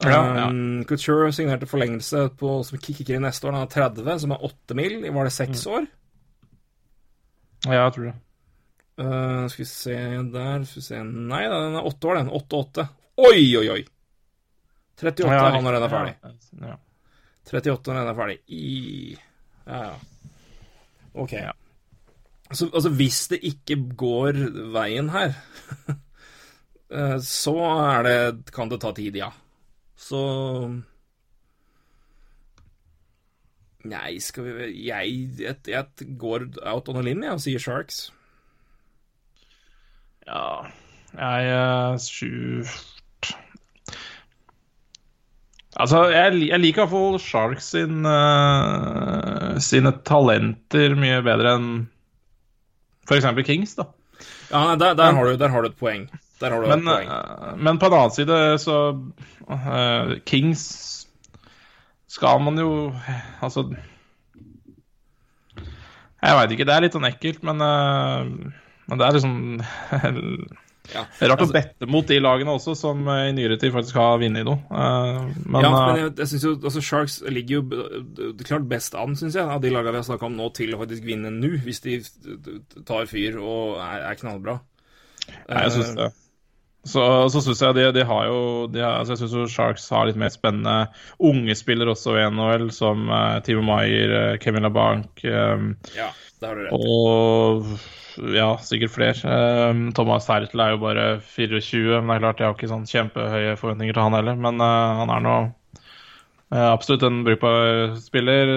Ja, 0.04 0.10
ja. 0.12 0.48
Um, 0.50 0.82
Couture 0.90 1.30
signerte 1.32 1.70
forlengelse 1.72 2.26
på, 2.36 2.58
som 2.68 2.82
kicker 2.84 3.16
inn 3.16 3.24
neste 3.24 3.48
år. 3.48 3.56
Han 3.56 3.64
har 3.64 3.72
30, 3.72 4.20
som 4.26 4.34
er 4.36 4.44
8 4.50 4.76
mil. 4.76 4.98
Var 5.08 5.30
det 5.30 5.34
6 5.38 5.64
Mm. 5.66 5.72
år? 5.78 5.88
ja, 7.70 7.78
jeg 7.86 7.94
tror 7.96 8.06
det. 8.10 8.16
Uh, 9.02 9.48
skal 9.50 9.64
vi 9.64 9.70
se 9.70 9.96
der 10.34 10.64
Skal 10.68 10.82
vi 10.82 10.86
se 10.86 11.00
Nei, 11.06 11.42
den 11.48 11.76
er 11.80 11.88
8 11.88 12.08
år, 12.12 12.20
den. 12.20 12.30
8-8. 12.30 12.88
Oi, 13.22 13.42
oi, 13.62 13.68
oi! 13.78 13.82
38 15.02 15.32
Ja, 15.32 15.48
han 15.56 15.64
når 15.64 15.78
den 15.80 15.84
er 15.88 15.90
ferdig. 15.96 16.16
Ja. 16.62 16.76
38 17.48 17.94
når 17.94 18.00
den 18.02 18.12
er 18.12 18.20
ferdig. 18.20 18.38
I 18.52 19.18
Ja, 19.66 19.84
ja. 19.88 19.96
OK. 21.14 21.32
Ja. 21.40 21.54
Så, 22.52 22.68
altså, 22.74 22.90
hvis 22.90 23.28
det 23.32 23.40
ikke 23.48 23.78
går 23.98 24.40
veien 24.74 25.10
her, 25.14 25.36
eh, 26.96 27.18
så 27.24 27.58
er 27.64 28.08
det 28.08 28.54
Kan 28.56 28.72
det 28.72 28.82
ta 28.84 28.92
tid, 28.96 29.16
ja. 29.16 29.32
Så 29.96 30.22
Nei, 33.88 34.20
skal 34.22 34.46
vi 34.46 34.72
Jeg, 34.86 35.14
jeg, 35.40 35.56
jeg 35.68 36.18
går 36.20 36.50
out 36.70 36.90
on 36.92 37.00
a 37.02 37.06
limb, 37.06 37.24
jeg, 37.26 37.34
og 37.34 37.42
sier 37.42 37.62
Sharks. 37.62 38.10
Ja 40.28 40.68
Jeg 41.18 41.48
er 41.50 41.98
sju 41.98 42.66
Altså, 45.80 46.04
jeg, 46.12 46.36
jeg 46.50 46.60
liker 46.60 46.84
iallfall 46.84 47.16
Sharks 47.24 47.72
sin, 47.74 48.04
uh, 48.04 49.56
sine 49.64 49.94
talenter 50.06 50.98
mye 51.00 51.22
bedre 51.26 51.54
enn 51.56 51.70
f.eks. 53.10 53.26
Kings, 53.46 53.76
da. 53.76 53.88
Ja, 54.52 54.76
der, 54.76 54.94
der, 54.94 55.14
har 55.18 55.26
du, 55.26 55.38
der 55.38 55.50
har 55.50 55.62
du 55.62 55.68
et 55.72 55.78
poeng. 55.80 56.10
Har 56.42 56.50
du 56.62 56.68
Men, 56.68 56.80
et 56.80 56.86
poeng. 56.86 57.10
eh, 57.10 57.56
men 57.58 57.80
på 57.80 57.86
en 57.90 57.94
annen 57.98 58.12
side 58.16 58.38
så 58.62 58.76
uh, 59.50 60.14
Kings 60.26 60.64
skal 62.12 62.42
man 62.44 62.58
jo 62.60 62.94
Altså 63.42 63.64
Jeg 66.22 66.38
veit 66.38 66.52
ikke. 66.54 66.66
Det 66.70 66.74
er 66.76 66.84
litt 66.86 66.94
sånn 66.98 67.08
ekkelt, 67.08 67.42
men, 67.48 67.62
uh, 67.62 68.26
men 68.90 69.00
det 69.02 69.08
er 69.08 69.16
liksom 69.18 69.62
Ja, 70.90 71.04
Det 71.20 71.26
er 71.26 71.30
rart 71.32 71.44
altså- 71.44 71.54
å 71.54 71.56
bette 71.56 71.88
mot 71.88 72.08
de 72.08 72.18
lagene 72.20 72.56
også, 72.58 72.76
som 72.76 73.08
eh, 73.08 73.30
i 73.30 73.36
nyere 73.38 73.58
tid 73.60 73.74
faktisk 73.74 74.00
har 74.02 74.18
vunnet 74.20 74.48
noe. 74.48 74.60
Eh, 74.72 75.20
men 75.46 75.62
ja, 75.62 75.70
eh, 75.70 75.86
men 75.86 76.00
jeg, 76.02 76.14
jeg 76.18 76.32
synes 76.32 76.48
jo 76.48 76.54
altså 76.58 76.82
Sharks 76.82 77.20
ligger 77.30 77.62
jo 77.62 78.34
klart 78.44 78.68
best 78.68 78.98
an, 78.98 79.16
syns 79.16 79.38
jeg, 79.38 79.46
av 79.46 79.62
de 79.62 79.70
lagene 79.70 79.94
vi 79.96 80.02
har 80.02 80.10
snakka 80.10 80.28
om 80.28 80.40
nå, 80.40 80.50
til 80.58 80.74
å 80.76 80.82
faktisk 80.82 81.06
vinne 81.08 81.32
nå, 81.32 81.54
hvis 81.64 81.84
de 81.86 82.02
tar 82.88 83.06
fyr 83.12 83.38
og 83.40 83.78
er, 83.78 84.10
er 84.10 84.20
knallbra. 84.20 84.60
Nei, 85.48 85.64
jeg 85.68 85.78
syns 85.78 85.96
det. 86.00 86.12
Så, 86.82 87.02
så 87.30 87.44
syns 87.46 87.60
jeg 87.62 87.78
de, 87.78 87.84
de 87.94 88.04
har 88.10 88.24
jo 88.26 88.38
de 88.74 88.82
har, 88.82 88.96
altså 88.98 89.14
Jeg 89.14 89.20
syns 89.22 89.34
jo 89.38 89.44
Sharks 89.54 89.84
har 89.94 90.08
litt 90.10 90.18
mer 90.18 90.32
spennende 90.34 90.88
unge 91.22 91.54
spillere 91.54 91.94
også 91.94 92.16
i 92.18 92.24
NHL, 92.34 92.72
som 92.74 93.06
uh, 93.06 93.38
Timo 93.46 93.62
Maier, 93.68 94.40
Kevin 94.42 94.66
LaBanque 94.66 95.30
um, 95.30 95.76
Ja, 95.94 96.10
har 96.50 96.58
du 96.58 96.66
rett 96.66 96.74
og 96.78 97.72
ja, 98.36 98.58
sikkert 98.60 98.94
flere. 98.96 99.14
Um, 99.72 99.90
Thomas 99.96 100.28
Hertel 100.30 100.64
er 100.64 100.74
jo 100.74 100.82
bare 100.82 101.06
24, 101.24 102.02
men 102.02 102.12
det 102.12 102.18
er 102.18 102.24
klart 102.26 102.42
jeg 102.42 102.50
har 102.50 102.58
ikke 102.58 102.72
sånn 102.72 102.90
kjempehøye 102.90 103.58
forventninger 103.60 103.96
til 103.96 104.04
han 104.04 104.18
heller. 104.18 104.40
Men 104.42 104.60
uh, 104.60 105.00
han 105.00 105.14
er 105.14 105.24
nå 105.26 105.36
uh, 105.48 106.68
absolutt 106.68 107.06
en 107.08 107.22
brukbar 107.28 107.96
spiller. 108.02 108.52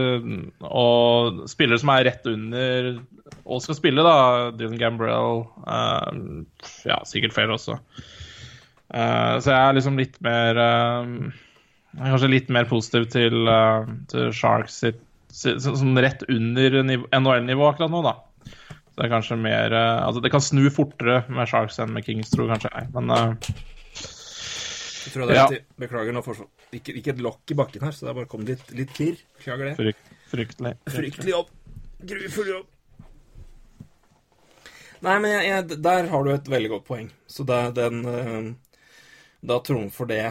Og 0.67 1.45
spillere 1.51 1.83
som 1.83 1.95
er 1.95 2.09
rett 2.11 2.27
under 2.31 2.91
og 3.45 3.63
skal 3.65 3.79
spille, 3.79 4.05
da. 4.05 4.51
Dylan 4.57 4.81
Gambrell. 4.81 5.45
Uh, 5.63 6.43
ja, 6.89 6.99
sikkert 7.09 7.37
flere 7.37 7.57
også. 7.57 7.79
Uh, 8.91 9.39
så 9.39 9.53
jeg 9.53 9.59
er 9.61 9.79
liksom 9.79 9.99
litt 10.01 10.21
mer 10.25 10.61
er 11.95 12.11
Kanskje 12.11 12.31
litt 12.33 12.49
mer 12.51 12.67
positiv 12.67 13.05
til, 13.13 13.47
uh, 13.47 13.87
til 14.11 14.33
Sharks 14.35 14.81
sitt, 14.83 14.99
sånn 15.35 15.99
rett 16.03 16.23
under 16.31 16.81
NHL-nivå 16.85 17.69
akkurat 17.69 17.93
nå, 17.93 18.03
da. 18.07 18.15
Så 18.95 19.01
det 19.01 19.07
er 19.09 19.11
kanskje 19.11 19.37
mer 19.43 19.75
uh, 19.75 20.05
Altså, 20.07 20.23
det 20.23 20.31
kan 20.31 20.43
snu 20.45 20.69
fortere 20.71 21.25
med 21.27 21.51
Sharks 21.51 21.81
enn 21.83 21.91
med 21.95 22.07
Kings, 22.07 22.31
tror 22.31 22.53
kanskje 22.53 22.71
jeg. 22.71 22.91
Men 22.95 23.11
uh, 23.11 23.49
Jeg 23.99 25.15
tror 25.15 25.27
det 25.27 25.35
er 25.35 25.41
ja. 25.41 25.49
rett 25.49 25.59
i. 25.59 25.65
Beklager 25.83 26.15
nå, 26.15 26.23
forsvar. 26.27 26.51
Ikke, 26.75 26.95
ikke 27.01 27.15
et 27.17 27.25
lokk 27.25 27.51
i 27.51 27.59
bakken 27.59 27.89
her, 27.89 27.97
så 27.97 28.07
det 28.07 28.13
er 28.13 28.21
bare 28.21 28.31
kommet 28.31 28.55
litt, 28.55 28.71
litt 28.79 28.95
klirr. 28.95 29.19
Beklager 29.41 29.73
det. 29.73 29.75
frykt, 29.81 30.15
fryktelig. 30.31 30.77
Fryktelig 30.95 31.35
jobb. 31.35 31.51
Grufull 32.05 32.55
jobb. 32.55 32.71
Nei, 35.05 35.19
men 35.21 35.31
jeg, 35.35 35.45
jeg, 35.51 35.83
der 35.85 36.09
har 36.09 36.25
du 36.25 36.31
et 36.33 36.49
veldig 36.49 36.71
godt 36.77 36.87
poeng. 36.89 37.11
Så 37.29 37.45
det, 37.49 37.61
den 37.77 38.05
eh, 38.09 38.47
Da 39.45 39.59
trumfer 39.67 40.09
det 40.09 40.25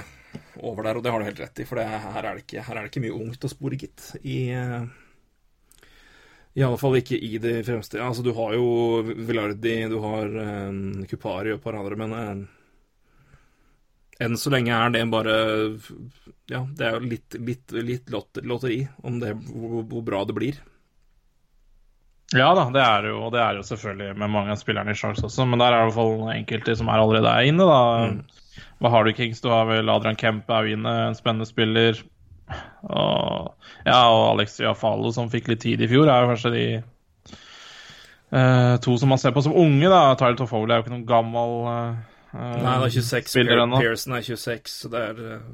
over 0.61 0.88
der, 0.88 0.97
og 0.97 1.05
det 1.05 1.13
har 1.13 1.21
du 1.21 1.27
helt 1.27 1.41
rett 1.43 1.61
i. 1.63 1.67
For 1.69 1.79
det, 1.79 1.88
her, 1.88 2.19
er 2.23 2.29
det 2.36 2.45
ikke, 2.45 2.65
her 2.65 2.77
er 2.77 2.86
det 2.86 2.91
ikke 2.91 3.05
mye 3.05 3.21
ungt 3.25 3.47
å 3.47 3.51
spore, 3.51 3.79
gitt. 3.79 4.09
I 4.23 4.38
eh, 4.57 4.91
i 6.53 6.61
alle 6.61 6.77
fall 6.77 6.99
ikke 6.99 7.17
i 7.17 7.38
de 7.41 7.55
fremste 7.65 7.97
Ja, 7.97 8.09
Altså, 8.11 8.21
du 8.25 8.34
har 8.38 8.53
jo 8.53 8.65
Villardi, 9.01 9.77
du 9.89 9.97
har 10.03 10.36
um, 10.69 11.05
Kupari 11.09 11.53
og 11.53 11.57
et 11.57 11.63
par 11.63 11.77
andre, 11.79 11.97
men 11.97 12.13
eh, 12.17 12.43
enn 14.27 14.38
så 14.38 14.53
lenge 14.53 14.75
er 14.75 14.93
det 14.93 15.01
bare 15.09 15.38
Ja, 16.51 16.61
det 16.61 16.86
er 16.86 16.99
jo 16.99 17.09
litt, 17.15 17.39
litt, 17.41 17.73
litt 17.73 18.13
lotteri 18.13 18.84
om 19.01 19.17
det, 19.23 19.34
hvor, 19.49 19.81
hvor 19.89 20.05
bra 20.05 20.21
det 20.29 20.38
blir. 20.38 20.61
Ja 22.34 22.53
da, 22.57 22.67
det 22.73 22.81
er 22.81 23.09
jo, 23.11 23.27
det 23.34 23.41
er 23.41 23.57
jo 23.57 23.65
selvfølgelig 23.65 24.13
med 24.17 24.31
mange 24.34 24.53
av 24.53 24.61
spillerne 24.61 24.93
i 24.93 24.97
sjanse 24.97 25.25
også. 25.27 25.45
Men 25.49 25.61
der 25.61 25.73
er 25.73 25.81
det 25.81 25.81
i 25.84 25.89
hvert 25.89 25.97
fall 25.97 26.31
enkelte 26.34 26.77
som 26.77 26.89
er 26.89 27.01
allerede 27.01 27.34
er 27.34 27.49
inne, 27.49 27.65
da. 27.69 27.81
Hva 28.82 28.91
har 28.93 29.06
du, 29.06 29.14
Kings? 29.18 29.41
Du 29.41 29.49
har 29.51 29.66
vel 29.70 29.89
Adrian 29.89 30.18
Kemp 30.20 30.49
er 30.51 30.68
jo 30.68 30.78
inne, 30.78 30.95
en 31.08 31.18
spennende 31.18 31.47
spiller. 31.49 32.01
Og, 32.84 33.54
ja, 33.86 33.99
og 34.12 34.24
Alex 34.34 34.60
Jafalo, 34.60 35.12
som 35.16 35.32
fikk 35.32 35.49
litt 35.51 35.64
tid 35.64 35.84
i 35.84 35.89
fjor, 35.89 36.10
er 36.12 36.24
jo 36.24 36.32
kanskje 36.34 36.54
de 36.54 36.66
uh, 38.36 38.76
to 38.84 38.97
som 38.99 39.14
man 39.14 39.22
ser 39.22 39.36
på 39.36 39.43
som 39.45 39.56
unge. 39.56 39.89
da. 39.89 40.16
Tyler 40.20 40.39
Toffoli 40.39 40.74
er 40.74 40.82
jo 40.82 40.86
ikke 40.86 40.95
noen 40.97 41.06
gammel 41.10 41.62
uh, 41.68 42.10
Nei, 42.34 42.80
det 42.82 42.89
er 42.89 42.95
26. 42.97 43.30
spiller 43.30 43.62
ennå. 43.64 43.80
Pearson 43.80 44.18
er 44.18 44.26
26, 44.26 44.74
så 44.74 44.91
det 44.91 45.06
er 45.12 45.22
uh, 45.22 45.47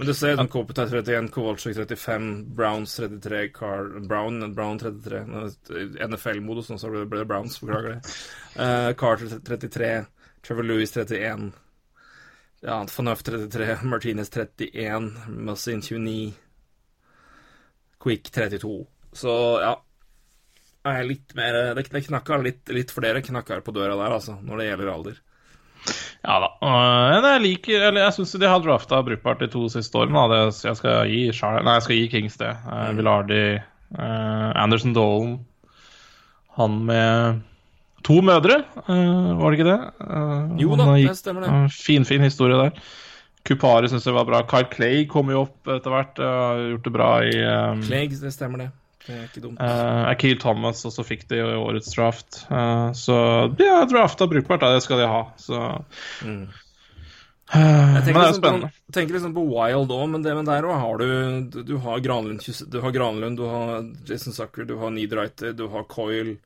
Men 0.00 0.08
du 0.08 0.14
ser 0.14 0.34
ut 0.34 0.42
som 0.42 0.50
Kopitar 0.50 0.90
31, 0.90 1.30
Kowalczyk 1.34 1.74
35, 1.76 2.28
Browns 2.56 2.94
33, 2.98 3.42
Carl, 3.54 3.90
Brown, 4.08 4.42
Brown 4.54 4.78
33 4.78 5.24
NFL-modus, 6.06 6.70
nå 6.70 6.78
så 6.80 6.92
ble 6.92 7.04
det 7.18 7.26
Browns, 7.28 7.58
beklager 7.60 7.96
det. 7.96 8.94
Carter 9.00 9.34
33, 9.44 9.90
Trevor 10.46 10.68
Lewis 10.70 10.94
31, 10.96 11.50
ja, 12.60 12.78
Fanøf 12.92 13.22
33, 13.24 13.78
Martinez 13.88 14.30
31, 14.30 15.10
Mussin 15.28 15.82
29, 15.82 16.32
Quick 18.00 18.30
32. 18.30 18.86
Så 19.12 19.36
ja. 19.62 19.76
Er 20.88 21.02
litt 21.04 21.34
mer 21.36 21.74
Det, 21.76 21.82
knakker 21.84 22.40
litt, 22.40 22.70
litt 22.72 22.92
for 22.94 23.04
dere 23.04 23.20
på 23.20 23.74
døra 23.76 23.98
der, 23.98 24.14
altså, 24.16 24.38
når 24.40 24.62
det 24.62 24.68
gjelder 24.70 24.92
alder. 24.92 25.18
Ja 26.20 26.36
da. 26.40 26.48
Men 26.60 27.24
jeg 27.24 27.42
liker 27.44 27.84
Eller 27.88 28.02
jeg 28.04 28.16
syns 28.18 28.34
de 28.36 28.48
har 28.48 28.60
drafta 28.60 28.98
brukbart 29.04 29.40
de 29.40 29.48
to 29.52 29.66
siste 29.72 29.96
årene. 29.96 30.24
Da. 30.28 30.40
Jeg 30.52 30.76
skal 30.76 31.08
gi 31.08 31.22
Nei, 31.32 31.76
jeg 31.78 31.84
skal 31.86 31.96
gi 31.96 32.08
Kings 32.12 32.36
det. 32.40 32.50
Mm. 32.64 32.98
Villardi, 32.98 33.44
Anderson 33.96 34.96
Dolan 34.96 35.38
Han 36.58 36.76
med 36.88 37.40
to 38.06 38.20
mødre, 38.24 38.64
uh, 38.88 39.36
var 39.40 39.50
det 39.50 39.58
ikke 39.60 39.70
det? 39.70 39.78
Uh, 40.00 40.56
Jo 40.60 40.76
da, 40.76 40.86
det 40.96 41.16
stemmer 41.18 41.44
det. 41.46 41.50
uh, 41.50 41.68
Fin, 41.68 42.04
fin 42.08 42.22
historie 42.24 42.56
der. 42.56 42.72
Kupari 43.44 43.88
syns 43.88 44.04
jeg 44.04 44.14
var 44.14 44.24
bra. 44.28 44.42
Kyle 44.48 44.68
Clay 44.72 45.06
kom 45.08 45.30
jo 45.32 45.46
opp 45.46 45.68
etter 45.72 45.90
hvert. 45.94 46.18
uh, 46.20 46.60
gjort 46.74 46.84
det 46.84 46.92
bra 46.92 47.10
i 47.24 47.34
um, 47.72 47.82
Clay, 47.82 48.08
det 48.08 48.32
stemmer 48.36 48.58
det. 48.66 48.70
Det 49.06 49.14
er 49.16 49.22
ikke 49.30 49.40
dumt. 49.46 49.60
Uh, 49.60 50.08
Akil 50.10 50.36
Thomas 50.38 50.84
også 50.84 51.02
fikk 51.08 51.22
det 51.30 51.38
i 51.40 51.54
årets 51.56 51.88
draft. 51.96 52.42
Uh, 52.50 52.90
så 52.92 53.16
de 53.56 53.64
har 53.70 53.86
drafta 53.88 54.28
brukbart, 54.28 54.60
da. 54.60 54.74
det 54.76 54.82
skal 54.84 55.00
de 55.00 55.06
ha. 55.08 55.22
Så 55.40 55.60
Mm. 56.22 56.48
Jeg 57.50 57.58
Men 57.66 57.94
det 57.96 58.04
tenker, 58.06 58.20
er 58.20 58.28
liksom 58.30 58.42
på, 58.62 58.68
tenker 58.94 59.14
liksom 59.16 59.32
på 59.34 59.42
Wild 59.50 59.90
òg, 59.90 60.04
men, 60.12 60.22
det- 60.22 60.34
men 60.36 60.44
der 60.46 60.62
òg 60.62 60.76
har 60.78 60.98
du 60.98 61.62
du- 61.64 61.78
har 61.82 61.98
Granlund, 61.98 62.44
du 62.70 62.80
har, 62.80 62.92
Granlund, 62.94 63.36
du 63.36 63.42
har 63.48 63.82
Jason 64.06 64.32
Sucker, 64.32 64.64
du 64.64 64.76
har 64.78 64.90
Needwriter, 64.90 65.52
du 65.52 65.66
har 65.68 65.82
Coyle, 65.90 66.36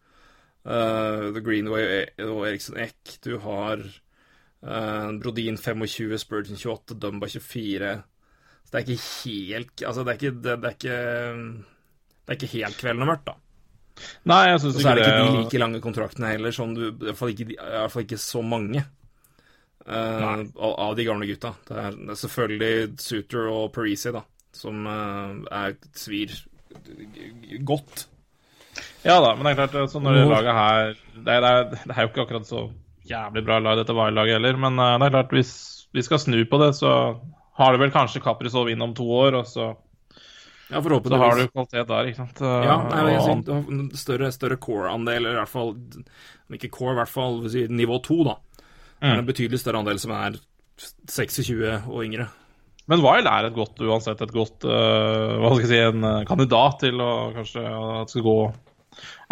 uh, 0.65 1.31
The 1.35 1.43
Greenway 1.45 2.07
og 2.25 2.49
Eriksson 2.49 2.81
Eck. 2.81 3.19
Du 3.25 3.39
har 3.45 3.85
uh, 3.85 5.13
Brodin 5.21 5.59
25, 5.61 6.19
Spurgeon 6.19 6.59
28, 6.61 6.99
Dumba 7.01 7.31
24. 7.31 7.95
Så 8.65 8.73
det 8.73 8.81
er 8.81 8.89
ikke 8.89 9.07
helt 9.25 9.83
Altså, 9.85 10.03
det 10.03 10.13
er 10.15 10.21
ikke, 10.21 10.37
det, 10.43 10.59
det 10.63 10.69
er 10.71 10.77
ikke 10.79 10.99
det 12.25 12.33
er 12.33 12.39
ikke 12.39 12.55
helt 12.57 12.79
kvelden 12.81 13.05
og 13.05 13.11
mørkt, 13.11 13.27
da. 13.29 13.35
Nei, 14.27 14.41
jeg 14.49 14.61
syns 14.63 14.79
Og 14.79 14.83
så 14.83 14.91
er 14.91 14.99
det 14.99 15.05
ikke 15.07 15.25
de 15.25 15.41
like 15.43 15.61
lange 15.61 15.81
kontraktene 15.85 16.31
heller, 16.33 16.55
som 16.57 16.73
du, 16.75 16.87
i 16.89 16.95
hvert 17.05 17.19
fall 17.19 17.35
ikke, 17.35 17.51
i 17.53 17.59
hvert 17.59 17.93
fall 17.93 18.07
ikke 18.07 18.21
så 18.23 18.41
mange. 18.43 18.85
uh, 19.85 20.41
av, 20.57 20.95
de 20.97 21.05
gamle 21.05 21.29
gutta. 21.29 21.53
Det 21.69 21.77
er, 21.77 21.99
det 21.99 22.15
er 22.15 22.21
selvfølgelig 22.23 23.03
Suter 23.05 23.51
og 23.53 23.69
Parisi, 23.75 24.11
da, 24.15 24.25
som 24.57 24.87
eh, 24.89 25.37
er 25.53 25.77
svir 25.99 26.33
godt. 27.69 28.07
Ja 29.05 29.21
da, 29.21 29.35
men 29.37 29.47
det 29.47 29.55
er 29.55 29.61
klart, 29.61 29.93
så 29.93 30.01
når 30.03 30.17
det 30.17 30.25
laget 30.31 30.59
her 30.59 30.93
det 31.15 31.37
er, 31.37 31.47
det, 31.71 31.93
er, 31.93 32.03
jo 32.03 32.11
ikke 32.11 32.25
akkurat 32.25 32.49
så 32.49 32.67
jævlig 33.09 33.45
bra 33.47 33.61
lag, 33.61 33.79
dette 33.79 33.95
VAR-laget 33.97 34.39
heller, 34.39 34.59
men 34.61 34.81
uh, 34.81 34.95
det 34.99 35.09
er 35.09 35.17
klart, 35.19 35.35
hvis 35.37 35.55
vi 35.95 36.03
skal 36.03 36.23
snu 36.23 36.39
på 36.51 36.61
det, 36.63 36.73
så 36.79 36.93
har 37.59 37.75
det 37.75 37.83
vel 37.85 37.93
kanskje 37.95 38.23
Kaprizov 38.25 38.71
inn 38.73 38.83
om 38.83 38.95
to 38.97 39.07
år, 39.15 39.41
og 39.41 39.51
så, 39.51 39.75
Ja, 40.73 40.81
så 40.81 41.19
har 41.21 41.37
du 41.37 41.49
kvalitet 41.53 41.89
der, 41.91 42.07
ikke 42.09 42.23
sant. 42.23 42.41
Ja, 42.41 42.79
nei, 42.89 43.03
jeg 43.13 43.23
synes, 43.23 43.45
du 43.45 43.53
har 43.53 43.99
større, 44.01 44.31
større 44.33 44.57
core-andel, 44.57 45.21
eller 45.21 45.37
i 45.37 45.41
hvert 45.43 45.53
fall 45.53 45.75
Om 45.75 46.57
ikke 46.57 46.71
core, 46.73 46.95
i 46.95 46.99
hvert 47.03 47.13
fall 47.13 47.37
nivå 47.69 47.99
to, 48.03 48.17
da. 48.25 48.39
Er 49.05 49.21
en 49.21 49.29
betydelig 49.29 49.61
større 49.61 49.83
andel 49.85 50.01
som 50.01 50.15
er 50.17 50.39
26 50.81 51.61
og 51.85 52.01
yngre. 52.01 52.31
Men 52.91 53.01
Wild 53.01 53.29
er 53.31 53.49
et 53.49 53.57
godt, 53.57 53.81
uansett 53.81 54.21
et 54.21 54.33
godt 54.35 54.67
uh, 54.69 55.41
Hva 55.41 55.55
skal 55.55 55.63
jeg 55.65 55.71
si, 55.71 55.79
en 55.89 56.05
uh, 56.05 56.25
kandidat 56.29 56.83
til 56.83 57.01
å 57.01 57.11
kanskje 57.33 57.63
uh, 57.65 58.03
at 58.03 58.13
skal 58.13 58.27
gå 58.27 58.35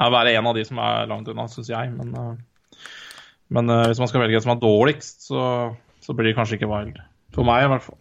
er 0.01 0.13
Være 0.15 0.33
en 0.39 0.49
av 0.49 0.57
de 0.57 0.65
som 0.67 0.81
er 0.83 1.11
langt 1.11 1.29
unna, 1.31 1.45
syns 1.53 1.69
jeg. 1.71 1.91
Men, 1.95 2.15
uh, 2.17 2.79
men 3.53 3.69
uh, 3.71 3.85
hvis 3.91 4.01
man 4.01 4.09
skal 4.11 4.25
velge 4.25 4.41
en 4.41 4.47
som 4.47 4.55
er 4.55 4.63
dårligst, 4.63 5.27
så, 5.29 5.43
så 6.03 6.17
blir 6.17 6.31
det 6.31 6.39
kanskje 6.39 6.59
ikke 6.59 6.71
Wild. 6.71 6.97
For 7.37 7.47
meg, 7.47 7.67
i 7.67 7.71
hvert 7.73 7.85
fall. 7.85 8.01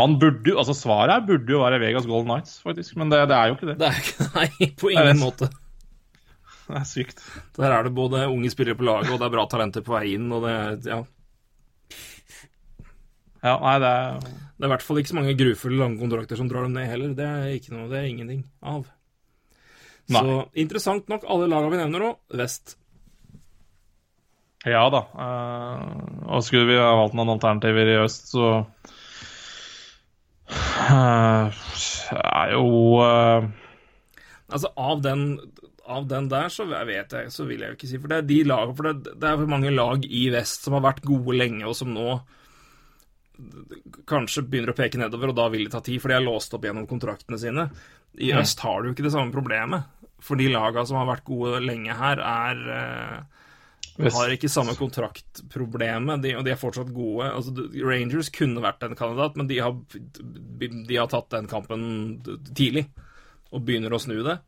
Man 0.00 0.16
burde 0.18 0.56
altså 0.58 0.74
Svaret 0.74 1.12
her 1.12 1.26
burde 1.26 1.54
jo 1.54 1.60
være 1.62 1.78
Vegas 1.82 2.06
Golden 2.10 2.30
Knights, 2.32 2.56
faktisk. 2.64 2.96
Men 2.98 3.12
det, 3.12 3.20
det 3.30 3.36
er 3.36 3.50
jo 3.50 3.58
ikke 3.58 3.68
det. 3.72 3.76
Det 3.82 3.90
er 3.90 4.00
ikke 4.00 4.30
Nei, 4.38 4.70
på 4.80 4.94
ingen 4.94 5.10
vet. 5.12 5.22
måte. 5.22 5.50
Det 6.64 6.78
er 6.80 6.86
sykt. 6.88 7.18
Der 7.58 7.74
er 7.76 7.84
det 7.84 7.90
både 7.92 8.22
unge 8.24 8.48
spillere 8.48 8.78
på 8.78 8.86
laget, 8.88 9.10
og 9.12 9.18
det 9.20 9.26
er 9.26 9.32
bra 9.34 9.42
talenter 9.52 9.82
på 9.84 9.92
vei 9.98 10.14
inn, 10.14 10.30
og 10.32 10.46
det 10.46 10.54
Ja. 10.88 11.02
Ja, 13.44 13.58
nei, 13.60 13.76
det 13.82 13.90
er 13.92 14.20
Det 14.24 14.64
er 14.64 14.70
i 14.70 14.72
hvert 14.72 14.84
fall 14.86 15.00
ikke 15.00 15.10
så 15.10 15.18
mange 15.18 15.34
grufulle 15.36 15.80
lange 15.80 16.00
kontrakter 16.00 16.38
som 16.38 16.48
drar 16.48 16.64
dem 16.64 16.76
ned 16.78 16.86
heller. 16.88 17.10
Det 17.18 17.26
er 17.26 17.56
ikke 17.56 17.74
noe, 17.74 17.88
det 17.90 17.98
er 17.98 18.06
ingenting 18.08 18.44
av. 18.62 18.86
Nei. 20.14 20.20
Så 20.20 20.36
interessant 20.62 21.10
nok, 21.10 21.26
alle 21.28 21.48
lagene 21.50 21.72
vi 21.72 21.80
nevner 21.80 22.04
nå, 22.04 22.10
vest. 22.38 22.76
Ja 24.64 24.86
da. 24.92 25.02
Uh, 25.12 26.28
og 26.36 26.44
skulle 26.46 26.68
vi 26.70 26.78
ha 26.80 26.92
valgt 26.96 27.16
noen 27.18 27.34
alternativer 27.34 27.90
i 27.92 27.98
øst, 28.00 28.30
så 28.32 28.52
uh, 30.48 31.64
er 32.20 32.54
jo 32.54 32.64
uh, 33.02 33.50
Altså, 34.54 34.70
av 34.76 35.00
den, 35.02 35.22
av 35.88 36.06
den 36.08 36.28
der, 36.30 36.48
så 36.52 36.66
vet 36.68 37.12
jeg, 37.16 37.32
så 37.32 37.44
vil 37.48 37.64
jeg 37.64 37.72
jo 37.72 37.76
ikke 37.78 37.88
si 37.90 37.98
For 37.98 38.12
det 38.12 38.18
er 38.20 38.26
de 38.28 38.36
lagene 38.46 38.76
For 38.76 38.86
det, 38.86 39.14
det 39.18 39.28
er 39.28 39.38
for 39.40 39.50
mange 39.50 39.72
lag 39.74 40.04
i 40.04 40.26
vest 40.32 40.66
som 40.66 40.76
har 40.76 40.84
vært 40.84 41.04
gode 41.04 41.36
lenge, 41.36 41.64
og 41.66 41.76
som 41.76 41.90
nå 41.92 42.18
kanskje 44.08 44.44
begynner 44.46 44.72
å 44.72 44.78
peke 44.78 45.00
nedover, 45.00 45.32
og 45.32 45.38
da 45.38 45.48
vil 45.52 45.66
det 45.66 45.74
ta 45.74 45.82
tid, 45.84 46.00
for 46.02 46.12
de 46.12 46.18
er 46.18 46.24
låst 46.24 46.54
opp 46.54 46.66
gjennom 46.66 46.86
kontraktene 46.90 47.38
sine. 47.40 47.68
I 48.22 48.30
øst 48.38 48.62
har 48.62 48.82
du 48.82 48.92
ikke 48.92 49.06
det 49.06 49.14
samme 49.14 49.34
problemet. 49.34 49.90
For 50.24 50.40
de 50.40 50.46
lagene 50.52 50.86
som 50.88 51.00
har 51.00 51.08
vært 51.10 51.26
gode 51.26 51.58
lenge 51.64 51.96
her, 51.98 52.20
er 52.22 52.60
eh, 52.74 53.42
Vest. 53.98 54.16
har 54.16 54.32
ikke 54.32 54.50
samme 54.50 54.76
kontraktproblemet, 54.78 56.22
de, 56.22 56.32
og 56.38 56.46
de 56.46 56.54
er 56.54 56.60
fortsatt 56.60 56.94
gode. 56.94 57.28
Altså, 57.28 57.66
Rangers 57.84 58.30
kunne 58.34 58.62
vært 58.64 58.86
en 58.86 58.96
kandidat, 58.98 59.36
men 59.36 59.50
de 59.50 59.58
har, 59.60 59.74
de 60.62 60.96
har 60.96 61.10
tatt 61.12 61.28
den 61.34 61.50
kampen 61.50 61.84
tidlig, 62.54 62.86
og 63.52 63.66
begynner 63.66 63.94
å 63.94 64.00
snu 64.02 64.16
det. 64.26 64.38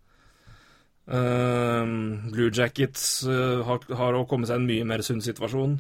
Uh, 1.07 1.87
Blue 2.32 2.51
Jackets 2.51 3.20
uh, 3.28 3.61
har, 3.66 3.84
har 3.95 4.16
kommet 4.26 4.51
seg 4.51 4.59
i 4.59 4.62
en 4.64 4.70
mye 4.70 4.89
mer 4.95 5.05
sunn 5.07 5.22
situasjon. 5.22 5.76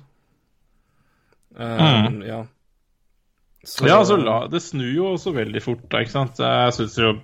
Ehm, 1.56 2.20
Ja. 2.26 2.44
Så- 3.66 3.86
Ja, 3.88 3.98
altså, 3.98 4.16
det 4.50 4.62
snur 4.62 4.92
jo 4.94 5.06
også 5.16 5.32
veldig 5.34 5.62
fort, 5.62 5.88
da, 5.90 5.98
ikke 6.04 6.14
sant. 6.14 6.38
Jeg 6.38 6.72
syns 6.76 6.98
jo 7.02 7.16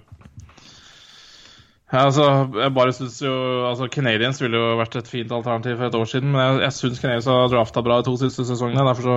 altså, 1.93 2.27
jeg 2.59 2.75
bare 2.75 2.93
synes 2.97 3.19
jo 3.23 3.33
altså 3.69 3.89
Canadiens 3.93 4.41
ville 4.43 4.57
jo 4.59 4.77
vært 4.81 4.97
et 4.97 5.09
fint 5.11 5.33
alternativ 5.33 5.77
for 5.77 5.87
et 5.87 5.95
år 5.99 6.09
siden, 6.09 6.33
men 6.33 6.41
jeg, 6.41 6.61
jeg 6.65 6.73
syns 6.79 7.01
Canadiens 7.03 7.29
har 7.31 7.49
drafta 7.53 7.83
bra 7.85 8.01
de 8.01 8.09
to 8.09 8.17
siste 8.17 8.47
sesongene. 8.49 8.87
Derfor 8.89 9.03
så 9.03 9.17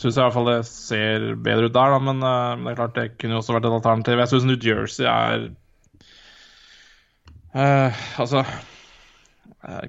syns 0.00 0.16
jeg 0.16 0.22
i 0.22 0.24
hvert 0.26 0.36
fall 0.38 0.48
det 0.50 0.58
ser 0.66 1.26
bedre 1.44 1.68
ut 1.68 1.76
der, 1.76 1.94
da. 1.94 1.98
Men, 2.08 2.22
uh, 2.24 2.56
det 2.64 2.72
er 2.72 2.78
klart 2.80 2.96
det 2.96 3.06
kunne 3.20 3.36
jo 3.36 3.42
også 3.42 3.56
vært 3.56 3.68
et 3.68 3.76
alternativ. 3.78 4.22
Jeg 4.24 4.32
syns 4.32 4.48
New 4.48 4.60
Jersey 4.64 5.04
er 5.06 5.48
uh, 7.54 8.02
Altså 8.20 8.44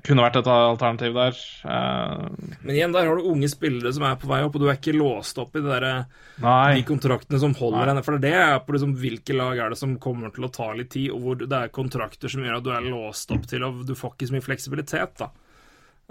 Kunne 0.04 0.26
vært 0.26 0.36
et 0.42 0.48
alternativ 0.52 1.14
der. 1.16 1.38
Eh, 1.64 2.24
Men 2.60 2.76
igjen, 2.76 2.92
der 2.92 3.08
har 3.08 3.16
du 3.16 3.30
unge 3.32 3.48
spillere 3.48 3.94
som 3.96 4.04
er 4.04 4.18
på 4.20 4.28
vei 4.28 4.42
opp, 4.44 4.58
og 4.58 4.66
du 4.66 4.68
er 4.68 4.76
ikke 4.76 4.98
låst 4.98 5.40
opp 5.40 5.56
i 5.56 5.64
derre 5.64 5.94
nei. 6.44 6.74
de 6.76 6.84
kontraktene 6.90 7.40
som 7.40 7.56
holder 7.56 7.94
henne. 7.94 8.04
For 8.04 8.20
det 8.20 8.34
er 8.36 8.58
på 8.66 8.76
liksom 8.76 8.98
hvilke 9.00 9.38
lag 9.38 9.62
er 9.64 9.72
det 9.72 9.80
som 9.80 9.96
kommer 10.04 10.34
til 10.36 10.50
å 10.50 10.52
ta 10.52 10.74
litt 10.76 10.92
tid, 10.92 11.14
og 11.16 11.24
hvor 11.24 11.40
det 11.40 11.48
er 11.56 11.72
kontrakter 11.72 12.34
som 12.34 12.44
gjør 12.44 12.60
at 12.60 12.68
du 12.68 12.74
er 12.76 12.90
låst 12.92 13.32
opp 13.32 13.48
til, 13.48 13.64
og 13.64 13.86
du 13.88 13.96
får 13.96 14.18
ikke 14.18 14.28
så 14.28 14.36
mye 14.36 14.48
fleksibilitet, 14.50 15.16
da. 15.24 15.32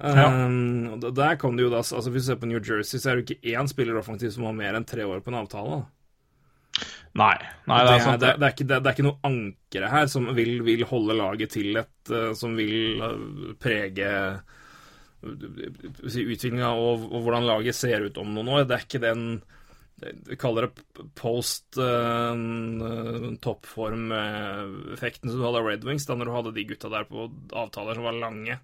Um, 0.00 0.94
og 0.96 1.02
der 1.12 1.34
kan 1.36 1.58
du 1.58 1.66
jo 1.66 1.68
da, 1.68 1.82
altså 1.84 2.08
Hvis 2.08 2.24
du 2.24 2.30
ser 2.30 2.38
på 2.40 2.48
New 2.48 2.56
Jersey, 2.56 2.96
så 2.96 3.10
er 3.10 3.18
det 3.18 3.26
ikke 3.28 3.52
én 3.52 3.68
spiller 3.68 3.98
offensiv 4.00 4.30
som 4.32 4.46
har 4.48 4.56
mer 4.56 4.78
enn 4.78 4.88
tre 4.88 5.04
år 5.04 5.20
på 5.20 5.28
en 5.28 5.42
avtale. 5.42 5.82
Da. 5.82 5.99
Nei, 7.18 7.34
nei, 7.66 7.78
det 7.82 7.92
er 7.96 8.02
sant. 8.04 8.20
det, 8.22 8.34
det, 8.38 8.46
er 8.46 8.52
ikke, 8.54 8.66
det, 8.70 8.78
er 8.78 8.94
ikke 8.94 9.04
noe 9.08 9.26
ankere 9.26 9.88
her 9.90 10.10
som 10.10 10.28
vil, 10.36 10.60
vil 10.62 10.84
holde 10.86 11.16
laget 11.18 11.56
til 11.56 11.80
et 11.80 12.12
eh, 12.14 12.30
Som 12.38 12.54
vil 12.58 13.02
eh, 13.02 13.22
prege 13.58 14.10
uh, 14.14 14.58
utviklinga 15.26 16.70
og, 16.70 17.08
og 17.10 17.24
hvordan 17.24 17.48
laget 17.48 17.74
ser 17.76 18.06
ut 18.06 18.20
om 18.22 18.30
noen 18.36 18.52
år. 18.54 18.68
Det 18.68 18.76
er 18.76 18.86
ikke 18.86 19.02
den 19.02 19.24
Vi 20.30 20.38
kaller 20.40 20.68
det 20.68 21.08
post 21.18 21.80
uh, 21.82 22.30
toppform-effekten 23.42 25.32
som 25.32 25.40
du 25.40 25.48
hadde 25.48 25.64
av 25.64 25.66
Red 25.72 25.88
Wings, 25.88 26.06
da 26.06 26.14
når 26.14 26.30
du 26.30 26.36
hadde 26.36 26.54
de 26.60 26.68
gutta 26.70 26.92
der 26.94 27.10
på 27.10 27.26
avtaler 27.50 27.98
som 27.98 28.06
var 28.06 28.22
lange. 28.22 28.60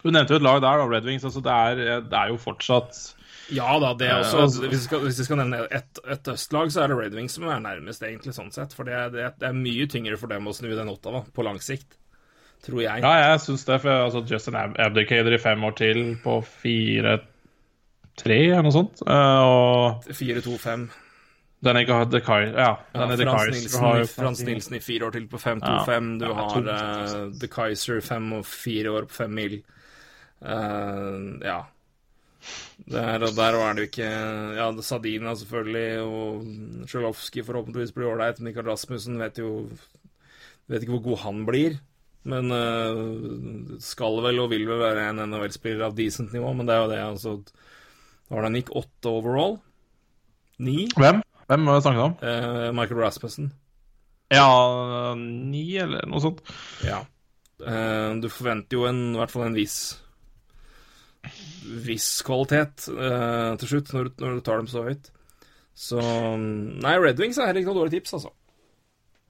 Du 0.00 0.12
nevnte 0.12 0.36
jo 0.36 0.42
et 0.42 0.44
lag 0.44 0.60
der, 0.60 0.84
da, 0.84 0.84
Red 0.88 1.08
Wings. 1.08 1.24
Altså, 1.24 1.40
det, 1.44 1.56
er, 1.56 2.04
det 2.04 2.20
er 2.20 2.28
jo 2.28 2.44
fortsatt 2.44 3.00
Ja 3.52 3.78
da, 3.82 3.94
det 3.98 4.06
er 4.08 4.14
Eh, 4.18 4.20
også 4.24 4.40
altså- 4.44 4.60
Hvis 4.68 4.70
vi 4.70 4.84
skal, 4.84 4.98
hvis 5.06 5.18
vi 5.18 5.24
skal 5.24 5.36
nevne 5.40 5.66
et, 5.70 5.98
et 6.08 6.28
østlag, 6.28 6.70
så 6.72 6.82
er 6.84 6.88
det 6.88 6.96
Red 6.98 7.14
Wings 7.14 7.32
som 7.34 7.44
er 7.44 7.58
nærmest, 7.60 8.02
egentlig, 8.02 8.34
sånn 8.36 8.52
sett. 8.52 8.72
For 8.74 8.84
det 8.84 8.94
er, 8.94 9.08
det 9.10 9.20
er, 9.24 9.32
det 9.38 9.48
er 9.48 9.52
mye 9.58 9.86
tyngre 9.90 10.16
for 10.18 10.26
dem 10.28 10.46
å 10.46 10.54
snu 10.54 10.68
den 10.76 10.88
Ottawa 10.88 11.24
på 11.34 11.42
lang 11.44 11.58
sikt. 11.60 11.96
Tror 12.62 12.82
jeg. 12.82 13.00
Ja, 13.02 13.30
jeg 13.30 13.40
syns 13.40 13.64
det. 13.64 13.80
For 13.80 13.88
altså, 13.90 14.20
Justin 14.28 14.54
Ab- 14.54 14.76
Abdicator 14.78 15.32
i 15.32 15.38
fem 15.38 15.62
år 15.64 15.76
til 15.76 16.16
på 16.22 16.42
fire-tre, 16.44 18.38
eller 18.50 18.62
noe 18.66 18.74
sånt. 18.74 19.00
Eh, 19.06 19.42
og 19.44 20.04
4-2-5. 20.10 20.88
den 21.62 21.76
ikke 21.76 21.92
har 21.96 22.04
The 22.10 22.20
Kai... 22.24 22.44
Ja, 22.52 22.76
Ja, 22.94 23.06
er 23.06 23.16
The 23.16 23.24
Frans, 23.24 23.40
Kaiser. 23.40 23.56
Nilsen, 23.56 23.80
har 23.84 24.04
Frans 24.08 24.42
Nilsen 24.44 24.76
i 24.76 24.80
fire 24.84 25.08
år 25.08 25.12
til 25.16 25.26
på 25.28 25.40
5-2-5. 25.40 25.60
Ja, 25.64 26.00
Du 26.20 26.24
ja, 26.26 26.34
har 26.34 26.70
eh, 26.76 27.32
The 27.40 27.48
Kaiser 27.52 28.00
fem 28.04 28.32
og 28.38 28.46
fire 28.48 28.92
år 28.96 29.08
på 29.10 29.18
fem 29.24 29.34
mil. 29.36 29.58
Uh, 30.40 31.36
ja. 31.44 31.58
Der 32.90 33.22
og 33.26 33.36
der 33.36 33.56
er 33.58 33.76
det 33.76 33.84
jo 33.84 33.88
ikke 33.90 34.10
Ja, 34.56 34.66
Sadina 34.82 35.34
selvfølgelig, 35.36 36.00
og 36.02 36.88
Sjelovskij 36.90 37.44
forhåpentligvis 37.46 37.94
blir 37.96 38.10
ålreit. 38.10 38.40
Mikael 38.40 38.66
Rasmussen 38.66 39.20
vet 39.20 39.38
jo 39.38 39.68
Vet 40.70 40.84
ikke 40.84 40.98
hvor 40.98 41.08
god 41.10 41.24
han 41.24 41.46
blir. 41.46 41.80
Men 42.30 42.52
uh, 42.52 43.78
skal 43.82 44.20
vel 44.22 44.42
og 44.42 44.52
vil 44.52 44.68
vel 44.68 44.82
være 44.82 45.08
en 45.10 45.22
NHL-spiller 45.24 45.86
av 45.88 45.96
decent 45.98 46.34
nivå. 46.36 46.52
Men 46.54 46.68
det 46.68 46.76
er 46.76 46.84
jo 46.84 46.90
det, 46.92 47.00
altså 47.02 47.32
var 48.30 48.46
det 48.46 48.52
Nick 48.54 48.70
8 48.76 49.10
overall. 49.10 49.56
9. 50.62 50.92
Hvem? 50.94 51.22
Hvem 51.50 51.66
var 51.66 51.74
det 51.74 51.82
snakket 51.82 52.04
om? 52.04 52.14
Uh, 52.22 52.68
Michael 52.76 53.00
Rasmussen. 53.02 53.48
Ja, 54.30 55.16
ni 55.18 55.64
eller 55.82 56.06
noe 56.06 56.22
sånt. 56.22 56.44
Ja. 56.86 57.00
Uh, 57.58 58.14
du 58.22 58.28
forventer 58.30 58.78
jo 58.78 58.86
en, 58.86 59.02
i 59.16 59.18
hvert 59.18 59.32
fall 59.32 59.48
en 59.48 59.58
viss 59.58 59.80
viss 61.86 62.08
kvalitet 62.26 62.86
uh, 62.90 63.54
til 63.60 63.68
slutt, 63.74 63.92
når, 63.94 64.08
du- 64.10 64.24
når 64.24 64.36
du 64.38 64.44
tar 64.46 64.60
dem 64.62 64.68
så 64.70 64.84
høyt. 64.86 65.10
Så 65.80 66.00
Nei, 66.00 66.94
Red 67.00 67.20
Wings 67.22 67.38
er 67.38 67.46
heller 67.48 67.62
ikke 67.62 67.72
noe 67.72 67.80
dårlig 67.82 67.94
tips, 67.98 68.14
altså. 68.18 68.32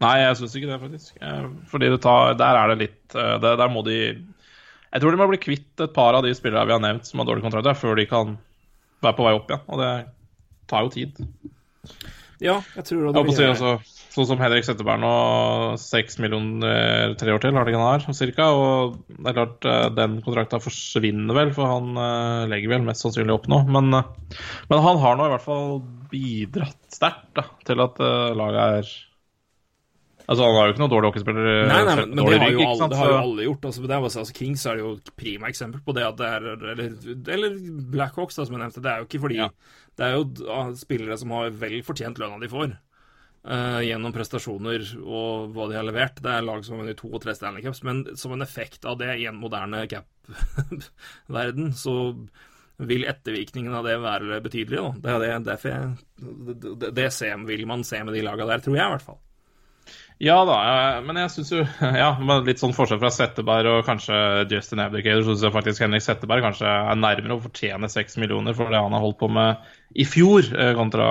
Nei, 0.00 0.14
jeg 0.22 0.38
syns 0.40 0.54
ikke 0.56 0.70
det, 0.70 0.78
faktisk. 0.80 1.16
Eh, 1.20 1.48
Fordi 1.68 1.90
tar, 2.00 2.32
der 2.40 2.56
er 2.56 2.70
det 2.72 2.78
litt 2.80 3.14
eh, 3.20 3.34
der, 3.42 3.58
der 3.60 3.68
må 3.68 3.82
de 3.84 3.96
Jeg 4.00 5.02
tror 5.02 5.12
de 5.12 5.18
må 5.20 5.26
bli 5.28 5.38
kvitt 5.42 5.82
et 5.84 5.92
par 5.94 6.16
av 6.16 6.24
de 6.24 6.32
spillerne 6.34 6.64
vi 6.70 6.72
har 6.72 6.80
nevnt 6.82 7.04
som 7.06 7.20
har 7.20 7.28
dårlige 7.28 7.44
kontrakter, 7.44 7.76
før 7.76 8.00
de 8.00 8.06
kan 8.08 8.32
være 9.04 9.16
på 9.18 9.26
vei 9.28 9.34
opp 9.36 9.52
igjen. 9.52 9.66
Og 9.68 9.82
det 9.82 9.90
tar 10.72 10.86
jo 10.86 10.92
tid. 10.96 11.20
Ja, 12.40 12.56
jeg 12.78 12.86
tror 12.88 13.04
Jeg 13.04 13.12
det 13.12 13.20
holdt 13.20 13.28
på 13.28 13.36
å 13.36 13.74
si 13.84 13.99
Sånn 14.10 14.26
som 14.26 14.40
Henrik 14.42 14.64
Setteberg 14.66 14.98
nå, 15.04 15.10
seks 15.78 16.16
millioner 16.18 17.12
tre 17.20 17.30
år 17.30 17.42
til, 17.44 17.54
har 17.54 17.66
det 17.66 17.70
ikke 17.70 17.82
han 17.82 18.00
har, 18.02 18.16
cirka. 18.18 18.48
Og 18.58 18.96
det 19.06 19.28
er 19.30 19.36
klart, 19.36 19.68
eh, 19.70 19.84
den 19.94 20.16
kontrakta 20.26 20.58
forsvinner 20.62 21.36
vel, 21.36 21.52
for 21.54 21.70
han 21.70 21.92
eh, 21.94 22.48
legger 22.50 22.74
vel 22.74 22.88
mest 22.88 23.06
sannsynlig 23.06 23.36
opp 23.36 23.46
nå. 23.52 23.60
Men, 23.70 23.92
eh, 24.00 24.40
men 24.72 24.82
han 24.82 24.98
har 25.04 25.14
nå 25.20 25.28
i 25.28 25.34
hvert 25.36 25.46
fall 25.46 25.78
bidratt 26.10 26.80
sterkt 26.90 27.38
til 27.68 27.86
at 27.86 28.02
laget 28.34 28.60
er 28.80 28.90
Altså, 30.30 30.44
han 30.46 30.54
har 30.54 30.68
jo 30.68 30.74
ikke 30.76 30.82
noen 30.84 30.90
dårlig 30.92 31.08
hockeyspiller. 31.10 31.46
eh, 31.50 31.64
Nei, 31.66 31.78
nei, 31.88 31.94
men, 31.98 32.10
men 32.14 32.20
det 32.20 32.36
har 32.38 32.52
rygg, 32.52 32.60
alle, 32.62 32.86
det 32.92 32.98
har 33.00 33.08
jo 33.10 33.16
alle 33.18 33.46
gjort. 33.48 33.64
Altså, 33.66 33.80
det 33.82 33.94
er, 33.96 34.04
altså, 34.06 34.34
Kings 34.36 34.66
er 34.70 34.78
jo 34.78 34.92
et 35.00 35.10
prima 35.18 35.48
eksempel 35.50 35.80
på 35.86 35.94
det 35.96 36.04
at 36.06 36.20
det 36.20 36.28
er 36.28 36.46
Eller, 36.54 36.92
eller 37.34 37.56
Blackhawks, 37.90 38.38
da, 38.38 38.46
som 38.46 38.54
jeg 38.54 38.62
nevnte. 38.62 38.82
Det 38.84 38.92
er 38.92 39.02
jo 39.02 39.08
ikke 39.08 39.22
fordi 39.24 39.40
Det 39.98 40.06
er 40.06 40.14
jo 40.14 40.50
ah, 40.54 40.70
spillere 40.78 41.18
som 41.18 41.34
har 41.34 41.50
vel 41.62 41.80
fortjent 41.82 42.22
lønna 42.22 42.38
de 42.38 42.50
får. 42.52 42.76
Eh, 43.48 43.80
gjennom 43.88 44.14
prestasjoner 44.14 44.84
og 45.00 45.54
hva 45.54 45.68
de 45.70 45.78
har 45.78 45.86
levert. 45.86 46.20
Det 46.22 46.32
er 46.32 46.46
lag 46.46 46.64
som 46.66 46.76
har 46.76 46.84
vunnet 46.84 47.00
to 47.00 47.10
og 47.12 47.22
tre 47.24 47.34
Stanley 47.36 47.64
Cups, 47.64 47.82
men 47.86 48.04
som 48.20 48.34
en 48.36 48.46
effekt 48.46 48.86
av 48.88 48.98
det 49.00 49.16
i 49.20 49.26
en 49.30 49.40
moderne 49.40 49.86
cap-verden, 49.90 51.72
så 51.84 51.96
vil 52.80 53.04
ettervirkningen 53.08 53.74
av 53.76 53.84
det 53.84 53.98
være 54.00 54.38
betydelig. 54.44 54.84
Det 55.04 55.16
det, 55.20 55.56
det, 56.76 56.92
det, 56.96 57.10
ser, 57.12 57.42
vil 57.48 57.66
man 57.68 57.84
se 57.84 58.00
med 58.04 58.16
de 58.16 58.24
laga 58.24 58.48
der, 58.48 58.62
tror 58.64 58.78
jeg 58.78 58.86
i 58.86 58.94
hvert 58.94 59.08
fall. 59.10 59.20
Ja 60.20 60.36
da, 60.44 60.56
men 61.00 61.16
jeg 61.16 61.30
syns 61.32 61.50
jo 61.54 61.62
Ja, 62.02 62.10
litt 62.44 62.60
sånn 62.60 62.74
forskjell 62.76 63.00
fra 63.00 63.08
Setteberg 63.14 63.70
og 63.70 63.86
kanskje 63.86 64.16
Justin 64.50 64.82
Abdicator, 64.84 65.24
så 65.24 65.32
syns 65.32 65.46
jeg 65.46 65.54
faktisk 65.54 65.84
Henrik 65.86 66.04
Setteberg 66.04 66.44
kanskje 66.44 66.68
er 66.68 67.00
nærmere 67.00 67.38
å 67.38 67.44
fortjene 67.46 67.88
seks 67.88 68.18
millioner 68.20 68.56
for 68.56 68.72
det 68.72 68.82
han 68.84 68.96
har 68.96 69.04
holdt 69.04 69.20
på 69.22 69.30
med 69.32 69.64
i 69.96 70.04
fjor, 70.08 70.44
eh, 70.52 70.74
kontra 70.76 71.08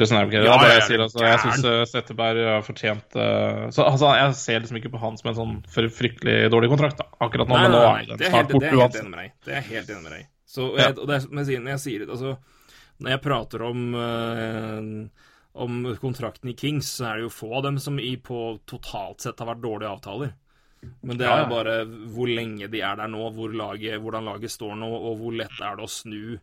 Justin 0.00 0.18
Abdicator. 0.18 0.46
Ja, 0.48 0.56
er 0.56 0.68
ja, 0.70 0.74
jeg 0.78 0.86
sier 0.88 1.02
altså, 1.04 1.22
jeg 1.26 1.38
syns 1.44 1.92
Setteberg 1.92 2.40
har 2.48 2.62
fortjent 2.66 3.16
uh, 3.20 3.68
så, 3.74 3.84
altså, 3.86 4.10
Jeg 4.18 4.34
ser 4.40 4.60
liksom 4.64 4.80
ikke 4.80 4.92
på 4.94 5.00
han 5.02 5.16
som 5.20 5.30
en 5.30 5.38
sånn 5.38 5.54
fry- 5.70 5.90
fryktelig 5.92 6.50
dårlig 6.52 6.70
kontrakt 6.72 6.98
da, 7.02 7.06
akkurat 7.26 7.48
nå, 7.50 7.54
Nei, 7.56 7.62
men 7.68 7.76
nå 7.76 7.82
er 7.84 8.06
det 8.08 8.18
det 8.20 8.30
borte 8.32 8.66
er 8.66 8.70
helt 8.70 8.80
uansett. 8.80 9.00
enig 9.04 9.10
med 9.14 9.20
deg. 9.24 9.32
Det 9.46 9.56
er 9.60 9.66
helt 9.70 9.90
enig 9.94 10.02
med 10.08 10.12
deg. 10.18 10.26
Så, 10.50 10.68
Ja. 10.80 10.88
og 10.96 11.06
det 11.06 11.16
er, 11.20 11.26
men 11.30 11.44
jeg 11.44 11.50
sier- 11.52 11.62
når 11.64 11.70
jeg 11.76 11.82
sier 11.86 11.98
det, 12.04 12.08
altså 12.10 12.36
Når 13.00 13.10
jeg 13.14 13.22
prater 13.28 13.62
om 13.70 13.94
uh, 13.94 15.08
om 15.60 15.80
kontrakten 16.00 16.50
i 16.52 16.54
Kings, 16.54 16.86
så 16.98 17.08
er 17.10 17.16
det 17.18 17.24
jo 17.26 17.32
få 17.34 17.48
av 17.58 17.62
dem 17.66 17.78
som 17.82 17.96
i, 17.98 18.12
på 18.16 18.60
totalt 18.70 19.20
sett 19.24 19.40
har 19.42 19.48
vært 19.50 19.62
dårlige 19.64 19.90
avtaler. 19.90 20.30
Men 21.02 21.18
det 21.18 21.26
er 21.26 21.42
jo 21.42 21.48
bare 21.50 21.74
hvor 22.14 22.30
lenge 22.30 22.68
de 22.70 22.80
er 22.86 22.94
der 22.96 23.10
nå, 23.10 23.26
hvor 23.34 23.50
laget, 23.52 23.98
hvordan 24.00 24.24
laget 24.30 24.52
står 24.54 24.76
nå, 24.78 24.86
og 24.88 25.18
hvor 25.20 25.34
lett 25.36 25.58
er 25.60 25.74
det 25.76 25.84
å 25.84 25.90
snu 25.90 26.38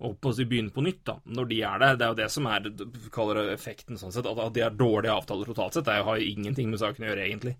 og 0.00 0.26
å 0.26 0.32
si 0.32 0.46
begynne 0.48 0.72
på 0.72 0.84
nytt, 0.84 1.02
da. 1.08 1.18
Når 1.28 1.48
de 1.50 1.60
er 1.68 1.80
det. 1.82 1.92
Det 2.00 2.06
er 2.06 2.12
jo 2.14 2.18
det 2.22 2.28
som 2.32 2.48
er 2.48 2.68
kaller 3.12 3.42
det 3.42 3.54
effekten, 3.58 4.00
sånn 4.00 4.14
sett. 4.14 4.28
At, 4.28 4.54
de 4.56 4.64
er 4.64 4.76
dårlige 4.76 5.14
avtaler 5.14 5.48
totalt 5.50 5.76
sett, 5.76 5.88
det 5.88 6.00
har 6.06 6.20
jo 6.20 6.34
ingenting 6.34 6.70
med 6.72 6.80
saken 6.80 7.04
å 7.04 7.10
gjøre, 7.10 7.26
egentlig. 7.28 7.56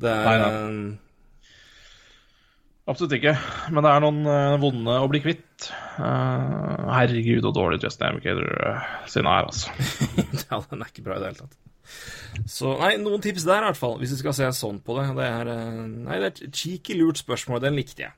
Det 0.00 0.12
er 0.14 0.44
Nei, 0.46 0.98
Absolutt 2.90 3.14
ikke. 3.18 3.34
Men 3.70 3.84
det 3.84 3.90
er 3.92 4.02
noen 4.02 4.20
eh, 4.26 4.58
vonde 4.62 4.94
å 4.98 5.08
bli 5.10 5.20
kvitt. 5.22 5.68
Uh, 6.00 6.88
herregud, 6.90 7.44
så 7.44 7.52
dårlig 7.54 7.82
Justin 7.84 8.08
Amicator 8.08 8.80
sin 9.10 9.28
er, 9.28 9.50
altså. 9.50 9.74
Ja, 10.48 10.58
den 10.70 10.80
er 10.82 10.90
ikke 10.90 11.04
bra 11.06 11.18
i 11.18 11.22
det 11.22 11.30
hele 11.30 11.44
tatt. 11.44 11.58
Så 12.50 12.72
nei, 12.78 12.94
noen 13.02 13.22
tips 13.22 13.44
der 13.46 13.62
i 13.62 13.68
hvert 13.68 13.78
fall, 13.78 13.96
hvis 14.00 14.14
vi 14.14 14.20
skal 14.22 14.34
se 14.36 14.48
sånn 14.56 14.80
på 14.86 14.96
det. 14.98 15.06
Det 15.18 15.28
er, 15.28 15.52
eh, 15.52 15.84
nei, 16.08 16.18
det 16.22 16.30
er 16.30 16.32
et 16.32 16.56
cheeky, 16.56 16.96
lurt 16.98 17.20
spørsmål. 17.20 17.62
Den 17.62 17.78
likte 17.78 18.08
jeg. 18.08 18.16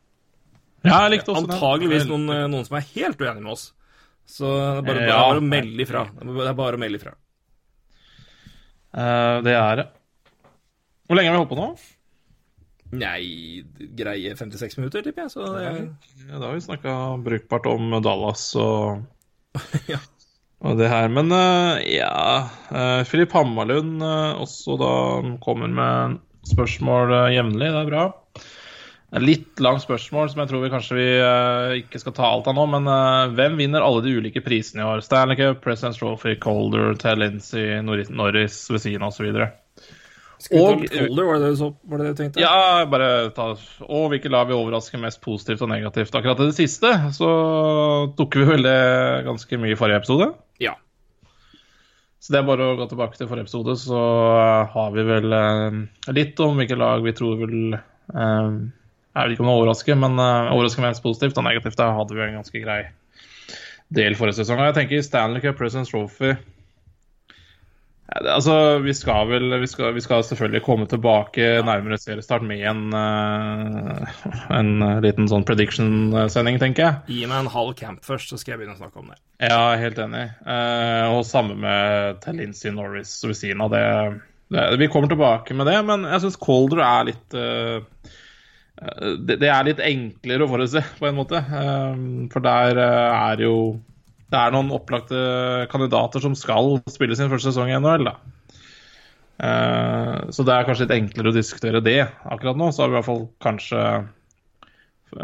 Ja, 0.82 0.98
jeg 1.06 1.18
likte 1.18 1.32
også. 1.32 1.46
Antageligvis 1.46 2.06
noen, 2.10 2.28
eh, 2.34 2.46
noen 2.50 2.66
som 2.66 2.76
er 2.78 2.86
helt 2.94 3.20
uenige 3.22 3.42
med 3.44 3.52
oss. 3.54 3.68
Så 4.26 4.46
det 4.48 4.82
er 4.82 4.86
bare, 4.86 5.02
Ja. 5.06 5.16
er 5.16 5.34
bare 5.34 5.42
å 5.42 5.48
melde 5.48 5.82
ifra. 5.84 6.04
Det 6.18 6.46
er 6.48 6.54
bare 6.58 6.78
å 6.78 6.80
melde 6.82 6.98
ifra. 7.00 7.12
Uh, 8.92 9.40
det 9.46 9.54
er 9.56 9.76
det. 9.80 9.86
Hvor 11.08 11.16
lenge 11.18 11.30
har 11.32 11.36
vi 11.38 11.42
holdt 11.42 11.52
på 11.52 11.58
nå? 11.60 11.68
Nei, 12.92 13.62
greie 13.96 14.34
56 14.36 14.76
minutter, 14.78 15.04
tipper 15.06 15.24
jeg. 15.24 15.32
Så 15.32 15.46
det 15.48 15.62
Ja, 16.28 16.38
da 16.38 16.46
har 16.50 16.54
vi 16.58 16.64
snakka 16.66 16.96
brukbart 17.24 17.66
om 17.70 17.94
Dallas 18.04 18.44
og, 18.60 19.06
Ja. 19.88 19.98
og 20.60 20.76
det 20.78 20.90
her. 20.92 21.08
Men 21.08 21.32
uh, 21.32 21.80
ja 21.88 22.50
uh, 22.70 23.00
Filip 23.08 23.32
Hammarlund 23.32 24.02
uh, 24.04 24.36
også 24.44 24.76
da 24.80 24.92
kommer 25.44 25.72
med 25.72 26.20
spørsmål 26.52 27.14
uh, 27.16 27.30
jevnlig. 27.32 27.70
Det 27.72 27.80
er 27.80 27.90
bra. 27.94 28.04
Litt 29.20 29.60
langt 29.60 29.82
spørsmål 29.84 30.30
som 30.32 30.40
jeg 30.40 30.48
tror 30.48 30.62
vi 30.62 30.70
kanskje 30.72 30.96
vi 30.96 31.08
uh, 31.20 31.74
ikke 31.82 31.98
skal 32.00 32.14
ta 32.16 32.30
alt 32.32 32.46
av 32.48 32.56
nå. 32.56 32.62
Men 32.72 32.86
uh, 32.88 33.32
hvem 33.36 33.58
vinner 33.60 33.84
alle 33.84 34.00
de 34.06 34.14
ulike 34.16 34.40
prisene 34.44 34.80
i 34.80 34.86
år? 34.88 35.02
Stanley 35.04 35.36
Cup, 35.36 35.60
President's 35.64 36.00
Trophy, 36.00 36.38
Calder, 36.40 36.94
Ted 36.96 37.20
Lindsay, 37.20 37.76
Norris, 37.84 38.08
Norris 38.08 38.56
Vesina 38.72 39.10
osv. 39.12 39.28
Og- 39.36 40.86
Colder, 40.88 41.28
var 41.28 41.38
det 41.38 41.50
det 41.50 41.58
så? 41.60 41.68
Var 41.84 42.00
det 42.00 42.06
det 42.06 42.14
du 42.14 42.22
tenkte? 42.22 42.40
Ja, 42.40 42.86
bare 42.90 43.10
ta 43.36 43.52
Og 43.84 44.08
hvilke 44.10 44.32
lag 44.32 44.48
vi 44.48 44.56
overrasker 44.56 44.98
mest 44.98 45.20
positivt 45.22 45.60
og 45.62 45.70
negativt? 45.70 46.16
Akkurat 46.16 46.40
i 46.40 46.48
det 46.48 46.56
siste 46.56 46.90
så 47.12 47.28
tok 48.16 48.40
vi 48.40 48.48
vel 48.48 48.64
det 48.66 48.80
ganske 49.28 49.60
mye 49.60 49.76
i 49.76 49.78
forrige 49.78 50.02
episode. 50.02 50.32
Ja. 50.58 50.74
Så 52.22 52.32
det 52.32 52.40
er 52.40 52.48
bare 52.48 52.72
å 52.72 52.76
gå 52.80 52.88
tilbake 52.88 53.18
til 53.18 53.28
forrige 53.28 53.44
episode, 53.44 53.76
så 53.76 54.02
eh, 54.40 54.72
har 54.72 54.92
vi 54.94 55.04
vel 55.06 55.32
uh, 55.34 55.80
litt 56.14 56.38
om 56.40 56.56
hvilke 56.56 56.78
lag 56.78 57.02
vi 57.02 57.14
tror 57.18 57.40
vil 57.40 57.74
Jeg 59.12 59.28
vet 59.28 59.34
ikke 59.34 59.44
om 59.44 59.50
det 59.50 59.58
overrasker, 59.60 59.98
men 60.00 60.16
uh, 60.20 60.52
overrasker 60.54 60.84
mest 60.86 61.04
positivt 61.04 61.38
og 61.38 61.46
negativt. 61.46 61.78
Da 61.78 61.90
hadde 61.96 62.16
vi 62.16 62.24
en 62.24 62.40
ganske 62.40 62.64
grei 62.64 62.80
del 63.92 64.16
forrige 64.16 64.40
sesong. 64.40 64.62
Jeg 64.64 64.78
tenker 64.78 65.04
Stanley 65.04 65.44
Cup, 65.44 65.58
President's 65.60 65.92
Trophy 65.92 66.32
altså, 68.20 68.78
vi 68.82 68.94
skal 68.96 69.28
vel 69.30 69.54
vi 69.60 69.68
skal, 69.70 69.92
vi 69.94 70.02
skal 70.04 70.24
selvfølgelig 70.24 70.62
komme 70.66 70.86
tilbake 70.90 71.48
nærmere 71.64 71.98
seriestart 72.00 72.44
med 72.46 72.64
en, 72.68 72.82
uh, 72.94 74.24
en 74.52 74.72
liten 75.04 75.28
sånn 75.30 75.46
prediction-sending, 75.48 76.60
tenker 76.62 76.86
jeg. 76.86 77.18
Gi 77.18 77.30
meg 77.30 77.44
en 77.44 77.52
halv 77.52 77.74
camp 77.78 78.04
først, 78.06 78.32
så 78.32 78.40
skal 78.40 78.54
jeg 78.54 78.62
begynne 78.62 78.76
å 78.76 78.82
snakke 78.82 79.02
om 79.02 79.12
det. 79.12 79.18
Ja, 79.42 79.62
helt 79.80 80.00
enig. 80.02 80.26
Uh, 80.46 81.16
og 81.16 81.24
samme 81.28 81.56
med 81.58 82.20
Talinsi 82.24 82.72
Norris 82.74 83.14
ved 83.26 83.38
siden 83.38 83.64
av 83.64 83.72
det. 83.74 83.86
det. 84.54 84.68
Vi 84.82 84.90
kommer 84.92 85.12
tilbake 85.12 85.56
med 85.58 85.70
det, 85.70 85.78
men 85.88 86.06
jeg 86.08 86.26
syns 86.26 86.40
Colder 86.42 86.84
er 86.86 87.08
litt 87.12 87.38
eh, 87.38 87.80
eh, 87.80 88.01
det, 88.82 89.38
det 89.42 89.48
er 89.52 89.66
litt 89.68 89.82
enklere 89.84 90.46
å 90.46 90.50
forutse, 90.50 90.82
på 90.98 91.08
en 91.08 91.18
måte. 91.18 91.40
Eh, 91.40 92.04
for 92.32 92.44
der 92.44 92.80
eh, 92.82 93.24
er 93.32 93.42
jo 93.46 93.56
Det 94.32 94.40
er 94.40 94.54
noen 94.54 94.72
opplagte 94.72 95.18
kandidater 95.68 96.22
som 96.24 96.34
skal 96.38 96.78
spille 96.88 97.16
sin 97.18 97.28
første 97.28 97.50
sesong 97.50 97.68
i 97.68 97.76
NHL, 97.76 98.08
da. 98.08 98.14
Eh, 99.42 100.16
så 100.32 100.46
det 100.46 100.56
er 100.56 100.66
kanskje 100.68 100.86
litt 100.86 100.96
enklere 100.96 101.32
å 101.32 101.36
diskutere 101.36 101.84
det 101.84 102.00
akkurat 102.24 102.58
nå. 102.58 102.70
Så 102.72 102.84
har 102.84 102.90
vi 102.90 102.96
i 102.96 103.00
hvert 103.00 103.10
fall 103.10 103.24
kanskje 103.44 103.84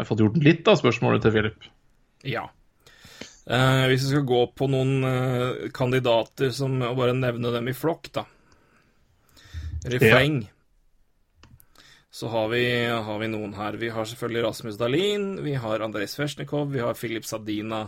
fått 0.05 0.21
gjort 0.21 0.39
litt 0.45 0.69
av 0.69 0.77
spørsmålet 0.79 1.25
til 1.25 1.35
Philip. 1.35 1.69
Ja. 2.27 2.45
Eh, 3.49 3.85
hvis 3.89 4.05
vi 4.05 4.13
skal 4.13 4.27
gå 4.29 4.43
på 4.53 4.67
noen 4.69 5.07
eh, 5.09 5.69
kandidater 5.73 6.51
som 6.53 6.77
og 6.85 6.99
bare 6.99 7.17
nevne 7.17 7.53
dem 7.55 7.71
i 7.71 7.73
flokk, 7.73 8.11
da. 8.13 8.27
Refreng. 9.89 10.43
Så 12.19 12.27
har 12.27 12.49
vi, 12.51 12.63
har 12.85 13.19
vi 13.21 13.27
noen 13.31 13.53
her. 13.55 13.77
Vi 13.79 13.89
har 13.95 14.07
selvfølgelig 14.09 14.41
Rasmus 14.43 14.77
Dahlin, 14.79 15.27
vi 15.45 15.53
har 15.55 15.79
Andrej 15.85 16.09
Svesjnikov, 16.11 16.65
vi 16.73 16.81
har 16.83 16.97
Filip 16.99 17.23
Sadina, 17.23 17.85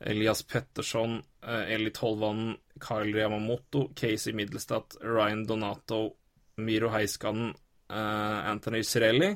Elias 0.00 0.40
Petterson, 0.48 1.18
eh, 1.44 1.74
Eli 1.74 1.90
Tolvanen, 1.92 2.54
Kyle 2.80 3.18
Yamamoto, 3.20 3.90
Casey 3.92 4.32
Middlestad, 4.32 4.96
Ryan 5.04 5.42
Donato, 5.44 5.98
Miro 6.56 6.88
Heiskanen, 6.94 7.50
eh, 7.90 8.48
Anthony 8.54 8.80
Cirelli, 8.82 9.28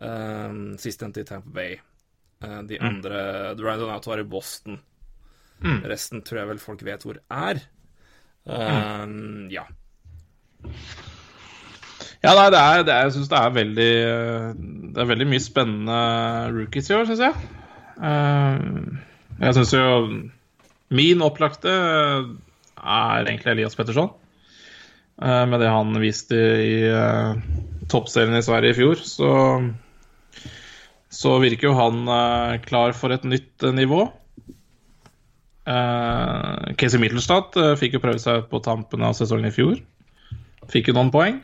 eh, 0.00 0.56
sistnevnte 0.80 1.20
i 1.20 1.28
Tampa 1.28 1.50
Bay. 1.60 1.76
De 2.40 2.78
andre 2.80 3.18
Ryan 3.60 3.78
Donato 3.82 4.14
er 4.14 4.22
i 4.22 4.24
Boston. 4.24 4.78
Resten 5.84 6.22
tror 6.24 6.38
jeg 6.40 6.48
vel 6.54 6.58
folk 6.64 6.80
vet 6.88 7.04
hvor 7.04 7.20
er. 7.28 7.60
Eh, 8.48 9.04
Ja. 9.52 9.66
Ja, 12.20 12.34
nei, 12.36 12.50
det 12.52 12.60
er, 12.60 12.82
det 12.84 12.92
er, 12.94 13.06
jeg 13.08 13.14
syns 13.14 13.30
det 13.32 13.42
veldig 13.56 13.92
Det 14.92 15.00
er 15.00 15.08
veldig 15.08 15.26
mye 15.30 15.40
spennende 15.40 16.00
rookies 16.52 16.90
i 16.90 16.96
år, 16.98 17.08
syns 17.08 17.22
jeg. 17.24 17.50
Eh, 18.10 18.58
jeg 19.40 19.56
syns 19.56 19.74
jo 19.76 19.86
min 20.90 21.22
opplagte 21.24 21.70
er 21.70 23.24
egentlig 23.24 23.54
Elias 23.54 23.78
Petterson. 23.78 24.10
Eh, 25.22 25.44
med 25.48 25.62
det 25.62 25.72
han 25.72 25.96
viste 26.02 26.36
i 26.36 26.74
toppserien 27.90 28.36
i 28.38 28.44
Sverige 28.44 28.74
i 28.74 28.78
fjor, 28.78 29.02
så, 29.04 29.32
så 31.10 31.36
virker 31.42 31.70
jo 31.70 31.76
han 31.78 32.02
eh, 32.06 32.56
klar 32.66 32.94
for 32.96 33.14
et 33.14 33.26
nytt 33.28 33.66
eh, 33.66 33.76
nivå. 33.76 34.06
Casey 35.70 36.98
Mittelstad 36.98 37.54
eh, 37.60 37.76
fikk 37.78 37.98
jo 37.98 38.02
prøve 38.02 38.22
seg 38.22 38.48
på 38.50 38.62
tampen 38.64 39.04
av 39.06 39.14
sesongen 39.18 39.50
i 39.50 39.54
fjor. 39.54 39.78
Fikk 40.70 40.90
jo 40.90 40.96
noen 40.96 41.12
poeng. 41.14 41.40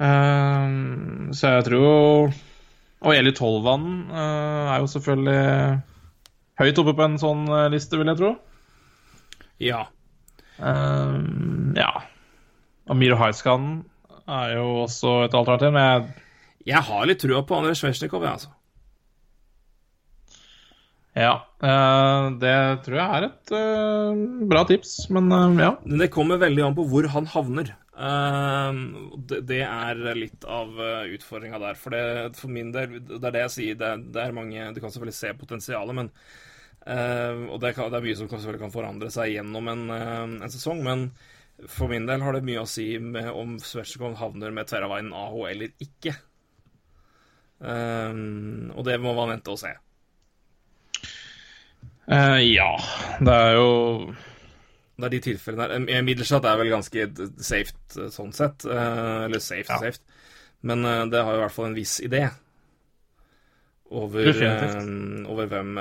Eh, 0.00 0.76
så 1.36 1.50
jeg 1.58 1.64
tror 1.66 1.82
jo 1.84 1.96
Og 3.04 3.10
Eli 3.12 3.34
Tolvan 3.36 3.82
uh, 4.08 4.72
er 4.72 4.78
jo 4.80 4.88
selvfølgelig 4.88 5.82
høyt 6.60 6.80
oppe 6.82 6.94
på 6.96 7.06
en 7.06 7.18
sånn 7.20 7.48
eh, 7.48 7.68
liste, 7.72 7.98
vil 8.00 8.10
jeg 8.12 8.20
tro. 8.20 8.34
Ja. 9.64 9.84
Eh, 10.60 11.18
ja. 11.78 11.90
Amir 12.90 13.16
Haiskan 13.20 13.70
er 14.30 14.56
jo 14.58 14.66
også 14.84 15.20
et 15.26 15.36
alternativ, 15.36 15.72
men 15.74 15.86
jeg, 15.86 16.24
Jeg 16.74 16.86
har 16.90 17.06
litt 17.08 17.22
trua 17.22 17.44
på 17.46 17.56
Andrej 17.56 17.78
Svesjnikov, 17.80 18.26
jeg, 18.26 18.36
altså. 18.36 18.50
ja. 21.16 21.34
eh, 21.64 22.26
det 22.42 22.56
tror 22.84 22.98
jeg 23.00 23.18
er 23.18 23.28
et 23.30 23.54
bra 24.50 24.66
tips, 24.68 24.98
men 25.14 25.32
ja. 25.60 25.74
Men 25.86 26.04
det 26.04 26.12
kommer 26.12 26.42
veldig 26.42 26.66
an 26.68 26.76
på 26.76 26.84
hvor 26.92 27.08
han 27.14 27.30
havner. 27.32 27.72
Eh, 28.00 28.78
det, 29.44 29.62
er 29.66 29.98
litt 30.16 30.46
av 30.48 30.70
uh, 30.78 31.08
utfordringa 31.12 31.60
der. 31.60 31.80
For, 31.80 31.92
det, 31.92 32.38
for 32.38 32.52
min 32.52 32.70
del, 32.72 33.00
det 33.08 33.20
er 33.20 33.34
det 33.36 33.44
jeg 33.46 33.56
sier, 33.56 33.80
det, 33.80 33.90
det 34.14 34.22
er 34.22 34.36
mange 34.36 34.70
Du 34.74 34.80
kan 34.80 34.92
selvfølgelig 34.92 35.18
se 35.18 35.34
potensialet, 35.40 35.98
men 35.98 36.08
uh, 36.86 37.50
Og 37.50 37.60
det, 37.60 37.74
kan, 37.76 37.92
er 37.92 38.06
mye 38.06 38.16
som 38.16 38.30
selvfølgelig 38.30 38.64
kan 38.64 38.74
forandre 38.74 39.12
seg 39.12 39.34
gjennom 39.34 39.68
en, 39.74 39.84
uh, 39.92 40.24
en 40.40 40.54
sesong, 40.54 40.82
men 40.86 41.10
for 41.68 41.92
min 41.92 42.06
del 42.08 42.22
har 42.24 42.32
det 42.32 42.46
mye 42.46 42.62
å 42.62 42.68
si 42.68 42.94
med 43.04 43.28
om 43.36 43.58
Svetsjnikov 43.60 44.14
havner 44.16 44.54
med 44.54 44.68
Terravainen 44.70 45.12
AH 45.12 45.34
eller 45.50 45.74
ikke. 45.84 46.14
Eh, 47.60 48.20
og 48.72 48.84
det 48.88 48.96
må 49.02 49.12
man 49.16 49.34
vente 49.34 49.52
og 49.52 49.60
se. 49.60 49.74
Eh, 52.10 52.38
ja. 52.48 52.70
Det 53.20 53.34
er 53.34 53.58
jo 53.58 53.70
Det 55.00 55.08
er 55.08 55.14
de 55.16 55.20
tilfellene 55.24 55.66
der. 55.68 55.86
Eh, 55.96 56.02
Middelstad 56.06 56.44
er 56.44 56.56
vel 56.60 56.70
ganske 56.72 57.06
safe 57.40 57.72
sånn 58.12 58.32
sett. 58.36 58.64
eh, 58.68 59.24
Eller 59.24 59.40
safe, 59.40 59.66
Ja. 59.68 59.78
safe. 59.78 60.00
Men 60.62 60.84
eh, 60.84 61.06
det 61.10 61.22
har 61.24 61.32
jo 61.34 61.40
i 61.40 61.44
hvert 61.46 61.56
fall 61.56 61.70
en 61.70 61.74
viss 61.78 62.00
idé 62.04 62.26
over, 63.90 64.28
over 65.26 65.46
hvem 65.50 65.78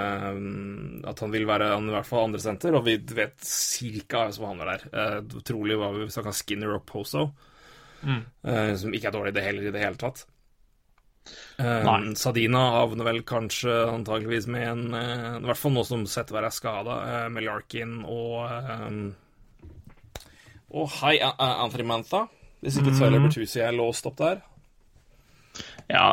At 1.06 1.20
han 1.20 1.32
vil 1.34 1.46
være 1.46 1.68
han, 1.76 1.90
i 1.90 1.94
hvert 1.94 2.08
fall 2.10 2.24
andre 2.30 2.40
senter, 2.42 2.74
og 2.74 2.86
vi 2.88 2.96
vet 2.98 3.38
cirka 3.46 4.24
hvem 4.26 4.34
som 4.34 4.48
havner 4.50 4.72
der. 4.72 5.22
Trolig 5.46 5.78
var 5.78 5.94
vi 5.94 6.08
snakka 6.10 6.34
Skinner 6.34 6.74
og 6.80 6.86
Poso, 6.90 7.30
Mm. 8.02 8.22
som 8.80 8.94
ikke 8.96 9.08
er 9.10 9.12
dårlig 9.12 9.34
det 9.36 9.44
heller 9.44 9.68
i 9.68 9.72
det 9.76 9.82
hele 9.84 9.96
tatt. 10.00 10.26
Eh, 11.60 11.84
Nei. 11.86 12.14
Sadina 12.16 12.62
havner 12.80 13.06
vel 13.06 13.22
kanskje 13.28 13.74
antageligvis 13.92 14.48
med 14.48 14.64
en 14.68 14.94
eh, 14.98 15.38
I 15.42 15.46
hvert 15.46 15.58
fall 15.60 15.74
nå 15.76 15.84
som 15.86 16.06
Setteberg 16.10 16.48
er 16.48 16.56
skada, 16.56 16.96
eh, 17.06 17.30
med 17.30 17.44
Larkin 17.46 18.00
og 18.08 19.14
Og 20.72 20.90
hei, 21.02 21.16
A- 21.26 21.64
Anthony 21.64 21.84
Mantha. 21.90 22.28
Hvis 22.62 22.78
ikke 22.78 22.92
Tyler 22.98 23.20
Bertuzzi 23.24 23.62
er 23.64 23.72
låst 23.74 24.06
opp 24.06 24.18
der. 24.20 24.42
Ja, 25.90 26.06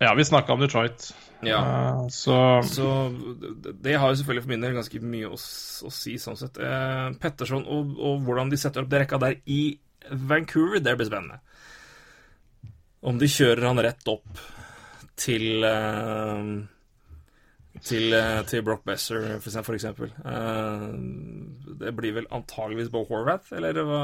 ja 0.00 0.12
vi 0.14 0.22
snakka 0.28 0.52
om 0.54 0.60
Detroit, 0.60 1.12
Ja. 1.42 1.58
Eh, 1.64 2.06
så 2.12 2.60
Så 2.62 2.86
det- 3.40 3.82
det 3.82 3.94
har 3.98 4.08
jo 4.10 4.14
selvfølgelig 4.22 4.42
for 4.42 4.48
min 4.48 4.60
del 4.60 4.74
ganske 4.74 5.00
mye 5.00 5.26
å, 5.26 5.34
å 5.34 5.90
si, 5.90 6.14
sånn 6.18 6.36
sett. 6.36 6.58
Eh, 6.58 7.12
Petterson 7.18 7.64
og, 7.66 7.96
og 7.98 8.20
hvordan 8.26 8.50
de 8.50 8.56
setter 8.56 8.82
opp 8.82 8.90
det 8.90 9.00
rekka 9.06 9.18
der 9.18 9.36
i 9.46 9.78
Vancouver, 10.12 10.80
det 10.80 10.96
blir 10.98 11.06
spennende. 11.08 11.40
Om 13.00 13.20
de 13.20 13.28
kjører 13.32 13.64
han 13.70 13.80
rett 13.80 14.12
opp 14.12 14.42
til 15.20 15.64
eh, 15.64 16.50
til, 17.80 18.12
eh, 18.12 18.40
til 18.48 18.64
Brock 18.66 18.82
Besser, 18.84 19.38
for 19.40 19.76
eksempel. 19.76 20.10
Eh, 20.26 20.82
det 21.80 21.94
blir 21.96 22.16
vel 22.18 22.26
antageligvis 22.34 22.90
Bo 22.92 23.04
Horvath, 23.08 23.54
eller 23.56 23.78
hva, 23.86 24.02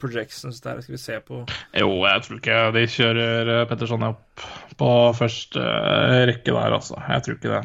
projections 0.00 0.62
der? 0.64 0.80
Skal 0.80 0.96
vi 0.96 1.02
se 1.02 1.18
på 1.26 1.42
Jo, 1.76 1.90
jeg 2.06 2.24
tror 2.24 2.40
ikke 2.40 2.62
de 2.78 2.86
kjører 2.94 3.52
Petterson 3.68 4.08
opp 4.08 4.46
på 4.80 4.90
første 5.18 5.66
rekke 6.30 6.54
der, 6.54 6.78
altså. 6.78 6.96
Jeg 7.08 7.26
tror 7.26 7.36
ikke 7.36 7.54
det. 7.58 7.62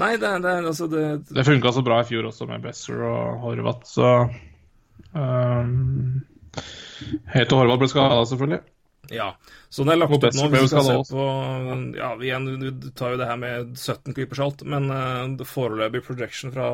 Nei, 0.00 0.14
det, 0.18 0.30
det, 0.42 0.52
altså 0.66 0.88
det, 0.90 1.04
Det 1.30 1.46
funka 1.46 1.72
så 1.72 1.84
bra 1.86 2.00
i 2.02 2.08
fjor 2.08 2.28
også, 2.28 2.48
med 2.50 2.64
Besser 2.64 3.00
og 3.06 3.40
Horvath, 3.44 3.88
så 3.88 4.12
um, 5.14 6.22
Helt 7.32 7.48
til 7.48 7.58
Horvath 7.58 7.80
ble 7.80 7.90
skada, 7.92 8.22
selvfølgelig. 8.28 8.62
Ja. 9.12 9.30
Så 9.68 9.84
det 9.84 9.94
er 9.94 10.00
lagt 10.00 10.14
opp 10.16 10.26
nå. 10.36 10.48
Vi 10.52 10.66
skal 10.70 10.86
se 10.86 10.98
på 11.10 11.24
Ja, 11.98 12.12
vi 12.20 12.30
igjen, 12.30 12.46
du, 12.60 12.68
du 12.70 12.90
tar 12.96 13.14
jo 13.14 13.20
det 13.20 13.28
her 13.28 13.40
med 13.40 13.74
17 13.76 14.14
creepers 14.16 14.42
alt, 14.44 14.64
men 14.68 14.90
uh, 14.92 15.46
foreløpig 15.48 16.04
projection 16.06 16.54
fra 16.54 16.68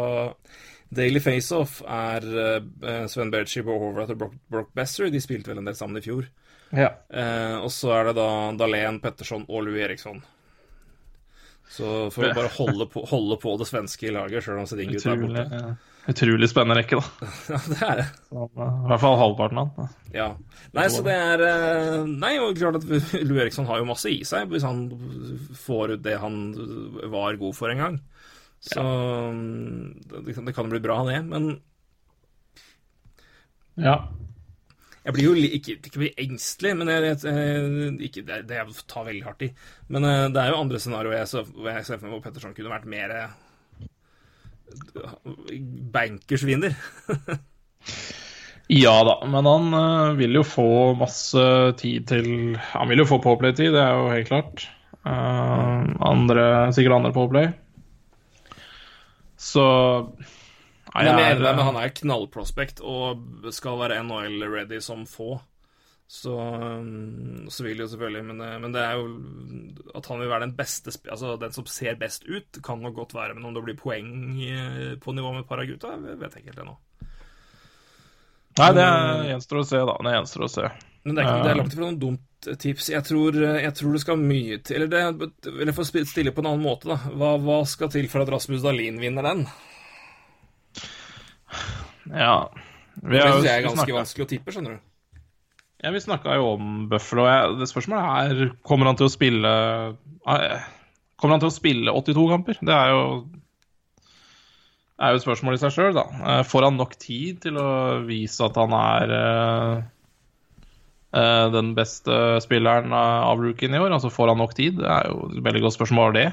Daily 0.90 1.22
Faceoff 1.22 1.80
er 1.86 2.26
uh, 2.26 3.06
Sven 3.10 3.30
Berchie 3.32 3.66
på 3.66 3.78
Horvath 3.82 4.14
og 4.14 4.22
Brock, 4.24 4.36
Brock 4.50 4.74
Besser. 4.76 5.10
De 5.10 5.22
spilte 5.22 5.52
vel 5.52 5.62
en 5.62 5.70
del 5.70 5.78
sammen 5.78 6.00
i 6.00 6.04
fjor. 6.04 6.26
Ja. 6.74 6.92
Uh, 7.10 7.64
og 7.64 7.70
så 7.74 7.94
er 7.96 8.10
det 8.10 8.18
da 8.18 8.28
Dalén, 8.58 9.00
Petterson 9.02 9.46
og 9.48 9.66
Louis 9.66 9.86
Eriksson. 9.86 10.22
Så 11.70 12.10
for 12.10 12.26
å 12.26 12.34
bare 12.34 12.50
holde 12.56 12.86
på, 12.90 13.04
holde 13.06 13.38
på 13.38 13.54
det 13.60 13.68
svenske 13.70 14.10
laget, 14.14 14.42
sjøl 14.42 14.58
om 14.64 14.66
Sedingut 14.66 15.06
er 15.06 15.20
borte. 15.20 15.44
borte. 15.46 15.89
Utrolig 16.08 16.48
spennende 16.50 16.78
rekke, 16.80 16.96
da. 17.00 17.28
Ja, 17.50 17.58
det 17.68 17.80
er 17.84 17.96
det. 18.00 18.06
Så, 18.30 18.44
eh, 18.48 18.70
I 18.86 18.88
hvert 18.90 19.02
fall 19.02 19.18
halvparten 19.20 19.60
av 19.60 19.72
den. 19.76 19.88
Ja. 20.16 20.28
Nei, 20.76 20.86
så 20.90 21.02
det 21.06 21.14
er 21.18 21.44
eh, 21.46 21.96
Nei, 22.08 22.32
og 22.40 22.56
klart 22.58 22.78
at 22.80 22.86
Lou 23.28 23.36
Eriksson 23.42 23.68
har 23.68 23.82
jo 23.82 23.88
masse 23.90 24.10
i 24.10 24.22
seg 24.26 24.48
hvis 24.52 24.64
han 24.66 24.86
får 25.60 25.96
ut 25.96 26.04
det 26.06 26.16
han 26.22 26.40
var 27.12 27.36
god 27.40 27.54
for 27.58 27.70
en 27.74 27.82
gang. 27.84 27.98
Så 28.60 28.80
ja. 28.80 29.30
det, 30.24 30.34
kan- 30.36 30.44
det 30.48 30.56
kan 30.56 30.68
bli 30.72 30.80
bra, 30.84 30.98
det. 31.08 31.20
Men 31.28 31.52
Ja. 33.80 33.94
jeg 35.06 35.14
blir 35.16 35.24
jo 35.30 35.34
ikke, 35.40 35.78
ikke 35.80 36.02
blir 36.02 36.18
engstelig, 36.20 36.74
men 36.76 36.90
jeg, 36.92 37.14
jeg, 37.24 37.94
ikke, 38.10 38.24
det, 38.28 38.40
det 38.50 38.58
jeg 38.58 38.74
tar 38.90 39.06
veldig 39.06 39.22
hardt 39.24 39.46
i. 39.46 39.52
Men 39.88 40.04
eh, 40.04 40.26
det 40.34 40.42
er 40.42 40.52
jo 40.52 40.58
andre 40.60 40.80
scenarioer 40.82 41.22
jeg, 41.22 41.46
jeg 41.70 41.86
ser 41.88 42.00
for 42.02 42.08
meg 42.08 42.16
hvor 42.18 42.24
Petterson 42.26 42.52
kunne 42.56 42.72
vært 42.74 42.90
mer 42.90 43.14
eh, 44.70 45.60
bankersvinner. 45.94 46.76
Ja 48.70 48.94
da, 49.02 49.16
men 49.26 49.46
han 49.50 49.72
uh, 49.74 50.12
vil 50.14 50.36
jo 50.38 50.44
få 50.46 50.92
masse 50.94 51.42
tid 51.80 52.04
til 52.06 52.28
Han 52.70 52.90
vil 52.92 53.02
jo 53.02 53.08
få 53.10 53.18
påplay-tid, 53.24 53.72
det 53.74 53.82
er 53.82 53.96
jo 53.98 54.12
helt 54.12 54.30
klart. 54.30 54.68
Uh, 55.02 55.90
andre, 56.06 56.44
sikkert 56.76 57.00
andre 57.00 57.10
påplay. 57.16 57.50
Så 59.40 59.64
Nei, 60.90 61.02
jeg 61.06 61.10
er 61.10 61.32
enig 61.32 61.42
med, 61.42 61.56
men 61.56 61.66
han 61.66 61.78
er 61.80 61.92
knallprospect 61.96 62.82
og 62.82 63.50
skal 63.54 63.78
være 63.80 63.98
NHL-ready 64.04 64.78
som 64.84 65.02
få. 65.08 65.40
Så, 66.10 66.32
um, 66.34 67.44
så 67.54 67.62
vil 67.62 67.78
jo 67.78 67.86
selvfølgelig 67.86 68.24
men, 68.26 68.38
det- 68.42 68.56
men 68.64 68.72
det 68.74 68.80
er 68.82 68.96
jo 68.98 69.04
At 69.94 70.08
han 70.10 70.18
vil 70.18 70.26
være 70.32 70.42
den 70.48 70.56
beste 70.58 70.90
Altså 71.06 71.36
den 71.38 71.52
som 71.54 71.68
ser 71.70 71.94
best 72.00 72.24
ut, 72.26 72.58
kan 72.66 72.80
nok 72.82 72.96
godt 72.96 73.14
være. 73.14 73.36
Men 73.36 73.44
om 73.46 73.54
det 73.54 73.62
blir 73.68 73.78
poeng 73.78 74.08
eh, 74.42 74.96
på 74.98 75.14
nivå 75.14 75.30
med 75.36 75.46
Paraguta 75.46 75.92
par 75.94 76.02
vet 76.18 76.34
jeg 76.34 76.42
ikke 76.42 76.50
helt 76.50 76.64
ennå. 76.64 76.74
Nei, 78.58 78.72
det 78.74 78.86
gjenstår 79.30 79.60
å 79.60 79.68
se, 79.70 79.78
da. 79.86 79.94
Det 80.02 80.16
gjenstår 80.16 80.42
å 80.42 80.50
se. 80.50 80.66
Men 81.04 81.14
det 81.14 81.22
er, 81.22 81.28
ikke, 81.30 81.44
det 81.46 81.50
er 81.54 81.60
langt 81.62 81.72
ifra 81.78 81.86
noe 81.86 82.00
dumt 82.02 82.48
tips. 82.60 82.88
Jeg 82.90 83.06
tror, 83.06 83.38
jeg 83.62 83.72
tror 83.78 83.94
det 83.94 84.00
skal 84.02 84.18
mye 84.20 84.58
til 84.66 84.76
Eller, 84.82 84.90
det, 84.90 85.30
eller 85.54 85.72
for 85.78 85.86
å 85.86 86.04
stille 86.10 86.34
på 86.34 86.42
en 86.42 86.50
annen 86.50 86.66
måte, 86.66 86.90
da. 86.90 86.98
Hva, 87.14 87.36
hva 87.40 87.60
skal 87.70 87.88
til 87.94 88.10
for 88.10 88.26
at 88.26 88.34
Rasmus 88.34 88.66
Dahlin 88.66 88.98
vinner 89.00 89.22
den? 89.30 89.46
Ja. 92.10 92.50
Vi 93.00 93.14
Det 93.14 93.22
har 93.22 93.30
jo 93.30 93.38
syns 93.38 93.46
jeg 93.46 93.54
er 93.62 93.68
ganske 93.70 93.94
vanskelig 93.94 94.26
å 94.26 94.30
tippe, 94.34 94.52
skjønner 94.58 94.74
du. 94.76 94.89
Ja, 95.80 95.90
Vi 95.90 96.00
snakka 96.00 96.36
jo 96.36 96.54
om 96.54 96.88
Buffalo. 96.90 97.26
Det 97.58 97.68
spørsmålet 97.70 98.04
er 98.44 98.54
Kommer 98.66 98.90
han 98.90 98.98
til 99.00 99.08
å 99.08 99.12
spille 99.12 99.52
eh, 100.28 100.66
Kommer 101.16 101.36
han 101.36 101.44
til 101.44 101.50
å 101.50 101.54
spille 101.54 101.94
82 101.96 102.26
kamper? 102.34 102.60
Det 102.60 102.74
er 102.74 102.92
jo 102.94 103.04
er 105.00 105.14
jo 105.14 105.20
et 105.20 105.24
spørsmål 105.24 105.56
i 105.56 105.60
seg 105.62 105.72
sjøl, 105.74 105.94
da. 105.96 106.04
Eh, 106.20 106.42
Får 106.44 106.66
han 106.66 106.76
nok 106.80 106.92
tid 107.00 107.40
til 107.46 107.56
å 107.60 107.70
vise 108.04 108.44
at 108.44 108.58
han 108.60 108.74
er 108.76 109.14
eh, 109.16 109.80
eh, 111.16 111.46
den 111.54 111.72
beste 111.78 112.20
spilleren 112.44 112.92
av 112.96 113.40
rookien 113.40 113.74
i 113.74 113.80
år? 113.80 113.94
Altså 113.96 114.12
Får 114.12 114.34
han 114.34 114.40
nok 114.42 114.54
tid? 114.58 114.80
Det 114.82 114.90
er 114.90 115.08
jo 115.08 115.30
et 115.30 115.42
veldig 115.46 115.64
godt 115.66 115.78
spørsmål, 115.78 116.16
det. 116.18 116.28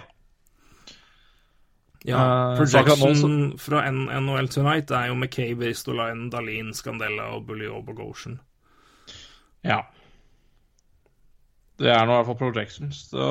Ja, 2.08 2.56
projection 2.56 3.58
fra 3.60 3.82
NHL 3.92 4.48
Tonight 4.54 4.92
er 4.96 5.10
jo 5.10 5.16
McCabe, 5.18 5.66
Ristolainen, 5.68 6.30
Dalin, 6.32 6.70
Scandella 6.76 7.34
og 7.36 7.48
Bully 7.50 7.68
Bogosian. 7.84 8.38
Ja. 9.66 9.82
Det 11.78 11.94
er 11.94 12.06
nå 12.06 12.14
i 12.14 12.20
hvert 12.20 12.30
fall 12.32 12.42
projections. 12.42 13.08
Så 13.12 13.30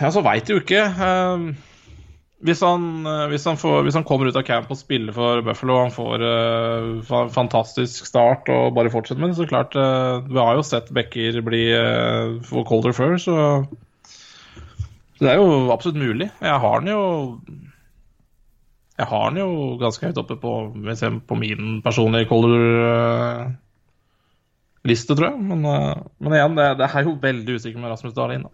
Ja, 0.00 0.10
så 0.10 0.22
veit 0.26 0.48
du 0.48 0.56
ikke. 0.58 0.80
Eh, 0.82 1.44
hvis, 2.46 2.62
han, 2.66 3.06
hvis, 3.30 3.46
han 3.46 3.58
får, 3.58 3.82
hvis 3.86 3.98
han 3.98 4.06
kommer 4.06 4.30
ut 4.30 4.38
av 4.38 4.46
camp 4.46 4.70
og 4.70 4.78
spiller 4.78 5.14
for 5.14 5.42
Buffalo 5.46 5.80
han 5.80 5.94
får 5.94 6.22
uh, 6.22 7.28
fantastisk 7.34 8.06
start 8.06 8.50
og 8.54 8.76
bare 8.76 8.92
fortsetter 8.94 9.22
med 9.22 9.32
det, 9.32 9.38
så 9.40 9.46
klart 9.50 9.74
uh, 9.78 10.22
Vi 10.26 10.38
har 10.38 10.58
jo 10.58 10.66
sett 10.66 10.92
Becker 10.94 11.40
bli 11.46 11.64
uh, 11.74 12.38
for 12.46 12.66
colder 12.66 12.94
før, 12.94 13.16
så 13.22 13.36
det 15.18 15.32
er 15.32 15.40
jo 15.40 15.72
absolutt 15.74 15.98
mulig. 15.98 16.28
Jeg 16.38 16.62
har 16.62 16.78
den 16.78 16.92
jo 16.92 17.02
Jeg 18.98 19.06
har 19.06 19.30
den 19.30 19.38
jo 19.38 19.76
ganske 19.78 20.08
høyt 20.08 20.18
oppe 20.18 20.34
på, 20.42 20.52
på 20.74 21.34
min 21.38 21.82
personlige 21.84 22.26
color-liste, 22.30 23.54
tror 25.14 25.28
jeg. 25.28 25.38
Men, 25.52 25.60
eh, 25.70 26.00
men 26.18 26.34
igjen, 26.34 26.56
det, 26.58 26.66
det 26.80 26.86
er 26.88 27.02
jo 27.06 27.12
veldig 27.22 27.54
usikkert 27.60 27.82
med 27.84 27.92
Rasmus 27.92 28.16
Dahlin. 28.16 28.46
Da. 28.48 28.50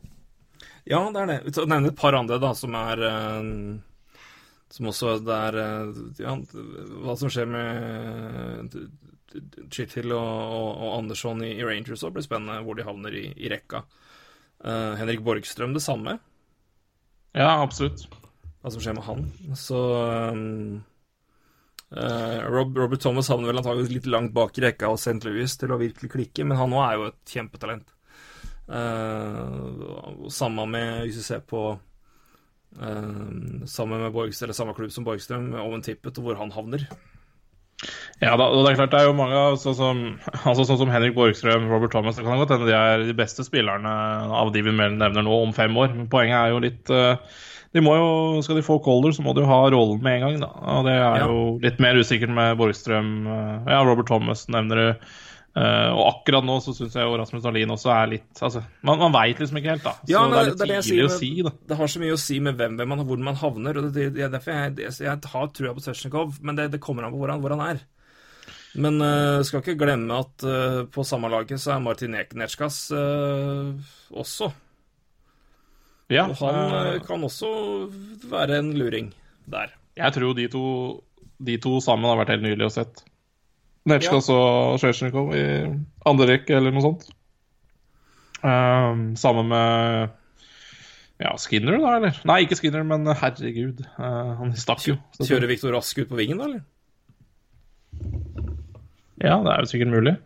Ja, 0.85 1.01
det 1.15 1.21
er 1.23 1.27
det. 1.31 1.39
Skal 1.55 1.71
nevne 1.73 1.89
et 1.95 2.01
par 2.01 2.15
andre 2.19 2.37
da, 2.43 2.51
som 2.59 2.73
er 2.77 2.97
eh, 3.09 3.43
Som 4.75 4.91
også 4.91 5.07
det 5.25 5.37
er 5.49 5.55
eh, 5.63 5.87
ja, 6.21 6.33
Hva 7.07 7.15
som 7.17 7.29
skjer 7.33 7.49
med 7.49 8.77
Chithill 9.73 10.13
og, 10.13 10.21
og, 10.29 10.69
og 10.77 10.91
Andersson 10.99 11.41
i, 11.47 11.55
i 11.57 11.65
Rangers 11.65 12.05
òg 12.05 12.13
blir 12.19 12.27
spennende, 12.27 12.61
hvor 12.67 12.75
de 12.77 12.85
havner 12.87 13.13
i, 13.17 13.33
i 13.35 13.49
rekka. 13.51 13.81
Uh, 14.65 14.95
Henrik 14.97 15.21
Borgstrøm 15.25 15.75
det 15.75 15.83
samme, 15.85 16.19
Ja, 17.35 17.63
absolutt. 17.65 18.07
Hva 18.65 18.73
som 18.73 18.81
skjer 18.81 18.95
med 18.97 19.05
han. 19.05 19.25
Så 19.61 19.79
um, 20.33 20.79
uh, 21.93 22.39
Rob, 22.49 22.73
Robert 22.81 23.03
Thomas 23.05 23.29
havner 23.29 23.51
vel 23.51 23.61
antakeligvis 23.61 23.93
litt 23.99 24.09
langt 24.09 24.33
bak 24.33 24.57
i 24.57 24.65
rekka 24.65 24.89
hos 24.89 25.05
St. 25.05 25.21
Louis 25.29 25.59
til 25.61 25.75
å 25.75 25.81
virkelig 25.81 26.15
klikke, 26.15 26.47
men 26.49 26.57
han 26.57 26.73
òg 26.73 26.85
er 26.87 26.97
jo 26.97 27.11
et 27.11 27.35
kjempetalent. 27.37 27.93
Uh, 28.65 30.25
samme 30.33 30.65
med, 30.73 31.03
hvis 31.05 31.21
vi 31.21 31.27
ser 31.27 31.43
på 31.45 31.75
uh, 31.77 33.67
Sammen 33.69 34.01
med 34.01 34.15
Borgstrøm, 34.15 34.47
eller 34.49 34.57
samme 34.57 34.73
klubb 34.79 34.95
som 34.95 35.05
Borgstrøm, 35.05 35.51
Owen 35.61 35.85
Tippet, 35.85 36.17
og 36.17 36.31
hvor 36.31 36.41
han 36.41 36.55
havner. 36.57 36.89
Ja, 38.23 38.33
da, 38.39 38.47
og 38.47 38.65
det 38.65 38.71
er 38.73 38.79
klart 38.79 38.93
det 38.95 39.01
er 39.03 39.09
jo 39.11 39.17
mange 39.19 39.41
sånn 39.61 39.77
som, 39.77 40.03
altså 40.49 40.65
sånn 40.65 40.81
som 40.87 40.93
Henrik 40.95 41.13
Borgstrøm, 41.19 41.67
Robert 41.69 41.93
Thomas 41.93 42.17
Det 42.17 42.25
kan 42.25 42.41
godt 42.41 42.55
hende 42.55 42.71
de 42.71 42.77
er 42.79 43.05
de 43.05 43.17
beste 43.19 43.45
spillerne 43.45 43.93
av 44.41 44.55
de 44.55 44.63
vi 44.65 44.73
nevner 44.73 45.21
nå 45.21 45.41
om 45.43 45.53
fem 45.53 45.77
år. 45.77 45.93
Men 45.93 46.09
poenget 46.09 46.39
er 46.39 46.55
jo 46.55 46.63
litt 46.65 46.93
eh, 46.95 47.43
de 47.75 47.83
må 47.83 47.97
jo, 47.99 48.09
Skal 48.47 48.57
de 48.61 48.63
få 48.67 48.79
Calder, 48.85 49.13
så 49.17 49.25
må 49.27 49.35
de 49.35 49.43
jo 49.43 49.51
ha 49.51 49.61
rollen 49.75 50.01
med 50.03 50.21
en 50.21 50.25
gang. 50.29 50.41
da, 50.47 50.51
og 50.79 50.85
Det 50.87 50.95
er 50.95 51.19
Ja. 51.19 51.27
jo 51.27 51.59
litt 51.63 51.81
mer 51.83 51.99
usikkert 51.99 52.31
med 52.31 52.57
Borgstrøm. 52.59 53.27
eh, 53.27 53.71
Ja, 53.73 53.83
Robert 53.85 54.07
Thomas 54.07 54.47
nevner 54.49 54.77
du. 54.77 55.07
Uh, 55.55 55.95
og 55.95 56.09
akkurat 56.09 56.43
nå 56.43 56.57
så 56.59 56.73
syns 56.75 56.97
jeg 56.99 57.05
jo 57.07 57.15
Rasmus 57.15 57.45
Dahlin 57.45 57.71
også 57.71 57.87
er 57.95 58.09
litt 58.11 58.41
altså, 58.43 58.65
Man, 58.83 58.99
man 58.99 59.13
veit 59.15 59.39
liksom 59.39 59.61
ikke 59.61 59.71
helt, 59.71 59.85
da. 59.85 59.93
Så 60.01 60.11
Ja, 60.11 60.23
det 60.27 60.39
er 60.41 60.49
litt 60.49 60.59
det 60.59 60.65
er 60.65 60.73
det 60.73 60.79
tidlig 60.83 61.05
med, 61.05 61.13
å 61.13 61.19
si, 61.21 61.29
da. 61.47 61.53
Det 61.71 61.77
har 61.79 61.87
så 61.93 62.01
mye 62.03 62.15
å 62.17 62.19
si 62.19 62.39
med 62.43 62.57
hvem, 62.59 62.75
hvem 62.81 62.89
man, 62.91 63.03
hvor 63.07 63.23
man 63.23 63.39
havner. 63.39 63.79
og 63.79 63.93
det, 63.95 64.09
det, 64.17 64.25
er 64.27 64.33
derfor 64.33 64.51
jeg, 64.51 64.73
jeg, 64.83 64.97
jeg 65.07 65.31
har 65.31 65.53
trua 65.55 65.77
på 65.77 65.85
Svetsjnikov, 65.85 66.41
men 66.43 66.59
det, 66.59 66.73
det 66.73 66.81
kommer 66.83 67.07
an 67.07 67.15
på 67.15 67.21
hvor 67.23 67.31
han, 67.31 67.39
hvor 67.45 67.55
han 67.55 67.63
er. 67.69 67.85
Men 68.75 68.99
uh, 68.99 69.45
skal 69.47 69.63
ikke 69.63 69.79
glemme 69.79 70.19
at 70.25 70.43
uh, 70.43 70.83
på 70.91 71.07
samme 71.07 71.31
laget 71.31 71.63
så 71.63 71.77
er 71.77 71.87
Martin 71.87 72.19
Netsjkas 72.19 72.81
også. 74.11 74.51
Ja, 76.13 76.27
Og 76.29 76.37
han 76.43 76.59
eh, 76.61 76.89
eh, 76.95 77.03
kan 77.07 77.25
også 77.25 77.51
være 78.29 78.61
en 78.61 78.73
luring 78.77 79.13
der. 79.51 79.73
Jeg 79.97 80.17
tror 80.17 80.35
de 80.37 80.47
to, 80.53 80.65
de 81.45 81.57
to 81.63 81.79
sammen 81.85 82.11
har 82.11 82.19
vært 82.21 82.35
helt 82.35 82.45
nylig 82.45 82.67
å 82.67 82.73
sett. 82.75 83.05
Netsjkas 83.89 84.31
og 84.33 84.81
Sjøsjnikov 84.81 85.33
i 85.37 85.45
andre 86.09 86.29
rekke 86.31 86.57
eller 86.57 86.73
noe 86.73 86.85
sånt. 86.85 87.09
Um, 88.45 89.15
sammen 89.17 89.49
med 89.49 90.13
ja, 91.21 91.33
Skinner, 91.41 91.79
da, 91.81 91.95
eller? 91.99 92.17
Nei, 92.29 92.39
ikke 92.45 92.59
Skinner, 92.59 92.85
men 92.85 93.09
herregud. 93.09 93.85
uh, 93.97 94.35
han 94.41 94.53
stakk 94.59 94.85
jo. 94.89 94.97
Kjører 95.21 95.49
Viktor 95.49 95.73
Rask 95.77 96.01
ut 96.01 96.11
på 96.11 96.19
vingen, 96.19 96.41
da, 96.41 96.49
eller? 96.49 96.65
Ja, 99.23 99.39
det 99.45 99.53
er 99.53 99.63
jo 99.63 99.71
sikkert 99.71 99.95
mulig. 99.95 100.17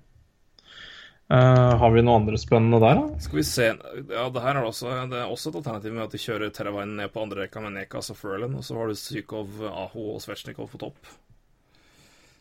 Eh, 1.29 1.73
har 1.77 1.91
vi 1.93 2.01
noe 2.01 2.23
andre 2.23 2.39
spennende 2.41 2.79
der, 2.81 3.03
da? 3.03 3.21
Skal 3.21 3.37
vi 3.37 3.43
se 3.45 3.67
Ja, 3.69 4.23
det 4.33 4.41
her 4.41 4.57
er 4.57 4.65
også, 4.65 4.89
det 5.11 5.19
er 5.19 5.29
også 5.29 5.51
et 5.51 5.59
alternativ 5.61 5.93
med 5.93 6.07
at 6.07 6.15
de 6.15 6.21
kjører 6.23 6.53
Teravainen 6.57 6.97
ned 6.97 7.13
på 7.13 7.21
andre 7.21 7.43
rekka 7.43 7.61
med 7.61 7.75
Nekas 7.77 8.09
og 8.15 8.17
Furlan, 8.17 8.55
og 8.57 8.65
så 8.65 8.79
har 8.79 8.89
du 8.89 8.97
Sykov, 8.97 9.59
Aho 9.69 10.15
og 10.15 10.23
Svetsjnikov 10.25 10.71
på 10.73 10.81
topp. 10.81 11.11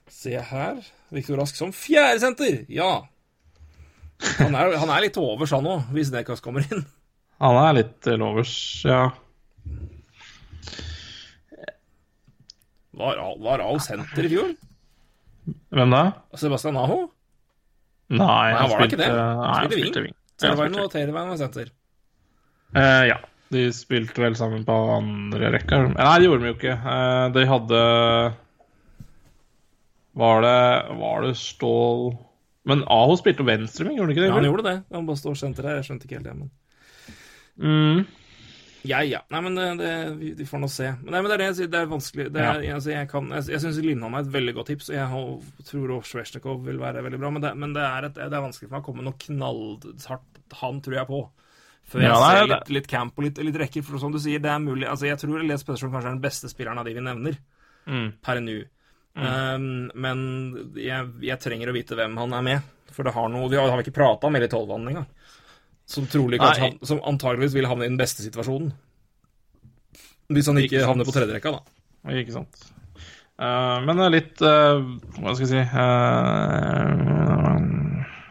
Se 0.08 0.32
her. 0.40 0.80
Viktor 1.12 1.36
Rask 1.42 1.60
som 1.60 1.74
fjerdesenter! 1.76 2.62
Ja! 2.72 3.02
Han 4.40 4.56
er, 4.56 4.78
han 4.80 4.90
er 4.96 5.04
litt 5.04 5.18
til 5.18 5.28
overs, 5.28 5.52
han 5.52 5.68
òg, 5.68 5.92
hvis 5.94 6.14
Nekas 6.16 6.40
kommer 6.42 6.64
inn. 6.72 6.88
Han 7.44 7.60
er 7.60 7.76
litt 7.82 7.92
til 8.08 8.24
overs, 8.24 8.56
ja. 8.88 9.04
Var, 12.98 13.20
var 13.44 13.62
Al 13.68 13.84
senter 13.84 14.26
i 14.26 14.32
fjor? 14.32 14.56
Hvem 15.76 15.92
da? 15.94 16.02
Sebastian 16.40 16.80
Aho? 16.80 17.04
Nei, 18.08 18.52
han 18.56 18.70
var 18.72 18.80
da 18.80 18.86
ikke 18.88 18.96
spilte, 18.96 19.04
det. 19.04 19.08
Nei, 19.18 19.48
han 19.48 19.58
Spilte 19.68 19.80
spilte 19.82 20.04
wing. 20.06 20.14
Ja, 20.16 20.48
han 20.48 20.58
Teravainen 20.58 20.78
spilte 20.78 20.86
og 20.86 20.92
var 20.94 21.40
senter. 21.42 21.72
Uh, 22.76 23.04
ja. 23.10 23.18
De 23.56 23.64
spilte 23.72 24.22
vel 24.22 24.36
sammen 24.36 24.66
på 24.68 24.76
andre 24.92 25.50
rekka. 25.56 25.80
Nei, 25.94 26.14
det 26.20 26.28
gjorde 26.28 26.44
de 26.44 26.50
jo 26.52 26.56
ikke. 26.58 26.76
Uh, 26.84 27.28
de 27.36 27.46
hadde 27.48 27.82
Var 30.18 30.42
det 30.44 30.58
Var 31.00 31.22
det 31.24 31.34
Stål 31.40 32.10
Men 32.68 32.84
Aho 32.92 33.16
spilte 33.20 33.46
venstreving, 33.48 33.96
gjorde 33.96 34.10
han 34.10 34.16
ikke 34.16 34.24
det? 34.26 34.30
Ja, 34.30 34.36
han 34.36 34.48
gjorde 34.50 34.66
det. 34.68 34.78
Han 34.92 35.08
bare 35.08 35.22
står 35.22 35.38
senter 35.40 35.68
her. 35.70 35.78
Jeg 35.80 35.88
skjønte 35.88 36.08
ikke 36.10 36.20
helt 36.20 36.30
det, 36.32 36.38
men 36.44 36.52
Mm. 37.58 38.04
Ja, 38.88 39.02
ja. 39.04 39.20
Nei, 39.34 39.42
men 39.46 39.56
det, 39.60 39.66
det, 39.82 39.92
vi, 40.20 40.32
vi 40.40 40.46
får 40.48 40.62
nå 40.64 40.70
se. 40.72 40.90
Men, 41.02 41.12
nei, 41.14 41.22
men 41.22 41.30
det 41.32 41.36
er 41.38 41.42
det 41.44 41.48
jeg 41.50 41.58
sier, 41.60 41.72
det 41.74 41.80
er 41.84 41.90
vanskelig. 41.92 42.28
Det 42.34 42.44
er, 42.44 42.62
altså, 42.78 42.92
jeg 42.94 43.10
kan, 43.12 43.28
jeg, 43.36 43.48
jeg 43.54 43.64
syns 43.64 43.80
Lindholm 43.84 44.16
er 44.16 44.26
et 44.26 44.32
veldig 44.38 44.54
godt 44.58 44.72
tips, 44.72 44.90
og 44.92 44.96
jeg 44.98 45.08
har- 45.14 45.66
tror 45.72 45.94
også 45.98 46.24
vil 46.66 46.80
være 46.80 47.04
veldig 47.04 47.20
bra, 47.20 47.32
men 47.36 47.42
det, 47.44 47.52
men 47.58 47.74
det, 47.76 47.84
er, 47.84 48.08
et, 48.10 48.16
det 48.16 48.28
er 48.32 48.46
vanskelig 48.48 48.70
for 48.70 48.78
meg 48.78 48.84
å 48.84 48.88
komme 48.88 49.04
noe 49.08 49.20
knallhardt 49.26 50.56
Han 50.62 50.80
tror 50.86 50.96
jeg 51.02 51.08
på. 51.12 51.22
Før 51.88 52.02
jeg 52.04 52.10
Ja, 52.12 52.20
nei, 52.20 52.32
ser 52.40 52.48
litt, 52.52 52.70
litt 52.78 52.88
camp 52.92 53.18
og 53.20 53.24
litt, 53.28 53.38
litt 53.48 53.56
rekker, 53.62 53.84
for 53.88 54.00
som 54.00 54.12
du 54.12 54.20
sier, 54.20 54.40
det 54.44 54.50
er 54.52 54.60
mulig 54.60 54.88
Altså, 54.92 55.08
jeg 55.08 55.20
tror 55.22 55.40
Elias 55.40 55.64
Petterson 55.64 55.92
kanskje 55.94 56.10
er 56.10 56.16
den 56.18 56.24
beste 56.24 56.50
spilleren 56.52 56.80
av 56.82 56.86
de 56.88 56.94
vi 56.98 57.04
nevner, 57.06 57.38
Mm. 57.88 58.10
per 58.22 58.42
nå. 58.44 58.58
Um, 59.18 59.90
men 59.96 60.74
jeg, 60.78 61.08
jeg 61.26 61.40
trenger 61.40 61.72
å 61.72 61.74
vite 61.74 61.96
hvem 61.98 62.18
han 62.20 62.34
er 62.38 62.44
med, 62.46 62.66
for 62.92 63.08
det 63.08 63.14
har 63.16 63.30
noe 63.32 63.48
Vi 63.50 63.56
har, 63.58 63.70
har 63.72 63.80
ikke 63.82 63.96
prata 63.96 64.30
med 64.30 64.44
i 64.44 64.50
tolvvann 64.52 64.86
engang. 64.92 65.08
Som 65.88 66.08
trolig 66.12 66.40
kanskje 66.42 66.66
han, 66.66 66.80
Som 66.86 67.00
antageligvis 67.08 67.56
vil 67.56 67.68
havne 67.70 67.88
i 67.88 67.92
den 67.92 68.00
beste 68.00 68.24
situasjonen. 68.26 68.74
Hvis 70.34 70.50
han 70.52 70.60
ikke 70.60 70.84
havner 70.84 71.08
på 71.08 71.14
tredjerekka, 71.16 71.54
da. 71.56 71.62
Ikke 72.20 72.36
sant. 72.36 72.68
Uh, 73.38 73.78
men 73.86 74.00
det 74.00 74.06
er 74.06 74.14
litt 74.16 74.42
uh, 74.42 74.82
Hva 75.20 75.36
skal 75.38 75.44
jeg 75.46 75.52
si 75.52 75.60
uh, 75.62 75.84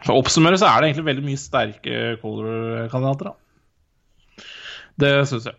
For 0.03 0.11
å 0.11 0.17
oppsummere 0.19 0.59
så 0.59 0.67
er 0.67 0.81
det 0.81 0.89
egentlig 0.89 1.05
veldig 1.07 1.23
mye 1.29 1.39
sterke 1.39 2.01
Color-kandidater, 2.19 3.31
da. 3.31 4.45
Det 4.97 5.13
syns 5.29 5.45
jeg. 5.47 5.57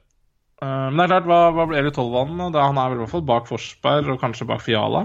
Men 0.59 0.99
det 0.99 1.05
er 1.05 1.11
klart, 1.13 1.29
hva, 1.31 1.41
hva 1.55 1.65
blir 1.71 1.85
det 1.87 1.93
tolvvann? 1.95 2.41
Han 2.57 2.81
er 2.83 2.89
vel 2.91 2.99
i 2.99 3.03
hvert 3.05 3.13
fall 3.13 3.29
bak 3.29 3.45
Forsberg 3.47 4.09
og 4.11 4.19
kanskje 4.19 4.49
bak 4.49 4.65
Fiala. 4.65 5.05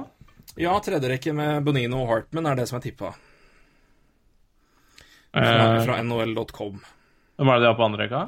Ja, 0.58 0.74
tredjerekke 0.82 1.36
med 1.38 1.62
Bonino 1.68 2.00
og 2.02 2.10
Hartman 2.10 2.50
er 2.50 2.58
det 2.58 2.66
som 2.70 2.80
er 2.80 2.84
tippa. 2.88 3.12
Fra, 5.34 5.54
Eh, 5.78 5.86
fra 5.88 5.96
nhl.com. 6.04 6.76
Hvem 7.38 7.50
er 7.50 7.54
det 7.60 7.64
de 7.66 7.72
har 7.72 7.78
på 7.80 7.86
andre 7.88 8.04
rekka? 8.06 8.24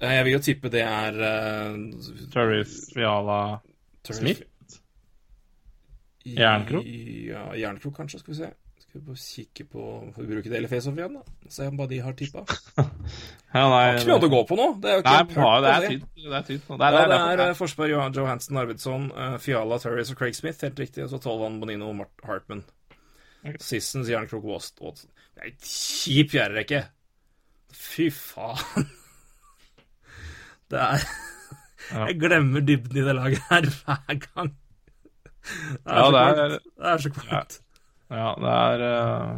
Eh, 0.00 0.10
Jeg 0.18 0.24
vil 0.26 0.34
jo 0.36 0.42
tippe 0.44 0.68
det 0.72 0.82
er 0.84 1.16
uh, 1.16 1.78
Turris, 2.34 2.74
Fiala 2.92 3.38
Smith? 4.10 4.42
Jernkrok? 6.24 6.84
Ja, 7.28 7.46
Jernkrok, 7.56 7.96
kanskje. 7.96 8.20
Skal 8.20 8.32
vi 8.34 8.38
se. 8.42 8.50
Skal 8.84 9.00
vi 9.00 9.06
bare 9.08 9.18
kikke 9.20 9.64
på 9.72 9.84
Får 10.14 10.22
vi 10.22 10.34
bruke 10.34 10.50
Daily 10.52 10.68
Face-Off 10.70 10.96
igjen, 10.98 11.16
da? 11.18 11.48
Se 11.52 11.66
om 11.68 11.76
hva 11.80 11.86
de 11.90 11.98
har 12.04 12.12
tippa. 12.18 12.44
Ja, 13.54 13.68
nei, 13.70 13.82
Ikke 13.94 14.08
mye 14.08 14.14
annet 14.16 14.24
å 14.26 14.30
gå 14.32 14.38
på 14.48 14.56
nå. 14.58 14.64
Det 14.82 14.88
er 14.90 14.96
jo 14.96 15.02
ikke 15.04 15.10
Nei, 15.14 15.58
det 15.62 15.68
er 15.72 15.84
tynt. 15.92 16.06
Det 16.18 16.32
er 16.38 16.46
tynt. 16.48 16.64
Det 16.66 16.74
er, 16.74 16.80
Ja, 16.80 16.88
det 16.90 17.02
det 17.12 17.18
er, 17.18 17.34
er 17.38 17.42
eh, 17.44 17.52
Forsberg, 17.54 17.92
Johansen, 18.16 18.56
Arvidsson, 18.58 19.04
eh, 19.14 19.36
Fiala, 19.38 19.78
Turris 19.78 20.10
og 20.10 20.18
Craig 20.18 20.34
Smith. 20.34 20.58
Helt 20.66 20.80
riktig. 20.82 21.04
Og 21.04 21.12
så 21.12 21.20
Tolvan, 21.22 21.60
Bonino 21.62 21.92
og 21.92 21.94
Mart 22.00 22.24
Hartman. 22.26 22.64
Sissens, 23.60 24.06
sier 24.08 24.18
han 24.22 24.44
Watson. 24.44 25.10
Det 25.34 25.42
er 25.42 25.50
en 25.50 25.56
kjip 25.66 26.30
fjerderekke. 26.32 26.82
Fy 27.74 28.08
faen. 28.14 28.86
Det 30.70 30.80
er 30.80 31.02
Jeg 31.90 32.18
glemmer 32.22 32.62
dybden 32.64 33.00
i 33.02 33.04
det 33.04 33.14
laget 33.18 33.42
her 33.50 33.66
hver 33.68 34.20
gang. 34.22 34.52
Det 35.44 35.90
er 35.90 35.98
Ja, 35.98 36.04
så 36.06 36.12
det 36.14 36.22
er-. 36.22 36.54
Det 36.54 36.92
er 36.92 37.02
så 37.02 37.10
kvalmt. 37.12 37.58
Ja, 38.14 38.28
det 38.40 38.52
er 38.54 38.84
eh, 38.88 39.34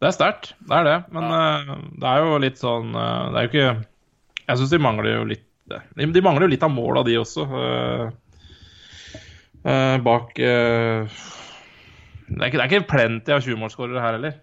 Det 0.00 0.08
er 0.08 0.16
sterkt, 0.16 0.50
det 0.66 0.76
er 0.76 0.84
det. 0.88 0.96
Men 1.14 1.28
ja. 1.30 1.78
det 2.02 2.10
er 2.10 2.24
jo 2.24 2.38
litt 2.42 2.60
sånn 2.60 2.94
eh, 2.96 3.26
Det 3.30 3.38
er 3.40 3.46
jo 3.46 3.50
ikke 3.52 3.86
Jeg 4.48 4.60
syns 4.60 4.72
de 4.74 4.80
mangler 4.82 5.14
jo 5.18 5.24
litt 5.30 5.46
de, 5.70 6.22
mangler 6.24 6.48
jo 6.48 6.50
litt 6.50 6.64
av 6.66 6.72
måla, 6.74 7.04
de 7.06 7.14
også. 7.20 7.44
eh, 7.60 8.06
eh, 9.62 9.96
bak 10.02 10.38
eh, 10.42 11.20
det, 12.30 12.40
er 12.40 12.46
ikke, 12.50 12.58
det 12.58 12.64
er 12.64 12.70
ikke 12.78 12.88
plenty 12.94 13.34
av 13.34 13.42
20-målsskårere 13.44 14.00
her 14.06 14.16
heller. 14.18 14.38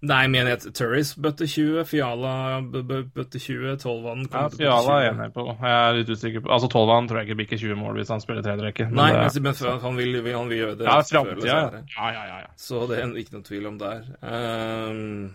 Nei, 0.00 0.28
men 0.30 0.46
jeg 0.46 0.60
Turris 0.78 1.08
bøtte 1.18 1.42
20, 1.50 1.80
Fiala 1.90 2.32
bøtte 2.62 3.40
20, 3.42 3.72
Tolvan 3.82 4.20
Ja, 4.30 4.44
Fiala 4.52 4.92
er 5.00 5.02
jeg 5.08 5.14
enig 5.16 5.32
på. 5.34 5.44
Jeg 5.58 5.72
er 5.88 5.96
litt 5.96 6.12
usikker 6.14 6.44
på 6.44 6.52
Altså, 6.54 6.68
Tolvan 6.70 7.08
tror 7.10 7.18
jeg 7.18 7.26
ikke 7.32 7.38
bikker 7.40 7.58
20 7.64 7.74
mål 7.80 7.96
hvis 7.98 8.12
han 8.14 8.22
spiller 8.22 8.44
tredjerekke. 8.46 8.86
men 8.92 8.94
Nei, 9.00 9.08
det- 9.26 9.42
men, 9.42 9.54
han, 9.82 9.96
vil, 9.98 10.22
vil- 10.22 10.36
han 10.38 10.48
vil 10.52 10.58
gjøre 10.62 10.76
det 10.78 10.86
Ja, 10.86 11.00
framtida. 11.02 11.40
senere. 11.50 11.82
Ja, 11.96 12.12
ja, 12.14 12.22
ja. 12.30 12.38
ja. 12.44 12.52
Så 12.56 12.84
det 12.86 12.98
er 13.02 13.16
ikke 13.18 13.34
noe 13.40 13.42
tvil 13.50 13.66
om 13.72 13.78
der. 13.78 14.06
Um, 14.22 15.34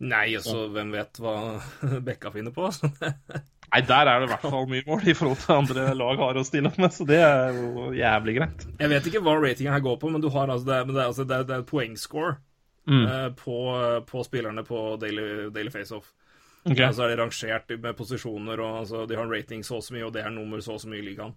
nei, 0.00 0.26
altså, 0.36 0.68
hvem 0.68 0.92
vet 0.92 1.22
hva 1.24 1.36
Bekka 2.10 2.30
finner 2.36 2.52
på? 2.52 2.68
Nei, 3.72 3.80
der 3.88 4.06
er 4.10 4.20
det 4.20 4.26
i 4.28 4.30
hvert 4.34 4.42
fall 4.52 4.66
mye 4.68 4.84
mål 4.86 5.06
i 5.08 5.14
forhold 5.16 5.38
til 5.40 5.54
andre 5.54 5.84
lag 5.96 6.18
har 6.20 6.36
å 6.36 6.44
stille 6.44 6.68
opp 6.68 6.76
med, 6.82 6.92
så 6.92 7.06
det 7.08 7.20
er 7.24 7.54
jo 7.56 7.86
jævlig 7.96 8.34
greit. 8.36 8.66
Jeg 8.82 8.90
vet 8.92 9.06
ikke 9.08 9.22
hva 9.24 9.36
ratingen 9.40 9.72
her 9.72 9.80
går 9.86 9.96
på, 10.02 10.10
men 10.12 10.20
du 10.20 10.28
har 10.34 10.48
altså, 10.52 10.66
det, 10.68 10.74
er- 10.76 10.84
men 10.84 10.94
det, 10.94 11.02
er, 11.02 11.06
altså, 11.08 11.24
det, 11.24 11.36
er, 11.38 11.44
det 11.48 11.56
er 11.60 11.68
poengscore 11.72 12.36
Mm. 12.82 13.04
eh, 13.06 13.28
på, 13.38 13.56
på 14.10 14.24
spillerne 14.26 14.64
på 14.66 14.96
Daily, 14.98 15.50
daily 15.54 15.70
Faceoff. 15.70 16.08
Okay. 16.66 16.88
Så 16.92 17.04
er 17.04 17.12
de 17.12 17.20
rangert 17.22 17.70
med 17.78 17.94
posisjoner, 17.96 18.58
og 18.58 18.80
altså, 18.80 19.04
de 19.06 19.14
har 19.14 19.22
en 19.22 19.30
rating 19.30 19.62
så 19.62 19.76
og 19.78 19.84
så 19.86 19.94
mye, 19.94 20.04
og 20.08 20.12
det 20.16 20.24
er 20.24 20.30
nummer 20.34 20.58
så 20.60 20.74
og 20.74 20.80
så 20.82 20.90
mye 20.90 20.98
i 20.98 21.06
ligaen. 21.06 21.32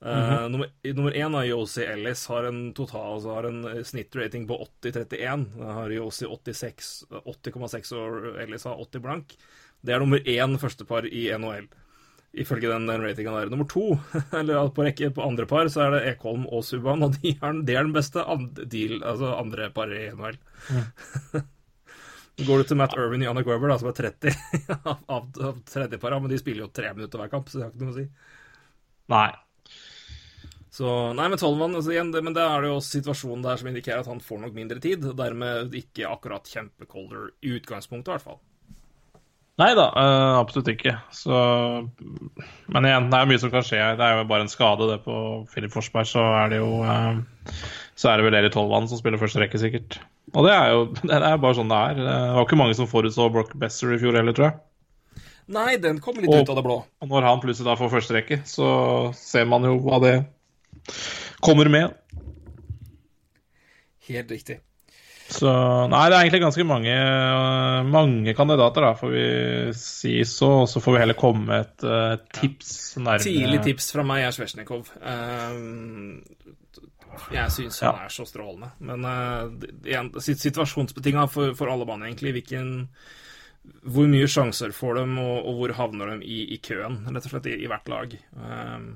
Eh, 0.00 0.16
Mhm. 0.16 0.50
nummer, 0.54 0.68
nummer 0.94 1.12
én 1.12 1.36
av 1.36 1.44
Yossi 1.44 1.82
Ellis 1.84 2.24
har 2.32 2.44
en 2.48 2.72
total 2.72 3.18
altså 3.18 3.34
har 3.34 3.48
en 3.50 3.84
snittrating 3.84 4.46
på 4.48 4.56
80-31. 4.80 5.44
Da 5.58 5.72
har 5.76 5.90
Yossi 5.92 6.24
86 6.24 7.04
80,6 7.12 7.92
og 7.92 8.40
Ellis 8.40 8.64
har 8.64 8.80
80 8.80 9.00
blank. 9.04 9.36
Det 9.84 9.94
er 9.94 10.02
nummer 10.02 10.22
én 10.26 10.56
førstepar 10.58 11.06
i 11.06 11.28
NHL, 11.38 11.68
ifølge 12.42 12.72
den, 12.72 12.88
ratinga 13.02 13.34
der. 13.36 13.52
Nummer 13.52 13.68
to, 13.70 13.98
eller 14.40 14.72
på, 14.74 14.86
rekke, 14.86 15.12
på 15.14 15.26
andre 15.26 15.46
par, 15.50 15.70
så 15.72 15.86
er 15.86 15.94
det 15.94 16.06
Ekholm 16.14 16.48
og 16.50 16.64
Subhaan, 16.66 17.04
og 17.06 17.18
de 17.20 17.36
er, 17.36 17.62
det 17.66 17.76
er 17.76 17.86
den 17.86 17.94
beste 17.94 18.24
and, 18.24 18.58
deal, 18.70 18.98
altså 19.02 19.36
andre 19.38 19.70
par 19.74 19.94
i 19.94 20.08
NHL. 20.10 20.40
Går 22.46 22.60
du 22.60 22.68
til 22.70 22.78
Matt 22.78 22.94
Irvin 22.94 23.24
og 23.26 23.32
Anna 23.32 23.42
Grover, 23.42 23.72
da, 23.72 23.80
som 23.80 23.90
er 23.90 23.96
30 23.98 24.30
av, 24.76 24.98
av, 25.10 25.28
av 25.42 25.60
tredjepara, 25.66 26.20
men 26.22 26.30
de 26.30 26.38
spiller 26.38 26.66
jo 26.66 26.72
tre 26.74 26.92
minutter 26.94 27.18
hver 27.18 27.32
kamp, 27.32 27.50
så 27.50 27.58
det 27.58 27.66
har 27.66 27.72
ikke 27.74 27.86
noe 27.86 27.94
å 27.94 27.98
si. 27.98 28.08
Nei. 29.10 29.30
Så, 30.78 30.90
nei, 31.18 31.24
men 31.26 31.40
Tolman, 31.40 31.74
altså 31.74 31.90
igjen, 31.90 32.12
det, 32.14 32.22
men 32.22 32.36
det 32.36 32.44
er 32.44 32.68
jo 32.68 32.76
også 32.76 33.00
situasjonen 33.00 33.42
der 33.42 33.58
som 33.58 33.70
indikerer 33.70 34.04
at 34.04 34.10
han 34.10 34.22
får 34.22 34.44
nok 34.44 34.54
mindre 34.54 34.78
tid, 34.84 35.02
og 35.10 35.16
dermed 35.18 35.74
ikke 35.74 36.06
akkurat 36.06 36.46
kjempecolder 36.46 37.32
i 37.42 37.56
utgangspunktet, 37.56 38.12
i 38.12 38.14
hvert 38.14 38.26
fall. 38.28 38.38
Nei 39.58 39.72
da, 39.74 39.88
eh, 39.90 40.34
absolutt 40.38 40.68
ikke. 40.70 40.92
Så 41.10 41.34
Men 42.70 42.86
igjen, 42.86 43.08
det 43.10 43.18
er 43.18 43.26
mye 43.26 43.40
som 43.42 43.50
kan 43.50 43.64
skje. 43.66 43.80
Det 43.98 44.04
er 44.06 44.20
jo 44.20 44.28
bare 44.30 44.44
en 44.46 44.52
skade, 44.52 44.86
det 44.92 45.00
på 45.02 45.16
Filip 45.50 45.72
Forsberg. 45.74 46.06
Så 46.06 46.22
er 46.22 46.52
det 46.52 46.60
jo 46.60 46.84
eh, 46.86 47.18
Så 47.98 48.12
er 48.12 48.20
det 48.20 48.28
vel 48.28 48.38
Erik 48.38 48.54
Tolvan 48.54 48.86
som 48.86 49.00
spiller 49.00 49.18
første 49.18 49.42
rekke, 49.42 49.58
sikkert. 49.58 49.98
Og 50.36 50.46
det 50.46 50.54
er 50.54 50.70
jo 50.76 50.84
det 51.10 51.18
er 51.18 51.42
bare 51.42 51.58
sånn 51.58 51.72
det 51.72 51.80
er. 51.90 51.98
Det 52.04 52.16
var 52.38 52.46
ikke 52.46 52.60
mange 52.60 52.78
som 52.78 52.86
forutså 52.90 53.26
Brock 53.34 53.56
Besser 53.58 53.96
i 53.96 53.98
fjor 53.98 54.14
heller, 54.20 54.36
tror 54.36 54.50
jeg. 54.52 54.60
Nei, 55.48 55.76
den 55.80 55.98
kom 56.04 56.14
litt 56.20 56.28
Og- 56.28 56.44
ut 56.44 56.50
av 56.52 56.58
det 56.60 56.64
blå. 56.66 56.78
Og 57.02 57.08
når 57.10 57.24
han 57.26 57.40
plutselig 57.42 57.66
da 57.70 57.74
får 57.80 57.90
første 57.96 58.14
rekke, 58.18 58.42
så 58.46 58.68
ser 59.16 59.46
man 59.48 59.64
jo 59.66 59.78
hva 59.80 59.98
det 60.04 60.14
kommer 61.42 61.66
med. 61.72 61.94
Helt 64.08 64.30
riktig. 64.30 64.60
Så 65.28 65.50
Nei, 65.92 66.06
det 66.08 66.16
er 66.16 66.22
egentlig 66.24 66.40
ganske 66.40 66.64
mange, 66.64 66.92
øh, 66.94 67.88
mange 67.92 68.32
kandidater, 68.36 68.86
da, 68.86 68.94
får 68.96 69.10
vi 69.12 69.26
si 69.76 70.14
så. 70.24 70.48
Og 70.62 70.68
så 70.72 70.80
får 70.80 70.94
vi 70.94 71.02
heller 71.02 71.18
komme 71.18 71.44
med 71.50 71.66
et 71.66 71.84
uh, 71.84 72.14
tips 72.32 72.70
nærmere 72.96 73.26
Tidlig 73.26 73.60
tips 73.66 73.92
fra 73.92 74.06
meg 74.08 74.24
er 74.24 74.32
Svesjnikov. 74.32 74.88
Uh, 75.02 76.16
jeg 77.34 77.52
syns 77.52 77.82
han 77.84 78.00
er 78.06 78.14
så 78.14 78.24
strålende. 78.28 78.72
Men 78.88 79.04
uh, 79.04 80.18
situasjonsbetinga 80.22 81.26
for, 81.28 81.52
for 81.58 81.72
alle 81.72 81.88
baner, 81.88 82.08
egentlig. 82.08 82.32
Hvilken 82.38 82.72
Hvor 83.84 84.08
mye 84.08 84.30
sjanser 84.32 84.72
får 84.72 85.02
de, 85.02 85.06
og, 85.20 85.36
og 85.44 85.60
hvor 85.60 85.76
havner 85.82 86.14
de 86.14 86.24
i, 86.24 86.40
i 86.56 86.60
køen, 86.64 87.02
rett 87.10 87.28
og 87.28 87.34
slett, 87.34 87.52
i, 87.52 87.58
i 87.66 87.68
hvert 87.68 87.92
lag. 87.92 88.16
Um, 88.32 88.90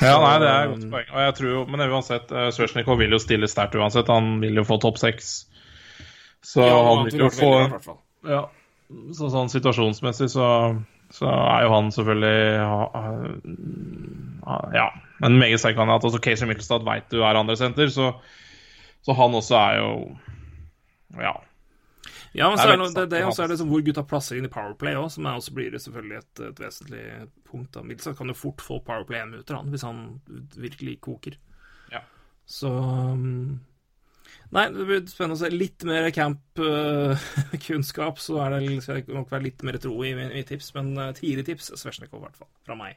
Ja, 0.00 0.14
nei, 0.22 0.34
det 0.40 0.48
er 0.48 0.62
et 0.64 0.70
godt 0.74 0.86
poeng. 0.92 1.08
Og 1.12 1.20
jeg 1.24 1.34
tror 1.38 1.50
jo, 1.50 1.64
Men 1.68 1.82
uansett, 1.90 2.30
uh, 2.32 2.46
Svesjnikov 2.54 2.98
vil 3.02 3.12
jo 3.12 3.18
stille 3.22 3.48
sterkt 3.50 3.74
uansett. 3.76 4.08
Han 4.12 4.38
vil 4.42 4.56
jo 4.60 4.64
få 4.68 4.78
topp 4.80 4.98
seks. 5.02 5.32
Så 6.42 6.64
ja, 6.64 6.78
han 6.86 7.04
vil 7.08 7.18
jo 7.26 7.28
få 7.34 7.50
veldig. 7.58 7.96
Ja, 8.30 8.44
så 9.16 9.28
sånn 9.30 9.50
situasjonsmessig 9.52 10.30
så, 10.32 10.46
så 11.14 11.28
er 11.30 11.66
jo 11.66 11.74
han 11.74 11.90
selvfølgelig 11.94 12.38
ja, 12.56 12.78
ha- 14.46 14.64
Ja, 14.74 14.86
en 15.26 15.36
meget 15.38 15.60
sterk 15.62 15.76
kandidat. 15.78 16.08
Også 16.08 16.22
Casey 16.24 16.48
Middlestad 16.48 16.84
veit 16.88 17.10
du 17.12 17.20
er 17.22 17.38
andre 17.38 17.56
senter, 17.60 17.92
så, 17.92 18.14
så 19.04 19.16
han 19.20 19.36
også 19.36 19.56
er 19.60 19.78
jo 19.82 19.92
Ja. 21.20 21.36
Ja, 22.32 22.46
men 22.46 22.58
så 22.58 22.68
er 22.68 22.76
det, 22.78 22.94
det, 22.94 23.06
det 23.10 23.20
er 23.26 23.50
det 23.50 23.64
hvor 23.66 23.80
gutta 23.82 24.04
plasser 24.06 24.38
inn 24.38 24.46
i 24.46 24.52
Powerplay 24.52 24.94
òg, 24.98 25.08
som 25.10 25.26
også 25.26 25.54
blir 25.56 25.72
det 25.74 25.80
selvfølgelig 25.82 26.18
et, 26.20 26.42
et 26.46 26.60
vesentlig 26.62 27.02
punkt. 27.48 27.72
da. 27.74 27.82
Milsa 27.86 28.12
kan 28.14 28.30
jo 28.30 28.36
fort 28.38 28.62
få 28.62 28.78
Powerplay 28.86 29.24
én 29.24 29.32
minutter, 29.32 29.58
han, 29.58 29.72
hvis 29.72 29.86
han 29.86 30.04
virkelig 30.54 31.00
koker. 31.02 31.40
Ja. 31.90 32.04
Så 32.46 32.70
um, 32.70 33.58
Nei, 34.54 34.66
det 34.74 34.86
blir 34.86 35.02
spennende 35.10 35.38
å 35.38 35.42
se. 35.42 35.50
Litt 35.50 35.84
mer 35.86 36.10
camp-kunnskap, 36.14 38.18
så 38.22 38.38
er 38.44 38.56
det, 38.56 38.82
skal 38.84 39.02
det 39.02 39.14
nok 39.14 39.30
være 39.30 39.46
litt 39.48 39.62
mer 39.66 39.78
tro 39.82 39.94
i 40.06 40.14
mitt 40.18 40.48
tips. 40.50 40.72
Men 40.78 40.86
uh, 40.98 41.10
tidlig 41.16 41.44
tips 41.50 41.72
Svesjnikov, 41.82 42.22
i 42.22 42.24
hvert 42.28 42.38
fall. 42.38 42.50
Fra 42.66 42.78
meg. 42.78 42.92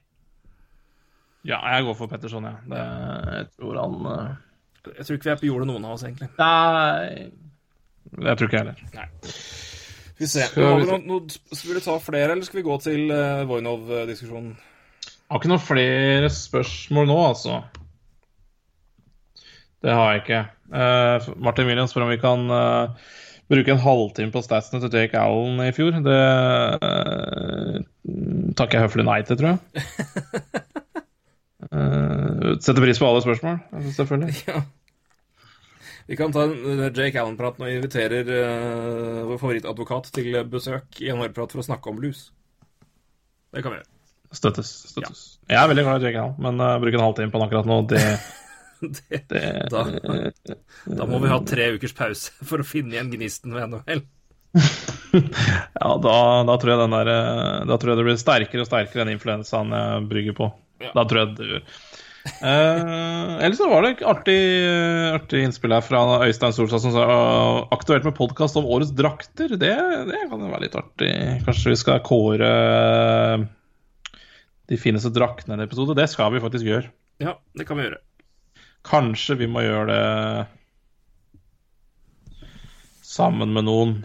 ja, 1.41 1.57
jeg 1.73 1.89
går 1.89 1.95
for 1.97 2.07
Petterson, 2.11 2.49
jeg. 2.49 2.57
Det, 2.69 2.83
jeg 3.37 3.45
tror 3.57 3.73
han 3.81 3.95
øh, 4.13 4.29
Jeg 4.93 5.05
tror 5.05 5.17
ikke 5.17 5.29
vi 5.29 5.33
er 5.33 5.41
på 5.41 5.49
jordet, 5.49 5.67
noen 5.73 5.89
av 5.89 5.97
oss, 5.97 6.05
egentlig. 6.05 6.29
Nei 6.37 7.33
Jeg 8.11 8.37
tror 8.37 8.49
ikke 8.49 8.59
jeg 8.59 8.65
heller. 8.65 9.33
Vi 10.19 10.29
ser. 10.29 10.49
Skal 10.51 10.63
vi 10.63 10.73
vi 10.81 10.85
se. 10.87 10.91
noe, 10.91 11.01
noe, 11.07 11.57
skal 11.57 11.73
vi 11.73 11.83
ta 11.83 11.95
flere, 12.03 12.35
eller 12.35 12.47
skal 12.47 12.59
vi 12.59 12.65
gå 12.67 12.77
til 12.83 13.11
uh, 13.11 13.43
Voinov-diskusjonen? 13.49 14.53
Har 15.31 15.41
ikke 15.41 15.49
noen 15.49 15.63
flere 15.63 16.29
spørsmål 16.29 17.09
nå, 17.09 17.17
altså. 17.31 17.61
Det 19.83 19.91
har 19.97 20.13
jeg 20.13 20.23
ikke. 20.23 20.41
Uh, 20.73 21.33
Martin 21.43 21.67
Williams 21.67 21.91
spør 21.93 22.05
om 22.05 22.13
vi 22.13 22.21
kan 22.21 22.45
uh, 22.53 22.93
bruke 23.51 23.73
en 23.73 23.81
halvtime 23.83 24.31
på 24.35 24.43
statsene 24.45 24.83
til 24.83 24.93
Jake 24.93 25.19
Allen 25.19 25.59
i 25.65 25.73
fjor. 25.75 25.97
Det 26.05 26.21
uh, 26.85 27.81
takker 28.59 28.77
jeg 28.77 28.87
høflig 28.87 29.07
nei 29.09 29.19
til, 29.27 29.41
tror 29.41 29.55
jeg. 29.55 29.59
Eh, 31.73 32.49
setter 32.59 32.83
pris 32.83 32.99
på 32.99 33.07
alle 33.07 33.21
spørsmål, 33.23 33.59
selvfølgelig. 33.95 34.33
Ja. 34.47 34.61
Vi 36.09 36.17
kan 36.19 36.33
ta 36.35 36.43
en 36.47 36.83
eh, 36.83 36.91
Jake 36.91 37.19
Allen-prat 37.21 37.59
når 37.59 37.69
vi 37.69 37.75
inviterer 37.79 38.29
uh, 38.29 39.23
vår 39.29 39.39
favorittadvokat 39.41 40.11
til 40.15 40.35
besøk 40.51 41.01
i 41.03 41.09
en 41.13 41.23
årprat 41.23 41.55
for 41.55 41.63
å 41.63 41.67
snakke 41.69 41.91
om 41.91 41.99
blues. 42.01 42.27
Det 43.53 43.63
kan 43.63 43.75
vi 43.75 43.79
gjøre. 43.79 43.89
Støttes. 44.33 44.71
støttes. 44.89 45.25
Jeg 45.47 45.59
er 45.61 45.69
veldig 45.69 45.85
glad 45.85 46.01
i 46.01 46.09
Jake 46.09 46.23
Allen, 46.23 46.39
men 46.41 46.63
uh, 46.63 46.79
bruke 46.81 46.99
en 46.99 47.05
halvtime 47.05 47.31
på 47.31 47.39
han 47.39 47.47
akkurat 47.47 47.69
nå, 47.69 47.81
det, 47.93 48.01
Det, 48.83 49.21
det 49.29 49.67
da, 49.71 49.85
da 50.85 51.05
må 51.07 51.21
vi 51.23 51.29
ha 51.31 51.37
tre 51.47 51.69
ukers 51.77 51.93
pause 51.95 52.33
for 52.43 52.59
å 52.59 52.67
finne 52.67 52.97
igjen 52.97 53.13
gnisten 53.13 53.55
ved 53.55 53.71
NHL. 53.71 54.03
Ja, 55.13 55.89
da, 56.01 56.13
da 56.47 56.53
tror 56.57 56.79
der 56.89 57.09
eh, 57.11 57.65
Da 57.69 57.75
tror 57.77 57.91
jeg 57.91 57.99
det 57.99 58.05
blir 58.07 58.15
sterkere 58.17 58.63
og 58.63 58.69
sterkere 58.69 59.03
enn 59.03 59.11
influensaen 59.13 59.73
jeg 59.75 60.07
brygger 60.09 60.35
på. 60.39 60.47
Da 60.81 61.03
tror 61.05 61.19
jeg 61.21 61.35
det 61.37 61.49
gjør. 61.51 61.67
Eh, 62.23 63.43
ellers 63.43 63.57
så 63.59 63.67
var 63.67 63.83
det 63.83 63.89
et 63.97 64.05
artig, 64.07 64.37
artig 65.11 65.41
innspill 65.43 65.73
her 65.75 65.83
fra 65.83 66.03
Øystein 66.23 66.55
Solstad 66.55 66.79
som 66.79 66.93
sa 66.95 67.03
uh, 67.03 67.57
aktuelt 67.75 68.05
med 68.07 68.15
podkast 68.15 68.55
om 68.59 68.69
årets 68.71 68.93
drakter. 68.95 69.57
Det, 69.59 69.73
det 70.07 70.21
kan 70.31 70.39
jo 70.39 70.51
være 70.53 70.63
litt 70.63 70.77
artig. 70.79 71.11
Kanskje 71.43 71.73
vi 71.73 71.81
skal 71.81 71.99
kåre 72.07 72.51
eh, 72.53 73.43
de 74.71 74.79
fineste 74.79 75.11
draktene 75.11 75.57
i 75.57 75.59
en 75.59 75.65
episode. 75.65 75.97
Det 75.99 76.07
skal 76.11 76.31
vi 76.31 76.43
faktisk 76.43 76.69
gjøre. 76.69 76.93
Ja, 77.23 77.35
det 77.59 77.67
kan 77.67 77.79
vi 77.79 77.89
gjøre. 77.89 77.99
Kanskje 78.87 79.37
vi 79.43 79.49
må 79.51 79.63
gjøre 79.65 79.91
det 79.91 80.03
sammen 83.03 83.51
med 83.55 83.67
noen. 83.67 83.97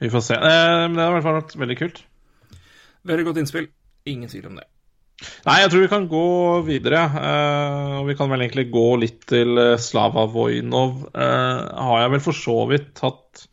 Vi 0.00 0.12
får 0.12 0.26
se. 0.28 0.36
Eh, 0.36 0.82
men 0.84 0.98
det 0.98 1.06
har 1.06 1.14
i 1.14 1.16
hvert 1.16 1.28
fall 1.30 1.40
vært 1.40 1.56
veldig 1.64 1.78
kult. 1.80 2.04
Veldig 3.08 3.26
godt 3.30 3.40
innspill. 3.40 3.72
Ingen 4.12 4.28
tvil 4.28 4.52
om 4.52 4.60
det. 4.60 4.68
Nei, 5.20 5.58
jeg 5.60 5.70
tror 5.72 5.82
vi 5.84 5.90
kan 5.92 6.06
gå 6.08 6.26
videre. 6.64 7.00
eh, 7.20 7.96
og 8.00 8.08
vi 8.08 8.16
kan 8.16 8.30
vel 8.32 8.44
egentlig 8.44 8.70
gå 8.72 8.86
litt 9.02 9.26
til 9.28 9.58
eh, 9.60 9.80
Slava 9.80 10.24
Vojnov. 10.32 11.10
Eh, 11.12 11.58
har 11.88 12.02
jeg 12.04 12.12
vel 12.14 12.22
for 12.24 12.36
så 12.36 12.56
vidt 12.70 13.02
hatt, 13.04 13.44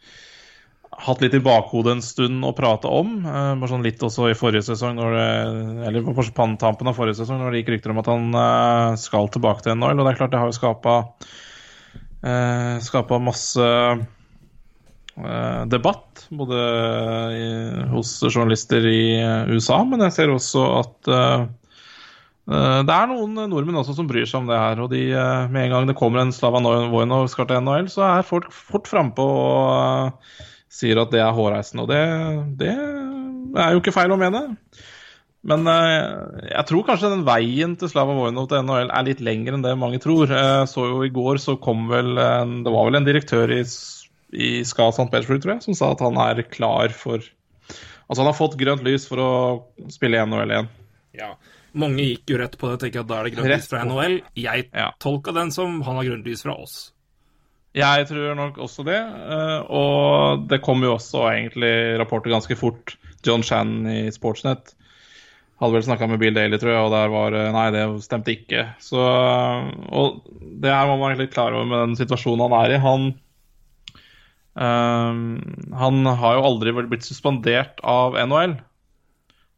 hatt 1.08 1.24
litt 1.24 1.36
i 1.36 1.44
bakhodet 1.44 1.98
en 1.98 2.06
stund 2.06 2.48
å 2.48 2.54
prate 2.56 2.92
om. 2.92 3.20
Bare 3.24 3.72
sånn 3.72 3.84
litt 3.86 4.04
også 4.04 4.30
i 4.32 4.38
forrige 4.38 4.66
sesong, 4.70 5.00
det, 5.00 5.28
eller 5.90 6.08
på 6.08 6.28
tampen 6.34 6.90
av 6.90 6.96
forrige 6.98 7.20
sesong, 7.20 7.44
når 7.44 7.54
det 7.54 7.62
gikk 7.64 7.76
rykter 7.76 7.94
om 7.94 8.02
at 8.02 8.12
han 8.14 8.40
skal 9.00 9.30
tilbake 9.32 9.66
til 9.66 9.76
NHL. 9.76 10.00
Og 10.00 10.08
det 10.08 10.14
er 10.14 10.22
klart, 10.24 10.34
det 10.34 10.42
har 10.42 10.50
jo 10.50 10.58
skapa 10.58 11.02
skapa 12.84 13.20
masse 13.22 13.66
debatt, 15.72 16.28
både 16.30 16.58
i, 17.34 17.46
hos 17.90 18.12
journalister 18.28 18.86
i 18.86 19.00
eh, 19.18 19.50
USA, 19.50 19.80
men 19.88 20.06
jeg 20.06 20.14
ser 20.14 20.34
også 20.34 20.66
at, 20.78 21.10
eh, 21.10 21.48
Eh, 22.48 22.82
Det 22.88 22.96
er 22.96 23.10
noen 23.12 23.36
nordmenn 23.52 23.80
også 23.82 23.98
som 23.98 24.08
bryr 24.08 24.28
seg 24.28 24.42
om 24.42 24.52
det 24.52 24.60
her. 24.60 24.82
Og 24.84 24.92
de, 24.94 25.04
eh, 25.12 25.48
med 25.52 25.66
en 25.66 25.74
gang 25.76 25.88
det 25.88 25.98
kommer 26.00 26.24
en 26.24 26.32
Slava 26.36 26.62
Vojnov 26.64 27.28
skal 27.32 27.48
til 27.48 27.60
NHL, 27.62 27.90
så 27.92 28.06
er 28.08 28.28
folk 28.28 28.52
fort 28.52 28.88
frampå 28.88 29.24
og 29.24 30.14
eh, 30.16 30.46
sier 30.72 31.02
at 31.02 31.12
det 31.12 31.24
er 31.24 31.36
hårreisende. 31.36 31.84
Og 31.84 31.90
det, 31.92 32.04
det 32.62 32.76
er 32.76 33.74
jo 33.74 33.82
ikke 33.82 33.96
feil 33.96 34.16
å 34.16 34.20
mene. 34.20 34.46
Men 35.48 35.68
eh, 35.72 36.48
jeg 36.54 36.66
tror 36.72 36.88
kanskje 36.88 37.12
den 37.12 37.28
veien 37.28 37.76
til 37.80 37.92
Slava 37.92 38.16
Vojnov 38.16 38.48
til 38.48 38.64
NHL 38.64 38.92
er 38.96 39.08
litt 39.08 39.24
lengre 39.24 39.56
enn 39.56 39.64
det 39.64 39.76
mange 39.80 40.00
tror. 40.04 40.32
Jeg 40.32 40.72
så 40.72 40.88
jo 40.88 41.04
i 41.04 41.12
går 41.14 41.40
så 41.44 41.60
kom 41.60 41.88
vel 41.92 42.16
en, 42.18 42.62
Det 42.64 42.72
var 42.74 42.88
vel 42.88 43.00
en 43.00 43.08
direktør 43.08 43.52
i, 43.52 43.62
i 44.34 44.64
SKA 44.68 44.90
St. 44.92 45.08
Petersburg, 45.12 45.42
tror 45.44 45.54
jeg, 45.56 45.64
som 45.68 45.78
sa 45.78 45.92
at 45.94 46.02
han 46.04 46.18
er 46.20 46.44
klar 46.52 46.90
for 46.96 47.20
Altså 48.08 48.22
han 48.24 48.30
har 48.30 48.38
fått 48.38 48.54
grønt 48.56 48.84
lys 48.88 49.04
for 49.10 49.20
å 49.20 49.32
spille 49.92 50.16
i 50.16 50.24
NHL 50.24 50.52
igjen. 50.54 50.68
Ja. 51.20 51.34
Mange 51.76 52.06
gikk 52.06 52.32
jo 52.32 52.38
rett 52.40 52.54
på 52.58 52.70
det 52.70 52.78
og 52.78 52.84
tenkte 52.86 53.02
at 53.04 53.10
da 53.10 53.18
er 53.20 53.28
det 53.28 53.34
grønt 53.36 53.50
lys 53.52 53.68
fra. 53.68 53.82
NHL. 53.84 54.22
Jeg 54.40 54.70
Ja. 54.74 54.92
tolka 55.04 55.34
den 55.36 55.52
som 55.52 55.82
han 55.84 55.96
har 56.00 56.06
grønt 56.08 56.26
lys 56.26 56.44
fra 56.44 56.56
oss. 56.56 56.94
Jeg 57.76 58.08
tror 58.08 58.36
nok 58.40 58.56
også 58.64 58.86
det. 58.88 58.96
eh, 58.96 59.60
Og 59.70 60.48
det 60.48 60.62
kom 60.64 60.82
jo 60.88 60.96
også 60.96 61.26
egentlig 61.36 62.00
rapporter 62.00 62.32
ganske 62.32 62.56
fort. 62.58 62.96
John 63.26 63.44
Shannon 63.44 63.86
i 63.92 64.10
Sportsnet 64.10 64.74
hadde 65.60 65.74
vel 65.74 65.84
snakka 65.84 66.08
med 66.08 66.20
Bill 66.20 66.34
Daly, 66.34 66.58
tror 66.58 66.72
jeg, 66.72 66.86
og 66.88 66.92
der 66.96 67.10
var 67.10 67.34
eh, 67.34 67.52
Nei, 67.52 67.72
det 67.76 67.84
stemte 68.08 68.32
ikke. 68.32 68.70
Så 68.80 68.98
Og 69.92 70.24
det 70.62 70.72
her 70.72 70.88
må 70.88 70.98
man 70.98 71.12
egentlig 71.12 71.34
klar 71.34 71.52
over 71.52 71.66
med 71.66 71.90
den 71.90 71.96
situasjonen 72.08 72.48
han 72.50 72.64
er 72.66 72.76
i. 72.76 72.80
Han 72.80 73.16
eh, 74.58 75.20
Han 75.82 76.06
har 76.06 76.38
jo 76.40 76.46
aldri 76.50 76.74
blitt 76.84 77.06
suspendert 77.08 77.80
av 77.84 78.18
NHL. 78.18 78.58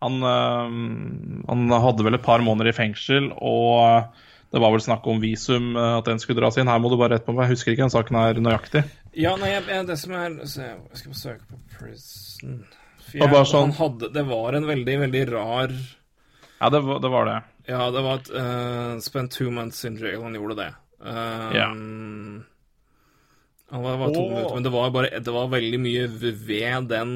Han, 0.01 0.21
eh, 0.23 1.45
han 1.49 1.69
hadde 1.83 2.03
vel 2.07 2.15
et 2.19 2.23
par 2.23 2.39
måneder 2.39 2.69
i 2.71 2.75
fengsel, 2.77 3.31
og 3.35 4.13
det 4.51 4.61
var 4.63 4.71
vel 4.73 4.81
snakk 4.81 5.05
om 5.11 5.19
visum, 5.21 5.75
eh, 5.77 5.97
at 5.99 6.05
den 6.05 6.19
skulle 6.19 6.39
dras 6.41 6.57
inn. 6.57 6.67
Her 6.71 6.79
må 6.79 6.89
du 6.89 6.97
bare 6.97 7.15
rette 7.17 7.25
på 7.27 7.33
meg, 7.35 7.47
jeg 7.49 7.57
husker 7.57 7.73
ikke 7.75 7.85
den 7.87 7.95
saken 7.95 8.15
her 8.19 8.39
nøyaktig. 8.39 8.83
Ja, 9.17 9.35
nei, 9.41 9.49
jeg, 9.55 9.65
jeg- 9.67 9.87
det 9.87 9.97
som 9.99 10.11
er 10.13 10.29
så 10.45 10.61
Jeg 10.69 10.97
skal 11.01 11.13
søke 11.17 11.47
på 11.49 11.57
prison 11.77 12.59
jeg, 13.11 13.25
bare 13.31 13.43
sånn- 13.49 13.71
han 13.73 13.77
hadde, 13.79 14.13
Det 14.13 14.23
var 14.27 14.53
en 14.53 14.65
veldig, 14.69 14.99
veldig 15.01 15.23
rar 15.31 15.71
Ja, 16.61 16.69
det 16.69 16.81
var 16.85 16.99
det. 17.01 17.09
Var 17.09 17.25
det. 17.25 17.37
Ja, 17.67 17.89
det 17.89 18.03
var 18.05 18.19
et 18.19 18.29
uh, 18.29 18.99
Spent 19.01 19.31
two 19.31 19.49
months 19.49 19.83
in 19.85 19.97
jail, 19.97 20.21
han 20.21 20.33
gjorde 20.37 20.55
det. 20.59 20.67
Eh, 21.01 21.55
Ja. 23.69 23.77
Han 23.77 23.99
var, 24.01 24.09
to 24.13 24.23
og... 24.23 24.31
minutter, 24.33 24.55
men 24.55 24.65
det 24.65 24.73
var 24.73 24.91
bare 24.95 25.21
Det 25.21 25.33
var 25.35 25.53
veldig 25.53 25.79
mye 25.83 26.07
ved 26.09 26.89
den 26.89 27.13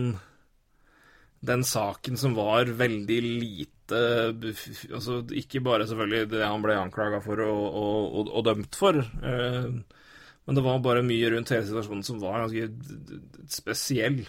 den 1.43 1.63
saken 1.67 2.15
som 2.15 2.35
var 2.38 2.69
veldig 2.80 3.17
lite 3.21 3.97
Altså 4.93 5.17
ikke 5.35 5.59
bare 5.65 5.88
selvfølgelig 5.89 6.30
det 6.31 6.45
han 6.45 6.63
ble 6.63 6.77
anklaga 6.80 7.19
for 7.25 7.41
og, 7.43 7.65
og, 7.75 8.30
og, 8.30 8.45
dømt 8.47 8.77
for, 8.80 8.95
eh, 8.95 9.67
men 10.45 10.55
det 10.55 10.63
var 10.63 10.80
bare 10.85 11.03
mye 11.03 11.34
rundt 11.34 11.51
hele 11.51 11.67
situasjonen 11.67 12.05
som 12.07 12.21
var 12.23 12.45
ganske 12.45 12.69
spesiell. 13.51 14.23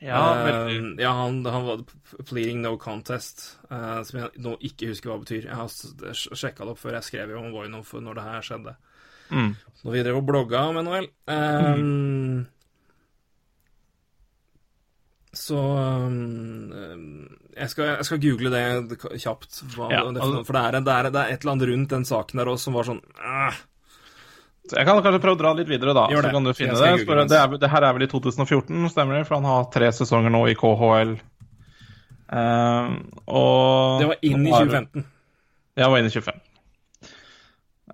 Ja, 0.00 0.22
Eh, 0.48 0.94
ja 0.98 1.12
han, 1.12 1.44
han 1.46 1.64
var 1.64 1.84
pleading 2.28 2.62
no 2.62 2.76
contest, 2.80 3.58
eh, 3.70 4.02
som 4.02 4.20
jeg 4.20 4.42
nå 4.42 4.56
ikke 4.60 4.90
husker 4.90 5.10
hva 5.10 5.20
det 5.20 5.26
betyr. 5.28 5.46
Jeg 5.48 5.60
har 5.60 6.18
sjekka 6.34 6.64
det 6.64 6.74
opp 6.74 6.82
før 6.82 6.98
jeg 6.98 7.08
skrev 7.10 7.36
om 7.38 7.52
Voinov 7.54 7.92
når 8.00 8.18
det 8.18 8.26
her 8.26 8.48
skjedde. 8.48 8.76
Mm. 9.30 9.54
Når 9.84 9.92
vi 9.92 10.02
drev 10.06 10.16
og 10.16 10.26
blogga 10.28 10.64
om 10.70 10.80
NHL. 10.80 11.06
Eh, 11.28 12.50
Så 15.34 15.58
um, 15.58 17.26
jeg, 17.56 17.70
skal, 17.72 17.88
jeg 17.98 18.06
skal 18.06 18.20
google 18.22 18.50
det 18.54 18.98
kjapt, 19.18 19.62
hva 19.74 19.88
Ja, 19.90 20.02
det 20.14 20.22
er 20.22 20.44
for, 20.46 20.54
det 20.54 20.62
er, 20.62 20.76
det, 20.78 20.94
er, 20.94 21.08
det 21.10 21.22
er 21.22 21.32
et 21.34 21.42
eller 21.42 21.54
annet 21.56 21.70
rundt 21.72 21.94
den 21.96 22.06
saken 22.06 22.38
der 22.40 22.50
også 22.52 22.68
som 22.68 22.76
var 22.78 22.86
sånn 22.86 23.00
uh. 23.18 23.56
Så 24.64 24.78
Jeg 24.78 24.86
kan 24.88 25.02
kanskje 25.04 25.20
prøve 25.20 25.36
å 25.36 25.40
dra 25.42 25.50
litt 25.58 25.68
videre, 25.68 25.92
da. 25.92 26.06
Gjør 26.08 26.22
Så 26.22 26.28
det. 26.28 26.32
kan 26.32 26.46
du 26.46 26.52
finne 26.56 26.76
det. 26.78 26.92
google 27.04 27.26
det, 27.28 27.36
er, 27.36 27.56
det 27.60 27.68
her 27.74 27.84
er 27.84 27.96
vel 27.98 28.06
i 28.06 28.08
2014, 28.08 28.86
stemmer 28.94 29.18
det? 29.18 29.26
For 29.28 29.36
han 29.36 29.48
har 29.50 29.66
tre 29.74 29.90
sesonger 29.92 30.32
nå 30.32 30.40
i 30.48 30.54
KHL. 30.56 31.12
Eh, 32.32 32.94
og 33.28 34.00
Det 34.00 34.08
var 34.08 34.24
inn 34.24 34.46
i 34.46 34.54
2015. 34.54 35.04
Ja, 35.76 35.90
var 35.92 36.00
inn 36.00 36.08
i 36.08 36.14
25. 36.14 36.40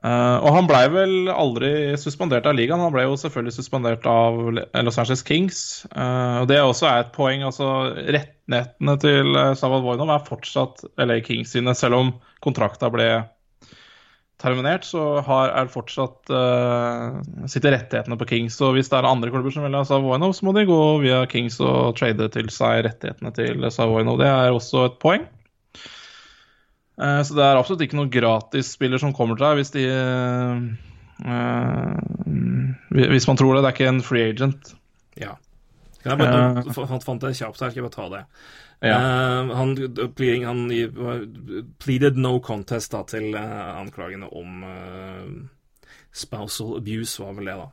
Eh, 0.00 0.36
og 0.40 0.54
han 0.56 0.68
blei 0.68 0.84
vel 0.88 1.28
aldri 1.28 1.70
suspendert 2.00 2.46
av 2.48 2.56
ligaen. 2.56 2.80
Han 2.80 2.94
ble 2.94 3.04
jo 3.04 3.18
selvfølgelig 3.20 3.56
suspendert 3.58 4.06
av 4.08 4.38
Los 4.56 5.00
Angeles 5.00 5.24
Kings. 5.26 5.58
Uh, 5.92 6.40
og 6.42 6.48
det 6.48 6.60
også 6.62 6.88
er 6.88 7.02
et 7.02 7.12
poeng. 7.16 7.44
altså 7.44 7.68
Rettighetene 7.98 8.94
til 9.02 9.34
uh, 9.36 9.52
Savad 9.58 9.84
Voinov 9.84 10.14
er 10.14 10.24
fortsatt 10.24 10.86
LA 11.00 11.20
Kings 11.26 11.52
sine, 11.52 11.76
selv 11.76 12.00
om 12.00 12.14
kontrakta 12.44 12.88
ble 12.92 13.10
terminert, 14.40 14.86
så 14.88 15.20
har, 15.20 15.50
er 15.52 15.68
fortsatt 15.68 16.30
uh, 16.32 17.20
sitter 17.50 17.76
rettighetene 17.76 18.16
på 18.16 18.30
Kings. 18.30 18.56
Og 18.64 18.78
hvis 18.78 18.88
det 18.88 18.96
er 18.96 19.08
andre 19.10 19.28
klubber 19.34 19.52
som 19.52 19.66
vil 19.66 19.76
ha 19.76 19.84
Savoinov, 19.84 20.32
så 20.38 20.48
må 20.48 20.56
de 20.56 20.64
gå 20.70 20.80
via 21.04 21.26
Kings 21.28 21.60
og 21.60 21.98
trade 22.00 22.30
til 22.32 22.48
seg 22.54 22.86
rettighetene 22.88 23.34
til 23.36 23.68
Savoinov. 23.68 24.16
Det 24.22 24.32
er 24.32 24.56
også 24.56 24.86
et 24.88 24.96
poeng. 25.04 25.28
Eh, 27.00 27.22
så 27.24 27.36
det 27.36 27.44
er 27.44 27.56
absolutt 27.58 27.84
ikke 27.86 27.96
noen 27.98 28.12
gratisspiller 28.12 29.00
som 29.00 29.14
kommer 29.16 29.38
til 29.38 29.46
deg 29.46 29.60
hvis 29.60 29.72
de 29.76 29.84
eh, 29.88 30.56
Hvis 32.96 33.28
man 33.30 33.40
tror 33.40 33.56
det. 33.56 33.62
Det 33.62 33.70
er 33.70 33.76
ikke 33.76 33.92
en 33.94 34.02
free 34.04 34.32
agent. 34.32 34.74
Ja. 35.20 35.36
Jeg 36.00 36.16
bare, 36.16 36.64
uh, 36.64 36.72
fant, 36.72 37.04
fant 37.04 37.20
det 37.20 37.34
kjapt 37.36 37.60
her, 37.60 37.68
skal 37.68 37.76
jeg 37.76 37.84
bare 37.84 37.92
ta 37.92 38.06
det. 38.08 38.20
Ja. 38.88 38.96
Uh, 38.96 39.50
han, 39.52 39.74
pleading, 40.16 40.46
han 40.48 40.62
pleaded 41.82 42.16
no 42.16 42.38
contest 42.40 42.94
da, 42.94 43.02
til 43.04 43.36
uh, 43.36 43.76
anklagene 43.82 44.30
om 44.32 44.64
spousal 46.10 46.78
abuse, 46.78 47.20
var 47.20 47.36
vel 47.36 47.50
det, 47.52 47.58
da. 47.60 47.68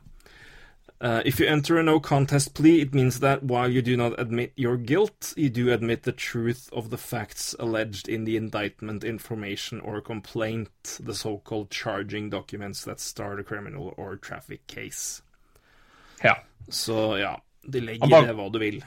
Uh, 1.00 1.22
if 1.24 1.38
you 1.38 1.46
enter 1.46 1.78
a 1.78 1.82
no 1.82 2.00
contest 2.00 2.54
plea, 2.54 2.80
it 2.80 2.92
means 2.92 3.20
that 3.20 3.42
while 3.42 3.68
you 3.70 3.80
do 3.80 3.96
not 3.96 4.18
admit 4.18 4.52
your 4.56 4.76
guilt, 4.76 5.32
you 5.36 5.48
do 5.48 5.72
admit 5.72 6.02
the 6.02 6.12
truth 6.12 6.68
of 6.72 6.90
the 6.90 6.96
facts 6.96 7.54
alleged 7.60 8.08
in 8.08 8.24
the 8.24 8.36
indictment, 8.36 9.04
information, 9.04 9.80
or 9.80 10.00
complaint, 10.00 10.98
the 11.00 11.14
so 11.14 11.38
called 11.38 11.70
charging 11.70 12.30
documents 12.30 12.84
that 12.84 12.98
start 12.98 13.38
a 13.38 13.44
criminal 13.44 13.94
or 13.96 14.16
traffic 14.16 14.66
case. 14.66 15.22
Ja. 16.22 16.36
Så 16.68 17.18
ja, 17.18 17.40
de 17.62 17.80
legger 17.80 18.06
i 18.06 18.26
det 18.26 18.34
hva 18.34 18.50
du 18.50 18.58
vil. 18.58 18.82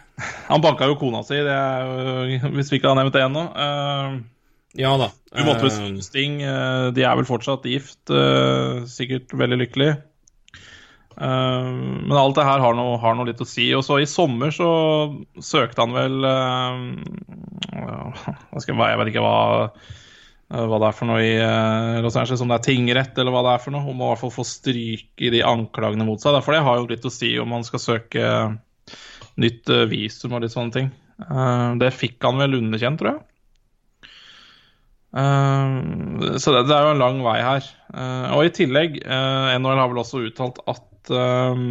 Han 0.49 0.61
banka 0.61 0.91
jo 0.91 0.99
kona 0.99 1.23
si, 1.23 1.39
det 1.39 1.55
er 1.55 2.51
hvis 2.51 2.71
vi 2.73 2.81
ikke 2.81 2.91
har 2.91 2.99
nevnt 2.99 3.15
det 3.15 3.23
ennå. 3.23 3.47
Uh, 3.55 4.19
Ja 4.73 4.97
da. 4.97 5.11
Umåtelig 5.35 5.71
Eh, 5.71 5.99
Sting, 5.99 6.41
eh, 6.43 6.91
de 6.95 7.03
er 7.03 7.15
vel 7.15 7.27
fortsatt 7.27 7.65
gift, 7.67 7.99
Uh, 8.09 8.85
sikkert 8.87 9.33
veldig 9.35 9.57
lykkelig. 9.65 9.91
Eh, 11.17 11.71
men 12.07 12.17
alt 12.17 12.37
det 12.37 12.45
her 12.47 12.61
har 12.63 12.75
noe, 12.77 12.99
har 13.01 13.17
noe 13.17 13.27
litt 13.29 13.41
å 13.43 13.47
si. 13.47 13.69
Og 13.77 13.83
så 13.85 13.99
i 14.01 14.09
sommer 14.09 14.53
så 14.55 14.69
søkte 15.43 15.83
han 15.83 15.95
vel 15.95 16.27
eh, 16.27 16.85
jeg, 18.61 18.77
vet 18.77 19.11
ikke 19.11 19.25
hva, 19.25 19.37
eh, 19.67 20.65
hva 20.69 20.81
det 20.81 20.89
er 20.89 20.97
for 20.97 21.11
noe 21.11 21.23
i 21.25 21.33
Los 22.03 22.17
Angeles, 22.19 22.43
om 22.43 22.51
det 22.51 22.59
er 22.61 22.67
tingrett 22.69 23.21
eller 23.21 23.35
hva 23.35 23.45
det 23.47 23.55
er 23.55 23.65
for 23.65 23.75
noe. 23.75 23.87
Om 23.91 24.01
å 24.01 24.09
i 24.09 24.13
hvert 24.13 24.23
fall 24.25 24.35
få 24.39 24.47
stryk 24.47 25.25
i 25.25 25.33
de 25.33 25.43
anklagene 25.47 26.07
mot 26.07 26.21
seg. 26.21 26.39
For 26.45 26.55
det 26.55 26.65
har 26.67 26.79
jo 26.79 26.89
litt 26.91 27.07
å 27.07 27.13
si 27.13 27.35
om 27.41 27.57
han 27.57 27.67
skal 27.67 27.83
søke 27.83 28.31
nytt 29.41 29.69
visum 29.89 30.35
og 30.35 30.43
litt 30.43 30.53
sånne 30.53 30.75
ting. 30.75 30.89
Det 31.81 31.91
fikk 31.93 32.23
han 32.25 32.39
vel 32.41 32.57
underkjent, 32.57 32.99
tror 32.99 33.13
jeg. 33.13 33.25
Uh, 35.11 36.37
så 36.39 36.53
det, 36.55 36.61
det 36.69 36.75
er 36.75 36.85
jo 36.85 36.93
en 36.93 37.01
lang 37.01 37.19
vei 37.25 37.39
her. 37.43 37.65
Uh, 37.91 38.31
og 38.37 38.45
i 38.47 38.53
tillegg, 38.55 39.01
uh, 39.03 39.51
NHL 39.57 39.81
har 39.81 39.91
vel 39.91 39.99
også 40.03 40.23
uttalt 40.23 40.61
at 40.71 40.85
eh, 41.09 41.61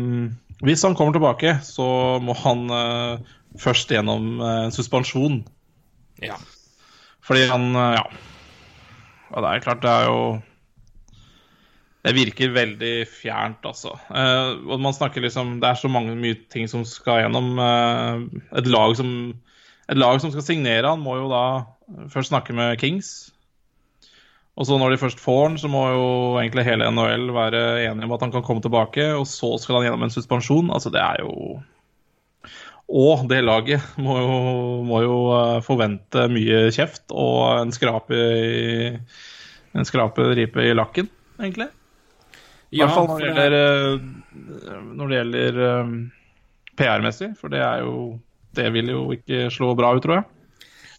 hvis 0.67 0.85
han 0.85 0.97
kommer 0.99 1.15
tilbake, 1.17 1.55
så 1.65 2.19
må 2.21 2.35
han 2.37 2.67
uh, 2.69 3.23
først 3.61 3.93
gjennom 3.93 4.43
en 4.45 4.75
suspensjon. 4.75 5.41
Ja. 6.25 6.37
Fordi 7.25 7.47
han 7.51 7.73
uh, 7.77 7.97
Ja. 7.97 8.05
Og 9.31 9.45
det 9.45 9.51
er 9.51 9.63
klart, 9.63 9.83
det 9.85 9.91
er 9.91 10.09
jo 10.11 10.23
Det 12.03 12.15
virker 12.17 12.51
veldig 12.51 13.07
fjernt, 13.07 13.63
altså. 13.63 13.93
Og 14.11 14.81
man 14.81 14.97
snakker 14.97 15.23
liksom 15.23 15.61
Det 15.63 15.69
er 15.69 15.79
så 15.79 15.89
mange 15.89 16.17
mye 16.19 16.35
ting 16.51 16.67
som 16.67 16.83
skal 16.85 17.21
gjennom. 17.23 17.61
et 17.61 18.67
lag 18.67 18.97
som 18.97 19.37
Et 19.89 19.97
lag 19.97 20.21
som 20.21 20.33
skal 20.33 20.43
signere 20.43 20.89
han, 20.89 20.99
må 20.99 21.15
jo 21.21 21.29
da 21.31 21.63
først 22.11 22.33
snakke 22.33 22.53
med 22.53 22.79
Kings. 22.81 23.31
Og 24.59 24.67
så 24.67 24.77
når 24.77 24.93
de 24.93 25.01
først 25.01 25.21
får 25.23 25.43
han, 25.45 25.59
så 25.61 25.71
må 25.71 25.83
jo 25.95 26.07
egentlig 26.41 26.67
hele 26.67 26.89
NHL 26.93 27.31
være 27.33 27.61
enige 27.87 28.09
om 28.09 28.15
at 28.17 28.25
han 28.27 28.33
kan 28.35 28.45
komme 28.45 28.63
tilbake. 28.65 29.07
Og 29.17 29.27
så 29.29 29.55
skal 29.61 29.79
han 29.79 29.87
gjennom 29.89 30.07
en 30.07 30.15
suspensjon. 30.15 30.73
Altså, 30.75 30.93
det 30.93 31.01
er 31.01 31.23
jo 31.25 31.61
Og 32.91 33.29
det 33.31 33.45
laget 33.45 33.83
må 34.05 34.17
jo, 34.19 34.39
må 34.83 35.03
jo 35.05 35.19
eh, 35.37 35.59
forvente 35.63 36.27
mye 36.33 36.65
kjeft 36.75 37.07
og 37.15 37.61
en 37.61 37.71
skrape 37.73 38.17
i 38.17 38.97
En 39.71 39.87
skrape 39.87 40.25
ripe 40.35 40.65
i 40.67 40.75
lakken, 40.75 41.07
egentlig. 41.39 41.69
I 42.75 42.81
hvert 42.83 42.95
fall 42.95 43.07
når 43.07 43.21
det 43.21 43.29
gjelder, 43.29 43.55
eh, 43.55 44.81
når 44.99 45.13
det 45.13 45.21
gjelder 45.21 45.61
eh, 45.69 45.95
PR-messig, 46.81 47.31
for 47.39 47.55
det 47.55 47.63
er 47.63 47.85
jo 47.87 48.19
Det 48.51 48.67
vil 48.75 48.91
jo 48.91 49.05
ikke 49.15 49.47
slå 49.55 49.77
bra 49.79 49.93
ut, 49.95 50.03
tror 50.03 50.17
jeg. 50.19 50.25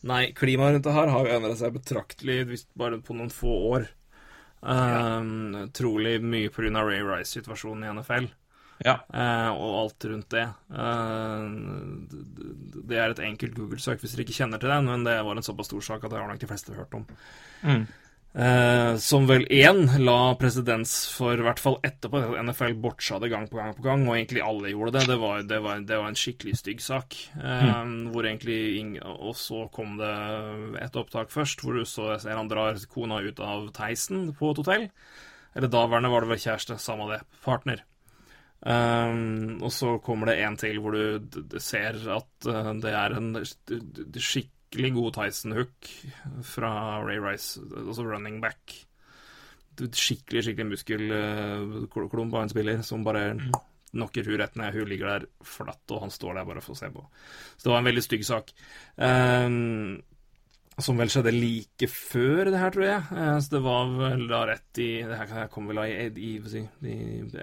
Nei, 0.09 0.31
klimaet 0.33 0.73
rundt 0.75 0.87
det 0.87 0.93
her 0.95 1.11
har 1.13 1.27
jo 1.27 1.33
endra 1.35 1.55
seg 1.59 1.75
betraktelig 1.75 2.37
hvis 2.49 2.63
bare 2.77 2.97
på 3.05 3.13
noen 3.17 3.29
få 3.33 3.53
år. 3.75 3.89
Um, 4.61 5.69
Trolig 5.73 6.15
mye 6.21 6.49
pga. 6.53 6.71
Ray 6.85 7.01
Rice-situasjonen 7.05 7.85
i 7.85 7.91
NFL. 7.99 8.29
Ja. 8.81 8.95
Uh, 9.13 9.51
og 9.53 9.75
alt 9.83 10.05
rundt 10.09 10.29
det. 10.33 10.47
D- 12.09 12.83
det 12.89 12.97
er 12.97 13.13
et 13.13 13.21
enkelt 13.25 13.53
Google-søk 13.57 14.01
hvis 14.01 14.15
dere 14.15 14.25
ikke 14.25 14.37
kjenner 14.39 14.61
til 14.61 14.73
den, 14.73 14.89
men 14.89 15.05
det 15.05 15.19
var 15.25 15.37
en 15.37 15.45
såpass 15.45 15.69
stor 15.69 15.85
sak 15.85 16.05
at 16.05 16.13
det 16.13 16.21
har 16.21 16.29
nok 16.31 16.41
de 16.41 16.49
fleste 16.49 16.73
hørt 16.77 16.97
om. 16.97 17.05
Mm. 17.61 17.85
Eh, 18.31 18.93
som 19.03 19.25
vel 19.27 19.43
én 19.51 19.81
la 19.99 20.31
presedens 20.39 20.93
for, 21.11 21.35
i 21.35 21.43
hvert 21.43 21.59
fall 21.59 21.75
etterpå, 21.83 22.21
NFL 22.39 22.77
botcha 22.79 23.17
det 23.19 23.27
gang 23.33 23.49
på 23.51 23.59
gang 23.59 23.73
på 23.75 23.83
gang, 23.83 24.05
og 24.07 24.15
egentlig 24.15 24.43
alle 24.45 24.71
gjorde 24.71 24.93
det. 24.95 25.03
Det 25.09 25.17
var, 25.19 25.41
det 25.49 25.59
var, 25.65 25.81
det 25.83 25.97
var 25.99 26.07
en 26.07 26.15
skikkelig 26.21 26.55
stygg 26.61 26.83
sak. 26.85 27.17
Eh, 27.35 27.81
Hvor 28.13 28.27
egentlig 28.29 29.01
Og 29.03 29.35
så 29.35 29.65
kom 29.73 29.97
det 29.99 30.13
et 30.85 30.95
opptak 30.95 31.33
først, 31.33 31.59
hvor 31.65 31.75
du 31.75 31.83
så 31.83 32.13
jeg 32.13 32.23
ser 32.23 32.39
han 32.39 32.51
drar 32.51 32.79
kona 32.93 33.19
ut 33.19 33.39
av 33.43 33.67
Theisen 33.75 34.29
på 34.37 34.53
et 34.53 34.63
hotell. 34.63 34.87
Eller 35.55 35.67
daværende 35.67 36.11
var 36.13 36.23
det 36.23 36.31
vel 36.31 36.39
kjæreste, 36.45 36.79
samme 36.79 37.09
det. 37.11 37.21
Partner. 37.43 37.83
Um, 38.61 39.57
og 39.65 39.71
så 39.73 39.95
kommer 40.05 40.29
det 40.29 40.37
en 40.45 40.55
til 40.61 40.77
hvor 40.79 40.93
du 40.93 41.57
ser 41.57 41.95
at 42.13 42.45
uh, 42.45 42.67
det 42.77 42.91
er 42.93 43.15
en 43.17 43.31
d- 43.33 44.05
skikkelig 44.71 44.93
god 44.95 45.13
Tyson-hook 45.17 45.89
fra 46.47 47.01
Ray 47.03 47.19
Rice, 47.19 47.59
altså 47.75 48.05
running 48.07 48.39
back. 48.41 48.87
Skikkelig, 49.75 50.45
skikkelig 50.45 50.69
muskelklump 50.69 52.33
av 52.33 52.45
en 52.45 52.51
spiller 52.51 52.81
som 52.85 53.03
bare 53.03 53.33
knocker 53.91 54.23
hun 54.23 54.39
rett 54.39 54.55
ned. 54.55 54.73
Hun 54.73 54.87
ligger 54.87 55.09
der 55.09 55.25
flatt, 55.43 55.83
og 55.91 56.05
han 56.05 56.13
står 56.13 56.39
der 56.39 56.47
bare 56.47 56.63
for 56.63 56.75
å 56.75 56.79
se 56.79 56.87
på. 56.93 57.03
Så 57.57 57.67
det 57.67 57.73
var 57.73 57.81
en 57.81 57.89
veldig 57.89 58.03
stygg 58.05 58.23
sak. 58.25 58.53
Um, 58.95 59.99
som 60.79 60.97
vel 60.97 61.11
skjedde 61.11 61.33
like 61.35 61.89
før 61.91 62.53
det 62.53 62.61
her, 62.61 62.71
tror 62.71 62.85
jeg. 62.87 63.01
Eh, 63.11 63.39
Så 63.43 63.57
det 63.57 63.63
var 63.65 63.91
vel 63.91 64.23
da 64.29 64.45
rett 64.47 64.79
i 64.79 65.03
Det 65.03 65.17
her 65.19 65.49
kom 65.51 65.67
vel 65.67 65.81
da 65.81 65.83
i, 65.85 66.07
i, 66.15 66.31
i, 66.87 66.95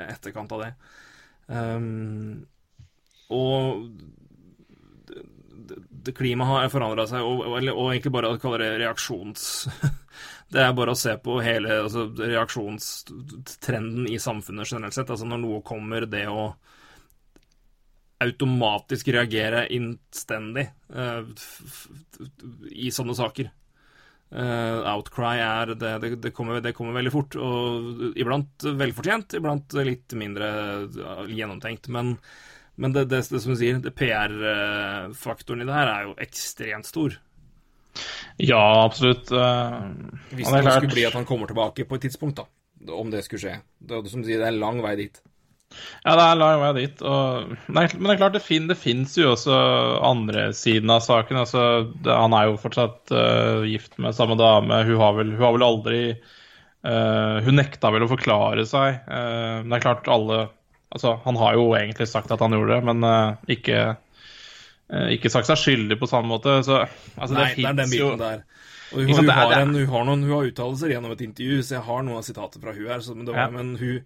etterkant 0.08 0.56
av 0.56 0.64
det. 0.64 0.72
Um, 1.48 2.46
og 3.28 3.84
klimaet 6.16 6.50
har 6.50 6.72
forandra 6.72 7.06
seg, 7.10 7.24
og, 7.24 7.44
og, 7.46 7.68
og 7.72 7.90
egentlig 7.92 8.14
bare 8.14 8.34
å 8.34 8.40
kalle 8.42 8.62
det 8.64 8.76
reaksjons... 8.84 9.48
Det 10.48 10.62
er 10.64 10.70
bare 10.72 10.94
å 10.94 10.96
se 10.96 11.12
på 11.20 11.34
hele 11.44 11.74
altså, 11.84 12.06
reaksjonstrenden 12.16 14.06
i 14.08 14.14
samfunnet 14.16 14.70
generelt 14.70 14.96
sett. 14.96 15.10
Altså 15.12 15.26
når 15.28 15.42
noe 15.42 15.58
kommer, 15.60 16.06
det 16.08 16.22
å 16.32 16.46
automatisk 18.24 19.10
reagere 19.14 19.66
innstendig 19.76 20.64
f- 20.88 21.88
i 22.72 22.88
sånne 22.90 23.14
saker. 23.18 23.50
Uh, 24.28 24.84
outcry 24.92 25.38
er 25.40 25.70
det, 25.72 25.92
det, 26.02 26.10
det, 26.24 26.32
kommer, 26.36 26.58
det 26.64 26.74
kommer 26.76 26.96
veldig 26.96 27.12
fort, 27.14 27.36
og 27.40 28.18
iblant 28.20 28.66
velfortjent, 28.76 29.38
iblant 29.38 29.76
litt 29.84 30.16
mindre 30.20 30.50
gjennomtenkt. 31.32 31.88
Men, 31.94 32.16
men 32.78 32.94
det, 32.94 33.08
det, 33.10 33.24
det 33.32 33.40
som 33.42 33.54
du 33.54 33.58
sier, 33.58 33.80
det 33.82 33.94
PR-faktoren 33.98 35.64
i 35.64 35.68
det 35.68 35.74
her 35.74 35.90
er 35.92 36.06
jo 36.08 36.18
ekstremt 36.22 36.86
stor. 36.86 37.16
Ja, 38.38 38.84
absolutt. 38.84 39.32
Uh, 39.34 39.90
Hvis 40.30 40.46
det 40.46 40.62
skulle 40.62 40.94
bli 40.94 41.06
at 41.08 41.16
han 41.18 41.26
kommer 41.26 41.50
tilbake 41.50 41.88
på 41.88 41.98
et 41.98 42.06
tidspunkt, 42.06 42.38
da. 42.38 42.46
Om 42.94 43.10
det 43.10 43.24
skulle 43.26 43.42
skje. 43.42 43.56
Det, 43.82 44.04
som 44.10 44.22
du 44.22 44.28
sier, 44.28 44.38
det 44.38 44.46
er 44.46 44.54
en 44.54 44.62
lang 44.62 44.78
vei 44.84 44.94
dit. 45.00 45.18
Ja, 46.04 46.14
det 46.14 46.24
er 46.24 46.38
lang 46.38 46.62
vei 46.62 46.70
dit. 46.78 47.02
Og, 47.02 47.54
nei, 47.66 47.84
men 47.96 48.06
det 48.06 48.14
er 48.14 48.20
klart, 48.22 48.36
det, 48.36 48.44
fin, 48.46 48.68
det 48.70 48.78
fins 48.80 49.16
jo 49.18 49.32
også 49.34 49.56
andre 50.06 50.48
siden 50.56 50.92
av 50.94 51.02
saken. 51.04 51.40
Altså, 51.42 51.64
det, 51.98 52.14
han 52.14 52.36
er 52.36 52.48
jo 52.48 52.60
fortsatt 52.62 53.12
uh, 53.12 53.66
gift 53.68 53.98
med 54.00 54.16
samme 54.16 54.38
dame. 54.40 54.84
Hun 54.88 55.02
har 55.02 55.18
vel, 55.18 55.34
hun 55.34 55.44
har 55.44 55.56
vel 55.58 55.66
aldri 55.66 56.02
uh, 56.14 57.42
Hun 57.44 57.58
nekta 57.58 57.90
vel 57.94 58.06
å 58.06 58.12
forklare 58.14 58.64
seg. 58.68 59.02
Eh, 59.02 59.58
men 59.64 59.74
det 59.74 59.80
er 59.80 59.86
klart, 59.88 60.08
alle 60.12 60.46
Altså, 60.88 61.18
han 61.24 61.36
har 61.36 61.56
jo 61.58 61.72
egentlig 61.76 62.08
sagt 62.08 62.30
at 62.32 62.40
han 62.40 62.54
gjorde 62.56 62.78
det, 62.78 62.84
men 62.88 63.04
uh, 63.04 63.50
ikke 63.50 63.80
uh, 63.92 65.08
ikke 65.12 65.32
sagt 65.32 65.50
seg 65.50 65.60
skyldig 65.60 65.98
på 66.00 66.08
samme 66.08 66.30
måte. 66.32 66.60
Så 66.64 66.80
altså, 66.80 67.34
Nei, 67.36 67.50
det, 67.58 67.66
er 67.68 67.76
den 67.76 67.92
jo 67.92 68.12
biten 68.14 68.22
der. 68.22 68.44
Og 68.88 69.04
hun, 69.04 69.12
sant, 69.12 69.26
hun, 69.26 69.34
har 69.36 69.52
det 69.52 69.60
en, 69.66 69.74
hun 69.76 69.92
har 69.92 70.08
noen 70.08 70.24
hun 70.24 70.32
har 70.32 70.48
uttalelser 70.48 70.94
gjennom 70.94 71.12
et 71.12 71.24
intervju, 71.26 71.60
så 71.60 71.76
jeg 71.76 71.86
har 71.90 72.04
noen 72.06 72.20
av 72.22 72.24
sitatene 72.24 72.64
fra 72.64 72.76
hun 72.76 72.88
her. 72.88 73.04
Så, 73.04 73.16
men, 73.18 73.28
det 73.28 73.36
var, 73.36 73.42
Ja. 73.44 73.52
men 73.52 73.74
hun, 73.76 74.00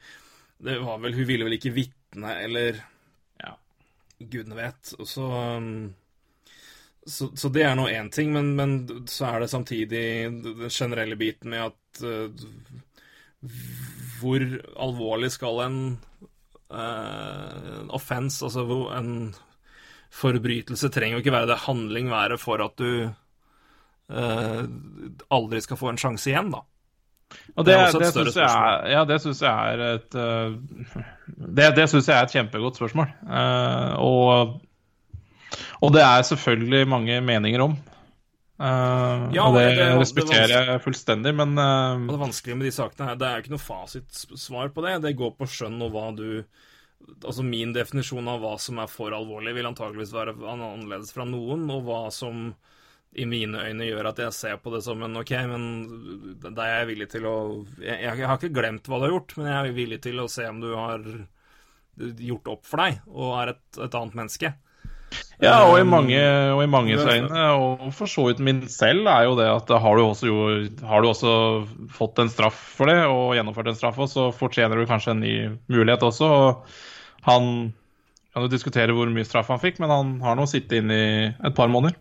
det 0.66 0.78
var 0.82 1.02
vel, 1.04 1.14
hun 1.18 1.28
ville 1.28 1.46
vel 1.46 1.58
ikke 1.58 1.74
vitne, 1.76 2.36
eller 2.42 2.82
Ja. 3.42 3.56
Gudene 4.18 4.58
vet. 4.58 4.94
Og 4.98 5.06
så, 5.06 5.28
um, 5.58 5.94
så, 7.06 7.30
så 7.38 7.50
det 7.54 7.62
er 7.66 7.78
nå 7.78 7.86
én 7.90 8.10
ting, 8.14 8.34
men, 8.34 8.54
men 8.58 9.06
så 9.10 9.30
er 9.30 9.42
det 9.42 9.52
samtidig 9.54 10.02
den 10.42 10.70
generelle 10.70 11.18
biten 11.18 11.50
med 11.50 11.70
at 11.70 12.02
uh, 12.02 12.30
Hvor 14.20 14.42
alvorlig 14.78 15.32
skal 15.34 15.62
en 15.64 15.78
uh, 16.72 17.86
offense, 17.94 18.42
altså 18.44 18.64
en 18.98 19.34
forbrytelse, 20.12 20.90
trenger 20.92 21.16
jo 21.16 21.22
ikke 21.22 21.32
være 21.32 21.48
det 21.52 21.60
handling 21.66 22.10
være 22.12 22.36
for 22.40 22.60
at 22.64 22.74
du 22.76 22.88
eh, 24.12 24.64
aldri 25.32 25.60
skal 25.64 25.78
få 25.80 25.88
en 25.92 26.00
sjanse 26.00 26.28
igjen, 26.28 26.50
da. 26.52 26.60
Og 27.56 27.64
Det 27.64 27.72
det, 27.78 28.00
det, 28.02 28.10
syns 28.12 28.36
jeg, 28.36 28.44
er- 28.44 28.90
ja, 28.92 29.04
det 29.08 29.16
syns 29.24 29.40
jeg 29.40 29.72
er 29.72 29.82
et 29.94 30.16
uh, 30.20 30.52
Det, 31.48 31.70
det 31.78 31.86
syns 31.88 32.08
jeg 32.10 32.18
er 32.18 32.26
et 32.28 32.34
kjempegodt 32.34 32.76
spørsmål. 32.76 33.08
Eh, 33.24 33.94
og, 34.04 34.60
og 35.80 35.94
det 35.96 36.02
er 36.04 36.22
selvfølgelig 36.28 36.88
mange 36.92 37.20
meninger 37.24 37.64
om. 37.64 37.78
Eh, 38.62 39.22
Ja, 39.34 39.46
og 39.48 39.56
det, 39.56 39.62
det- 39.74 39.76
det- 39.82 40.00
respekterer 40.00 40.68
jeg 40.70 40.82
fullstendig, 40.84 41.32
men 41.34 41.56
uh, 41.58 41.98
det 42.06 42.18
vanskelige 42.20 42.56
med 42.60 42.68
de 42.68 42.74
sakene 42.76 43.08
her, 43.08 43.16
det 43.18 43.26
er 43.28 43.34
jo 43.38 43.42
ikke 43.42 43.54
noe 43.56 43.64
fasitsvar 43.68 44.68
på 44.76 44.84
det. 44.86 44.92
Det 45.02 45.16
går 45.18 45.32
på 45.40 45.48
skjønn 45.50 45.80
og 45.82 45.90
hva 45.96 46.10
du 46.16 46.44
Altså 47.26 47.42
min 47.42 47.72
definisjon 47.74 48.28
av 48.30 48.38
hva 48.44 48.52
som 48.62 48.78
er 48.78 48.86
for 48.86 49.10
alvorlig, 49.10 49.56
vil 49.56 49.66
antageligvis 49.66 50.12
være 50.14 50.36
annerledes 50.38 51.10
fra 51.10 51.24
noen, 51.26 51.64
og 51.74 51.80
hva 51.88 52.12
som 52.14 52.52
i 53.18 53.24
mine 53.26 53.58
øyne 53.58 53.88
gjør 53.88 54.06
at 54.12 54.20
jeg 54.22 54.32
ser 54.36 54.56
på 54.62 54.70
det 54.70 54.84
som 54.86 55.02
en 55.02 55.16
OK, 55.18 55.32
men 55.50 55.64
da 56.54 56.62
er 56.62 56.76
jeg 56.78 56.86
villig 56.92 57.08
til 57.10 57.26
å 57.26 57.34
jeg, 57.82 57.98
jeg 58.06 58.22
har 58.30 58.38
ikke 58.38 58.54
glemt 58.54 58.86
hva 58.86 59.00
du 59.02 59.08
har 59.08 59.16
gjort, 59.16 59.34
men 59.36 59.50
jeg 59.50 59.58
er 59.72 59.74
villig 59.80 59.98
til 60.06 60.22
å 60.22 60.28
se 60.30 60.46
om 60.46 60.60
du 60.62 60.70
har 60.78 61.02
gjort 61.98 62.48
opp 62.54 62.64
for 62.70 62.84
deg 62.84 63.02
og 63.10 63.34
er 63.42 63.52
et, 63.56 63.64
et 63.82 63.98
annet 63.98 64.14
menneske. 64.22 64.52
Ja, 65.42 65.56
og 65.66 65.76
i 65.78 65.82
Um, 65.82 65.90
mange, 65.90 66.20
og 66.54 66.62
i 66.62 66.68
mange 66.70 66.94
øyne, 66.96 67.42
og 67.58 67.88
for 67.96 68.06
så 68.06 68.28
vidt 68.28 68.38
min 68.44 68.60
selv, 68.70 69.06
er 69.10 69.24
jo 69.26 69.36
det 69.38 69.48
at 69.50 69.72
har 69.82 69.96
du, 69.98 70.02
også, 70.06 70.26
jo, 70.30 70.86
har 70.86 71.02
du 71.02 71.08
også 71.10 71.32
fått 71.90 72.18
en 72.22 72.30
straff 72.30 72.58
for 72.78 72.86
det, 72.90 73.00
og 73.10 73.34
gjennomført 73.34 73.72
en 73.72 73.78
straff, 73.78 73.98
også, 73.98 74.30
så 74.30 74.38
fortjener 74.38 74.78
du 74.78 74.86
kanskje 74.86 75.16
en 75.16 75.20
ny 75.24 75.34
mulighet 75.72 76.02
også. 76.06 76.24
Og 76.24 76.66
han 77.26 77.72
kan 78.32 78.46
jo 78.46 78.52
diskutere 78.52 78.94
hvor 78.96 79.10
mye 79.12 79.26
straff 79.28 79.50
han 79.52 79.60
fikk, 79.62 79.80
men 79.82 79.90
han 79.92 80.14
har 80.22 80.38
nå 80.38 80.46
sittet 80.48 80.78
inne 80.80 80.94
i 80.94 81.10
et 81.32 81.58
par 81.58 81.68
måneder. 81.72 81.98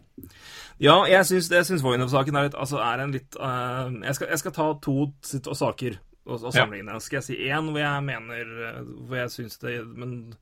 Ja, 0.81 1.03
jeg 1.05 1.25
syns, 1.29 1.83
Voinov-saken 1.83 2.35
er, 2.37 2.47
litt- 2.47 2.57
altså 2.57 2.79
er 2.81 3.03
en 3.03 3.11
litt 3.13 3.35
uh, 3.37 3.91
jeg, 4.01 4.15
skal, 4.17 4.31
jeg 4.33 4.39
skal 4.41 4.55
ta 4.55 4.69
to 4.81 5.11
saker 5.53 5.99
og, 6.25 6.39
og 6.39 6.53
sammenligne. 6.53 6.97
Skal 7.01 7.19
jeg 7.19 7.27
si 7.27 7.37
én 7.49 7.69
hvor 7.69 7.81
jeg 7.81 8.05
mener 8.05 8.49
eh, 8.69 8.81
Hvor 9.09 9.17
jeg 9.19 9.31
syns 9.33 9.57
det 9.61 9.79
Men 9.85 10.33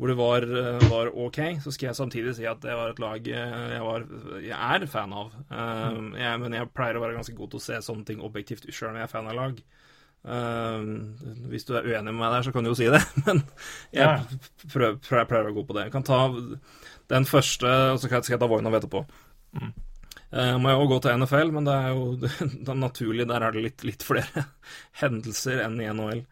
hvor 0.00 0.08
det 0.08 0.16
var, 0.16 0.44
var 0.88 1.10
OK, 1.12 1.38
så 1.60 1.72
skal 1.74 1.90
jeg 1.90 1.98
samtidig 1.98 2.32
si 2.38 2.46
at 2.48 2.62
det 2.64 2.72
var 2.72 2.94
et 2.94 3.02
lag 3.02 3.26
eh, 3.28 3.56
jeg, 3.74 3.82
var, 3.84 4.06
jeg 4.40 4.56
er 4.56 4.86
fan 4.88 5.12
av. 5.12 5.34
Eh, 5.52 5.98
jeg, 6.22 6.38
men 6.40 6.56
jeg 6.56 6.70
pleier 6.72 6.96
å 6.96 7.02
være 7.04 7.18
ganske 7.18 7.36
god 7.36 7.52
til 7.52 7.60
å 7.60 7.64
se 7.66 7.80
sånne 7.84 8.06
ting 8.08 8.22
objektivt 8.24 8.64
sjøl 8.72 8.94
når 8.94 9.02
jeg 9.02 9.08
er 9.10 9.12
fan 9.12 9.28
av 9.28 9.36
lag. 9.36 9.60
Eh, 10.20 10.88
hvis 11.52 11.68
du 11.68 11.74
er 11.76 11.86
uenig 11.90 12.10
med 12.14 12.18
meg 12.22 12.32
der, 12.38 12.46
så 12.48 12.54
kan 12.56 12.64
du 12.64 12.72
jo 12.72 12.78
si 12.80 12.88
det, 12.92 13.02
men 13.26 13.42
jeg 13.92 14.02
Ja. 14.06 14.16
prøver, 14.72 14.96
prøver, 15.04 15.28
pleier 15.30 15.44
å 15.44 15.50
være 15.50 15.56
god 15.60 15.68
på 15.70 15.76
det. 15.78 15.84
Jeg 15.90 15.94
kan 15.98 16.08
ta 16.08 16.20
den 17.12 17.28
første, 17.28 17.70
og 17.92 18.00
så 18.00 18.08
skal 18.08 18.22
jeg 18.24 18.40
ta 18.40 18.48
Voinov 18.50 18.76
etterpå. 18.80 19.04
Eh, 20.30 20.54
må 20.62 20.70
jo 20.76 20.84
gå 20.92 21.00
til 21.02 21.16
NFL, 21.20 21.50
men 21.56 21.66
det 21.66 21.74
er 21.76 21.92
jo 21.92 22.04
det 22.20 22.68
er 22.70 22.78
naturlig, 22.78 23.26
der 23.28 23.42
er 23.48 23.56
det 23.56 23.64
litt, 23.68 23.84
litt 23.88 24.04
flere 24.06 24.44
hendelser 25.02 25.64
enn 25.66 25.76
i 25.82 25.88
NHL. 25.92 26.24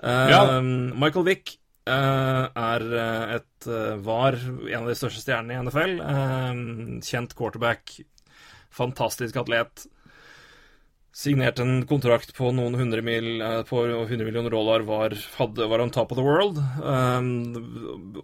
Uh, 0.00 0.28
Ja. 0.32 0.42
Michael 0.62 1.26
Wick 1.26 1.56
er 1.88 2.84
eh, 2.92 3.36
et 3.38 3.66
eh, 3.70 3.94
var 4.04 4.36
en 4.36 4.82
av 4.82 4.90
de 4.90 4.98
største 4.98 5.22
stjernene 5.24 5.56
i 5.56 5.62
NFL. 5.64 5.96
eh, 6.04 7.00
kjent 7.06 7.34
quarterback, 7.38 8.00
fantastisk 8.70 9.36
atlet. 9.40 9.86
Signerte 11.10 11.64
en 11.64 11.80
kontrakt 11.90 12.30
på 12.36 12.52
noen 12.54 12.76
hundre 12.78 13.02
mil, 13.02 13.40
eh, 13.42 13.62
på 13.66 13.80
100 13.86 14.22
millioner 14.28 14.50
dollar, 14.54 14.84
var, 14.86 15.16
hadde, 15.38 15.66
var 15.66 15.82
on 15.82 15.90
top 15.90 16.12
of 16.12 16.20
the 16.20 16.22
world, 16.24 16.60
eh, 16.60 17.20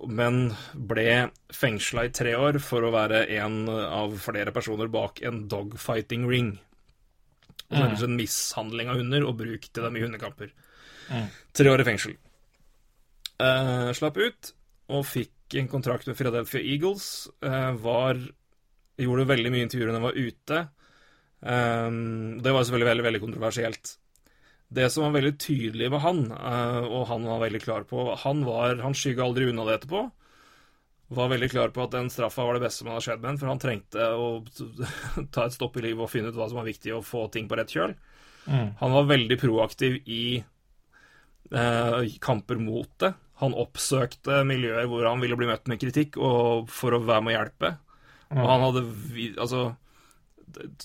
men 0.06 0.38
ble 0.74 1.08
fengsla 1.50 2.06
i 2.06 2.12
tre 2.14 2.36
år 2.38 2.60
for 2.62 2.86
å 2.86 2.92
være 2.94 3.24
en 3.40 3.64
av 3.68 4.14
flere 4.22 4.54
personer 4.54 4.86
bak 4.92 5.22
en 5.26 5.48
dogfighting 5.50 6.28
ring. 6.30 6.52
Altså 7.74 8.06
en 8.06 8.14
mishandling 8.14 8.88
av 8.92 9.00
hunder 9.00 9.24
og 9.26 9.40
bruk 9.40 9.64
til 9.66 9.82
dem 9.82 9.96
i 9.98 10.04
hundekamper. 10.04 10.52
Tre 11.56 11.70
år 11.72 11.82
i 11.82 11.86
fengsel. 11.88 12.14
Eh, 13.36 13.90
slapp 13.96 14.16
ut 14.16 14.52
og 14.96 15.04
fikk 15.04 15.56
en 15.60 15.68
kontrakt 15.70 16.08
med 16.08 16.16
Philadelphia 16.18 16.62
Eagles. 16.62 17.28
Uh, 17.44 17.74
var 17.82 18.18
Gjorde 18.96 19.26
veldig 19.28 19.50
mye 19.52 19.66
intervjuer 19.66 19.90
når 19.90 19.98
han 19.98 20.06
var 20.06 20.16
ute. 20.16 20.58
Um, 21.44 21.96
det 22.40 22.52
var 22.54 22.64
selvfølgelig 22.64 22.88
veldig, 22.88 23.04
veldig 23.04 23.20
kontroversielt. 23.26 23.90
Det 24.72 24.86
som 24.90 25.04
var 25.04 25.18
veldig 25.18 25.34
tydelig 25.38 25.90
med 25.92 26.00
han, 26.00 26.22
uh, 26.32 26.86
og 26.88 27.04
han 27.10 27.26
var 27.28 27.42
veldig 27.44 27.60
klar 27.62 27.84
på 27.86 28.08
Han, 28.22 28.40
var, 28.48 28.80
han 28.80 28.96
skygga 28.96 29.26
aldri 29.26 29.50
unna 29.50 29.66
det 29.68 29.76
etterpå. 29.76 30.00
Var 31.18 31.30
veldig 31.34 31.50
klar 31.52 31.74
på 31.76 31.84
at 31.84 31.92
den 31.92 32.08
straffa 32.10 32.46
var 32.48 32.56
det 32.56 32.64
beste 32.64 32.82
som 32.82 32.90
hadde 32.90 33.04
skjedd 33.04 33.20
med 33.20 33.30
ham, 33.30 33.38
for 33.42 33.52
han 33.52 33.62
trengte 33.62 34.08
å 34.16 34.30
ta 35.36 35.44
et 35.44 35.54
stopp 35.54 35.76
i 35.76 35.84
livet 35.84 36.06
og 36.06 36.10
finne 36.10 36.32
ut 36.32 36.40
hva 36.40 36.48
som 36.48 36.62
var 36.62 36.70
viktig, 36.70 36.96
og 36.96 37.04
få 37.06 37.28
ting 37.36 37.50
på 37.50 37.60
rett 37.60 37.76
kjøl. 37.76 37.94
Han 38.80 38.92
var 38.94 39.08
veldig 39.10 39.36
proaktiv 39.42 40.00
i 40.06 40.24
uh, 41.52 42.00
kamper 42.22 42.58
mot 42.62 42.90
det. 43.02 43.12
Han 43.42 43.56
oppsøkte 43.56 44.42
miljøer 44.48 44.86
hvor 44.88 45.04
han 45.08 45.20
ville 45.20 45.36
bli 45.36 45.48
møtt 45.50 45.68
med 45.68 45.80
kritikk, 45.82 46.16
og 46.16 46.70
for 46.72 46.96
å 46.96 47.02
være 47.04 47.24
med 47.24 47.34
å 47.34 47.36
hjelpe. 47.36 47.72
Og 48.34 48.46
han 48.48 48.64
hadde 48.64 48.86
Altså 49.36 49.66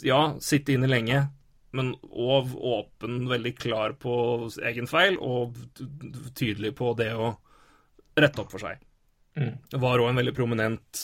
ja, 0.03 0.19
sitte 0.44 0.73
inne 0.73 0.90
lenge, 0.90 1.22
men 1.78 1.94
òg 2.11 2.52
åpen, 2.57 3.23
veldig 3.30 3.53
klar 3.56 3.95
på 3.99 4.14
egen 4.68 4.90
feil, 4.90 5.15
og 5.22 5.56
tydelig 6.36 6.73
på 6.76 6.91
det 6.99 7.14
å 7.15 7.32
rette 8.19 8.44
opp 8.44 8.52
for 8.52 8.64
seg. 8.64 8.82
Mm. 9.40 9.53
var 9.80 10.02
òg 10.02 10.10
en 10.10 10.19
veldig 10.19 10.34
prominent 10.36 11.02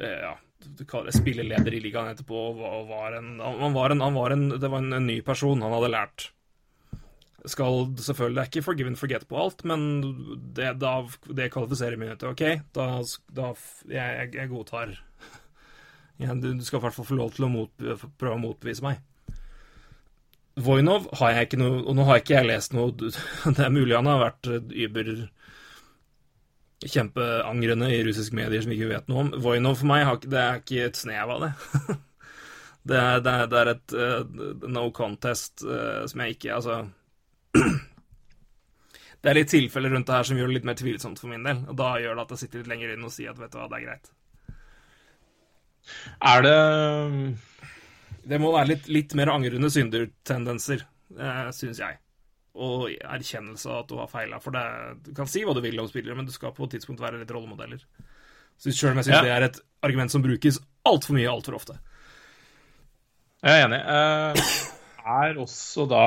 eh, 0.00 0.22
ja, 0.22 0.30
du 0.64 0.86
kaller 0.88 1.10
det 1.10 1.18
spilleleder 1.18 1.74
i 1.76 1.82
ligaen 1.84 2.14
etterpå. 2.14 2.46
var 2.88 3.18
en, 3.18 3.34
han 3.40 3.76
var 3.76 3.92
en, 3.92 4.00
han 4.00 4.16
var 4.16 4.32
en, 4.32 4.48
det 4.56 4.70
var 4.72 4.80
en, 4.80 4.96
en 4.96 5.06
ny 5.06 5.20
person 5.26 5.60
han 5.62 5.74
hadde 5.76 5.92
lært. 5.92 6.30
Skal 7.46 7.92
selvfølgelig, 8.02 8.34
Det 8.34 8.42
er 8.42 8.50
ikke 8.50 8.66
forgive 8.66 8.90
and 8.90 8.98
forget 8.98 9.26
på 9.28 9.38
alt, 9.38 9.64
men 9.64 9.82
det, 10.56 10.72
da, 10.82 10.96
det 11.30 11.52
kvalifiserer 11.54 11.98
meg 12.00 12.16
til 12.18 12.32
OK, 12.32 12.42
da, 12.74 12.86
da 13.36 13.52
jeg, 13.86 14.16
jeg, 14.18 14.32
jeg 14.34 14.50
godtar 14.50 14.96
ja, 16.16 16.34
du, 16.34 16.48
skal 16.64 16.80
i 16.80 16.82
hvert 16.86 16.96
fall 16.96 17.06
få 17.06 17.18
lov 17.18 17.34
til 17.36 17.46
å 17.46 17.52
mot, 17.52 17.86
prøve 18.16 18.38
å 18.38 18.40
motbevise 18.40 18.84
meg. 18.84 19.02
Voinov 20.56 21.10
har 21.20 21.34
jeg 21.34 21.48
ikke 21.50 21.58
noe 21.60 21.82
Og 21.84 21.96
nå 21.98 22.04
har 22.08 22.22
ikke 22.22 22.38
jeg 22.38 22.46
lest 22.48 22.72
noe 22.72 22.94
Det 23.58 23.60
er 23.60 23.74
mulig 23.74 23.92
han 23.92 24.08
har 24.08 24.22
vært 24.22 24.48
über 24.48 25.10
kjempeangrende 26.86 27.88
i 27.92 28.02
russiske 28.04 28.36
medier 28.36 28.62
som 28.62 28.72
vi 28.72 28.76
ikke 28.78 28.90
vet 28.90 29.06
noe 29.10 29.22
om. 29.24 29.30
Voinov 29.42 29.78
for 29.80 29.88
meg 29.88 30.04
har, 30.06 30.18
det 30.22 30.40
er 30.40 30.58
ikke 30.60 30.82
et 30.84 30.98
snev 31.00 31.32
av 31.32 31.44
det. 31.46 31.50
det, 32.90 32.98
er, 33.00 33.22
det, 33.24 33.32
er, 33.32 33.48
det 33.52 33.60
er 33.60 33.70
et 33.72 33.94
uh, 33.96 34.66
no 34.68 34.84
contest 34.94 35.64
uh, 35.66 36.04
som 36.08 36.22
jeg 36.22 36.36
ikke 36.36 36.52
Altså 36.58 36.82
Det 39.22 39.30
er 39.32 39.38
litt 39.40 39.50
tilfeller 39.50 39.90
rundt 39.90 40.06
det 40.06 40.14
her 40.14 40.26
som 40.28 40.38
gjør 40.38 40.50
det 40.52 40.54
litt 40.58 40.66
mer 40.68 40.76
tvilsomt 40.78 41.18
for 41.18 41.32
min 41.32 41.42
del. 41.46 41.62
Og 41.72 41.74
da 41.80 41.88
gjør 41.98 42.14
det 42.18 42.24
at 42.26 42.32
jeg 42.34 42.42
sitter 42.44 42.60
litt 42.62 42.68
lenger 42.70 42.92
inn 42.94 43.06
og 43.08 43.10
sier 43.14 43.32
at 43.32 43.40
vet 43.40 43.50
du 43.50 43.58
hva, 43.58 43.66
det 43.72 43.78
er 43.80 43.86
greit. 43.88 44.10
Er 46.30 46.42
det 46.46 46.58
Det 48.26 48.38
må 48.42 48.52
være 48.54 48.70
litt, 48.72 48.88
litt 48.90 49.14
mer 49.18 49.30
angrende 49.32 49.70
syndertendenser, 49.72 50.84
eh, 51.18 51.50
syns 51.54 51.78
jeg. 51.82 51.98
Og 52.58 52.86
erkjennelse 52.94 53.68
av 53.70 53.82
at 53.84 53.90
du 53.90 53.96
har 54.00 54.08
feila. 54.10 54.38
For 54.42 54.54
det, 54.54 54.62
du 55.08 55.12
kan 55.16 55.28
si 55.30 55.42
hva 55.46 55.54
du 55.54 55.60
vil 55.64 55.78
om 55.82 55.88
spillere, 55.90 56.16
men 56.18 56.26
du 56.26 56.32
skal 56.34 56.54
på 56.56 56.66
et 56.66 56.76
tidspunkt 56.76 57.02
være 57.02 57.20
litt 57.20 57.30
rollemodeller. 57.34 57.82
Så 58.58 58.72
Sjøl 58.72 58.94
om 58.94 59.02
jeg 59.02 59.10
syns 59.10 59.18
Ja. 59.18 59.22
det 59.26 59.34
er 59.34 59.42
et 59.50 59.60
argument 59.84 60.10
som 60.10 60.22
brukes 60.24 60.58
altfor 60.86 61.14
mye 61.18 61.28
altfor 61.30 61.54
ofte. 61.58 61.78
Jeg 63.44 63.60
er 63.60 63.66
enig. 63.68 63.80
Eh, 63.84 64.34
er 65.06 65.38
også 65.38 65.86
da 65.90 66.04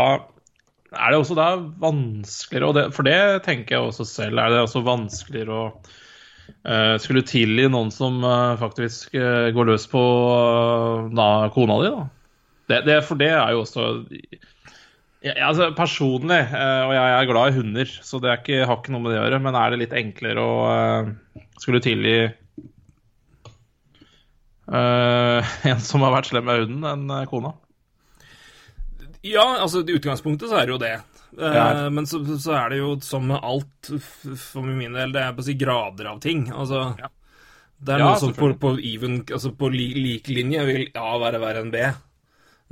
Er 0.89 1.11
det 1.13 1.19
også 1.19 1.35
da 1.37 1.49
vanskeligere 1.81 2.73
det, 2.73 2.85
For 2.95 3.05
det 3.05 3.43
tenker 3.45 3.75
jeg 3.75 3.89
også 3.91 4.05
selv. 4.09 4.41
Er 4.41 4.53
det 4.53 4.63
også 4.63 4.81
vanskeligere 4.85 5.53
å 5.53 5.65
uh, 5.69 6.95
skulle 7.01 7.25
tilgi 7.27 7.67
noen 7.69 7.91
som 7.93 8.23
uh, 8.25 8.57
faktisk 8.61 9.13
uh, 9.13 9.49
går 9.53 9.69
løs 9.69 9.85
på 9.91 10.01
da, 11.13 11.27
kona 11.53 11.77
di, 11.83 11.91
da? 11.93 12.07
Det, 12.69 12.81
det, 12.89 12.97
for 13.05 13.21
det 13.21 13.31
er 13.33 13.53
jo 13.53 13.63
også 13.65 13.85
ja, 15.25 15.33
altså 15.49 15.71
Personlig, 15.75 16.37
og 16.53 16.91
jeg 16.95 17.07
er 17.11 17.25
glad 17.27 17.49
i 17.49 17.55
hunder, 17.57 17.89
så 18.07 18.21
det 18.23 18.37
ikke, 18.37 18.61
har 18.63 18.77
ikke 18.77 18.93
noe 18.93 19.03
med 19.03 19.11
det 19.11 19.17
å 19.19 19.23
gjøre, 19.25 19.39
men 19.43 19.57
er 19.59 19.73
det 19.73 19.79
litt 19.81 19.95
enklere 19.99 20.39
å 20.39 20.53
skulle 21.59 21.81
tilgi 21.83 22.21
en 24.69 25.81
som 25.83 26.05
har 26.05 26.13
vært 26.13 26.29
slem 26.29 26.47
med 26.47 26.61
hunden, 26.61 26.87
enn 26.87 27.27
kona? 27.27 27.51
Ja, 29.27 29.45
altså 29.59 29.81
i 29.83 29.95
utgangspunktet 29.97 30.49
så 30.51 30.59
er 30.61 30.67
det 30.69 30.75
jo 30.75 30.81
det. 30.81 30.93
Eh, 31.37 31.55
Ja. 31.55 31.89
Men 31.93 32.07
så, 32.07 32.21
så 32.39 32.53
er 32.57 32.69
det 32.73 32.77
jo 32.81 32.91
som 33.03 33.27
med 33.27 33.39
alt, 33.43 33.89
for 34.39 34.63
min 34.65 34.95
del, 34.97 35.11
det 35.15 35.21
er 35.23 35.33
på 35.35 35.43
å 35.43 35.47
si 35.49 35.55
grader 35.59 36.11
av 36.13 36.21
ting. 36.23 36.47
Altså 36.51 36.83
Ja. 36.99 37.09
Det 37.79 37.93
er 37.95 38.01
Ja, 38.03 38.09
noe 38.09 38.19
som 38.19 38.33
på, 38.35 38.49
på 38.59 38.73
even, 38.83 39.21
altså 39.23 39.53
på 39.55 39.69
li, 39.71 39.93
lik 39.95 40.27
linje 40.27 40.65
vil 40.67 40.89
A 40.99 41.13
være 41.21 41.39
verre 41.39 41.61
enn 41.63 41.71
B. 41.71 41.83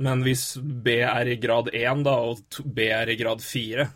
Men 0.04 0.20
hvis 0.22 0.58
B 0.60 0.98
er 1.00 1.30
i 1.32 1.38
grad 1.40 1.70
1, 1.72 2.02
da, 2.04 2.12
og 2.28 2.58
B 2.76 2.90
er 2.92 3.08
i 3.08 3.16
grad 3.16 3.40
4, 3.42 3.86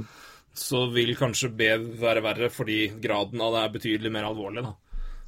så 0.66 0.86
vil 0.94 1.12
kanskje 1.18 1.50
B 1.52 1.68
være 2.00 2.22
verre 2.24 2.48
fordi 2.50 2.78
graden 3.02 3.42
av 3.44 3.52
det 3.54 3.60
er 3.66 3.74
betydelig 3.76 4.12
mer 4.16 4.30
alvorlig, 4.30 4.64
da. 4.64 4.72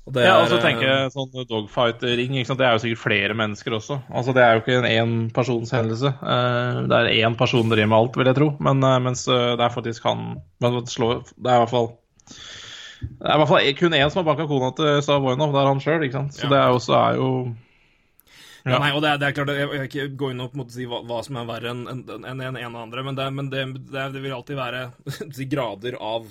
Og 0.06 0.14
det 0.14 0.22
Ja, 0.22 0.36
og 0.38 0.46
så 0.46 0.60
eh, 0.60 0.62
tenker 0.62 0.86
jeg 0.86 1.12
sånn 1.14 1.32
dogfight-ring, 1.50 2.36
det 2.38 2.62
er 2.62 2.76
jo 2.76 2.82
sikkert 2.84 3.02
flere 3.02 3.34
mennesker 3.34 3.74
også. 3.74 3.98
Altså 4.14 4.34
Det 4.36 4.42
er 4.44 4.54
jo 4.54 4.62
ikke 4.62 4.76
en 4.78 4.86
én 4.90 5.14
persons 5.34 5.72
hendelse. 5.74 6.12
Eh, 6.14 6.80
Det 6.86 7.00
er 7.00 7.26
én 7.26 7.36
person 7.38 7.68
driver 7.68 7.90
med 7.90 7.98
alt, 7.98 8.16
vil 8.20 8.30
jeg 8.30 8.38
tro. 8.38 8.52
Men 8.62 8.84
eh, 8.86 8.98
mens 9.02 9.26
eh, 9.26 9.56
det 9.58 9.66
er 9.66 9.74
faktisk 9.74 10.06
han 10.06 10.38
men 10.62 10.78
det 10.78 10.94
slår, 10.94 11.24
Det 11.34 11.50
er 11.50 11.58
i 11.58 11.64
hvert 11.64 11.74
fall 11.74 11.90
Det 11.90 13.26
er 13.26 13.34
i 13.34 13.40
hvert 13.42 13.50
fall 13.50 13.74
kun 13.82 13.98
én 13.98 14.10
som 14.10 14.22
har 14.22 14.30
banka 14.30 14.46
kona 14.46 14.70
til 14.78 15.02
Stavoinov, 15.02 15.52
det 15.52 15.60
er 15.62 15.70
han 15.72 15.82
sjøl, 15.82 16.06
ikke 16.06 16.20
sant. 16.20 16.38
Så 16.38 16.46
Ja. 16.46 16.50
det 16.54 16.58
er 16.62 16.78
også 16.78 16.94
er 17.02 17.18
jo 17.18 17.30
Ja, 18.66 18.78
nei, 18.78 18.90
og 18.94 19.02
det 19.02 19.10
er, 19.10 19.18
det 19.18 19.26
er 19.26 19.34
klart, 19.34 19.54
jeg 19.54 19.68
vil 19.70 19.84
ikke 19.86 20.16
gå 20.18 20.30
inn 20.30 20.40
og 20.42 20.54
si 20.70 20.86
hva, 20.86 21.02
hva 21.06 21.20
som 21.22 21.36
er 21.38 21.46
verre 21.46 21.70
enn 21.70 21.84
en, 21.86 22.00
en, 22.10 22.40
en, 22.40 22.56
en 22.56 22.76
andre, 22.76 23.02
men, 23.02 23.14
det, 23.14 23.26
men 23.34 23.50
det, 23.50 23.62
det, 23.92 24.22
vil 24.22 24.34
alltid 24.34 24.58
være 24.58 24.90
grader 25.54 25.98
av 26.02 26.26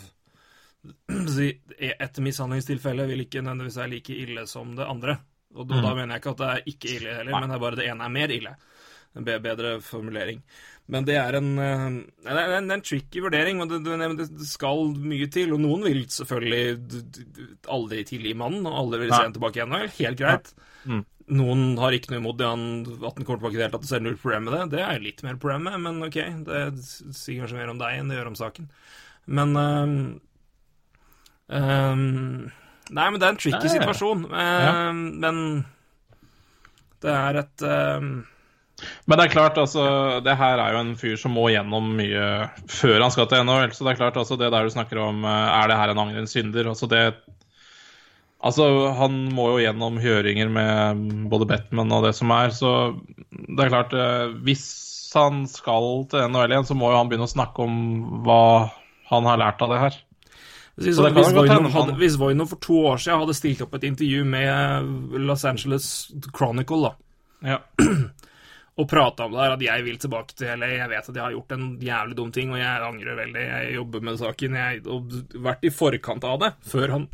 Et 1.80 2.22
mishandlingstilfelle 2.24 3.08
vil 3.10 3.26
ikke 3.26 3.42
nødvendigvis 3.44 3.80
være 3.82 3.94
like 3.96 4.20
ille 4.26 4.46
som 4.50 4.76
det 4.78 4.88
andre. 4.88 5.18
Og 5.56 5.68
da, 5.70 5.82
da 5.82 5.94
mener 5.96 6.16
jeg 6.16 6.24
ikke 6.24 6.34
at 6.36 6.42
det 6.42 6.48
er 6.52 6.72
ikke 6.72 6.96
ille 6.98 7.18
heller, 7.20 7.40
men 7.40 7.52
det 7.52 7.56
er 7.56 7.64
bare 7.64 7.80
det 7.80 7.90
ene 7.92 8.08
er 8.08 8.16
mer 8.16 8.34
ille. 8.36 8.56
En 9.16 9.24
bedre 9.24 9.78
formulering. 9.80 10.42
Men 10.92 11.06
det 11.08 11.16
er 11.18 11.38
en, 11.40 11.48
eh, 11.64 11.86
det 12.28 12.34
er 12.42 12.58
en, 12.58 12.68
en 12.76 12.84
tricky 12.84 13.22
vurdering, 13.24 13.58
men 13.58 13.72
det, 13.72 13.80
det, 13.88 14.28
det 14.36 14.48
skal 14.50 14.92
mye 15.00 15.30
til. 15.32 15.54
Og 15.56 15.62
noen 15.64 15.86
vil 15.88 16.04
selvfølgelig 16.12 16.66
aldri 17.72 18.04
tilgi 18.06 18.36
mannen, 18.38 18.68
og 18.68 18.82
aldri 18.84 19.06
vil 19.06 19.14
se 19.16 19.22
ham 19.24 19.34
tilbake 19.38 19.62
igjen. 19.62 19.78
Helt 20.02 20.20
greit. 20.20 20.52
Noen 21.26 21.72
har 21.82 21.96
ikke 21.96 22.12
noe 22.14 22.22
imot 22.22 22.38
det 22.38 22.46
han, 22.52 22.66
at 23.00 23.16
han 23.18 23.26
kommer 23.26 23.40
tilbake 23.40 23.56
i 23.56 23.58
det 23.58 23.66
hele 23.66 23.74
tatt 23.74 23.88
og 23.88 23.96
det 23.96 24.04
null 24.06 24.20
problem 24.22 24.46
med 24.46 24.54
det. 24.54 24.66
Det 24.76 24.84
er 24.86 25.02
litt 25.02 25.24
mer 25.26 25.40
problem 25.42 25.66
med, 25.66 25.80
men 25.88 26.06
ok, 26.06 26.20
det 26.46 26.60
sier 26.84 27.40
kanskje 27.42 27.58
mer 27.58 27.72
om 27.72 27.82
deg 27.82 27.98
enn 27.98 28.12
det 28.12 28.20
gjør 28.20 28.30
om 28.30 28.38
saken. 28.44 28.68
Men 29.40 29.58
øhm, 31.54 32.52
Nei, 32.94 33.06
men 33.10 33.18
det 33.18 33.26
er 33.26 33.34
en 33.34 33.42
tricky 33.42 33.66
nei. 33.66 33.74
situasjon. 33.74 34.26
Um, 34.30 34.38
ja. 34.38 34.72
situasjon. 34.72 35.04
Men 35.24 35.44
det 37.06 37.14
er 37.14 37.42
et 37.42 37.66
um... 37.66 38.16
Men 39.08 39.18
det 39.18 39.26
er 39.26 39.32
klart, 39.32 39.56
altså 39.56 39.86
Det 40.20 40.34
her 40.36 40.60
er 40.60 40.74
jo 40.76 40.82
en 40.84 40.96
fyr 41.00 41.16
som 41.20 41.32
må 41.32 41.46
gjennom 41.48 41.94
mye 41.96 42.26
før 42.68 43.00
han 43.06 43.14
skal 43.14 43.30
til 43.32 43.46
NHL. 43.48 43.72
Så 43.72 43.88
det 43.88 43.94
er 43.94 44.02
klart, 44.02 44.20
altså 44.20 44.38
det 44.40 44.52
der 44.52 44.68
du 44.68 44.74
snakker 44.74 45.00
om 45.00 45.24
eh, 45.24 45.54
Er 45.62 45.72
det 45.72 45.80
her 45.80 45.94
en 45.94 46.02
angrende 46.04 46.32
synder? 46.32 46.68
Altså 46.74 46.90
det 46.92 47.06
Altså, 48.46 48.66
han 48.94 49.14
må 49.34 49.48
jo 49.56 49.62
gjennom 49.64 49.96
høringer 49.98 50.52
med 50.54 51.00
både 51.32 51.48
Batman 51.50 51.94
og 51.96 52.04
det 52.06 52.12
som 52.14 52.30
er, 52.36 52.52
så 52.54 52.74
det 53.32 53.64
er 53.64 53.72
klart 53.72 53.96
eh, 53.98 54.36
Hvis 54.46 54.66
han 55.16 55.46
skal 55.50 56.04
til 56.12 56.28
NHL 56.30 56.54
igjen, 56.54 56.68
så 56.68 56.78
må 56.78 56.92
jo 56.92 57.00
han 57.00 57.10
begynne 57.10 57.26
å 57.26 57.32
snakke 57.32 57.64
om 57.64 57.78
hva 58.28 58.68
han 59.10 59.26
har 59.30 59.40
lært 59.40 59.64
av 59.64 59.72
det 59.72 59.80
her. 59.80 59.98
Si 60.76 60.92
Så 60.92 61.06
hvis, 61.08 61.32
godt 61.32 61.48
Voinov 61.48 61.72
hadde, 61.72 61.96
hvis 62.02 62.18
Voinov 62.20 62.50
for 62.52 62.60
to 62.60 62.78
år 62.90 62.98
siden 63.00 63.22
hadde 63.22 63.36
stilt 63.38 63.62
opp 63.64 63.78
et 63.78 63.86
intervju 63.88 64.26
med 64.28 65.20
Los 65.24 65.46
Angeles 65.48 65.86
Chronicle, 66.36 66.90
da, 66.90 66.96
Ja. 67.46 67.60
og 68.76 68.90
prata 68.92 69.24
om 69.24 69.32
det 69.32 69.40
her, 69.40 69.54
at 69.56 69.62
jeg 69.64 69.84
vil 69.86 70.00
tilbake 70.04 70.36
til 70.36 70.52
LA, 70.60 70.68
jeg 70.82 70.90
vet 70.92 71.10
at 71.10 71.16
jeg 71.16 71.24
har 71.24 71.36
gjort 71.36 71.54
en 71.56 71.68
jævlig 71.80 72.18
dum 72.18 72.32
ting, 72.36 72.52
og 72.52 72.60
jeg 72.60 72.88
angrer 72.90 73.16
veldig, 73.22 73.44
jeg 73.46 73.76
jobber 73.78 74.04
med 74.04 74.20
saken, 74.20 74.58
jeg 74.60 74.82
har 74.84 75.46
vært 75.48 75.64
i 75.64 75.72
forkant 75.72 76.28
av 76.28 76.42
det, 76.42 76.52
før 76.68 76.96
han, 76.98 77.06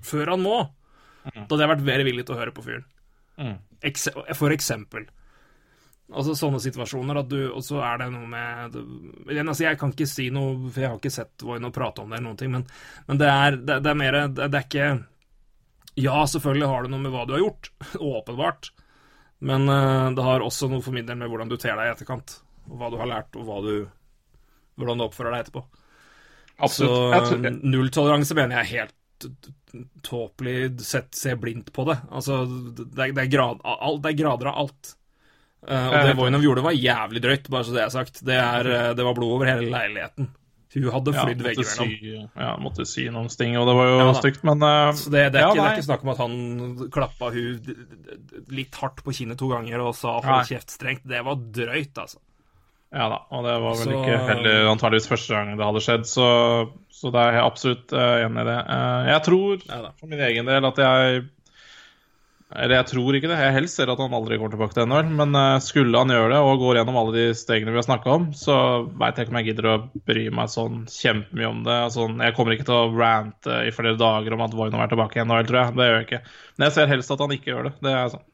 før 0.00 0.32
han 0.32 0.44
må. 0.46 0.56
Da 1.26 1.42
hadde 1.42 1.64
jeg 1.66 1.72
vært 1.74 1.86
mer 1.90 2.04
villig 2.06 2.24
til 2.24 2.36
å 2.36 2.40
høre 2.40 2.54
på 2.56 2.64
fyren. 2.64 2.86
Mm. 3.36 3.56
For 4.38 4.54
eksempel. 4.54 5.04
Altså 6.06 6.36
sånne 6.38 6.60
situasjoner 6.62 7.18
at 7.18 7.26
du 7.32 7.40
Og 7.48 7.64
så 7.66 7.80
er 7.82 7.98
det 7.98 8.06
noe 8.14 8.28
med 8.30 8.76
Igjen, 9.26 9.48
altså, 9.48 9.64
Jeg 9.66 9.78
kan 9.80 9.90
ikke 9.90 10.06
si 10.06 10.28
noe, 10.30 10.68
for 10.70 10.84
jeg 10.84 10.92
har 10.92 11.00
ikke 11.00 11.14
sett 11.16 11.42
Voino 11.42 11.72
prate 11.74 12.04
om 12.04 12.12
det 12.12 12.20
eller 12.20 12.28
noen 12.28 12.38
ting, 12.38 12.52
men, 12.54 12.62
men 13.08 13.18
det, 13.18 13.30
er, 13.32 13.58
det, 13.58 13.80
det 13.82 13.90
er 13.90 13.98
mer 13.98 14.18
det, 14.20 14.46
det 14.46 14.60
er 14.60 14.66
ikke 14.68 14.90
Ja, 16.04 16.20
selvfølgelig 16.30 16.70
har 16.70 16.86
det 16.86 16.92
noe 16.92 17.02
med 17.02 17.14
hva 17.14 17.24
du 17.26 17.34
har 17.34 17.42
gjort, 17.42 17.70
åpenbart, 18.12 18.70
men 19.50 19.64
uh, 19.66 20.12
det 20.14 20.26
har 20.26 20.44
også 20.44 20.68
noe 20.68 20.84
for 20.84 20.94
min 20.94 21.08
del 21.08 21.16
med 21.18 21.32
hvordan 21.32 21.48
du 21.50 21.56
ter 21.56 21.72
deg 21.72 21.88
i 21.88 21.92
etterkant, 21.94 22.34
og 22.68 22.76
hva 22.76 22.90
du 22.92 22.98
har 23.00 23.08
lært, 23.08 23.38
og 23.40 23.64
du, 23.64 23.72
hvordan 24.76 25.00
du 25.00 25.06
oppfører 25.06 25.32
deg 25.32 25.46
etterpå. 25.46 25.64
Absolutt. 26.60 26.92
Så 26.92 27.30
tror- 27.30 27.58
nulltoleranse 27.64 28.36
mener 28.36 28.58
jeg 28.58 28.66
er 28.66 28.72
helt 28.74 28.94
tåpelig 30.04 30.80
sett 30.84 31.14
se 31.16 31.32
blindt 31.36 31.72
på 31.72 31.84
det. 31.88 31.96
Altså, 32.10 32.42
det 32.76 33.08
er, 33.08 33.26
grad, 33.32 33.64
det 34.02 34.12
er 34.12 34.18
grader 34.20 34.52
av 34.52 34.66
alt. 34.66 34.92
Eh, 35.66 35.86
og 35.90 35.96
det 36.06 36.16
Voinov 36.18 36.44
gjorde, 36.44 36.64
var 36.66 36.76
jævlig 36.76 37.22
drøyt, 37.24 37.48
bare 37.50 37.66
så 37.66 37.74
det 37.74 37.84
er 37.84 37.94
sagt. 37.94 38.20
Det, 38.26 38.36
er, 38.36 38.68
eh, 38.70 38.90
det 38.98 39.06
var 39.06 39.16
blod 39.16 39.38
over 39.38 39.50
hele 39.50 39.70
leiligheten. 39.72 40.28
Hun 40.76 40.90
hadde 40.92 41.12
flydd 41.14 41.40
ja, 41.40 41.46
veggimellom. 41.46 41.92
sy, 41.96 42.18
ja, 42.36 42.50
måtte 42.60 42.84
sy 42.84 43.06
noen 43.08 43.30
sting, 43.32 43.54
og 43.56 43.64
det 43.68 43.74
var 43.78 43.86
jo 43.88 43.94
Ja 44.02 44.08
stygt, 44.18 44.42
men 44.44 44.60
uh, 44.60 44.90
Så 44.92 45.08
det, 45.08 45.22
det, 45.32 45.40
er 45.40 45.46
ja, 45.46 45.52
ikke, 45.54 45.62
det 45.62 45.68
er 45.70 45.78
ikke 45.78 45.86
snakk 45.86 46.04
om 46.04 46.10
at 46.12 46.20
han 46.20 46.34
klappa 46.92 47.30
hun 47.32 48.50
litt 48.52 48.76
hardt 48.82 49.00
på 49.06 49.14
kinnet 49.16 49.40
to 49.40 49.48
ganger 49.54 49.86
og 49.86 49.94
sa. 49.96 50.18
'hold 50.20 50.50
kjeft 50.50 50.74
strengt'. 50.74 51.06
Det 51.08 51.22
var 51.24 51.38
drøyt, 51.40 51.96
altså. 51.96 52.20
Ja 52.92 53.08
da, 53.10 53.22
og 53.34 53.46
det 53.46 53.54
var 53.64 53.72
vel 53.72 53.88
Så- 53.88 53.94
ikke 53.96 54.18
heller 54.28 54.68
antageligvis 54.70 55.08
første 55.08 55.34
gang 55.34 55.56
det 55.56 55.66
hadde 55.66 55.82
skjedd, 55.86 56.04
så, 56.06 56.28
så 56.92 57.10
da 57.14 57.24
er 57.24 57.38
jeg 57.38 57.46
absolutt 57.46 57.96
uh, 57.96 58.18
enig 58.26 58.44
i 58.44 58.48
det. 58.50 58.60
Uh, 58.68 59.08
jeg 59.10 59.24
tror 59.30 59.64
for 59.96 60.12
min 60.12 60.22
egen 60.28 60.52
del 60.52 60.68
at 60.70 60.84
jeg 60.84 61.24
Eller 62.54 62.76
jeg 62.76 62.86
tror 62.92 63.16
ikke 63.18 63.26
det. 63.26 63.38
Jeg 63.42 63.54
helst 63.56 63.78
ser 63.78 63.90
at 63.90 63.98
han 63.98 64.14
aldri 64.14 64.36
går 64.38 64.52
tilbake 64.52 64.76
til 64.76 64.86
NHL, 64.86 65.08
men 65.18 65.34
eh, 65.34 65.56
skulle 65.64 65.98
han 65.98 66.12
gjøre 66.14 66.30
det 66.30 66.42
og 66.46 66.60
går 66.62 66.78
gjennom 66.78 66.98
alle 67.00 67.14
de 67.16 67.24
stegene 67.34 67.74
vi 67.74 67.80
har 67.80 67.86
snakka 67.88 68.12
om, 68.14 68.28
så 68.38 68.58
veit 68.86 69.18
jeg 69.18 69.26
ikke 69.26 69.34
om 69.34 69.38
jeg 69.40 69.48
gidder 69.48 69.68
å 69.72 69.74
bry 70.06 70.22
meg 70.38 70.52
sånn 70.52 70.84
kjempemye 70.92 71.50
om 71.50 71.64
det. 71.66 71.80
Altså, 71.88 72.06
jeg 72.06 72.36
kommer 72.38 72.54
ikke 72.54 72.68
til 72.68 72.78
å 72.78 72.94
rante 72.94 73.58
i 73.66 73.74
flere 73.74 73.98
dager 73.98 74.36
om 74.36 74.46
at 74.46 74.54
Voinov 74.54 74.84
er 74.84 74.94
tilbake 74.94 75.18
i 75.18 75.26
NHL, 75.26 75.50
tror 75.50 75.60
jeg. 75.62 75.74
Det 75.74 75.90
gjør 75.90 75.98
jeg 75.98 76.08
ikke. 76.08 76.22
Men 76.54 76.68
jeg 76.68 76.76
ser 76.78 76.94
helst 76.94 77.16
at 77.16 77.26
han 77.26 77.36
ikke 77.36 77.52
gjør 77.52 77.68
det. 77.68 77.74
Det 77.82 77.96
er 77.96 78.14
sånn. 78.14 78.26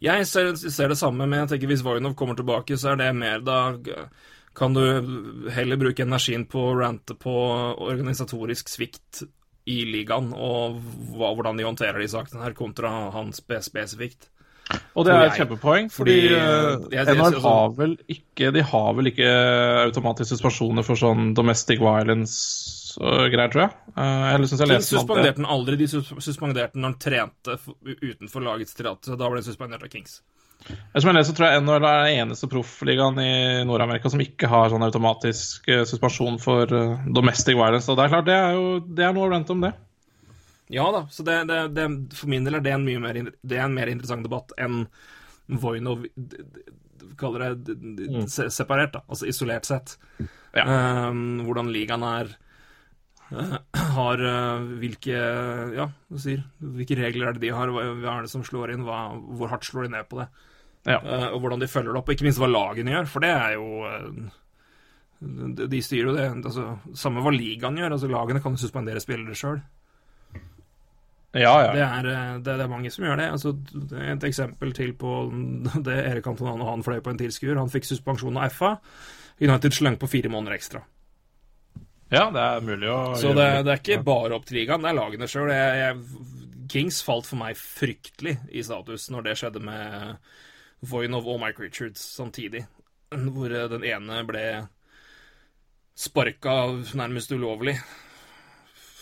Jeg 0.00 0.26
ser, 0.26 0.52
ser 0.58 0.90
det 0.90 0.98
samme, 0.98 1.30
men 1.30 1.44
jeg 1.44 1.52
tenker 1.52 1.70
hvis 1.70 1.86
Voinov 1.86 2.18
kommer 2.18 2.38
tilbake, 2.38 2.78
så 2.80 2.94
er 2.94 3.02
det 3.04 3.12
mer 3.20 3.44
da 3.46 3.60
kan 4.56 4.74
du 4.74 4.82
heller 5.54 5.78
bruke 5.78 6.02
energien 6.02 6.42
på 6.50 6.72
å 6.72 6.78
rante 6.80 7.14
på 7.14 7.34
organisatorisk 7.86 8.72
svikt 8.72 9.22
i 9.66 9.84
ligaen, 9.84 10.32
og 10.34 10.80
hva, 11.12 11.34
hvordan 11.36 11.58
de 11.58 11.64
håndterer 11.64 12.00
de 12.00 12.08
sakene 12.08 12.42
her, 12.42 12.52
kontra 12.56 13.10
han 13.12 13.32
spe 13.36 13.60
spesifikt. 13.62 14.28
Og 14.94 15.04
det 15.04 15.12
er 15.12 15.24
et 15.26 15.38
kjempepoeng, 15.40 15.88
fordi, 15.90 16.14
Fordi, 16.14 16.26
eh, 16.26 16.90
jeg- 16.90 16.90
jeg- 16.92 17.06
NHL 17.16 17.24
altså- 17.24 17.40
har 17.42 17.70
vel 17.70 17.96
ikke 18.08 18.52
De 18.52 18.62
har 18.62 18.92
vel 18.94 19.04
ikke 19.06 19.30
automatiske 19.90 20.38
suspensjoner 20.38 20.84
for 20.84 20.94
sånn 20.94 21.34
domestic 21.34 21.80
violence-greier, 21.80 23.50
tror 23.50 23.62
jeg. 23.62 23.70
Eh, 23.96 24.34
Eller 24.34 24.46
syns 24.46 24.58
jeg 24.58 24.68
leste 24.68 24.92
noe 24.94 25.00
om 25.00 25.06
det. 25.06 25.34
suspenderte 25.34 25.36
den 25.36 25.46
aldri. 25.46 25.76
De 25.76 25.86
suspenderte 25.86 26.72
den 26.74 26.82
når 26.82 26.90
han 26.92 26.98
trente 26.98 27.58
utenfor 27.84 28.42
lagets 28.42 28.74
tillatelse. 28.74 29.18
Da 29.18 29.28
ble 29.28 29.40
den 29.42 29.52
suspendert 29.54 29.82
av 29.82 29.88
Kings. 29.90 30.20
Som 30.68 31.08
jeg 31.10 31.16
leser, 31.16 31.34
tror 31.36 31.48
jeg 31.48 31.62
NHL 31.64 31.86
er 31.88 32.02
den 32.04 32.24
eneste 32.24 32.48
proffligaen 32.50 33.18
i 33.22 33.30
Nord-Amerika 33.66 34.10
som 34.12 34.22
ikke 34.22 34.50
har 34.50 34.70
sånn 34.72 34.84
automatisk 34.86 35.68
eh, 35.70 35.84
suspensjon 35.88 36.36
for 36.42 36.70
eh, 36.76 37.06
domestic 37.16 37.56
violence. 37.58 37.90
Og 37.90 37.98
det 37.98 38.06
er 38.06 38.12
klart, 38.14 38.28
det 38.28 38.36
er 38.36 38.58
jo 38.58 38.66
det 38.84 39.06
er 39.06 39.16
noe 39.16 39.30
å 39.30 39.40
om 39.56 39.64
det. 39.64 39.72
Ja 40.70 40.84
da, 40.94 41.06
så 41.10 41.24
det, 41.26 41.40
det, 41.50 41.62
det, 41.74 41.86
for 42.14 42.30
min 42.30 42.44
del 42.46 42.60
er 42.60 42.62
det 42.62 42.76
en 42.76 42.84
mye 42.86 43.00
mer, 43.02 43.16
det 43.18 43.56
er 43.58 43.64
en 43.64 43.74
mer 43.74 43.90
interessant 43.90 44.22
debatt 44.26 44.54
enn 44.60 44.84
Voinov 45.50 46.04
kaller 47.18 47.56
det 47.58 47.74
d- 47.98 48.28
separert, 48.30 48.94
da, 48.94 49.02
altså 49.10 49.26
isolert 49.26 49.66
sett. 49.66 49.96
Ja. 50.54 50.62
Um, 51.10 51.40
hvordan 51.46 51.72
ligaen 51.74 52.06
er 52.06 52.30
har 53.96 54.22
eh, 54.26 54.70
hvilke 54.82 55.18
ja, 55.76 55.88
hvilke 56.10 56.96
regler 56.98 57.28
er 57.30 57.36
det 57.36 57.44
de 57.44 57.52
har, 57.54 57.70
hva 57.70 58.14
er 58.16 58.26
det 58.26 58.32
som 58.32 58.42
slår 58.46 58.72
inn, 58.74 58.86
hva, 58.86 59.04
hvor 59.38 59.52
hardt 59.52 59.68
slår 59.68 59.86
de 59.86 59.92
ned 59.94 60.08
på 60.10 60.18
det, 60.18 60.26
Ja. 60.88 61.00
Eh, 61.00 61.26
og 61.34 61.42
hvordan 61.42 61.60
de 61.60 61.68
følger 61.68 61.92
det 61.92 62.00
opp, 62.00 62.08
og 62.08 62.16
ikke 62.16 62.26
minst 62.26 62.40
hva 62.40 62.48
lagene 62.48 62.94
gjør, 62.94 63.08
for 63.10 63.24
det 63.24 63.32
er 63.34 63.56
jo 63.58 63.66
eh, 63.88 64.30
de, 65.68 65.82
styrer 65.84 66.08
jo 66.08 66.14
det, 66.16 66.28
altså, 66.48 66.70
samme 66.96 67.24
hva 67.24 67.32
ligaen 67.34 67.76
gjør, 67.76 67.96
altså 67.96 68.08
lagene 68.08 68.40
kan 68.40 68.56
jo 68.56 68.62
suspendere 68.62 69.02
spillere 69.04 69.36
sjøl. 69.36 69.60
Ja, 71.36 71.52
ja. 71.62 71.74
Det 71.76 71.82
er, 71.84 72.06
eh, 72.10 72.38
det, 72.40 72.54
det 72.56 72.64
er 72.64 72.72
mange 72.72 72.92
som 72.92 73.04
gjør 73.06 73.20
det. 73.20 73.28
Altså, 73.36 73.52
et 74.00 74.24
eksempel 74.30 74.72
til 74.76 74.94
på 74.98 75.18
det 75.86 75.98
Erik 76.00 76.30
Antonan 76.32 76.64
og 76.64 76.72
han 76.72 76.86
fløy 76.86 77.02
på 77.04 77.12
en 77.12 77.20
tilskuer. 77.20 77.60
Han 77.60 77.72
fikk 77.72 77.86
suspensjon 77.90 78.40
av 78.40 78.56
FA. 78.56 78.72
United 79.40 79.76
slang 79.76 80.00
på 80.00 80.08
fire 80.10 80.32
måneder 80.32 80.56
ekstra. 80.56 80.82
ja, 82.10 82.26
det 82.34 82.40
er 82.42 82.64
mulig 82.66 82.88
å 82.92 83.14
Så 83.16 83.30
det, 83.36 83.46
det 83.64 83.72
er 83.72 83.78
ikke 83.80 84.02
bare 84.04 84.36
opp 84.36 84.44
til 84.48 84.58
ligaen, 84.58 84.82
det 84.82 84.90
er 84.90 84.98
lagene 84.98 85.28
sjøl. 85.30 85.52
Kings 86.70 87.00
falt 87.02 87.26
for 87.26 87.40
meg 87.40 87.56
fryktelig 87.58 88.36
i 88.52 88.62
status 88.62 89.08
når 89.10 89.28
det 89.28 89.36
skjedde 89.40 89.62
med 89.64 90.18
Voinov 90.80 91.26
og 91.28 91.40
Mike 91.42 91.62
Richards 91.62 92.02
samtidig. 92.16 92.64
Hvor 93.10 93.52
eh, 93.52 93.68
den 93.72 93.84
ene 93.84 94.22
ble 94.28 94.44
sparka 96.00 96.54
nærmest 96.96 97.32
ulovlig 97.34 97.76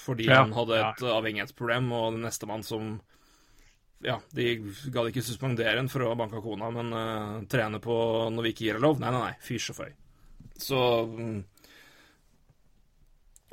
fordi 0.08 0.24
Ja, 0.24 0.40
han 0.40 0.54
hadde 0.56 0.78
ja. 0.78 0.88
et 0.96 1.02
avhengighetsproblem, 1.04 1.90
og 1.92 2.14
den 2.16 2.22
neste 2.24 2.48
mann 2.48 2.62
som 2.64 2.96
Ja, 4.00 4.20
de 4.32 4.54
gadd 4.94 5.10
ikke 5.10 5.24
suspendere 5.26 5.80
en 5.82 5.90
for 5.92 6.06
å 6.06 6.12
ha 6.12 6.16
banka 6.16 6.40
kona, 6.40 6.70
men 6.72 6.92
uh, 6.94 7.40
trene 7.50 7.80
på 7.82 7.96
gir 8.56 8.78
lov. 8.80 9.00
Nei, 9.02 9.10
nei, 9.10 9.22
nei. 9.26 9.32
Fysj 9.42 9.72
og 9.74 9.78
føy. 9.80 9.90
Så 10.58 10.78
mm, 11.10 11.40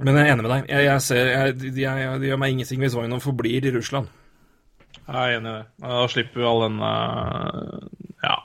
Men 0.05 0.19
jeg 0.19 0.27
er 0.27 0.31
enig 0.35 0.45
med 0.45 0.53
deg. 0.53 0.69
Jeg, 0.69 0.85
jeg 0.85 1.01
ser, 1.01 1.31
jeg, 1.33 1.57
det 1.73 2.29
gjør 2.29 2.39
meg 2.39 2.53
ingenting 2.53 2.85
hvis 2.85 2.95
Voinov 2.95 3.25
forblir 3.25 3.65
i 3.65 3.73
Russland. 3.73 4.07
Jeg 5.05 5.15
er 5.15 5.37
enig 5.37 5.51
i 5.51 5.57
det. 5.59 5.65
Da 5.85 6.05
slipper 6.11 6.41
vi 6.41 6.47
all 6.49 6.63
den 6.65 6.79
eh, 6.81 7.87
Ja. 8.25 8.35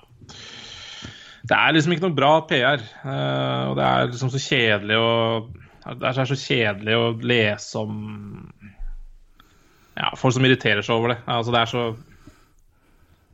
Det 1.51 1.57
er 1.57 1.73
liksom 1.75 1.95
ikke 1.95 2.05
noe 2.09 2.15
bra 2.19 2.33
PR. 2.47 2.83
eh, 3.05 3.63
og 3.71 3.79
det 3.79 3.87
er 3.87 4.11
liksom 4.13 4.31
så 4.35 4.43
kjedelig 4.45 4.99
å 5.01 5.11
Det 5.97 6.07
er 6.11 6.29
så 6.29 6.37
kjedelig 6.39 6.99
å 7.01 7.07
lese 7.27 7.81
om 7.81 7.97
ja, 9.97 10.13
folk 10.17 10.33
som 10.37 10.45
irriterer 10.47 10.85
seg 10.87 10.95
over 10.97 11.15
det. 11.15 11.19
Altså, 11.29 11.53
det 11.53 11.61
er 11.65 11.71
så 11.73 11.83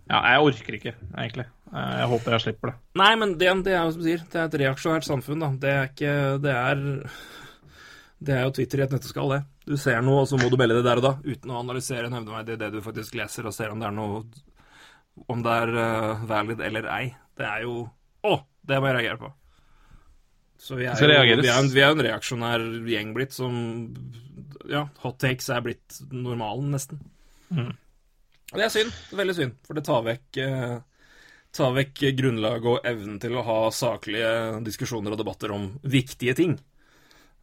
Ja, 0.07 0.21
jeg 0.33 0.45
orker 0.47 0.77
ikke, 0.79 0.93
egentlig. 1.19 1.47
Eh, 1.75 1.95
Jeg 2.01 2.09
håper 2.13 2.37
jeg 2.37 2.45
slipper 2.47 2.71
det. 2.71 2.77
Nei, 3.03 3.11
men 3.19 3.35
det, 3.39 3.51
det 3.67 3.75
er 3.75 3.83
jo 3.85 3.91
som 3.97 4.03
du 4.05 4.07
sier, 4.07 4.23
det 4.33 4.39
er 4.41 4.47
et 4.49 4.59
reaksjonært 4.63 5.09
samfunn, 5.09 5.43
da. 5.43 5.51
Det 5.67 5.73
er 5.75 5.91
ikke 5.91 6.15
Det 6.47 6.55
er 6.55 6.85
Det 8.19 8.33
er 8.33 8.47
jo 8.47 8.53
Twitter 8.57 8.81
i 8.81 8.85
et 8.87 8.93
nøtteskall, 8.95 9.33
det. 9.35 9.41
Du 9.69 9.75
ser 9.77 10.01
noe, 10.05 10.23
og 10.25 10.29
så 10.31 10.39
må 10.41 10.49
du 10.49 10.57
melde 10.57 10.79
det 10.79 10.87
der 10.87 11.01
og 11.01 11.05
da, 11.05 11.15
uten 11.27 11.51
å 11.53 11.59
analysere 11.61 12.09
nevneverdig 12.13 12.57
det 12.61 12.71
du 12.73 12.79
faktisk 12.85 13.17
leser, 13.19 13.45
og 13.49 13.53
ser 13.55 13.73
om 13.75 13.83
det 13.83 13.89
er 13.91 13.97
noe 13.97 14.23
Om 15.33 15.43
det 15.45 15.53
er 15.63 15.71
uh, 15.77 16.25
valid 16.29 16.61
eller 16.61 16.89
ei. 16.93 17.07
Det 17.37 17.45
er 17.49 17.63
jo 17.67 17.87
Å! 18.27 18.37
Det 18.67 18.79
må 18.83 18.89
jeg 18.91 18.97
reagere 18.99 19.21
på. 19.21 19.31
Så 20.59 20.77
vi 20.79 20.87
er, 20.89 20.97
jo, 20.97 21.37
vi, 21.43 21.49
er, 21.49 21.59
en- 21.61 21.71
vi 21.73 21.83
er 21.85 21.93
en 21.93 22.01
reaksjonær 22.09 22.63
gjeng 22.89 23.13
blitt 23.15 23.35
som 23.37 23.55
Ja, 24.69 24.87
hot 25.05 25.19
takes 25.23 25.49
er 25.53 25.61
blitt 25.63 25.99
normalen, 26.11 26.73
nesten. 26.75 27.03
Og 27.53 28.57
det 28.57 28.65
er 28.67 28.73
synd. 28.73 28.93
Veldig 29.15 29.35
synd, 29.37 29.57
for 29.67 29.77
det 29.79 29.85
tar 29.87 30.03
vekk 30.07 30.39
eh, 30.43 30.79
tar 31.57 31.75
vekk 31.77 32.03
grunnlaget 32.19 32.67
og 32.73 32.89
evnen 32.89 33.21
til 33.23 33.37
å 33.39 33.45
ha 33.47 33.59
saklige 33.75 34.33
diskusjoner 34.67 35.15
og 35.15 35.21
debatter 35.21 35.53
om 35.55 35.69
viktige 35.85 36.35
ting. 36.39 36.57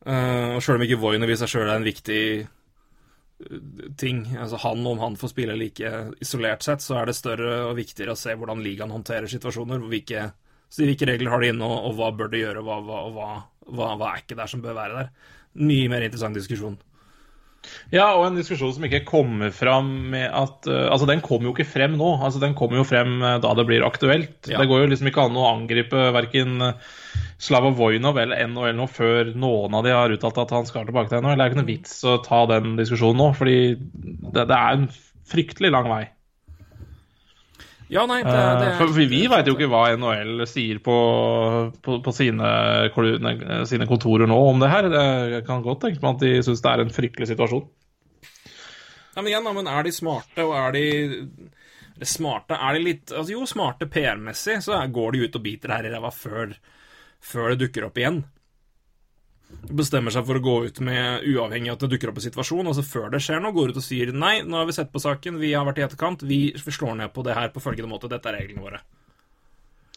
Uh, 0.03 0.57
og 0.57 0.63
Sjøl 0.63 0.79
om 0.79 0.83
ikke 0.83 0.99
Voinov 0.99 1.31
i 1.31 1.37
seg 1.39 1.51
sjøl 1.53 1.69
er 1.69 1.77
en 1.77 1.85
viktig 1.87 2.23
eh, 2.43 3.59
ting, 3.99 4.25
altså 4.35 4.59
han 4.65 4.81
om 4.89 4.99
han 4.99 5.15
får 5.19 5.31
spille 5.31 5.55
like 5.55 5.91
isolert 6.23 6.65
sett, 6.65 6.83
så 6.83 6.97
er 6.99 7.07
det 7.07 7.15
større 7.15 7.53
og 7.69 7.77
viktigere 7.79 8.15
å 8.15 8.19
se 8.19 8.35
hvordan 8.35 8.63
ligaen 8.65 8.91
håndterer 8.91 9.31
situasjoner. 9.31 9.85
Hvilke, 9.87 10.25
hvilke 10.75 11.07
regler 11.07 11.31
har 11.31 11.43
de 11.43 11.53
inne, 11.53 11.69
og, 11.69 11.87
og 11.87 11.95
hva 11.99 12.11
bør 12.19 12.33
de 12.33 12.43
gjøre, 12.43 12.63
og 12.63 12.67
hva, 12.67 12.99
hva, 13.15 13.29
hva, 13.69 13.93
hva 14.01 14.11
er 14.11 14.25
ikke 14.25 14.39
der 14.41 14.51
som 14.51 14.65
bør 14.65 14.75
være 14.81 14.99
der. 14.99 15.31
Mye 15.63 15.87
mer 15.93 16.03
interessant 16.03 16.35
diskusjon. 16.35 16.75
Ja, 17.93 18.09
og 18.17 18.25
en 18.27 18.37
diskusjon 18.37 18.73
som 18.75 18.85
ikke 18.87 19.03
kommer 19.07 19.53
fram 19.55 19.89
med 20.13 20.25
at 20.27 20.67
uh, 20.69 20.89
Altså, 20.91 21.07
den 21.09 21.23
kommer 21.25 21.49
jo 21.49 21.53
ikke 21.55 21.69
frem 21.69 21.97
nå. 21.99 22.09
Altså, 22.25 22.41
Den 22.43 22.55
kommer 22.57 22.81
jo 22.81 22.85
frem 22.87 23.21
eh, 23.21 23.37
da 23.43 23.53
det 23.57 23.65
blir 23.69 23.85
aktuelt. 23.87 24.35
Ja. 24.49 24.59
Det 24.59 24.67
går 24.71 24.83
jo 24.83 24.89
liksom 24.91 25.09
ikke 25.09 25.27
an 25.27 25.39
å 25.39 25.47
angripe 25.51 26.09
verken 26.15 26.57
Slava 27.43 27.73
Voinov 27.75 28.19
eller 28.21 28.43
NHL 28.47 28.75
nå 28.77 28.87
før 28.91 29.33
noen 29.35 29.77
av 29.77 29.85
de 29.85 29.93
har 29.95 30.13
uttalt 30.15 30.41
at 30.43 30.53
han 30.55 30.67
skal 30.69 30.87
tilbake 30.87 31.11
til 31.11 31.23
NHL. 31.23 31.37
Det 31.37 31.45
er 31.45 31.53
ikke 31.53 31.61
noe 31.61 31.71
vits 31.71 31.95
å 32.07 32.17
ta 32.25 32.43
den 32.51 32.75
diskusjonen 32.79 33.19
nå, 33.19 33.29
fordi 33.37 33.57
det, 33.75 34.47
det 34.49 34.59
er 34.59 34.77
en 34.77 34.89
fryktelig 35.29 35.73
lang 35.73 35.89
vei. 35.91 36.03
Ja, 37.91 38.05
nei, 38.09 38.21
det, 38.23 38.31
det 38.31 38.67
er... 38.69 38.77
For 38.79 38.93
vi, 38.95 39.07
veit 39.29 39.47
jo 39.49 39.53
ikke 39.57 39.67
hva 39.71 39.83
NHL 39.97 40.45
sier 40.49 40.79
på, 40.83 40.95
på, 41.83 41.97
på 42.05 42.13
sine, 42.15 42.47
sine 43.69 43.87
kontorer 43.89 44.29
nå 44.29 44.37
om 44.49 44.61
det 44.63 44.69
her. 44.71 44.87
Jeg 45.35 45.45
kan 45.47 45.61
godt 45.65 45.83
tenke 45.83 46.01
meg 46.03 46.15
at 46.15 46.23
de 46.23 46.31
syns 46.47 46.63
det 46.63 46.71
er 46.71 46.83
en 46.85 46.93
fryktelig 46.93 47.29
situasjon. 47.33 47.67
Ja, 49.13 49.21
men 49.21 49.29
igjen, 49.29 49.49
men 49.59 49.69
er 49.69 49.83
de 49.85 49.91
smarte, 49.93 50.41
og 50.47 50.55
er 50.57 50.73
de 50.73 50.85
eller 51.93 52.09
smarte, 52.09 52.57
er 52.57 52.73
de 52.73 52.79
litt 52.87 53.11
altså 53.13 53.35
Jo, 53.35 53.43
smarte 53.45 53.85
PR-messig, 53.85 54.57
så 54.65 54.73
er- 54.79 54.87
går 54.89 55.11
de 55.13 55.27
ut 55.27 55.35
og 55.37 55.43
biter 55.45 55.69
her 55.75 55.85
i 55.85 55.91
ræva 55.93 56.09
før, 56.11 56.55
før 57.21 57.53
det 57.53 57.59
dukker 57.67 57.85
opp 57.85 57.99
igjen. 58.01 58.23
Bestemmer 59.73 60.11
seg 60.11 60.25
for 60.27 60.35
å 60.35 60.43
gå 60.43 60.55
ut 60.67 60.79
med 60.81 61.23
uavhengig 61.23 61.69
av 61.71 61.77
at 61.77 61.85
det 61.85 61.91
dukker 61.95 62.09
opp 62.11 62.17
en 62.19 62.25
situasjon. 62.31 62.67
altså 62.67 62.83
Før 62.83 63.09
det 63.11 63.21
skjer 63.23 63.41
noe, 63.41 63.53
går 63.55 63.69
ut 63.73 63.77
og 63.79 63.83
sier 63.85 64.11
nei, 64.13 64.41
nå 64.41 64.57
har 64.59 64.65
vi 64.65 64.71
sett 64.75 64.91
på 64.91 64.99
saken, 65.01 65.39
vi 65.39 65.53
har 65.53 65.65
vært 65.65 65.79
i 65.79 65.85
etterkant, 65.87 66.21
vi 66.27 66.53
slår 66.57 66.95
ned 66.97 67.13
på 67.13 67.23
det 67.23 67.33
her 67.37 67.49
på 67.49 67.61
følgende 67.63 67.89
måte, 67.89 68.09
dette 68.11 68.25
er 68.29 68.39
reglene 68.41 68.61
våre. 68.65 68.81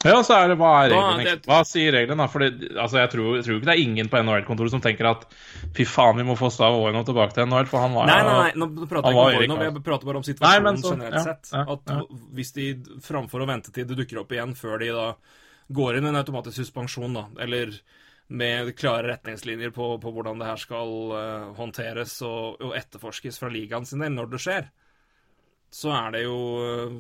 Ja, 0.05 0.21
så 0.23 0.37
er 0.37 0.49
det 0.53 0.59
hva 0.61 0.85
er 0.85 0.91
Da- 0.91 0.97
reglene? 1.17 1.25
det- 1.25 1.47
Hva 1.49 1.65
sier 1.67 1.91
reglene? 1.93 2.17
da? 2.19 2.27
Fordi, 2.29 2.69
altså, 2.79 2.99
jeg, 3.01 3.11
tror, 3.11 3.35
jeg 3.37 3.45
tror 3.45 3.57
ikke 3.59 3.65
det 3.65 3.75
er 3.75 3.83
ingen 3.83 4.09
på 4.09 4.19
NHL-kontoret 4.23 4.71
som 4.71 4.81
tenker 4.81 5.07
at 5.11 5.25
fy 5.75 5.85
faen, 5.85 6.17
vi 6.17 6.23
må 6.23 6.37
få 6.39 6.51
Stav 6.53 6.73
Voinov 6.79 7.05
tilbake 7.07 7.33
til 7.35 7.47
NHL, 7.47 7.67
for 7.67 7.81
han 7.81 7.93
var 7.95 8.07
Nei, 8.07 8.23
nei, 8.23 8.43
nei, 8.43 8.53
nå 8.55 8.87
prater 8.87 9.11
jeg 9.11 9.17
ikke 9.17 9.51
om 9.51 9.59
Voinov, 9.59 9.75
jeg 9.75 9.83
prater 9.83 10.05
bare 10.07 10.17
om 10.17 10.23
situasjonen 10.23 10.63
nei, 10.63 10.83
så- 10.83 10.93
generelt 10.95 11.15
ja, 11.15 11.25
sett. 11.25 11.51
ja, 11.53 11.61
At 11.73 11.81
ja. 11.89 12.03
hvis 12.35 12.53
de 12.53 12.75
framfor 13.01 13.43
å 13.43 13.47
vente 13.49 13.73
til 13.73 13.85
det 13.85 13.97
dukker 13.99 14.21
opp 14.21 14.29
igjen, 14.31 14.55
før 14.55 14.79
de 14.79 14.89
da 14.93 15.15
går 15.73 15.97
inn 15.97 16.05
i 16.05 16.09
en 16.09 16.23
automatisk 16.25 16.61
suspensjon, 16.63 17.13
da, 17.15 17.25
eller 17.43 17.73
med 18.29 18.73
klare 18.79 19.13
retningslinjer 19.13 19.71
på, 19.75 19.93
på 20.03 20.13
hvordan 20.13 20.41
det 20.41 20.49
her 20.49 20.59
skal 20.59 20.95
uh, 21.13 21.53
håndteres 21.59 22.19
og, 22.27 22.59
og 22.65 22.75
etterforskes 22.79 23.39
fra 23.39 23.51
ligaen 23.53 23.87
sin 23.87 24.03
del 24.03 24.17
når 24.17 24.33
det 24.33 24.43
skjer, 24.43 24.69
så 25.77 25.91
er 25.93 26.13
det 26.15 26.23
jo 26.23 26.37
eh, 26.63 26.93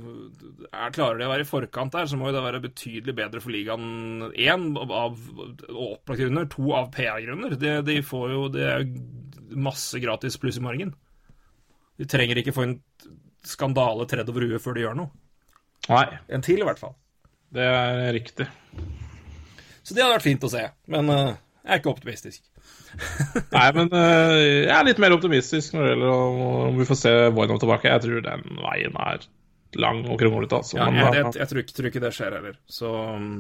er, 0.69 0.91
Klarer 0.95 1.21
de 1.21 1.27
å 1.29 1.31
være 1.31 1.45
i 1.47 1.49
forkant 1.49 1.95
der, 1.95 2.09
så 2.11 2.19
må 2.19 2.29
jo 2.29 2.35
det 2.37 2.43
være 2.45 2.63
betydelig 2.65 3.15
bedre 3.17 3.41
for 3.41 3.55
ligaen. 3.55 4.27
Én 4.35 4.67
av 4.77 4.93
av 4.93 5.21
opplagte 5.71 6.27
grunner, 6.27 6.49
to 6.53 6.73
av 6.77 6.91
PR-grunner. 6.95 7.57
De, 7.61 7.77
de 7.87 7.97
får 8.05 8.35
jo 8.35 8.43
Det 8.53 8.67
er 8.67 8.85
masse 9.57 10.03
gratis 10.03 10.37
pluss 10.43 10.59
i 10.61 10.65
margen. 10.67 10.93
De 11.97 12.09
trenger 12.11 12.43
ikke 12.43 12.53
få 12.57 12.67
en 12.67 12.77
skandale 13.47 14.05
tredd 14.11 14.29
over 14.33 14.45
huet 14.51 14.63
før 14.63 14.77
de 14.77 14.85
gjør 14.85 14.99
noe. 14.99 15.13
Nei, 15.87 16.07
En 16.35 16.43
til, 16.43 16.61
i 16.61 16.67
hvert 16.67 16.83
fall. 16.83 16.97
det 17.55 17.65
er 17.71 18.13
riktig. 18.17 18.49
Så 19.87 19.95
det 19.95 20.03
hadde 20.03 20.17
vært 20.17 20.27
fint 20.27 20.45
å 20.47 20.51
se. 20.51 20.65
Men 20.91 21.11
uh, 21.13 21.37
jeg 21.63 21.73
er 21.77 21.81
ikke 21.83 21.93
optimistisk. 21.93 22.43
Nei, 23.55 23.67
men 23.77 23.93
uh, 23.93 24.35
jeg 24.35 24.73
er 24.75 24.87
litt 24.89 25.03
mer 25.03 25.15
optimistisk 25.15 25.77
når 25.77 25.85
det 25.85 25.93
gjelder 25.93 26.15
om, 26.15 26.41
om 26.71 26.81
vi 26.81 26.87
får 26.89 26.99
se 26.99 27.13
Voinov 27.37 27.61
tilbake. 27.63 27.93
Jeg 27.93 28.03
tror 28.03 28.25
den 28.25 28.47
veien 28.65 28.99
er 29.05 29.29
lang 29.79 30.03
og 30.09 30.19
kronglete, 30.19 30.59
altså. 30.59 30.81
Ja, 30.81 30.89
jeg, 30.91 31.13
jeg, 31.21 31.33
jeg 31.39 31.51
tror, 31.53 31.63
ikke, 31.63 31.77
tror 31.77 31.91
ikke 31.91 32.03
det 32.03 32.13
skjer 32.17 32.39
heller. 32.39 32.59
Så 32.71 32.91
um, 32.91 33.31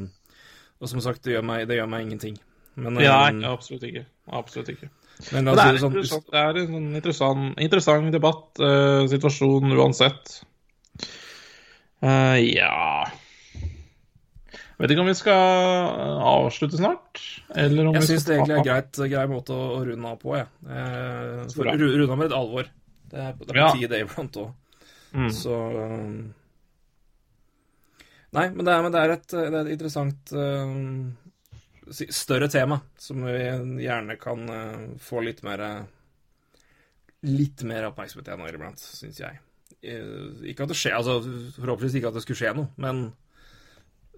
Og 0.78 0.92
som 0.92 1.02
sagt, 1.02 1.24
det 1.26 1.34
gjør 1.34 1.48
meg, 1.50 1.66
det 1.70 1.80
gjør 1.80 1.90
meg 1.90 2.06
ingenting. 2.06 2.38
Men, 2.76 3.00
ja, 3.00 3.18
nei, 3.32 3.48
absolutt 3.48 3.86
ikke. 3.88 4.04
Absolutt 4.36 4.70
ikke. 4.74 4.90
men 5.32 5.46
Men 5.48 5.54
det 5.56 5.64
er, 5.64 5.78
sånn 5.80 5.94
interessant, 5.96 6.26
det 6.30 6.42
er 6.42 6.58
en 6.60 6.72
sånn 6.74 6.88
interessant, 7.00 7.60
interessant 7.66 8.10
debatt, 8.14 8.48
uh, 8.60 9.06
situasjon 9.10 9.78
uansett. 9.80 10.34
Uh, 12.04 12.36
ja 12.44 13.06
Vet 14.76 14.92
ikke 14.92 15.00
om 15.00 15.08
vi 15.08 15.16
skal 15.16 16.20
avslutte 16.28 16.76
snart, 16.76 17.20
eller 17.56 17.88
om 17.88 17.96
Jeg 17.96 18.10
syns 18.10 18.26
det 18.28 18.34
egentlig 18.34 18.58
er 18.58 18.66
greit, 18.66 18.98
grei 19.08 19.22
måte 19.30 19.56
å, 19.56 19.78
runde 19.88 20.10
av 20.10 20.18
på, 20.20 20.34
jeg. 20.36 20.50
Eh, 20.68 21.46
for 21.54 21.70
runde 21.70 22.08
av 22.10 22.20
med 22.20 22.28
litt 22.28 22.36
alvor. 22.36 22.68
Det 23.06 23.22
er, 23.22 23.38
det 23.40 23.54
er 23.54 23.60
på 23.62 23.78
tide 23.78 24.00
iblant 24.04 24.40
òg. 24.42 24.50
Mm. 25.16 25.30
Så 25.32 25.54
um, 25.56 26.18
Nei, 28.36 28.50
men 28.52 28.66
det 28.66 28.72
er, 28.74 28.82
men 28.84 28.92
det 28.92 29.00
er, 29.00 29.14
et, 29.14 29.26
det 29.32 29.46
er 29.46 29.58
et 29.62 29.72
interessant 29.72 30.32
uh, 30.36 32.02
større 32.12 32.50
tema 32.52 32.82
som 33.00 33.22
vi 33.24 33.86
gjerne 33.86 34.18
kan 34.20 34.44
uh, 34.50 34.88
få 35.00 35.24
litt 35.24 35.44
mer 35.46 35.64
Litt 37.26 37.64
mer 37.66 37.88
oppmerksomhet 37.88 38.28
igjen 38.28 38.42
iblant, 38.52 38.78
syns 38.78 39.16
jeg. 39.18 39.38
Eh, 39.80 40.50
Ikke 40.52 40.66
at 40.66 40.72
det 40.72 40.76
skjer, 40.78 40.96
altså 40.98 41.16
Forhåpentligvis 41.56 41.96
ikke 41.98 42.10
at 42.12 42.18
det 42.18 42.22
skulle 42.26 42.38
skje 42.38 42.52
noe, 42.58 42.68
men 42.80 43.06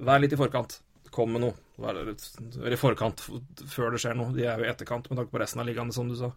vær 0.00 0.20
litt 0.22 0.34
i 0.34 0.40
forkant. 0.40 0.80
Kom 1.14 1.32
med 1.34 1.42
noe. 1.46 1.56
Vær 1.80 1.96
litt, 2.06 2.24
vær 2.58 2.74
i 2.74 2.78
forkant 2.78 3.22
før 3.70 3.94
det 3.94 4.02
skjer 4.02 4.18
noe. 4.18 4.34
De 4.34 4.44
er 4.44 4.60
jo 4.60 4.66
i 4.66 4.70
etterkant 4.70 5.08
med 5.10 5.20
tanke 5.20 5.32
på 5.32 5.40
resten 5.42 5.62
av 5.62 5.68
ligaene, 5.68 5.94
som 5.94 6.10
du 6.10 6.16
sa. 6.18 6.32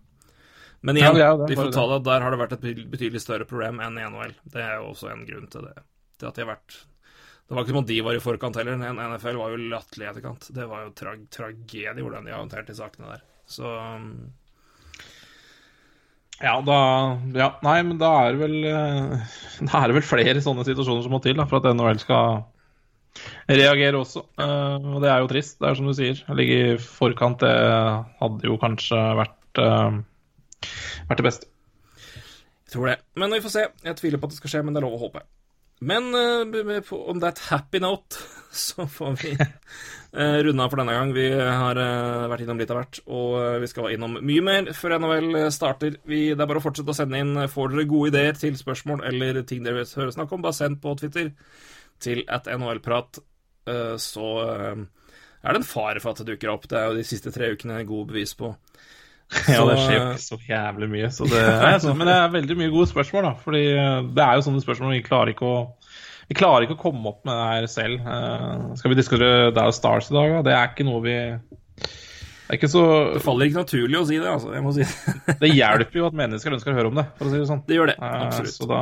Men 0.82 0.98
igjen, 0.98 1.18
ja, 1.20 1.30
ja, 1.30 1.46
vi 1.46 1.58
får 1.58 1.74
ta 1.76 1.84
det 1.90 2.00
at 2.00 2.06
der 2.08 2.24
har 2.26 2.34
det 2.34 2.40
vært 2.42 2.54
et 2.56 2.64
betydelig- 2.90 3.22
større 3.22 3.46
problem 3.46 3.82
enn 3.86 4.00
i 4.00 4.06
NHL. 4.08 4.34
Det 4.50 4.64
er 4.64 4.80
jo 4.80 4.88
også 4.94 5.12
en 5.12 5.26
grunn 5.28 5.50
til 5.52 5.68
det. 5.68 5.76
Til 6.18 6.30
at 6.30 6.38
de 6.38 6.46
har 6.46 6.56
vært 6.56 6.78
Det 7.52 7.56
var 7.56 7.66
ikke 7.66 7.74
som 7.74 7.82
om 7.82 7.86
de 7.86 8.02
var 8.02 8.16
i 8.16 8.24
forkant 8.24 8.56
heller. 8.56 8.78
NFL 8.80 9.38
var 9.38 9.52
jo 9.52 9.58
latterlig 9.70 10.06
i 10.08 10.10
etterkant. 10.10 10.48
Det 10.56 10.68
var 10.72 10.86
jo 10.86 10.94
tra 10.98 11.16
tragedie 11.30 12.02
hvordan 12.02 12.26
de 12.26 12.32
har 12.32 12.40
håndtert 12.42 12.70
de 12.72 12.78
sakene 12.78 13.12
der. 13.12 13.26
Så 13.46 13.68
um, 13.68 14.32
Ja, 16.42 16.56
da 16.66 16.78
Ja, 17.36 17.50
nei, 17.62 17.82
men 17.84 18.00
da 18.02 18.12
er 18.24 18.34
det 18.34 18.42
vel 18.42 18.56
eh, 18.66 19.36
Da 19.68 19.82
er 19.84 19.92
det 19.92 20.00
vel 20.00 20.08
flere 20.08 20.42
sånne 20.42 20.66
situasjoner 20.66 21.04
som 21.06 21.14
må 21.14 21.22
til 21.22 21.38
da, 21.38 21.46
for 21.46 21.60
at 21.60 21.76
NHL 21.76 22.00
skal 22.02 22.46
reagere 23.50 24.00
også. 24.00 24.24
Eh, 24.40 24.88
og 24.94 25.02
det 25.04 25.12
er 25.12 25.24
jo 25.24 25.32
trist, 25.32 25.60
det 25.60 25.70
er 25.70 25.78
som 25.80 25.90
du 25.90 25.96
sier. 25.98 26.24
Å 26.30 26.38
ligge 26.38 26.62
i 26.62 26.80
forkant, 26.82 27.44
det 27.44 27.52
hadde 28.22 28.48
jo 28.48 28.58
kanskje 28.62 29.02
vært 29.20 29.62
eh, 29.62 30.00
vært 31.10 31.22
det 31.22 31.28
beste. 31.28 31.52
Jeg 31.92 32.76
tror 32.78 32.92
det. 32.94 32.98
Men 33.20 33.36
vi 33.36 33.44
får 33.44 33.54
se. 33.58 33.68
Jeg 33.84 34.00
tviler 34.00 34.22
på 34.22 34.30
at 34.30 34.34
det 34.36 34.42
skal 34.42 34.54
skje, 34.56 34.66
men 34.66 34.76
det 34.76 34.82
er 34.82 34.88
lov 34.88 34.98
å 34.98 35.06
håpe. 35.08 35.24
Men 35.82 36.12
på- 36.86 37.00
om 37.10 37.18
det 37.18 37.26
er 37.26 37.34
et 37.34 37.48
happy 37.50 37.80
note, 37.82 38.20
så 38.54 38.86
får 38.86 39.16
vi 39.18 39.32
uh, 39.34 40.38
runde 40.46 40.62
av 40.62 40.70
for 40.70 40.78
denne 40.78 40.94
gang. 40.94 41.12
Vi 41.16 41.26
har 41.34 41.80
uh, 41.82 42.28
vært 42.30 42.44
innom 42.46 42.62
litt 42.62 42.72
av 42.72 42.78
hvert, 42.78 43.00
og 43.10 43.34
vi 43.64 43.70
skal 43.72 43.90
innom 43.96 44.20
mye 44.22 44.46
mer 44.46 44.70
før 44.78 45.00
NHL 45.02 45.40
starter. 45.52 45.98
Vi, 46.06 46.22
det 46.36 46.46
er 46.46 46.52
bare 46.54 46.62
å 46.62 46.64
fortsette 46.64 46.94
å 46.94 46.96
sende 46.96 47.20
inn. 47.20 47.34
Får 47.52 47.74
dere 47.74 47.88
gode 47.90 48.14
ideer 48.14 48.38
til 48.38 48.56
spørsmål 48.62 49.04
eller 49.10 49.42
ting 49.50 49.66
dere 49.66 49.82
vil 49.82 49.96
høre 50.04 50.14
snakk 50.14 50.38
om, 50.38 50.46
bare 50.46 50.60
send 50.62 50.80
på 50.86 50.94
Twitter 51.02 51.34
til 52.04 52.24
at 52.32 52.50
NHL-prat. 52.52 53.22
Eh, 53.70 53.96
så 54.02 54.32
eh, 54.46 54.82
er 55.42 55.54
det 55.54 55.62
en 55.62 55.68
fare 55.68 56.02
for 56.04 56.14
at 56.14 56.22
det 56.22 56.34
dukker 56.34 56.54
opp. 56.54 56.68
Det 56.70 56.80
er 56.80 56.90
jo 56.90 57.00
de 57.00 57.08
siste 57.08 57.34
tre 57.34 57.54
ukene 57.56 57.84
gode 57.90 58.14
bevis 58.14 58.36
på. 58.38 58.56
Ja, 59.48 59.62
det 59.64 59.78
skjer 59.80 59.94
jo 59.96 60.00
eh, 60.02 60.10
ikke 60.12 60.24
så 60.26 60.38
jævlig 60.44 60.88
mye. 60.92 61.10
Så 61.16 61.28
det, 61.32 61.40
nei, 61.40 61.76
så, 61.80 61.94
men 61.96 62.10
det 62.10 62.16
er 62.18 62.34
veldig 62.34 62.58
mye 62.60 62.74
gode 62.74 62.90
spørsmål, 62.92 63.30
da. 63.30 63.36
Fordi 63.46 63.62
det 64.18 64.26
er 64.26 64.34
jo 64.36 64.48
sånne 64.50 64.64
spørsmål 64.66 64.98
vi 64.98 65.06
klarer 65.06 65.32
ikke 65.32 65.48
å 65.48 65.62
vi 66.32 66.36
klarer 66.40 66.64
ikke 66.64 66.78
å 66.78 66.80
komme 66.80 67.10
opp 67.10 67.26
med 67.28 67.36
det 67.36 67.48
her 67.50 67.66
selv. 67.68 68.06
Uh, 68.08 68.70
skal 68.80 68.94
vi 68.94 68.96
diskutere 68.96 69.50
Dow 69.52 69.72
Stars 69.76 70.08
i 70.08 70.16
dag? 70.16 70.38
da? 70.38 70.44
Det 70.48 70.54
er 70.56 70.70
ikke 70.70 70.86
noe 70.88 71.02
vi 71.04 71.16
Det 71.18 72.54
er 72.54 72.56
ikke 72.56 72.70
så 72.72 72.84
Det 73.18 73.24
faller 73.26 73.50
ikke 73.50 73.66
naturlig 73.66 74.00
å 74.00 74.06
si 74.08 74.16
det, 74.16 74.30
altså. 74.32 74.54
Jeg 74.56 74.64
må 74.64 74.72
si 74.78 74.86
det. 74.86 75.36
Det 75.44 75.50
hjelper 75.52 76.00
jo 76.00 76.08
at 76.08 76.16
mennesker 76.22 76.56
ønsker 76.56 76.72
å 76.72 76.78
høre 76.78 76.92
om 76.94 77.02
det, 77.02 77.04
for 77.18 77.28
å 77.28 77.34
si 77.34 77.42
det 77.42 77.50
sånn. 77.50 77.64
Det 77.68 77.76
gjør 77.76 77.92
det. 77.92 77.98
absolutt. 78.00 78.32
Absolutt. 78.32 78.56
Så 78.62 78.70
da 78.72 78.82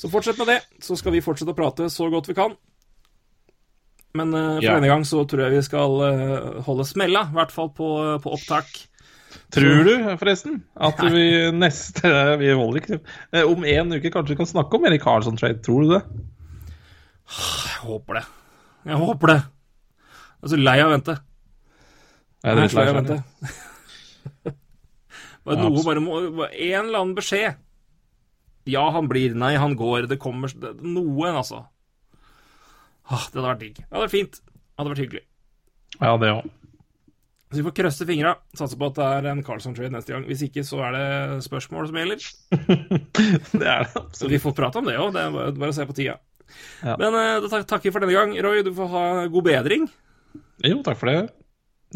Så 0.00 0.08
fortsett 0.08 0.38
med 0.40 0.48
det, 0.48 0.60
så 0.80 0.96
skal 0.96 1.12
vi 1.12 1.20
fortsette 1.24 1.52
å 1.52 1.58
prate 1.58 1.90
så 1.92 2.06
godt 2.12 2.30
vi 2.30 2.36
kan. 2.38 2.54
Men 4.16 4.32
uh, 4.34 4.56
for 4.56 4.64
Ja. 4.64 4.78
denne 4.78 4.88
gang 4.90 5.04
så 5.06 5.22
tror 5.28 5.44
jeg 5.44 5.58
vi 5.58 5.66
skal 5.66 5.98
uh, 6.00 6.62
holde 6.66 6.86
smella, 6.88 7.26
i 7.28 7.36
hvert 7.36 7.52
fall 7.54 7.68
på, 7.76 7.90
på 8.24 8.32
opptak. 8.34 8.70
Tror 9.54 9.84
du 9.86 9.92
forresten 10.18 10.56
at 10.74 10.98
vi 11.14 11.22
neste 11.54 12.10
Vi 12.40 12.48
holder 12.50 12.80
ikke 12.80 12.96
eh, 13.30 13.44
Om 13.46 13.62
en 13.62 13.92
uke 13.94 14.10
kanskje 14.10 14.34
vi 14.34 14.38
kan 14.40 14.48
snakke 14.50 14.74
om 14.74 14.86
Erik 14.88 15.04
Karlsson-trade? 15.04 15.60
Tror 15.62 15.84
du 15.84 15.92
det? 15.92 16.00
Jeg 17.30 17.78
håper 17.84 18.18
det. 18.18 18.24
Jeg 18.90 18.98
håper 19.04 19.30
det. 19.30 19.36
Jeg 20.40 20.48
er 20.48 20.52
så 20.54 20.58
lei 20.58 20.74
av 20.80 20.88
å 20.88 20.94
vente. 20.96 21.16
Jeg 22.40 22.50
er 22.50 22.58
Jeg 22.58 22.64
er 22.64 22.72
så 22.74 22.80
lei 22.80 22.88
av 22.88 22.96
å 22.96 22.98
vente. 22.98 23.20
Bare 25.46 25.62
noe 25.62 25.82
bare 25.86 26.02
må 26.04 26.18
bare 26.36 26.50
En 26.52 26.88
eller 26.88 26.98
annen 27.00 27.14
beskjed. 27.16 27.60
Ja, 28.68 28.84
han 28.92 29.08
blir. 29.08 29.34
Nei, 29.38 29.54
han 29.56 29.76
går. 29.78 30.08
Det 30.10 30.18
kommer 30.20 30.52
det, 30.52 30.74
Noen, 30.84 31.36
altså. 31.40 31.64
Åh, 33.10 33.26
det 33.32 33.40
hadde 33.40 33.48
vært 33.48 33.62
digg. 33.64 33.76
Det 33.80 33.88
hadde 33.90 34.04
vært 34.06 34.14
fint. 34.14 34.40
Det 34.40 34.80
hadde 34.82 34.92
vært 34.92 35.04
hyggelig. 35.04 35.22
Ja, 36.00 36.16
det 36.20 36.32
òg. 36.36 36.50
Så 37.50 37.58
vi 37.58 37.64
får 37.66 37.74
krøsse 37.80 38.06
fingra. 38.06 38.36
Satse 38.54 38.76
på 38.78 38.86
at 38.92 38.98
det 39.00 39.06
er 39.10 39.26
en 39.32 39.40
Carlson-trade 39.42 39.90
neste 39.90 40.14
gang. 40.14 40.22
Hvis 40.28 40.44
ikke, 40.46 40.62
så 40.66 40.84
er 40.86 40.94
det 40.94 41.40
spørsmål 41.48 41.88
som 41.90 41.98
gjelder. 41.98 42.26
Det 43.60 43.66
er 43.66 43.82
det 43.82 43.90
Så 43.90 44.04
absolutt. 44.04 44.30
vi 44.36 44.38
får 44.44 44.54
prate 44.60 44.78
om 44.78 44.86
det 44.86 44.94
òg. 45.00 45.10
Det 45.16 45.24
er 45.24 45.34
bare, 45.34 45.54
bare 45.58 45.74
å 45.74 45.76
se 45.80 45.86
på 45.88 45.96
tida. 45.98 46.14
Ja. 46.86 46.94
Men 47.00 47.16
uh, 47.18 47.42
da 47.42 47.60
takker 47.64 47.88
vi 47.88 47.94
for 47.96 48.04
denne 48.04 48.14
gang. 48.14 48.36
Roy, 48.46 48.62
du 48.66 48.70
får 48.76 48.92
ha 48.94 49.02
god 49.34 49.48
bedring. 49.48 49.88
Jo, 50.62 50.78
takk 50.86 51.00
for 51.00 51.10
det. 51.10 51.18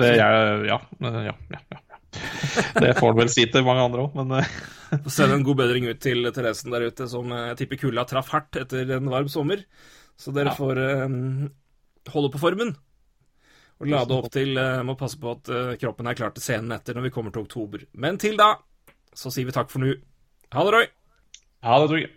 Det 0.01 0.11
jeg, 0.19 0.67
ja, 0.73 0.81
ja, 1.07 1.15
ja, 1.31 1.63
ja. 1.71 1.84
Det 2.83 2.95
får 2.99 3.11
han 3.13 3.19
vel 3.19 3.31
si 3.33 3.45
til 3.51 3.67
mange 3.67 3.85
andre 3.85 4.07
òg, 4.07 4.17
men 4.21 4.45
Så 4.95 5.11
ser 5.11 5.17
sende 5.25 5.39
en 5.41 5.45
god 5.47 5.59
bedring 5.59 5.89
ut 5.91 6.01
til 6.03 6.29
Theresen 6.35 6.75
der 6.75 6.87
ute, 6.89 7.09
som 7.11 7.31
eh, 7.33 7.49
jeg 7.53 7.61
tipper 7.65 7.81
kulda 7.85 8.05
traff 8.09 8.31
hardt 8.35 8.61
etter 8.61 8.95
en 8.99 9.11
varm 9.11 9.29
sommer. 9.33 9.65
Så 10.21 10.31
dere 10.35 10.53
Ja. 10.53 10.55
får 10.55 10.79
um, 11.09 11.51
holde 12.15 12.31
på 12.31 12.39
formen. 12.39 12.75
Og 13.83 13.89
lade 13.91 14.15
opp 14.15 14.29
til 14.31 14.55
uh, 14.55 14.85
Må 14.87 14.95
passe 14.95 15.19
på 15.19 15.33
at 15.35 15.51
uh, 15.51 15.73
kroppen 15.81 16.07
er 16.07 16.15
klar 16.15 16.31
til 16.31 16.45
scenen 16.45 16.71
etter 16.77 16.95
når 16.95 17.09
vi 17.09 17.15
kommer 17.17 17.35
til 17.35 17.43
oktober. 17.43 17.83
Men 17.99 18.21
til 18.23 18.37
da 18.39 18.53
så 19.15 19.33
sier 19.35 19.47
vi 19.49 19.55
takk 19.55 19.71
for 19.71 19.83
nå. 19.83 19.95
Ha 20.55 20.63
det, 20.67 20.73
Roy. 20.75 20.87
ha 21.67 21.81
det, 21.83 21.89
Torgeir. 21.91 22.13